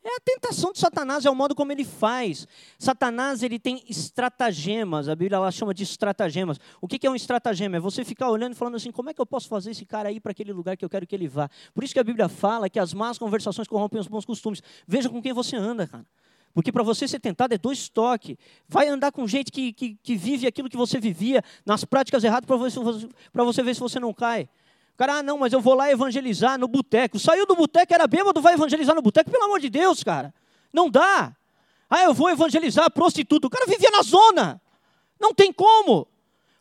É 0.10 0.16
a 0.16 0.20
tentação 0.22 0.72
de 0.72 0.80
Satanás, 0.80 1.26
é 1.26 1.30
o 1.30 1.36
modo 1.36 1.54
como 1.54 1.70
ele 1.70 1.84
faz. 1.84 2.48
Satanás 2.80 3.44
ele 3.44 3.60
tem 3.60 3.84
estratagemas, 3.90 5.10
a 5.10 5.16
Bíblia 5.16 5.36
ela 5.36 5.52
chama 5.52 5.74
de 5.74 5.84
estratagemas. 5.84 6.58
O 6.80 6.88
que 6.88 7.06
é 7.06 7.10
um 7.12 7.16
estratagema? 7.16 7.76
É 7.76 7.80
você 7.82 8.06
ficar 8.06 8.30
olhando 8.30 8.54
e 8.54 8.56
falando 8.56 8.76
assim: 8.76 8.90
como 8.90 9.10
é 9.10 9.14
que 9.14 9.20
eu 9.20 9.26
posso 9.26 9.50
fazer 9.50 9.72
esse 9.72 9.86
cara 9.86 10.10
ir 10.10 10.22
para 10.22 10.32
aquele 10.32 10.54
lugar 10.54 10.78
que 10.78 10.86
eu 10.86 10.90
quero 10.90 11.06
que 11.06 11.14
ele 11.14 11.28
vá? 11.28 11.50
Por 11.74 11.84
isso 11.84 11.94
que 11.94 12.00
a 12.00 12.06
Bíblia 12.06 12.30
fala 12.30 12.70
que 12.70 12.80
as 12.80 12.94
más 12.94 13.18
conversações 13.18 13.68
corrompem 13.68 14.00
os 14.00 14.08
bons 14.08 14.24
costumes. 14.24 14.64
Veja 14.88 15.10
com 15.10 15.22
quem 15.22 15.34
você 15.34 15.58
anda, 15.58 15.86
cara. 15.86 16.06
Porque 16.54 16.72
para 16.72 16.84
você 16.84 17.06
ser 17.06 17.20
tentado 17.20 17.54
é 17.54 17.58
dois 17.58 17.90
toques. 17.90 18.38
Vai 18.66 18.88
andar 18.88 19.12
com 19.12 19.28
gente 19.28 19.52
que, 19.52 19.74
que, 19.74 19.96
que 20.02 20.16
vive 20.16 20.48
aquilo 20.48 20.70
que 20.70 20.78
você 20.78 21.02
vivia, 21.02 21.44
nas 21.66 21.84
práticas 21.84 22.24
erradas, 22.24 22.48
para 22.48 22.56
você, 22.56 22.80
você 23.34 23.62
ver 23.62 23.74
se 23.74 23.82
você 23.82 24.00
não 24.00 24.14
cai. 24.14 24.48
O 24.98 25.04
cara, 25.06 25.20
ah, 25.20 25.22
não, 25.22 25.38
mas 25.38 25.54
eu 25.54 25.62
vou 25.62 25.76
lá 25.76 25.92
evangelizar 25.92 26.58
no 26.58 26.68
boteco. 26.68 27.20
Saiu 27.20 27.46
do 27.46 27.56
boteco, 27.56 27.94
era 27.94 28.08
bêbado, 28.08 28.42
vai 28.42 28.56
evangelizar 28.56 28.96
no 28.96 29.02
boteco? 29.04 29.30
Pelo 29.30 29.44
amor 29.44 29.60
de 29.60 29.70
Deus, 29.70 30.04
cara. 30.04 30.34
Não 30.74 30.90
dá. 30.90 31.36
Ah, 31.88 32.04
eu 32.06 32.16
vou 32.16 32.32
evangelizar 32.32 32.90
prostituta. 32.90 33.46
O 33.46 33.50
cara 33.52 33.68
vivia 33.68 33.92
na 33.92 34.02
zona. 34.02 34.60
Não 35.20 35.36
tem 35.36 35.54
como. 35.54 36.08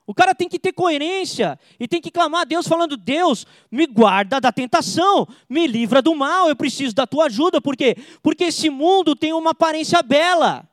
O 0.06 0.12
cara 0.12 0.34
tem 0.34 0.50
que 0.50 0.58
ter 0.58 0.74
coerência 0.74 1.58
e 1.80 1.88
tem 1.88 1.98
que 1.98 2.10
clamar 2.10 2.42
a 2.42 2.44
Deus 2.44 2.68
falando: 2.68 2.94
Deus, 2.94 3.46
me 3.72 3.86
guarda 3.86 4.38
da 4.38 4.52
tentação, 4.52 5.26
me 5.48 5.66
livra 5.66 6.02
do 6.02 6.14
mal, 6.14 6.50
eu 6.50 6.54
preciso 6.54 6.94
da 6.94 7.06
tua 7.06 7.24
ajuda. 7.24 7.58
Por 7.58 7.74
quê? 7.74 7.96
Porque 8.22 8.44
esse 8.44 8.68
mundo 8.68 9.16
tem 9.16 9.32
uma 9.32 9.52
aparência 9.52 10.02
bela. 10.02 10.68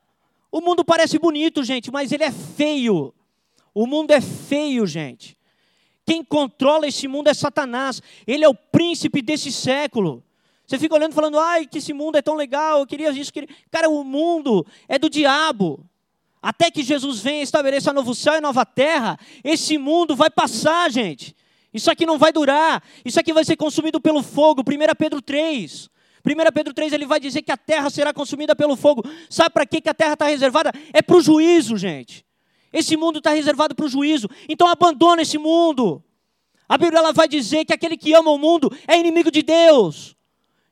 O 0.52 0.60
mundo 0.60 0.84
parece 0.84 1.18
bonito, 1.18 1.64
gente, 1.64 1.90
mas 1.90 2.12
ele 2.12 2.26
é 2.26 2.32
feio. 2.34 3.14
O 3.74 3.88
mundo 3.88 4.12
é 4.12 4.20
feio, 4.20 4.86
gente. 4.86 5.38
Quem 6.06 6.24
controla 6.24 6.88
esse 6.88 7.08
mundo 7.08 7.30
é 7.30 7.34
Satanás. 7.34 8.02
Ele 8.28 8.44
é 8.44 8.50
o 8.50 8.56
príncipe 8.56 9.22
desse 9.22 9.52
século. 9.52 10.24
Você 10.66 10.78
fica 10.78 10.96
olhando 10.96 11.14
falando: 11.14 11.40
ai, 11.40 11.66
que 11.66 11.78
esse 11.78 11.94
mundo 11.94 12.18
é 12.18 12.22
tão 12.22 12.36
legal, 12.36 12.80
eu 12.80 12.88
queria 12.88 13.12
isso. 13.12 13.32
Queria... 13.32 13.50
Cara, 13.72 13.90
o 13.90 14.04
mundo 14.04 14.66
é 14.88 14.98
do 14.98 15.10
diabo. 15.10 15.86
Até 16.42 16.70
que 16.70 16.84
Jesus 16.84 17.22
venha 17.22 17.40
e 17.40 17.44
estabeleça 17.44 17.94
novo 17.94 18.14
céu 18.14 18.36
e 18.36 18.42
nova 18.42 18.66
terra, 18.66 19.18
esse 19.44 19.78
mundo 19.78 20.14
vai 20.14 20.30
passar, 20.30 20.92
gente. 20.92 21.34
Isso 21.74 21.90
aqui 21.90 22.06
não 22.06 22.18
vai 22.18 22.34
durar. 22.34 22.84
Isso 23.04 23.20
aqui 23.20 23.32
vai 23.32 23.46
ser 23.46 23.56
consumido 23.56 24.00
pelo 24.00 24.22
fogo. 24.22 24.62
1 24.62 24.96
Pedro 24.98 25.22
3. 25.22 25.90
1 26.26 26.52
Pedro 26.54 26.74
3 26.74 26.94
ele 26.94 27.06
vai 27.06 27.20
dizer 27.20 27.42
que 27.42 27.52
a 27.52 27.58
terra 27.58 27.90
será 27.90 28.14
consumida 28.14 28.56
pelo 28.56 28.76
fogo. 28.76 29.04
Sabe 29.30 29.52
para 29.52 29.66
que 29.66 29.90
a 29.90 29.94
terra 29.94 30.14
está 30.14 30.26
reservada? 30.26 30.72
É 30.92 31.02
para 31.02 31.16
o 31.16 31.22
juízo, 31.22 31.78
gente. 31.78 32.26
Esse 32.74 32.98
mundo 32.98 33.20
está 33.20 33.30
reservado 33.30 33.76
para 33.76 33.86
o 33.86 33.90
juízo. 33.90 34.28
Então 34.50 34.68
abandona 34.68 35.22
esse 35.22 35.38
mundo. 35.38 36.04
A 36.68 36.78
Bíblia 36.78 37.00
ela 37.00 37.14
vai 37.14 37.28
dizer 37.28 37.66
que 37.66 37.74
aquele 37.74 37.96
que 37.96 38.14
ama 38.14 38.32
o 38.32 38.38
mundo 38.38 38.76
é 38.88 38.98
inimigo 38.98 39.30
de 39.30 39.44
Deus. 39.44 40.18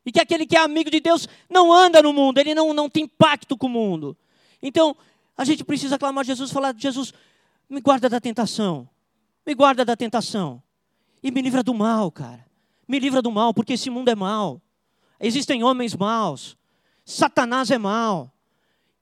E 0.04 0.12
que 0.12 0.20
aquele 0.20 0.47
que 0.47 0.58
é 0.58 0.60
amigo 0.60 0.89
de 0.89 0.99
Deus 0.99 1.28
não 1.47 1.72
anda 1.72 2.02
no 2.02 2.12
mundo, 2.12 2.39
ele 2.39 2.56
não, 2.56 2.74
não 2.74 2.89
tem 2.89 3.08
pacto 3.08 3.56
com 3.56 3.68
o 3.68 3.70
mundo. 3.70 4.18
Então, 4.62 4.97
a 5.38 5.45
gente 5.45 5.64
precisa 5.64 5.99
clamar 5.99 6.24
a 6.24 6.26
Jesus 6.26 6.52
falar: 6.52 6.74
Jesus, 6.76 7.14
me 7.70 7.80
guarda 7.80 8.10
da 8.10 8.20
tentação. 8.20 8.89
Me 9.45 9.54
guarda 9.54 9.86
da 9.86 9.95
tentação. 9.95 10.62
E 11.22 11.30
me 11.30 11.41
livra 11.41 11.62
do 11.62 11.74
mal, 11.74 12.12
cara. 12.12 12.45
Me 12.88 12.99
livra 12.99 13.22
do 13.22 13.32
mal, 13.32 13.54
porque 13.54 13.74
esse 13.74 13.89
mundo 13.89 14.10
é 14.10 14.16
mal. 14.16 14.60
Existem 15.20 15.64
homens 15.64 15.95
maus. 15.95 16.58
Satanás 17.06 17.70
é 17.70 17.78
mal. 17.78 18.34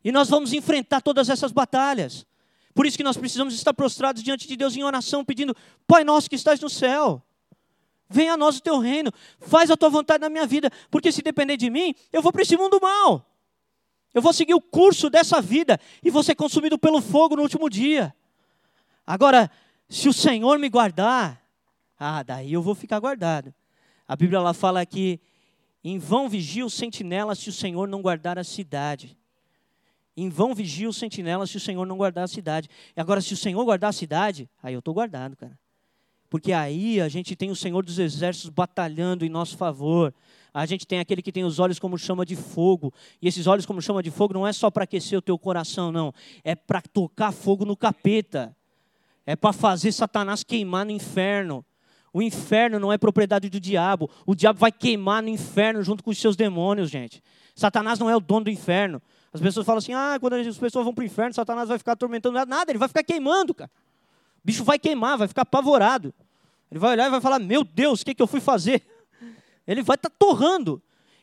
E 0.03 0.11
nós 0.11 0.29
vamos 0.29 0.53
enfrentar 0.53 1.01
todas 1.01 1.29
essas 1.29 1.51
batalhas. 1.51 2.25
Por 2.79 2.85
isso 2.85 2.95
que 2.95 3.03
nós 3.03 3.17
precisamos 3.17 3.53
estar 3.53 3.73
prostrados 3.73 4.23
diante 4.23 4.47
de 4.47 4.55
Deus 4.55 4.73
em 4.73 4.83
oração, 4.85 5.25
pedindo: 5.25 5.53
Pai 5.85 6.05
nosso 6.05 6.29
que 6.29 6.35
estás 6.37 6.61
no 6.61 6.69
céu, 6.69 7.21
venha 8.09 8.35
a 8.35 8.37
nós 8.37 8.55
o 8.55 8.61
teu 8.61 8.79
reino, 8.79 9.11
faz 9.41 9.69
a 9.69 9.75
tua 9.75 9.89
vontade 9.89 10.21
na 10.21 10.29
minha 10.29 10.47
vida, 10.47 10.71
porque 10.89 11.11
se 11.11 11.21
depender 11.21 11.57
de 11.57 11.69
mim, 11.69 11.93
eu 12.09 12.21
vou 12.21 12.31
para 12.31 12.41
esse 12.41 12.55
mundo 12.55 12.79
mal. 12.81 13.29
Eu 14.13 14.21
vou 14.21 14.31
seguir 14.31 14.53
o 14.53 14.61
curso 14.61 15.09
dessa 15.09 15.41
vida 15.41 15.77
e 16.01 16.09
vou 16.09 16.23
ser 16.23 16.35
consumido 16.35 16.79
pelo 16.79 17.01
fogo 17.01 17.35
no 17.35 17.41
último 17.41 17.69
dia. 17.69 18.15
Agora, 19.05 19.51
se 19.89 20.07
o 20.07 20.13
Senhor 20.13 20.57
me 20.57 20.69
guardar, 20.69 21.45
ah, 21.99 22.23
daí 22.23 22.53
eu 22.53 22.61
vou 22.61 22.75
ficar 22.75 23.01
guardado. 23.01 23.53
A 24.07 24.15
Bíblia 24.15 24.39
lá 24.39 24.53
fala 24.53 24.85
que 24.85 25.19
em 25.83 25.99
vão 25.99 26.29
vigia 26.29 26.65
o 26.65 26.69
sentinela 26.69 27.35
se 27.35 27.49
o 27.49 27.53
Senhor 27.53 27.89
não 27.89 28.01
guardar 28.01 28.39
a 28.39 28.43
cidade. 28.45 29.18
Em 30.15 30.29
vão 30.29 30.53
vigia 30.53 30.89
o 30.89 30.93
sentinela 30.93 31.47
se 31.47 31.57
o 31.57 31.59
Senhor 31.59 31.85
não 31.85 31.97
guardar 31.97 32.25
a 32.25 32.27
cidade. 32.27 32.67
E 32.95 32.99
agora, 32.99 33.21
se 33.21 33.33
o 33.33 33.37
Senhor 33.37 33.63
guardar 33.63 33.89
a 33.89 33.93
cidade, 33.93 34.49
aí 34.61 34.73
eu 34.73 34.79
estou 34.79 34.93
guardado, 34.93 35.35
cara. 35.35 35.57
Porque 36.29 36.53
aí 36.53 37.01
a 37.01 37.09
gente 37.09 37.35
tem 37.35 37.49
o 37.49 37.55
Senhor 37.55 37.83
dos 37.83 37.97
Exércitos 37.97 38.49
batalhando 38.49 39.25
em 39.25 39.29
nosso 39.29 39.57
favor. 39.57 40.13
A 40.53 40.65
gente 40.65 40.85
tem 40.85 40.99
aquele 40.99 41.21
que 41.21 41.31
tem 41.31 41.43
os 41.43 41.57
olhos 41.57 41.79
como 41.79 41.97
chama 41.97 42.25
de 42.25 42.35
fogo. 42.35 42.93
E 43.21 43.27
esses 43.27 43.47
olhos 43.47 43.65
como 43.65 43.81
chama 43.81 44.03
de 44.03 44.11
fogo 44.11 44.33
não 44.33 44.45
é 44.45 44.53
só 44.53 44.69
para 44.69 44.83
aquecer 44.83 45.17
o 45.17 45.21
teu 45.21 45.37
coração, 45.39 45.91
não. 45.91 46.13
É 46.43 46.53
para 46.53 46.81
tocar 46.81 47.31
fogo 47.31 47.65
no 47.65 47.75
capeta. 47.75 48.55
É 49.25 49.35
para 49.35 49.53
fazer 49.53 49.91
Satanás 49.91 50.43
queimar 50.43 50.85
no 50.85 50.91
inferno. 50.91 51.65
O 52.13 52.21
inferno 52.21 52.79
não 52.79 52.91
é 52.91 52.97
propriedade 52.97 53.49
do 53.49 53.59
diabo. 53.59 54.09
O 54.25 54.35
diabo 54.35 54.59
vai 54.59 54.71
queimar 54.71 55.21
no 55.21 55.29
inferno 55.29 55.81
junto 55.83 56.03
com 56.03 56.09
os 56.11 56.17
seus 56.17 56.35
demônios, 56.35 56.89
gente. 56.89 57.23
Satanás 57.55 57.99
não 57.99 58.09
é 58.09 58.15
o 58.15 58.19
dono 58.19 58.45
do 58.45 58.49
inferno. 58.49 59.01
As 59.33 59.41
pessoas 59.41 59.65
falam 59.65 59.77
assim: 59.77 59.93
ah, 59.93 60.17
quando 60.19 60.33
as 60.33 60.57
pessoas 60.57 60.83
vão 60.83 60.93
para 60.93 61.01
o 61.01 61.05
inferno, 61.05 61.33
Satanás 61.33 61.69
vai 61.69 61.77
ficar 61.77 61.93
atormentando. 61.93 62.43
Nada, 62.45 62.71
ele 62.71 62.79
vai 62.79 62.87
ficar 62.87 63.03
queimando, 63.03 63.53
cara. 63.53 63.71
O 64.37 64.41
bicho 64.45 64.63
vai 64.63 64.79
queimar, 64.79 65.17
vai 65.17 65.27
ficar 65.27 65.43
apavorado. 65.43 66.13
Ele 66.71 66.79
vai 66.79 66.91
olhar 66.91 67.07
e 67.07 67.11
vai 67.11 67.21
falar: 67.21 67.39
meu 67.39 67.63
Deus, 67.63 68.01
o 68.01 68.05
que, 68.05 68.15
que 68.15 68.21
eu 68.21 68.27
fui 68.27 68.39
fazer? 68.39 68.83
Ele 69.67 69.83
vai 69.83 69.95
estar 69.95 70.09
tá 70.09 70.15
torrando. 70.17 70.81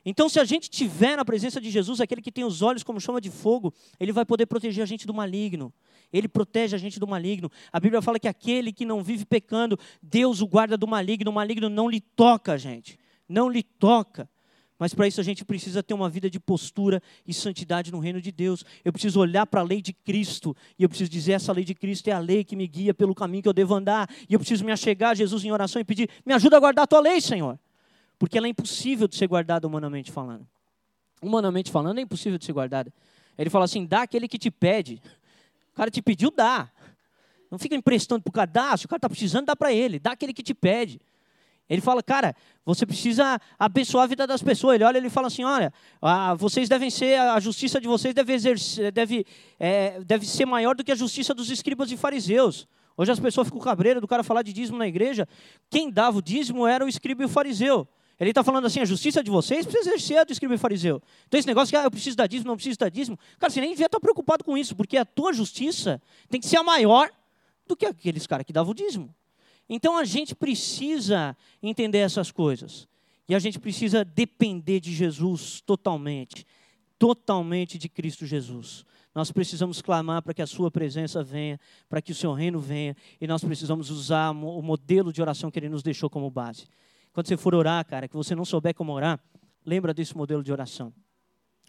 Então, 0.09 0.29
se 0.29 0.39
a 0.39 0.45
gente 0.45 0.71
tiver 0.71 1.17
na 1.17 1.25
presença 1.25 1.61
de 1.61 1.69
Jesus, 1.69 2.01
aquele 2.01 2.23
que 2.23 2.31
tem 2.31 2.45
os 2.45 2.63
olhos 2.63 2.85
como 2.85 3.01
chama 3.01 3.21
de 3.21 3.29
fogo, 3.29 3.75
ele 3.99 4.13
vai 4.13 4.25
poder 4.25 4.47
proteger 4.47 4.85
a 4.85 4.87
gente 4.87 5.05
do 5.05 5.13
maligno. 5.13 5.73
Ele 6.13 6.29
protege 6.29 6.77
a 6.77 6.79
gente 6.79 7.01
do 7.01 7.09
maligno. 7.09 7.51
A 7.73 7.81
Bíblia 7.81 8.01
fala 8.01 8.17
que 8.21 8.29
aquele 8.29 8.73
que 8.73 8.85
não 8.85 9.03
vive 9.03 9.25
pecando, 9.25 9.77
Deus 10.01 10.41
o 10.41 10.47
guarda 10.47 10.77
do 10.77 10.87
maligno. 10.87 11.33
O 11.33 11.35
maligno 11.35 11.69
não 11.69 11.89
lhe 11.89 12.01
toca, 12.01 12.57
gente. 12.57 12.97
Não 13.29 13.51
lhe 13.51 13.65
toca. 13.65 14.31
Mas 14.79 14.93
para 14.93 15.09
isso 15.09 15.21
a 15.21 15.25
gente 15.25 15.45
precisa 15.45 15.83
ter 15.83 15.95
uma 15.95 16.09
vida 16.09 16.29
de 16.29 16.39
postura 16.39 17.03
e 17.27 17.33
santidade 17.33 17.91
no 17.91 17.99
reino 17.99 18.21
de 18.21 18.31
Deus. 18.31 18.65
Eu 18.85 18.93
preciso 18.93 19.21
olhar 19.21 19.47
para 19.47 19.61
a 19.61 19.65
lei 19.65 19.81
de 19.81 19.93
Cristo 19.93 20.55
e 20.79 20.83
eu 20.83 20.89
preciso 20.89 21.11
dizer: 21.11 21.33
essa 21.33 21.53
lei 21.53 21.65
de 21.65 21.75
Cristo 21.75 22.09
é 22.09 22.13
a 22.13 22.19
lei 22.19 22.45
que 22.45 22.55
me 22.55 22.67
guia 22.67 22.93
pelo 22.93 23.15
caminho 23.15 23.43
que 23.43 23.49
eu 23.49 23.55
devo 23.55 23.75
andar. 23.75 24.09
E 24.29 24.35
eu 24.35 24.39
preciso 24.39 24.65
me 24.65 24.73
achegar 24.73 25.11
a 25.11 25.15
Jesus 25.15 25.45
em 25.45 25.51
oração 25.51 25.81
e 25.81 25.85
pedir: 25.85 26.11
me 26.25 26.35
ajuda 26.35 26.59
a 26.59 26.61
guardar 26.61 26.85
a 26.85 26.87
tua 26.87 27.01
lei, 27.01 27.21
Senhor. 27.21 27.59
Porque 28.19 28.37
ela 28.37 28.47
é 28.47 28.51
impossível 28.51 29.09
de 29.09 29.17
ser 29.17 29.27
guardada 29.27 29.67
humanamente 29.67 30.13
falando. 30.13 30.47
Humanamente 31.23 31.71
falando, 31.71 31.99
é 31.99 32.03
impossível 32.03 32.39
de 32.39 32.45
ser 32.45 32.53
guardada. 32.53 32.93
Ele 33.39 33.49
fala 33.49 33.65
assim: 33.65 33.87
dá 33.87 34.03
aquele 34.03 34.29
que 34.29 34.39
te 34.39 34.51
pede. 34.51 35.01
O 35.73 35.77
cara 35.77 35.91
te 35.91 36.03
pediu, 36.03 36.31
dá. 36.31 36.71
Não 37.51 37.59
fica 37.59 37.75
emprestando 37.75 38.23
para 38.23 38.31
o 38.31 38.33
cadastro, 38.33 38.87
o 38.87 38.89
cara 38.89 38.99
está 38.99 39.09
precisando, 39.09 39.47
dá 39.47 39.57
para 39.57 39.73
ele. 39.73 39.99
Dá 39.99 40.13
aquele 40.13 40.35
que 40.35 40.43
te 40.43 40.53
pede. 40.53 41.01
Ele 41.69 41.81
fala, 41.81 42.03
cara, 42.03 42.35
você 42.65 42.87
precisa 42.87 43.41
abençoar 43.59 44.05
a 44.05 44.07
vida 44.07 44.27
das 44.27 44.43
pessoas. 44.43 44.77
Ele 44.77 44.85
olha, 44.85 44.99
ele 44.99 45.11
fala 45.11 45.27
assim, 45.27 45.45
olha, 45.45 45.73
a, 46.01 46.35
vocês 46.35 46.69
devem 46.69 46.91
ser, 46.91 47.19
a 47.19 47.41
justiça 47.41 47.81
de 47.81 47.89
vocês 47.89 48.15
deve, 48.15 48.33
exercer, 48.33 48.93
deve, 48.93 49.27
é, 49.59 50.01
deve 50.05 50.27
ser 50.27 50.47
maior 50.47 50.75
do 50.77 50.85
que 50.85 50.93
a 50.93 50.97
justiça 50.97 51.35
dos 51.35 51.51
escribas 51.51 51.91
e 51.91 51.97
fariseus. 51.97 52.69
Hoje 52.97 53.11
as 53.11 53.21
pessoas 53.21 53.49
ficam 53.49 53.61
cabreiras 53.61 54.01
do 54.01 54.09
cara 54.09 54.23
falar 54.23 54.43
de 54.43 54.53
dízimo 54.53 54.79
na 54.79 54.87
igreja. 54.87 55.29
Quem 55.69 55.91
dava 55.91 56.19
o 56.19 56.23
dízimo 56.23 56.67
era 56.67 56.85
o 56.85 56.89
escriba 56.89 57.23
e 57.23 57.27
o 57.27 57.29
fariseu. 57.29 57.87
Ele 58.19 58.31
está 58.31 58.43
falando 58.43 58.65
assim, 58.65 58.81
a 58.81 58.85
justiça 58.85 59.23
de 59.23 59.31
vocês 59.31 59.67
precisa 59.67 59.91
exercer 59.91 60.19
a 60.19 60.25
do 60.25 60.33
escriba 60.33 60.55
e 60.55 60.59
fariseu. 60.59 61.03
Então 61.27 61.39
esse 61.39 61.47
negócio 61.47 61.71
que 61.71 61.77
ah, 61.77 61.85
eu 61.85 61.91
preciso 61.91 62.17
dar 62.17 62.27
dízimo, 62.27 62.49
não 62.49 62.57
preciso 62.57 62.79
dar 62.79 62.89
dízimo. 62.89 63.19
Cara, 63.39 63.53
você 63.53 63.61
nem 63.61 63.71
devia 63.71 63.87
estar 63.87 64.01
preocupado 64.01 64.43
com 64.43 64.57
isso, 64.57 64.75
porque 64.75 64.97
a 64.97 65.05
tua 65.05 65.35
justiça 65.35 66.01
tem 66.31 66.41
que 66.41 66.47
ser 66.47 66.57
a 66.57 66.63
maior 66.63 67.11
do 67.67 67.77
que 67.77 67.85
aqueles 67.85 68.27
caras 68.27 68.47
que 68.47 68.53
davam 68.53 68.71
o 68.71 68.75
dízimo. 68.75 69.15
Então 69.69 69.97
a 69.97 70.05
gente 70.05 70.35
precisa 70.35 71.37
entender 71.63 71.99
essas 71.99 72.31
coisas. 72.31 72.89
E 73.29 73.35
a 73.35 73.39
gente 73.39 73.59
precisa 73.59 74.05
depender 74.05 74.81
de 74.81 74.93
Jesus 74.93 75.61
totalmente. 75.61 76.47
Totalmente 76.99 77.77
de 77.77 77.89
Cristo 77.89 78.25
Jesus. 78.25 78.85
Nós 79.15 79.33
precisamos 79.33 79.81
clamar 79.81 80.23
para 80.23 80.35
que 80.35 80.43
a 80.43 80.47
Sua 80.47 80.71
presença 80.71 81.25
venha, 81.25 81.59
para 81.89 82.01
que 82.01 82.13
o 82.13 82.15
Seu 82.15 82.33
reino 82.33 82.61
venha, 82.61 82.95
e 83.21 83.27
nós 83.27 83.43
precisamos 83.43 83.91
usar 83.91 84.31
o 84.31 84.63
modelo 84.63 85.13
de 85.13 85.21
oração 85.21 85.51
que 85.51 85.59
Ele 85.59 85.69
nos 85.69 85.83
deixou 85.83 86.09
como 86.09 86.31
base. 86.31 86.67
Quando 87.13 87.27
você 87.27 87.37
for 87.37 87.55
orar, 87.55 87.85
cara, 87.87 88.07
que 88.07 88.15
você 88.15 88.35
não 88.35 88.45
souber 88.45 88.75
como 88.75 88.93
orar, 88.93 89.19
lembra 89.65 89.95
desse 89.95 90.15
modelo 90.15 90.43
de 90.43 90.53
oração. 90.53 90.93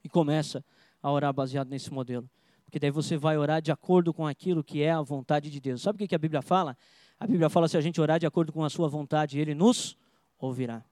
E 0.04 0.10
começa 0.10 0.64
a 1.02 1.10
orar 1.10 1.34
baseado 1.34 1.70
nesse 1.70 1.92
modelo. 1.92 2.30
Porque 2.66 2.80
daí 2.80 2.92
você 2.92 3.16
vai 3.16 3.38
orar 3.38 3.62
de 3.62 3.72
acordo 3.72 4.14
com 4.14 4.28
aquilo 4.28 4.62
que 4.62 4.84
é 4.84 4.92
a 4.92 5.02
vontade 5.02 5.50
de 5.50 5.60
Deus. 5.62 5.82
Sabe 5.82 6.04
o 6.04 6.08
que 6.08 6.14
a 6.14 6.20
Bíblia 6.20 6.42
fala? 6.42 6.78
A 7.20 7.26
Bíblia 7.26 7.50
fala: 7.50 7.68
se 7.68 7.78
a 7.78 7.82
gente 7.82 8.00
orar 8.00 8.20
de 8.20 8.26
acordo 8.26 8.52
com 8.52 8.64
a 8.64 8.70
sua 8.70 8.88
vontade, 8.88 9.40
ele 9.40 9.56
nos 9.56 9.98
ouvirá. 10.40 10.84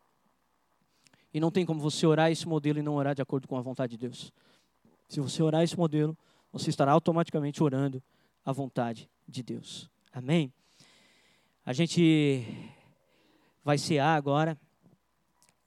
E 1.33 1.39
não 1.39 1.51
tem 1.51 1.65
como 1.65 1.79
você 1.79 2.05
orar 2.05 2.31
esse 2.31 2.47
modelo 2.47 2.79
e 2.79 2.81
não 2.81 2.95
orar 2.95 3.13
de 3.13 3.21
acordo 3.21 3.47
com 3.47 3.57
a 3.57 3.61
vontade 3.61 3.91
de 3.91 3.97
Deus. 3.97 4.31
Se 5.09 5.19
você 5.19 5.43
orar 5.43 5.63
esse 5.63 5.77
modelo, 5.77 6.17
você 6.51 6.69
estará 6.69 6.91
automaticamente 6.91 7.61
orando 7.61 8.01
a 8.43 8.51
vontade 8.51 9.09
de 9.27 9.43
Deus. 9.43 9.89
Amém? 10.13 10.51
A 11.65 11.73
gente 11.73 12.45
vai 13.63 13.77
cear 13.77 14.15
agora. 14.15 14.57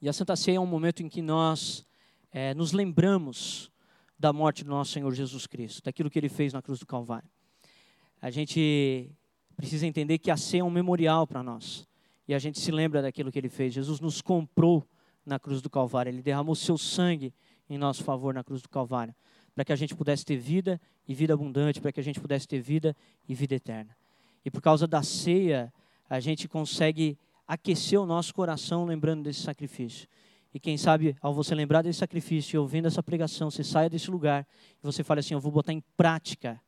E 0.00 0.08
a 0.08 0.12
Santa 0.12 0.36
Ceia 0.36 0.56
é 0.56 0.60
um 0.60 0.66
momento 0.66 1.02
em 1.02 1.08
que 1.08 1.20
nós 1.20 1.84
é, 2.32 2.54
nos 2.54 2.72
lembramos 2.72 3.70
da 4.18 4.32
morte 4.32 4.64
do 4.64 4.70
nosso 4.70 4.92
Senhor 4.92 5.12
Jesus 5.12 5.46
Cristo, 5.46 5.82
daquilo 5.82 6.08
que 6.08 6.18
ele 6.18 6.28
fez 6.28 6.52
na 6.52 6.62
cruz 6.62 6.78
do 6.78 6.86
Calvário. 6.86 7.28
A 8.22 8.30
gente 8.30 9.10
precisa 9.58 9.88
entender 9.88 10.18
que 10.18 10.30
a 10.30 10.36
ceia 10.36 10.60
é 10.60 10.64
um 10.64 10.70
memorial 10.70 11.26
para 11.26 11.42
nós. 11.42 11.84
E 12.28 12.32
a 12.32 12.38
gente 12.38 12.60
se 12.60 12.70
lembra 12.70 13.02
daquilo 13.02 13.32
que 13.32 13.38
ele 13.38 13.48
fez. 13.48 13.74
Jesus 13.74 13.98
nos 13.98 14.22
comprou 14.22 14.86
na 15.26 15.36
cruz 15.36 15.60
do 15.60 15.68
Calvário. 15.68 16.10
Ele 16.10 16.22
derramou 16.22 16.54
seu 16.54 16.78
sangue 16.78 17.34
em 17.68 17.76
nosso 17.76 18.04
favor 18.04 18.32
na 18.32 18.44
cruz 18.44 18.62
do 18.62 18.68
Calvário. 18.68 19.12
Para 19.56 19.64
que 19.64 19.72
a 19.72 19.76
gente 19.76 19.96
pudesse 19.96 20.24
ter 20.24 20.36
vida 20.36 20.80
e 21.08 21.12
vida 21.12 21.34
abundante, 21.34 21.80
para 21.80 21.90
que 21.90 21.98
a 21.98 22.02
gente 22.04 22.20
pudesse 22.20 22.46
ter 22.46 22.60
vida 22.60 22.96
e 23.28 23.34
vida 23.34 23.56
eterna. 23.56 23.96
E 24.44 24.50
por 24.50 24.62
causa 24.62 24.86
da 24.86 25.02
ceia, 25.02 25.72
a 26.08 26.20
gente 26.20 26.46
consegue 26.46 27.18
aquecer 27.46 28.00
o 28.00 28.06
nosso 28.06 28.32
coração 28.32 28.84
lembrando 28.84 29.24
desse 29.24 29.40
sacrifício. 29.40 30.06
E 30.54 30.60
quem 30.60 30.78
sabe, 30.78 31.16
ao 31.20 31.34
você 31.34 31.52
lembrar 31.52 31.82
desse 31.82 31.98
sacrifício 31.98 32.54
e 32.54 32.58
ouvindo 32.58 32.86
essa 32.86 33.02
pregação, 33.02 33.50
você 33.50 33.64
saia 33.64 33.90
desse 33.90 34.08
lugar 34.08 34.46
e 34.80 34.86
você 34.86 35.02
fale 35.02 35.18
assim: 35.18 35.34
Eu 35.34 35.40
vou 35.40 35.50
botar 35.50 35.72
em 35.72 35.82
prática 35.96 36.60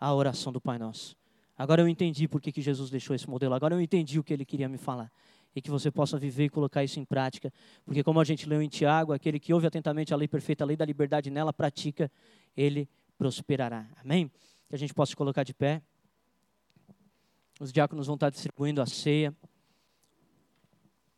a 0.00 0.14
oração 0.14 0.50
do 0.50 0.60
Pai 0.60 0.78
Nosso. 0.78 1.19
Agora 1.60 1.82
eu 1.82 1.88
entendi 1.88 2.26
por 2.26 2.40
que, 2.40 2.50
que 2.50 2.62
Jesus 2.62 2.88
deixou 2.88 3.14
esse 3.14 3.28
modelo. 3.28 3.52
Agora 3.52 3.74
eu 3.74 3.82
entendi 3.82 4.18
o 4.18 4.24
que 4.24 4.32
ele 4.32 4.46
queria 4.46 4.66
me 4.66 4.78
falar. 4.78 5.12
E 5.54 5.60
que 5.60 5.70
você 5.70 5.90
possa 5.90 6.18
viver 6.18 6.44
e 6.44 6.48
colocar 6.48 6.82
isso 6.82 6.98
em 6.98 7.04
prática. 7.04 7.52
Porque, 7.84 8.02
como 8.02 8.18
a 8.18 8.24
gente 8.24 8.48
leu 8.48 8.62
em 8.62 8.68
Tiago, 8.68 9.12
aquele 9.12 9.38
que 9.38 9.52
ouve 9.52 9.66
atentamente 9.66 10.14
a 10.14 10.16
lei 10.16 10.26
perfeita, 10.26 10.64
a 10.64 10.66
lei 10.66 10.74
da 10.74 10.86
liberdade 10.86 11.30
nela 11.30 11.52
pratica, 11.52 12.10
ele 12.56 12.88
prosperará. 13.18 13.86
Amém? 14.02 14.30
Que 14.70 14.74
a 14.74 14.78
gente 14.78 14.94
possa 14.94 15.14
colocar 15.14 15.42
de 15.42 15.52
pé. 15.52 15.82
Os 17.60 17.70
diáconos 17.70 18.06
vão 18.06 18.14
estar 18.14 18.30
distribuindo 18.30 18.80
a 18.80 18.86
ceia. 18.86 19.36